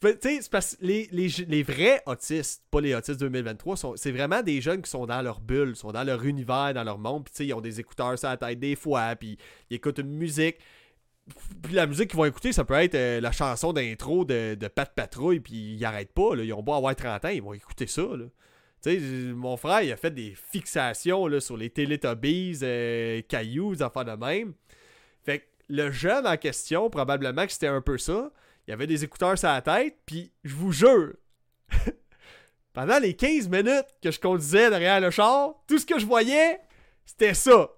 c'est 0.00 0.50
parce 0.50 0.76
que 0.76 0.84
les, 0.84 1.08
les, 1.10 1.62
vrais 1.62 2.02
autistes, 2.06 2.64
pas 2.70 2.80
les 2.82 2.94
autistes 2.94 3.20
2023, 3.20 3.96
c'est 3.96 4.12
vraiment 4.12 4.42
des 4.42 4.60
jeunes 4.60 4.82
qui 4.82 4.90
sont 4.90 5.06
dans 5.06 5.22
leur 5.22 5.40
bulle, 5.40 5.74
sont 5.74 5.92
dans 5.92 6.04
leur 6.04 6.24
univers, 6.24 6.74
dans 6.74 6.84
leur 6.84 6.98
monde, 6.98 7.24
puis 7.24 7.46
ils 7.46 7.54
ont 7.54 7.62
des 7.62 7.80
écouteurs 7.80 8.18
sur 8.18 8.28
la 8.28 8.36
tête 8.36 8.58
des 8.58 8.76
fois, 8.76 9.16
puis 9.16 9.38
ils 9.70 9.76
écoutent 9.76 9.98
une 9.98 10.12
musique 10.12 10.58
puis 11.62 11.74
la 11.74 11.86
musique 11.86 12.10
qu'ils 12.10 12.18
vont 12.18 12.24
écouter, 12.24 12.52
ça 12.52 12.64
peut 12.64 12.74
être 12.74 12.94
euh, 12.94 13.20
la 13.20 13.32
chanson 13.32 13.72
d'intro 13.72 14.24
de, 14.24 14.54
de 14.54 14.68
Pat 14.68 14.92
Patrouille, 14.92 15.40
puis 15.40 15.74
ils 15.74 15.84
arrêtent 15.84 16.12
pas. 16.12 16.34
Là. 16.34 16.42
Ils 16.42 16.52
ont 16.52 16.62
beau 16.62 16.74
avoir 16.74 16.94
30 16.94 17.24
ans, 17.24 17.28
ils 17.28 17.42
vont 17.42 17.52
écouter 17.52 17.86
ça. 17.86 18.02
Là. 18.02 18.24
sais, 18.80 18.98
mon 18.98 19.56
frère, 19.56 19.82
il 19.82 19.92
a 19.92 19.96
fait 19.96 20.10
des 20.10 20.34
fixations 20.34 21.28
sur 21.40 21.56
les 21.56 21.70
Teletubbies, 21.70 22.58
euh, 22.62 23.22
cailloux, 23.22 23.82
affaires 23.82 24.04
de 24.04 24.12
même. 24.12 24.54
Fait 25.24 25.40
que 25.40 25.44
le 25.68 25.90
jeune 25.90 26.26
en 26.26 26.36
question, 26.36 26.90
probablement 26.90 27.46
que 27.46 27.52
c'était 27.52 27.68
un 27.68 27.80
peu 27.80 27.98
ça. 27.98 28.30
Il 28.66 28.72
avait 28.72 28.86
des 28.86 29.04
écouteurs 29.04 29.38
sur 29.38 29.48
la 29.48 29.62
tête, 29.62 29.96
puis 30.06 30.32
je 30.44 30.54
vous 30.54 30.72
jure, 30.72 31.14
pendant 32.72 32.98
les 32.98 33.14
15 33.14 33.48
minutes 33.48 33.86
que 34.02 34.10
je 34.10 34.20
conduisais 34.20 34.70
derrière 34.70 35.00
le 35.00 35.10
char, 35.10 35.54
tout 35.66 35.78
ce 35.78 35.86
que 35.86 35.98
je 35.98 36.06
voyais, 36.06 36.60
c'était 37.04 37.34
ça. 37.34 37.70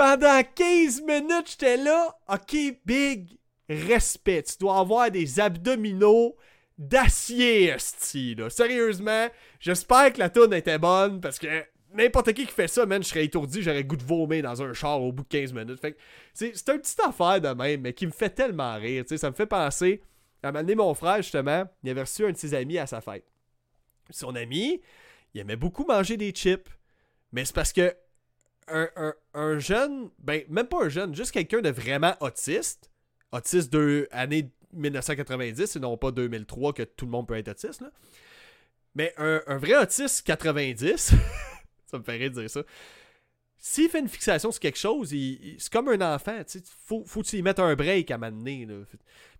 Pendant 0.00 0.42
15 0.42 1.02
minutes, 1.02 1.50
j'étais 1.50 1.76
là. 1.76 2.18
Ok, 2.26 2.56
big, 2.86 3.36
respect. 3.68 4.44
Tu 4.44 4.56
dois 4.58 4.78
avoir 4.78 5.10
des 5.10 5.38
abdominaux 5.38 6.38
d'acier, 6.78 7.74
style. 7.76 8.46
Sérieusement, 8.48 9.28
j'espère 9.58 10.10
que 10.14 10.20
la 10.20 10.30
tourne 10.30 10.54
était 10.54 10.78
bonne 10.78 11.20
parce 11.20 11.38
que 11.38 11.66
n'importe 11.92 12.32
qui 12.32 12.46
qui 12.46 12.52
fait 12.54 12.66
ça, 12.66 12.86
man, 12.86 13.02
je 13.02 13.08
serais 13.08 13.26
étourdi, 13.26 13.60
j'aurais 13.60 13.84
goût 13.84 13.98
de 13.98 14.02
vomir 14.02 14.42
dans 14.42 14.62
un 14.62 14.72
char 14.72 15.02
au 15.02 15.12
bout 15.12 15.24
de 15.24 15.28
15 15.28 15.52
minutes. 15.52 15.78
Fait 15.78 15.94
c'est 16.32 16.68
un 16.70 16.78
petite 16.78 17.00
affaire 17.00 17.42
de 17.42 17.48
même, 17.48 17.82
mais 17.82 17.92
qui 17.92 18.06
me 18.06 18.12
fait 18.12 18.30
tellement 18.30 18.76
rire. 18.76 19.04
Ça 19.06 19.28
me 19.28 19.34
fait 19.34 19.44
penser 19.44 20.00
à 20.42 20.50
m'amener 20.50 20.76
mon 20.76 20.94
frère, 20.94 21.18
justement. 21.18 21.64
Il 21.82 21.90
avait 21.90 22.00
reçu 22.00 22.24
un 22.24 22.32
de 22.32 22.38
ses 22.38 22.54
amis 22.54 22.78
à 22.78 22.86
sa 22.86 23.02
fête. 23.02 23.26
Son 24.08 24.34
ami, 24.34 24.80
il 25.34 25.42
aimait 25.42 25.56
beaucoup 25.56 25.84
manger 25.84 26.16
des 26.16 26.30
chips. 26.30 26.70
Mais 27.32 27.44
c'est 27.44 27.54
parce 27.54 27.74
que 27.74 27.94
un, 28.68 29.58
jeune, 29.58 30.10
ben 30.18 30.42
même 30.48 30.66
pas 30.66 30.84
un 30.84 30.88
jeune, 30.88 31.14
juste 31.14 31.32
quelqu'un 31.32 31.60
de 31.60 31.70
vraiment 31.70 32.14
autiste, 32.20 32.90
autiste 33.32 33.72
de 33.72 34.08
année 34.12 34.50
1990 34.72 35.76
et 35.76 35.80
non 35.80 35.96
pas 35.96 36.10
2003 36.10 36.72
que 36.72 36.82
tout 36.82 37.06
le 37.06 37.10
monde 37.10 37.26
peut 37.26 37.36
être 37.36 37.48
autiste, 37.48 37.80
là. 37.80 37.90
Mais 38.96 39.14
un, 39.18 39.56
vrai 39.56 39.76
autiste 39.76 40.26
90, 40.26 41.12
ça 41.86 41.98
me 41.98 42.02
ferait 42.02 42.28
dire 42.28 42.50
ça. 42.50 42.62
s'il 43.56 43.88
fait 43.88 44.00
une 44.00 44.08
fixation 44.08 44.50
sur 44.50 44.60
quelque 44.60 44.78
chose, 44.78 45.10
c'est 45.10 45.70
comme 45.70 45.88
un 45.88 46.14
enfant. 46.14 46.40
Il 46.52 46.60
faut, 46.84 47.04
faut 47.06 47.22
y 47.22 47.42
mettes 47.42 47.60
un 47.60 47.76
break 47.76 48.10
à 48.10 48.18
m'amener. 48.18 48.66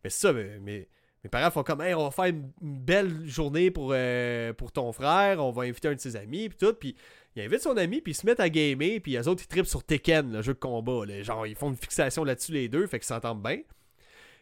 Mais 0.05 0.11
ça, 0.11 0.33
mais, 0.33 0.89
mes 1.23 1.29
parents 1.29 1.51
font 1.51 1.64
comme, 1.64 1.81
hey, 1.83 1.95
on 1.95 2.05
va 2.05 2.11
faire 2.12 2.27
une, 2.27 2.51
belle 2.61 3.27
journée 3.27 3.71
pour, 3.71 3.91
euh, 3.93 4.53
pour 4.53 4.71
ton 4.73 4.93
frère, 4.93 5.45
on 5.45 5.51
va 5.51 5.64
inviter 5.64 5.89
un 5.89 5.95
de 5.95 6.01
ses 6.01 6.16
amis, 6.16 6.49
puis 6.49 6.59
tout. 6.59 6.75
Puis 6.75 6.95
il 7.37 7.43
invite 7.43 7.61
son 7.61 7.76
ami, 7.76 8.01
puis 8.01 8.12
ils 8.12 8.16
se 8.16 8.26
mettent 8.26 8.41
à 8.41 8.49
gamer, 8.49 9.01
puis 9.01 9.12
les 9.12 9.28
autres, 9.28 9.45
ils 9.45 9.49
trippent 9.49 9.66
sur 9.66 9.85
Tekken, 9.85 10.33
le 10.33 10.43
jeu 10.43 10.55
de 10.55 10.59
combat. 10.59 11.05
Genre, 11.22 11.47
ils 11.47 11.55
font 11.55 11.70
une 11.70 11.76
fixation 11.76 12.24
là-dessus 12.24 12.53
les 12.53 12.68
deux, 12.68 12.87
fait 12.87 12.99
qu'ils 12.99 13.07
s'entendent 13.07 13.43
bien. 13.43 13.61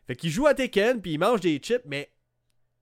Fait 0.06 0.16
qu'ils 0.16 0.30
jouent 0.30 0.46
à 0.46 0.54
Tekken, 0.54 1.02
puis 1.02 1.12
ils 1.12 1.18
mangent 1.18 1.40
des 1.40 1.58
chips, 1.58 1.84
mais 1.84 2.10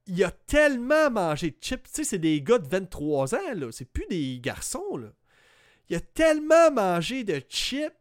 il 0.05 0.23
a 0.23 0.31
tellement 0.31 1.11
mangé 1.11 1.51
de 1.51 1.57
chips. 1.59 1.83
Tu 1.83 1.89
sais, 1.91 2.03
c'est 2.05 2.19
des 2.19 2.41
gars 2.41 2.57
de 2.57 2.67
23 2.67 3.35
ans, 3.35 3.53
là. 3.53 3.67
C'est 3.71 3.91
plus 3.91 4.05
des 4.09 4.39
garçons, 4.39 4.95
là. 4.95 5.09
Il 5.89 5.95
a 5.97 5.99
tellement 5.99 6.71
mangé 6.71 7.23
de 7.25 7.41
chips, 7.49 7.93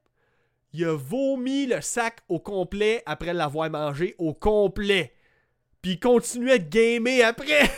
il 0.72 0.84
a 0.84 0.96
vomi 0.96 1.66
le 1.66 1.80
sac 1.80 2.20
au 2.28 2.38
complet 2.38 3.02
après 3.06 3.34
l'avoir 3.34 3.68
mangé 3.70 4.14
au 4.18 4.34
complet. 4.34 5.12
Puis 5.82 5.92
il 5.92 6.00
continuait 6.00 6.58
de 6.58 6.68
gamer 6.68 7.22
après. 7.22 7.62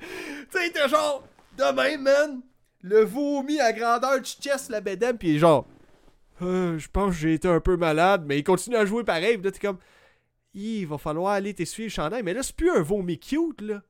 tu 0.00 0.06
sais, 0.50 0.66
il 0.66 0.70
était 0.70 0.88
genre, 0.88 1.26
demain, 1.56 1.98
man, 1.98 2.40
le 2.82 3.04
vomi 3.04 3.60
à 3.60 3.72
grandeur 3.72 4.20
du 4.20 4.30
chest, 4.30 4.70
la 4.70 4.80
bedem, 4.80 5.16
puis 5.18 5.38
genre, 5.38 5.66
euh, 6.42 6.78
je 6.78 6.88
pense 6.88 7.14
que 7.14 7.20
j'ai 7.20 7.34
été 7.34 7.48
un 7.48 7.60
peu 7.60 7.76
malade, 7.76 8.24
mais 8.26 8.38
il 8.38 8.44
continue 8.44 8.76
à 8.76 8.84
jouer 8.84 9.04
pareil. 9.04 9.36
Puis 9.36 9.44
là, 9.44 9.52
t'es 9.52 9.60
comme, 9.60 9.78
il 10.54 10.86
va 10.86 10.98
falloir 10.98 11.32
aller 11.32 11.54
t'essuyer 11.54 11.88
le 11.88 11.92
chandail. 11.92 12.22
Mais 12.22 12.34
là, 12.34 12.42
c'est 12.42 12.56
plus 12.56 12.70
un 12.70 12.82
vomi 12.82 13.18
cute, 13.18 13.60
là. 13.60 13.82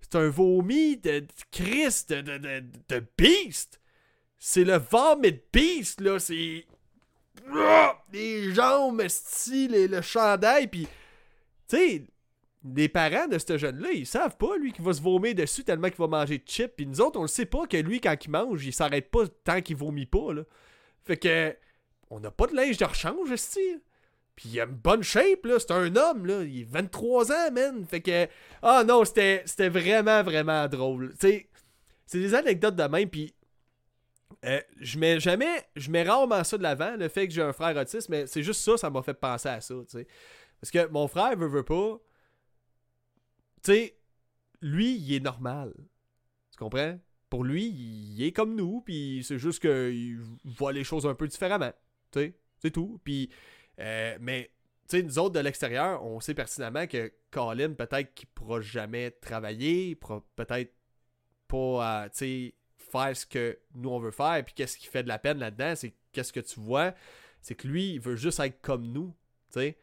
C'est 0.00 0.14
un 0.14 0.28
vomi 0.28 0.96
de, 0.96 1.26
Christ, 1.50 2.10
de, 2.12 2.20
de, 2.20 2.38
de, 2.38 2.64
de 2.88 3.06
beast. 3.16 3.80
C'est 4.38 4.64
le 4.64 4.78
vomit 4.78 5.40
beast, 5.52 6.00
là. 6.00 6.18
C'est. 6.18 6.66
Les 8.12 8.54
jambes, 8.54 9.06
style, 9.08 9.74
et 9.74 9.88
le 9.88 10.00
chandail, 10.00 10.68
puis. 10.68 10.86
Tu 11.68 11.76
sais, 11.76 12.04
les 12.64 12.88
parents 12.88 13.28
de 13.28 13.38
ce 13.38 13.56
jeune-là, 13.56 13.92
ils 13.92 14.06
savent 14.06 14.36
pas, 14.36 14.56
lui, 14.56 14.72
qu'il 14.72 14.84
va 14.84 14.92
se 14.92 15.00
vomir 15.00 15.34
dessus 15.34 15.64
tellement 15.64 15.88
qu'il 15.88 15.98
va 15.98 16.08
manger 16.08 16.38
de 16.38 16.46
chips. 16.46 16.72
Puis 16.76 16.86
nous 16.86 17.00
autres, 17.00 17.18
on 17.18 17.22
le 17.22 17.28
sait 17.28 17.46
pas 17.46 17.66
que 17.66 17.76
lui, 17.76 18.00
quand 18.00 18.16
il 18.24 18.30
mange, 18.30 18.66
il 18.66 18.72
s'arrête 18.72 19.10
pas 19.10 19.26
tant 19.44 19.60
qu'il 19.60 19.76
vomit 19.76 20.06
pas, 20.06 20.32
là. 20.32 20.42
Fait 21.04 21.16
que. 21.16 21.56
On 22.10 22.20
n'a 22.20 22.30
pas 22.30 22.46
de 22.46 22.56
linge 22.56 22.78
de 22.78 22.84
rechange, 22.86 23.34
style. 23.36 23.82
Puis 24.34 24.50
il 24.50 24.60
a 24.60 24.64
une 24.64 24.70
bonne 24.70 25.02
shape, 25.02 25.44
là. 25.44 25.58
C'est 25.58 25.72
un 25.72 25.94
homme, 25.94 26.26
là. 26.26 26.42
Il 26.42 26.62
est 26.62 26.68
23 26.68 27.32
ans, 27.32 27.52
man. 27.52 27.84
Fait 27.86 28.00
que. 28.00 28.26
Ah 28.62 28.82
non, 28.84 29.04
c'était 29.04 29.68
vraiment, 29.68 30.22
vraiment 30.22 30.66
drôle. 30.68 31.14
Tu 31.20 31.46
c'est 32.06 32.18
des 32.18 32.34
anecdotes 32.34 32.76
de 32.76 32.84
même. 32.84 33.08
Puis. 33.08 33.34
Euh, 34.44 34.60
je 34.80 34.98
mets 34.98 35.20
jamais. 35.20 35.64
Je 35.76 35.90
mets 35.90 36.02
rarement 36.02 36.44
ça 36.44 36.56
de 36.56 36.62
l'avant, 36.62 36.96
le 36.96 37.08
fait 37.08 37.26
que 37.26 37.34
j'ai 37.34 37.42
un 37.42 37.52
frère 37.52 37.76
autiste, 37.76 38.08
mais 38.08 38.26
c'est 38.26 38.42
juste 38.42 38.60
ça, 38.60 38.76
ça 38.76 38.88
m'a 38.88 39.02
fait 39.02 39.14
penser 39.14 39.48
à 39.48 39.60
ça, 39.60 39.74
tu 39.74 39.98
sais. 39.98 40.06
Parce 40.60 40.70
que 40.70 40.86
mon 40.92 41.08
frère 41.08 41.36
veut, 41.36 41.48
veut 41.48 41.64
pas. 41.64 41.98
Tu 43.62 43.72
sais, 43.72 43.98
lui, 44.60 44.96
il 44.96 45.14
est 45.14 45.20
normal. 45.20 45.72
Tu 46.50 46.58
comprends? 46.58 46.98
Pour 47.30 47.44
lui, 47.44 47.66
il 47.66 48.22
est 48.22 48.32
comme 48.32 48.54
nous, 48.54 48.80
puis 48.80 49.22
c'est 49.22 49.38
juste 49.38 49.60
qu'il 49.60 50.18
voit 50.44 50.72
les 50.72 50.84
choses 50.84 51.06
un 51.06 51.14
peu 51.14 51.28
différemment. 51.28 51.72
Tu 52.10 52.20
sais, 52.20 52.38
c'est 52.58 52.70
tout. 52.70 53.00
Puis 53.04 53.30
euh, 53.80 54.16
mais, 54.20 54.50
tu 54.88 54.96
sais, 54.96 55.02
nous 55.02 55.18
autres 55.18 55.34
de 55.34 55.40
l'extérieur, 55.40 56.04
on 56.04 56.20
sait 56.20 56.34
pertinemment 56.34 56.86
que 56.86 57.12
Colin, 57.30 57.72
peut-être 57.72 58.14
qu'il 58.14 58.28
pourra 58.28 58.60
jamais 58.60 59.10
travailler, 59.10 59.94
peut-être 59.94 60.72
pas, 61.46 62.04
euh, 62.04 62.08
tu 62.14 62.54
faire 62.76 63.14
ce 63.14 63.26
que 63.26 63.58
nous 63.74 63.90
on 63.90 63.98
veut 63.98 64.10
faire. 64.10 64.42
Puis 64.44 64.54
qu'est-ce 64.54 64.78
qui 64.78 64.86
fait 64.86 65.02
de 65.02 65.08
la 65.08 65.18
peine 65.18 65.38
là-dedans, 65.38 65.74
c'est 65.76 65.94
qu'est-ce 66.12 66.32
que 66.32 66.40
tu 66.40 66.58
vois, 66.60 66.94
c'est 67.42 67.54
que 67.54 67.68
lui, 67.68 67.94
il 67.94 68.00
veut 68.00 68.16
juste 68.16 68.40
être 68.40 68.60
comme 68.60 68.86
nous, 68.92 69.14
tu 69.52 69.60
sais. 69.60 69.78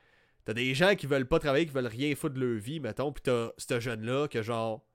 T'as 0.45 0.53
des 0.53 0.73
gens 0.75 0.95
qui 0.95 1.07
veulent 1.07 1.27
pas 1.27 1.39
travailler, 1.39 1.65
qui 1.65 1.73
veulent 1.73 1.87
rien 1.87 2.15
foutre 2.15 2.35
de 2.35 2.45
leur 2.45 2.59
vie, 2.59 2.79
mettons, 2.79 3.11
pis 3.11 3.23
t'as 3.23 3.49
ce 3.57 3.79
jeune-là 3.79 4.27
que 4.27 4.41
genre, 4.41 4.85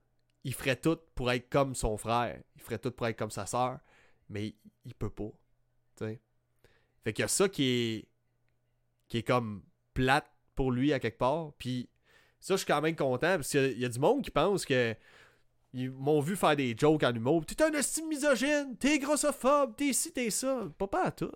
il 0.43 0.53
ferait 0.53 0.77
tout 0.77 0.97
pour 1.13 1.31
être 1.31 1.49
comme 1.49 1.75
son 1.75 1.97
frère, 1.97 2.41
il 2.55 2.61
ferait 2.61 2.79
tout 2.79 2.91
pour 2.91 3.05
être 3.07 3.17
comme 3.17 3.31
sa 3.31 3.45
soeur, 3.45 3.79
mais 4.29 4.55
il 4.85 4.95
peut 4.95 5.09
pas, 5.09 5.31
tu 5.97 6.05
sais. 6.05 6.21
Fait 7.03 7.13
qu'il 7.13 7.23
y 7.23 7.25
a 7.25 7.27
ça 7.27 7.49
qui 7.49 7.63
est 7.63 8.07
qui 9.07 9.17
est 9.17 9.23
comme 9.23 9.63
plate 9.93 10.31
pour 10.55 10.71
lui 10.71 10.93
à 10.93 10.99
quelque 10.99 11.17
part. 11.17 11.51
Puis 11.57 11.89
ça, 12.39 12.53
je 12.53 12.59
suis 12.59 12.65
quand 12.65 12.81
même 12.81 12.95
content 12.95 13.35
parce 13.35 13.49
qu'il 13.49 13.77
y, 13.77 13.85
a 13.85 13.89
du 13.89 13.99
monde 13.99 14.23
qui 14.23 14.31
pense 14.31 14.65
que 14.65 14.95
ils 15.73 15.91
m'ont 15.91 16.21
vu 16.21 16.35
faire 16.35 16.55
des 16.55 16.75
jokes 16.77 17.03
en 17.03 17.13
humour. 17.13 17.45
T'es 17.45 17.61
un 17.61 17.71
estime 17.73 18.07
misogyne, 18.07 18.77
t'es 18.77 18.99
grossophobe, 18.99 19.75
t'es 19.75 19.91
ci, 19.91 20.13
t'es 20.13 20.29
ça. 20.29 20.67
Pas 20.77 20.87
pas 20.87 21.05
à 21.07 21.11
tout. 21.11 21.31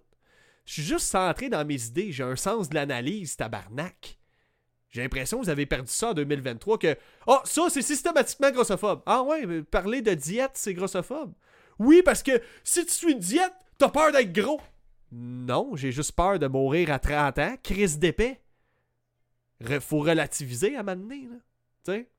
Je 0.65 0.73
suis 0.73 0.83
juste 0.83 1.07
centré 1.07 1.49
dans 1.49 1.65
mes 1.65 1.85
idées. 1.85 2.11
J'ai 2.11 2.23
un 2.23 2.35
sens 2.35 2.69
de 2.69 2.75
l'analyse, 2.75 3.35
tabarnak. 3.37 4.17
J'ai 4.89 5.01
l'impression 5.01 5.39
que 5.39 5.43
vous 5.43 5.49
avez 5.49 5.65
perdu 5.65 5.91
ça 5.91 6.11
en 6.11 6.13
2023 6.13 6.77
que 6.77 6.97
oh, 7.27 7.39
ça, 7.43 7.63
c'est 7.69 7.81
systématiquement 7.81 8.51
grossophobe. 8.51 9.01
Ah 9.05 9.23
ouais, 9.23 9.61
parler 9.63 10.01
de 10.01 10.13
diète, 10.13 10.51
c'est 10.53 10.73
grossophobe. 10.73 11.33
Oui, 11.79 12.01
parce 12.03 12.23
que 12.23 12.41
si 12.63 12.85
tu 12.85 12.93
suis 12.93 13.11
une 13.11 13.19
diète, 13.19 13.53
t'as 13.77 13.89
peur 13.89 14.11
d'être 14.11 14.31
gros. 14.31 14.61
Non, 15.11 15.75
j'ai 15.75 15.91
juste 15.91 16.13
peur 16.13 16.39
de 16.39 16.47
mourir 16.47 16.91
à 16.91 16.99
30 16.99 17.39
ans. 17.39 17.55
Crise 17.61 17.99
d'épée. 17.99 18.39
Faut 19.81 19.99
relativiser 19.99 20.75
à 20.75 20.83
donné, 20.83 21.27
là. 21.29 21.37
Tu 21.83 21.91
sais? 21.91 22.09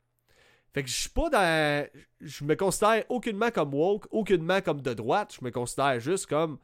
Fait 0.73 0.83
que 0.83 0.91
je 0.91 0.95
suis 0.95 1.09
pas 1.09 1.31
dans. 1.31 1.89
Je 2.21 2.45
me 2.45 2.55
considère 2.55 3.05
aucunement 3.09 3.51
comme 3.51 3.73
woke, 3.73 4.07
aucunement 4.11 4.61
comme 4.61 4.83
de 4.83 4.93
droite. 4.93 5.35
Je 5.41 5.45
me 5.45 5.51
considère 5.51 5.99
juste 6.01 6.27
comme. 6.27 6.59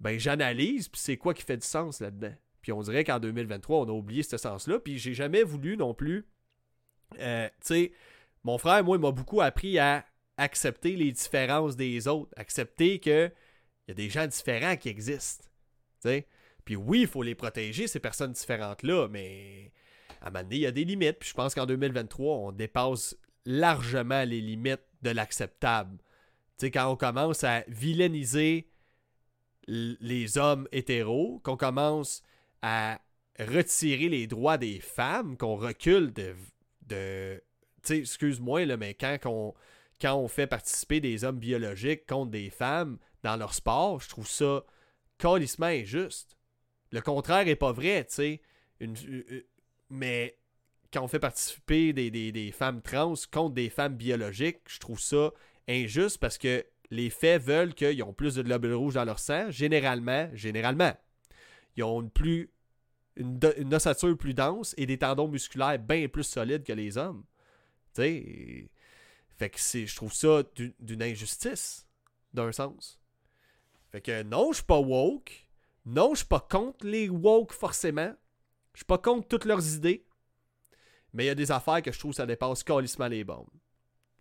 Ben, 0.00 0.18
j'analyse, 0.18 0.88
puis 0.88 1.00
c'est 1.00 1.16
quoi 1.16 1.34
qui 1.34 1.42
fait 1.42 1.58
du 1.58 1.66
sens 1.66 2.00
là-dedans. 2.00 2.34
Puis 2.62 2.72
on 2.72 2.82
dirait 2.82 3.04
qu'en 3.04 3.18
2023, 3.18 3.80
on 3.80 3.88
a 3.88 3.92
oublié 3.92 4.22
ce 4.22 4.36
sens-là. 4.36 4.78
Puis 4.78 4.98
j'ai 4.98 5.14
jamais 5.14 5.42
voulu 5.42 5.76
non 5.76 5.94
plus. 5.94 6.26
Euh, 7.18 7.48
tu 7.60 7.66
sais, 7.66 7.92
mon 8.44 8.58
frère, 8.58 8.82
moi, 8.84 8.96
il 8.96 9.00
m'a 9.00 9.10
beaucoup 9.10 9.40
appris 9.40 9.78
à 9.78 10.04
accepter 10.36 10.96
les 10.96 11.12
différences 11.12 11.76
des 11.76 12.08
autres. 12.08 12.32
Accepter 12.36 12.98
que 12.98 13.30
il 13.86 13.90
y 13.90 13.92
a 13.92 13.94
des 13.94 14.08
gens 14.08 14.26
différents 14.26 14.76
qui 14.76 14.88
existent. 14.88 15.44
Puis 16.64 16.76
oui, 16.76 17.02
il 17.02 17.06
faut 17.06 17.22
les 17.22 17.34
protéger, 17.34 17.86
ces 17.86 17.98
personnes 17.98 18.32
différentes-là, 18.32 19.08
mais 19.08 19.72
à 20.20 20.28
un 20.28 20.30
moment 20.30 20.44
donné, 20.44 20.56
il 20.56 20.62
y 20.62 20.66
a 20.66 20.70
des 20.70 20.84
limites. 20.84 21.18
Puis 21.18 21.30
je 21.30 21.34
pense 21.34 21.54
qu'en 21.54 21.66
2023, 21.66 22.36
on 22.36 22.52
dépasse 22.52 23.16
largement 23.44 24.24
les 24.24 24.40
limites 24.40 24.84
de 25.02 25.10
l'acceptable. 25.10 25.98
Tu 26.58 26.66
sais, 26.66 26.70
quand 26.70 26.90
on 26.90 26.96
commence 26.96 27.42
à 27.42 27.64
vilainiser 27.68 28.69
les 29.70 30.36
hommes 30.36 30.66
hétéros, 30.72 31.40
qu'on 31.44 31.56
commence 31.56 32.22
à 32.62 33.00
retirer 33.38 34.08
les 34.08 34.26
droits 34.26 34.58
des 34.58 34.80
femmes, 34.80 35.36
qu'on 35.36 35.56
recule 35.56 36.12
de. 36.12 36.34
de 36.86 37.42
excuse-moi, 37.88 38.66
mais 38.76 38.94
quand 38.94 39.18
on, 39.24 39.54
quand 40.00 40.16
on 40.16 40.28
fait 40.28 40.46
participer 40.46 41.00
des 41.00 41.24
hommes 41.24 41.38
biologiques 41.38 42.06
contre 42.06 42.30
des 42.30 42.50
femmes 42.50 42.98
dans 43.22 43.36
leur 43.36 43.54
sport, 43.54 44.00
je 44.00 44.08
trouve 44.08 44.28
ça 44.28 44.64
calissement 45.18 45.66
injuste. 45.66 46.36
Le 46.90 47.00
contraire 47.00 47.46
est 47.46 47.56
pas 47.56 47.72
vrai, 47.72 48.04
tu 48.04 48.14
sais. 48.14 48.40
Mais 49.88 50.36
quand 50.92 51.02
on 51.02 51.08
fait 51.08 51.20
participer 51.20 51.92
des, 51.92 52.52
femmes 52.52 52.82
trans 52.82 53.14
contre 53.30 53.54
des 53.54 53.70
femmes 53.70 53.96
biologiques, 53.96 54.60
je 54.66 54.78
trouve 54.78 55.00
ça 55.00 55.30
injuste 55.68 56.18
parce 56.18 56.38
que 56.38 56.66
les 56.90 57.10
faits 57.10 57.42
veulent 57.42 57.74
qu'ils 57.74 58.02
ont 58.02 58.12
plus 58.12 58.34
de 58.34 58.42
globules 58.42 58.74
rouges 58.74 58.94
dans 58.94 59.04
leur 59.04 59.18
sang, 59.18 59.50
généralement, 59.50 60.28
généralement. 60.34 60.92
Ils 61.76 61.84
ont 61.84 62.00
une 62.02 62.10
plus 62.10 62.50
une, 63.16 63.74
ossature 63.74 64.16
plus 64.16 64.34
dense 64.34 64.74
et 64.76 64.86
des 64.86 64.98
tendons 64.98 65.28
musculaires 65.28 65.78
bien 65.78 66.08
plus 66.08 66.24
solides 66.24 66.64
que 66.64 66.72
les 66.72 66.96
hommes. 66.96 67.24
Tu 67.94 68.02
sais, 68.02 68.70
fait 69.36 69.50
que 69.50 69.58
je 69.58 69.94
trouve 69.94 70.12
ça 70.12 70.42
d'une 70.78 71.02
injustice, 71.02 71.86
d'un 72.32 72.52
sens. 72.52 72.98
Fait 73.90 74.00
que 74.00 74.22
non, 74.22 74.52
je 74.52 74.56
suis 74.56 74.64
pas 74.64 74.78
woke. 74.78 75.46
Non, 75.86 76.10
je 76.12 76.18
suis 76.18 76.26
pas 76.26 76.40
contre 76.40 76.86
les 76.86 77.08
woke 77.08 77.52
forcément. 77.52 78.14
Je 78.74 78.80
suis 78.80 78.86
pas 78.86 78.98
contre 78.98 79.28
toutes 79.28 79.44
leurs 79.44 79.74
idées. 79.74 80.06
Mais 81.12 81.24
il 81.24 81.26
y 81.26 81.30
a 81.30 81.34
des 81.34 81.50
affaires 81.50 81.82
que 81.82 81.90
je 81.90 81.98
trouve 81.98 82.12
ça 82.12 82.26
dépasse 82.26 82.62
calissement 82.62 83.08
les 83.08 83.24
bombes. 83.24 83.48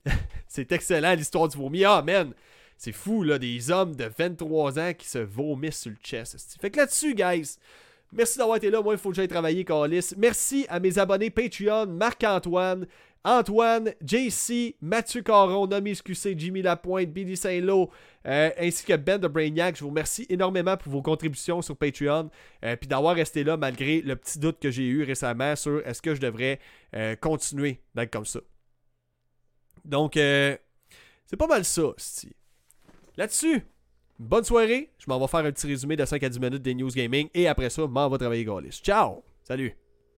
c'est 0.48 0.72
excellent 0.72 1.14
l'histoire 1.14 1.48
du 1.48 1.58
vomi. 1.58 1.84
Ah, 1.84 2.02
man! 2.02 2.34
C'est 2.80 2.94
fou, 2.94 3.24
là, 3.24 3.38
des 3.38 3.72
hommes 3.72 3.94
de 3.94 4.10
23 4.18 4.80
ans 4.80 4.94
qui 4.98 5.06
se 5.06 5.18
vomissent 5.18 5.82
sur 5.82 5.92
le 5.92 5.98
chest. 6.02 6.56
Fait 6.62 6.72
que 6.72 6.78
là-dessus, 6.78 7.14
guys, 7.14 7.58
merci 8.14 8.38
d'avoir 8.38 8.56
été 8.56 8.70
là. 8.70 8.82
Moi, 8.82 8.94
il 8.94 8.98
faut 8.98 9.10
que 9.10 9.18
j'aille 9.18 9.28
travailler, 9.28 9.66
Calis. 9.66 10.14
Merci 10.16 10.66
à 10.70 10.80
mes 10.80 10.98
abonnés 10.98 11.30
Patreon, 11.30 11.88
Marc-Antoine, 11.88 12.88
Antoine, 13.26 13.94
JC, 14.02 14.78
Mathieu 14.82 15.24
Caron, 15.24 15.68
Nomi 15.68 15.94
SQC, 15.94 16.40
Jimmy 16.40 16.62
Lapointe, 16.62 17.10
Billy 17.10 17.36
Saint-Lô, 17.36 17.92
euh, 18.26 18.50
ainsi 18.58 18.86
que 18.86 18.96
Ben 18.96 19.18
de 19.18 19.28
Brainiac. 19.28 19.76
Je 19.76 19.82
vous 19.82 19.90
remercie 19.90 20.26
énormément 20.30 20.78
pour 20.78 20.94
vos 20.94 21.02
contributions 21.02 21.62
sur 21.62 21.76
Patreon, 21.76 22.30
euh, 22.64 22.78
puis 22.78 22.88
d'avoir 22.88 23.14
resté 23.14 23.44
là 23.44 23.58
malgré 23.58 24.00
le 24.00 24.16
petit 24.16 24.40
doute 24.40 24.58
que 24.62 24.72
j'ai 24.72 24.86
eu 24.86 25.04
récemment 25.04 25.58
sur 25.58 25.86
est-ce 25.86 26.02
que 26.02 26.16
je 26.16 26.22
devrais 26.22 26.62
euh, 26.96 27.18
continuer 27.18 27.82
d'être 27.94 28.10
comme 28.14 28.26
ça. 28.26 28.40
Donc, 29.84 30.14
c'est 30.14 31.38
pas 31.38 31.48
mal 31.48 31.66
ça, 31.66 31.94
Là-dessus, 33.18 33.66
bonne 34.18 34.44
soirée. 34.44 34.92
Je 34.98 35.06
m'en 35.08 35.20
vais 35.20 35.28
faire 35.28 35.42
un 35.42 35.52
petit 35.52 35.68
résumé 35.68 35.96
de 35.96 36.06
5 36.06 36.24
à 36.24 36.30
10 36.30 36.40
minutes 36.40 36.62
des 36.62 36.74
news 36.74 36.90
gaming 36.90 37.30
et 37.34 37.48
après 37.48 37.70
ça, 37.70 37.86
m'en 37.88 38.10
vais 38.10 38.18
travailler 38.18 38.46
Gaulis. 38.46 38.80
Ciao! 38.84 39.24
Salut! 39.44 39.76